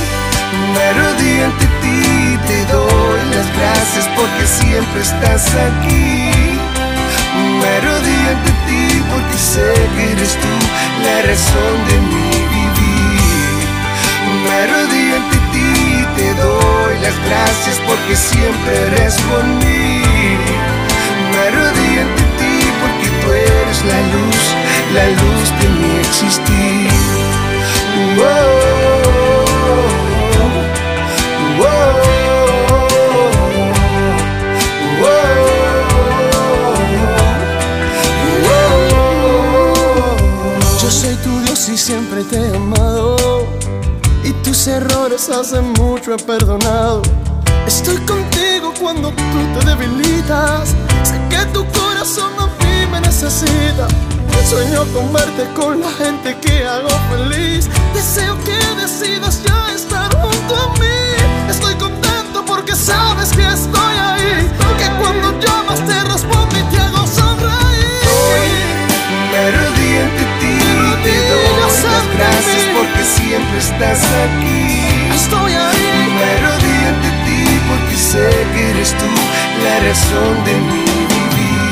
Me 0.74 0.84
arrodillo 0.84 1.46
ante 1.48 1.66
ti, 1.82 2.21
te 2.48 2.66
doy 2.66 3.20
las 3.36 3.48
gracias 3.58 4.08
porque 4.16 4.46
siempre 4.46 5.02
estás 5.02 5.48
aquí. 5.56 6.32
Me 7.60 7.68
arrodillo 7.78 8.30
ante 8.36 8.52
ti 8.68 9.02
porque 9.12 9.38
sé 9.38 9.74
que 9.96 10.12
eres 10.12 10.38
tú 10.42 10.54
la 11.06 11.22
razón 11.30 11.76
de 11.88 11.96
mi 12.12 12.32
vivir. 12.56 13.68
Me 14.44 14.52
arrodillo 14.64 15.16
ante 15.16 15.38
ti, 15.54 16.06
te 16.16 16.34
doy 16.36 16.94
las 17.02 17.18
gracias 17.28 17.80
porque 17.88 18.16
siempre 18.16 18.74
eres 18.88 19.16
por 19.22 19.44
mí. 19.44 20.04
Me 21.32 21.40
arrodillo 21.48 22.02
ante 22.02 22.24
ti 22.40 22.56
porque 22.82 23.08
tú 23.22 23.32
eres 23.32 23.86
la 23.92 24.00
luz, 24.14 24.42
la 24.94 25.06
luz 25.22 25.48
de 25.60 25.68
mi 25.80 25.92
existir. 26.00 26.90
Whoa. 28.18 28.62
Yo 31.62 32.31
y 42.22 42.24
siempre 42.24 42.24
te 42.24 42.38
he 42.38 42.56
amado. 42.56 43.48
Y 44.24 44.32
tus 44.44 44.68
errores 44.68 45.30
hace 45.30 45.62
mucho 45.62 46.14
he 46.14 46.18
perdonado. 46.18 47.02
Estoy 47.66 47.98
contigo 47.98 48.74
cuando 48.80 49.10
tú 49.10 49.60
te 49.60 49.66
debilitas. 49.66 50.70
Sé 51.04 51.20
que 51.30 51.46
tu 51.54 51.66
corazón 51.72 52.32
a 52.40 52.48
mí 52.64 52.86
me 52.92 53.02
necesita. 53.02 53.88
Sueño 54.50 54.86
con 54.94 55.14
verte 55.14 55.48
con 55.56 55.80
la 55.80 55.90
gente 55.92 56.36
que 56.42 56.66
hago 56.66 56.90
estás 73.62 74.02
aquí. 74.26 74.64
Estoy 75.16 75.52
ahí. 75.54 75.90
Me 76.18 76.26
arrodillo 76.36 76.88
ante 76.94 77.12
ti 77.26 77.42
porque 77.70 77.96
sé 77.96 78.28
que 78.54 78.62
eres 78.72 78.92
tú 79.00 79.12
la 79.66 79.76
razón 79.88 80.34
de 80.48 80.54
mi 80.70 80.86
vivir. 81.14 81.72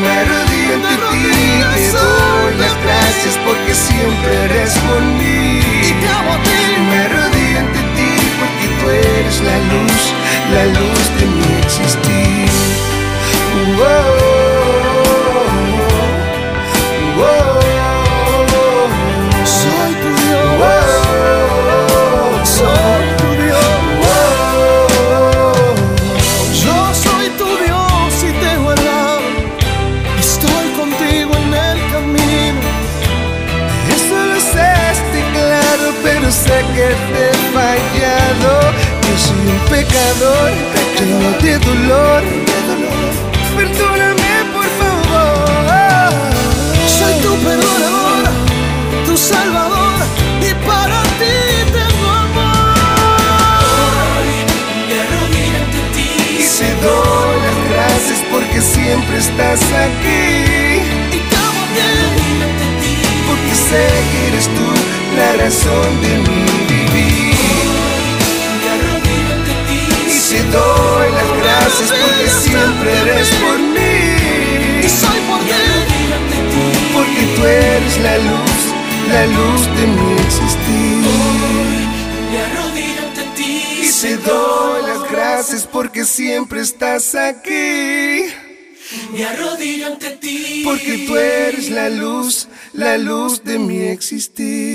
Me 0.00 0.10
arrodillo 0.20 0.74
ante 0.78 0.94
ti, 1.12 1.28
te 1.74 1.86
doy 1.98 2.52
las 2.62 2.74
gracias 2.84 3.34
porque 3.46 3.72
siempre 3.74 4.32
eres 4.46 4.72
por 4.86 5.02
mí. 5.18 5.60
Me 6.90 6.98
arrodillo 7.06 7.58
ante 7.64 7.80
ti 7.96 8.10
porque 8.40 8.66
tú 8.78 8.84
eres 8.90 9.36
la 9.48 9.56
luz, 9.70 10.02
la 10.54 10.64
luz 10.78 11.04
de 11.18 11.24
mi 11.36 11.48
existir. 11.64 12.50
Whoa. 13.78 14.71
Fallado. 37.52 38.72
Yo 39.02 39.18
soy 39.18 39.46
un 39.54 39.60
pecador, 39.70 40.50
lleno 40.98 41.30
de 41.40 41.58
dolor. 41.58 42.22
Perdóname, 43.56 44.32
por 44.54 44.68
favor. 44.80 46.12
Soy 46.86 47.14
tu 47.22 47.32
perdonador, 47.44 48.24
tu 49.06 49.16
salvador, 49.16 50.00
y 50.40 50.54
para 50.66 51.02
ti 51.20 51.36
tengo 51.76 52.08
amor. 52.26 52.74
Me 54.88 54.94
arrodillo 55.02 55.58
ante 55.64 55.82
ti 55.94 56.08
y 56.38 56.44
te 56.58 56.70
doy 56.84 57.34
las 57.46 57.58
gracias 57.70 58.20
porque 58.30 58.60
siempre 58.60 59.18
estás 59.18 59.60
aquí. 59.86 60.30
Y 61.12 61.20
amo 61.46 61.62
bien 61.74 62.32
porque 63.28 63.54
sé 63.54 63.84
que 64.10 64.28
eres 64.28 64.46
tú 64.46 64.66
la 65.16 65.44
razón 65.44 66.00
de 66.02 66.12
mi 66.18 66.71
doy 70.52 71.10
las 71.18 71.30
gracias 71.42 71.90
porque 71.90 72.28
siempre 72.30 72.90
eres 73.02 73.28
por 73.42 73.58
mí. 73.58 74.84
Y 74.84 74.88
soy 74.88 75.20
por 75.28 75.40
ti 75.40 76.02
porque 76.94 77.22
tú 77.36 77.44
eres 77.44 77.98
la 78.00 78.18
luz, 78.18 78.60
la 79.10 79.26
luz 79.26 79.62
de 79.76 79.86
mi 79.86 80.12
existir. 80.24 80.92
Me 82.30 82.38
arrodillo 82.46 83.02
ante 83.06 83.22
ti 83.36 83.62
y 83.82 84.00
te 84.00 84.16
doy 84.18 84.82
las 84.86 85.10
gracias 85.10 85.66
porque 85.66 86.04
siempre 86.04 86.60
estás 86.60 87.14
aquí. 87.14 88.32
Me 89.12 89.24
arrodillo 89.24 89.86
ante 89.86 90.10
ti 90.10 90.62
porque 90.64 91.04
tú 91.06 91.16
eres 91.16 91.70
la 91.70 91.88
luz, 91.88 92.48
la 92.72 92.98
luz 92.98 93.42
de 93.42 93.58
mi 93.58 93.78
existir. 93.80 94.71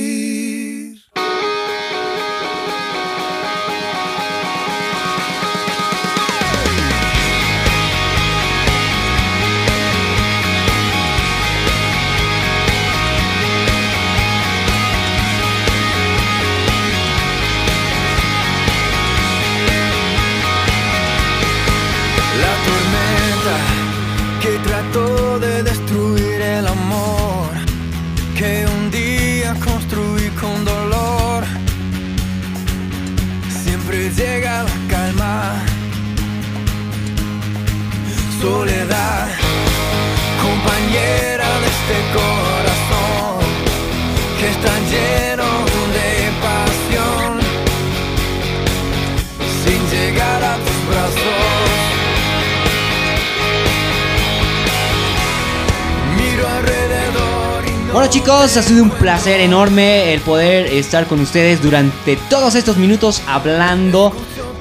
Ha 58.58 58.64
sido 58.64 58.84
un 58.84 58.90
placer 58.90 59.40
enorme 59.40 60.14
el 60.14 60.22
poder 60.22 60.66
estar 60.74 61.06
con 61.06 61.20
ustedes 61.20 61.62
durante 61.62 62.16
todos 62.28 62.56
estos 62.56 62.78
minutos 62.78 63.22
hablando 63.28 64.12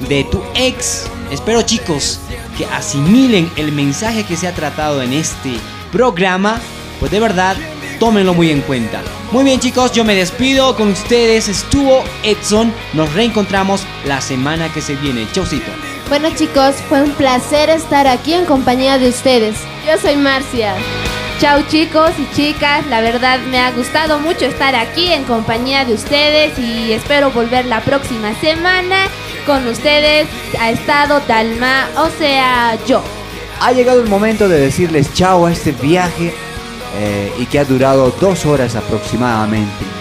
de 0.09 0.25
tu 0.25 0.43
ex. 0.55 1.07
Espero 1.31 1.63
chicos 1.63 2.21
que 2.59 2.67
asimilen 2.67 3.51
el 3.57 3.73
mensaje 3.73 4.25
que 4.25 4.37
se 4.37 4.49
ha 4.49 4.53
tratado 4.53 5.01
en 5.01 5.15
este 5.15 5.53
programa, 5.93 6.61
pues 7.01 7.11
de 7.11 7.21
verdad 7.21 7.57
tómenlo 7.99 8.35
muy 8.35 8.51
en 8.51 8.61
cuenta. 8.61 9.01
Muy 9.33 9.45
bien 9.45 9.61
chicos, 9.61 9.93
yo 9.93 10.05
me 10.05 10.15
despido 10.15 10.77
con 10.77 10.91
ustedes, 10.91 11.49
estuvo 11.49 12.05
Edson, 12.23 12.75
nos 12.93 13.11
reencontramos 13.15 13.83
la 14.05 14.21
semana 14.21 14.71
que 14.71 14.83
se 14.83 14.95
viene. 14.97 15.27
Chaucito. 15.33 15.71
Bueno 16.11 16.29
chicos, 16.37 16.75
fue 16.89 17.01
un 17.01 17.13
placer 17.13 17.71
estar 17.71 18.07
aquí 18.07 18.35
en 18.35 18.45
compañía 18.45 18.99
de 18.99 19.09
ustedes. 19.09 19.57
Yo 19.87 19.99
soy 19.99 20.17
Marcia. 20.17 20.75
Chao 21.39 21.61
chicos 21.69 22.13
y 22.19 22.35
chicas, 22.35 22.87
la 22.87 23.03
verdad 23.03 23.39
me 23.51 23.59
ha 23.59 23.71
gustado 23.71 24.19
mucho 24.21 24.47
estar 24.47 24.75
aquí 24.75 25.13
en 25.13 25.25
compañía 25.25 25.85
de 25.85 25.93
ustedes 25.93 26.59
y 26.59 26.93
espero 26.93 27.31
volver 27.31 27.67
la 27.67 27.83
próxima 27.83 28.35
semana 28.41 28.97
con 29.45 29.67
ustedes. 29.69 30.27
Ha 30.59 30.71
estado 30.71 31.21
Dalma, 31.29 31.89
o 31.99 32.09
sea, 32.09 32.79
yo. 32.87 33.03
Ha 33.61 33.73
llegado 33.73 34.01
el 34.01 34.09
momento 34.09 34.49
de 34.49 34.59
decirles 34.59 35.13
chao 35.13 35.45
a 35.45 35.53
este 35.53 35.73
viaje 35.73 36.33
eh, 36.97 37.31
y 37.39 37.45
que 37.45 37.59
ha 37.59 37.67
durado 37.67 38.11
dos 38.19 38.47
horas 38.47 38.75
aproximadamente. 38.75 39.96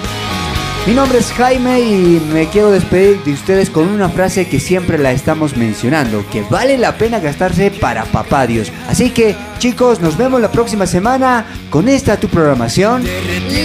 Mi 0.86 0.94
nombre 0.94 1.18
es 1.18 1.32
Jaime 1.32 1.80
y 1.80 2.22
me 2.32 2.48
quiero 2.48 2.70
despedir 2.70 3.24
de 3.24 3.34
ustedes 3.34 3.72
con 3.72 3.88
una 3.88 4.07
frase 4.07 4.48
que 4.48 4.60
siempre 4.60 4.99
la 4.99 5.12
estamos 5.12 5.57
mencionando, 5.57 6.24
que 6.30 6.44
vale 6.44 6.78
la 6.78 6.95
pena 6.95 7.20
gastarse 7.20 7.72
para 7.72 8.06
papá 8.06 8.45
Dios. 8.45 8.72
Así 8.88 9.10
que 9.10 9.36
chicos, 9.57 9.99
nos 9.99 10.16
vemos 10.16 10.40
la 10.41 10.52
próxima 10.52 10.86
semana 10.86 11.48
con 11.72 11.90
esta 11.90 12.18
tu 12.18 12.28
programación. 12.28 13.03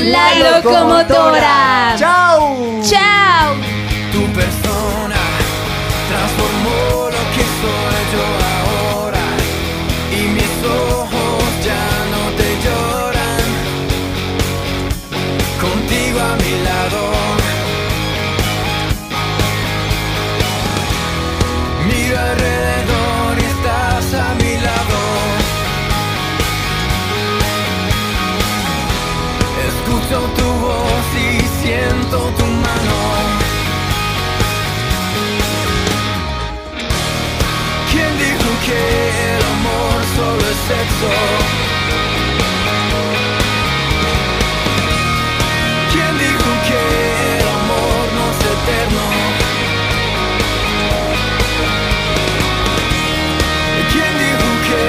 La 0.05 0.34
locomotora. 0.34 1.94
¡Chao! 1.98 2.80
¡Chao! 2.82 3.80
¿Quién 45.92 46.12
dijo 46.18 46.51
que 46.66 46.80
el 47.38 47.47
amor 47.59 48.05
no 48.14 48.24
es 48.30 48.40
eterno? 48.55 49.05
¿Quién 53.90 54.12
dijo 54.24 54.48
que 54.66 54.82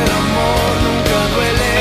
el 0.00 0.08
amor 0.22 0.70
nunca 0.86 1.18
duele? 1.34 1.76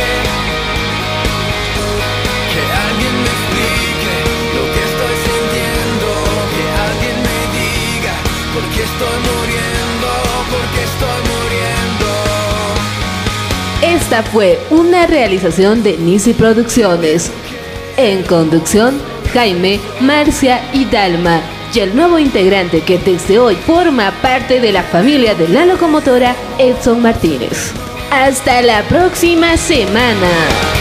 Que 2.51 2.61
alguien 2.87 3.15
me 3.23 3.29
explique 3.35 4.15
lo 4.55 4.63
que 4.73 4.81
estoy 4.89 5.15
sintiendo, 5.27 6.07
que 6.55 6.65
alguien 6.87 7.17
me 7.27 7.39
diga 7.57 8.15
por 8.53 8.63
qué 8.73 8.81
estoy 8.83 9.17
muriendo, 9.27 9.54
Esta 14.05 14.21
fue 14.21 14.59
una 14.69 15.07
realización 15.07 15.81
de 15.81 15.97
Nisi 15.97 16.35
Producciones. 16.35 17.31
En 17.97 18.21
conducción, 18.21 19.01
Jaime, 19.33 19.79
Marcia 19.99 20.61
y 20.73 20.85
Dalma. 20.85 21.41
Y 21.73 21.79
el 21.79 21.95
nuevo 21.95 22.19
integrante 22.19 22.81
que 22.81 22.99
desde 22.99 23.39
hoy 23.39 23.55
forma 23.55 24.11
parte 24.21 24.59
de 24.59 24.71
la 24.71 24.83
familia 24.83 25.33
de 25.33 25.47
la 25.47 25.65
locomotora, 25.65 26.35
Edson 26.59 27.01
Martínez. 27.01 27.71
Hasta 28.11 28.61
la 28.61 28.83
próxima 28.83 29.57
semana. 29.57 30.74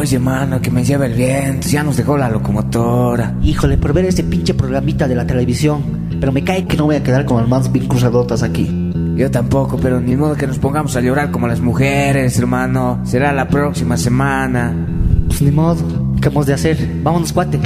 Oye, 0.00 0.18
mano, 0.18 0.62
que 0.62 0.70
me 0.70 0.82
lleva 0.82 1.04
el 1.04 1.12
viento. 1.12 1.68
Ya 1.68 1.82
nos 1.82 1.94
dejó 1.98 2.16
la 2.16 2.30
locomotora. 2.30 3.34
Híjole, 3.42 3.76
por 3.76 3.92
ver 3.92 4.06
ese 4.06 4.24
pinche 4.24 4.54
programita 4.54 5.06
de 5.06 5.14
la 5.14 5.26
televisión. 5.26 6.08
Pero 6.18 6.32
me 6.32 6.42
cae 6.42 6.66
que 6.66 6.74
no 6.78 6.86
voy 6.86 6.96
a 6.96 7.02
quedar 7.02 7.26
con 7.26 7.36
las 7.36 7.46
manos 7.46 7.70
bien 7.70 7.86
cruzadotas 7.86 8.42
aquí. 8.42 8.90
Yo 9.14 9.30
tampoco, 9.30 9.76
pero 9.76 10.00
ni 10.00 10.16
modo 10.16 10.36
que 10.36 10.46
nos 10.46 10.58
pongamos 10.58 10.96
a 10.96 11.02
llorar 11.02 11.30
como 11.30 11.46
las 11.46 11.60
mujeres, 11.60 12.38
hermano. 12.38 13.02
Será 13.04 13.34
la 13.34 13.46
próxima 13.48 13.98
semana. 13.98 14.74
Pues 15.26 15.42
ni 15.42 15.50
modo. 15.50 16.14
¿Qué 16.18 16.28
hemos 16.28 16.46
de 16.46 16.54
hacer? 16.54 16.78
Vámonos, 17.02 17.34
cuate. 17.34 17.60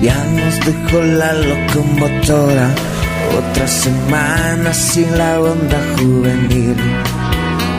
Ya 0.00 0.24
nos 0.32 0.64
dejó 0.64 1.02
la 1.02 1.34
locomotora. 1.34 2.70
Otra 3.36 3.68
semana 3.68 4.72
sin 4.72 5.18
la 5.18 5.38
onda 5.42 5.78
juvenil. 5.98 6.74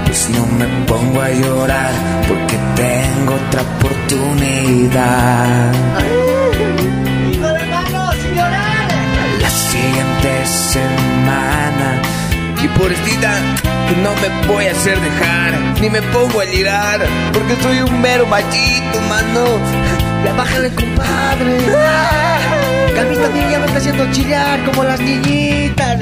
Pues 0.09 0.25
no 0.31 0.43
me 0.57 0.65
pongo 0.87 1.21
a 1.21 1.29
llorar 1.29 1.93
porque 2.27 2.57
tengo 2.75 3.35
otra 3.35 3.61
oportunidad. 3.61 5.71
La 9.39 9.49
siguiente 9.51 10.45
semana. 10.47 12.01
Y 12.59 12.67
por 12.69 12.91
esta 12.91 13.39
no 14.01 14.15
me 14.15 14.29
voy 14.47 14.65
a 14.65 14.71
hacer 14.71 14.99
dejar, 14.99 15.53
ni 15.79 15.91
me 15.91 16.01
pongo 16.01 16.41
a 16.41 16.45
llorar, 16.45 17.05
porque 17.31 17.55
soy 17.61 17.81
un 17.81 18.01
mero 18.01 18.25
machito, 18.25 18.99
mano. 19.07 19.59
Ya 20.25 20.33
bájale, 20.33 20.71
compadre. 20.71 21.55
Que 22.95 22.99
a 22.99 23.03
mí 23.03 23.15
también 23.15 23.51
ya 23.51 23.59
me 23.59 23.67
está 23.67 23.77
haciendo 23.77 24.11
chillar 24.11 24.65
como 24.65 24.85
las 24.85 24.99
niñitas. 24.99 25.99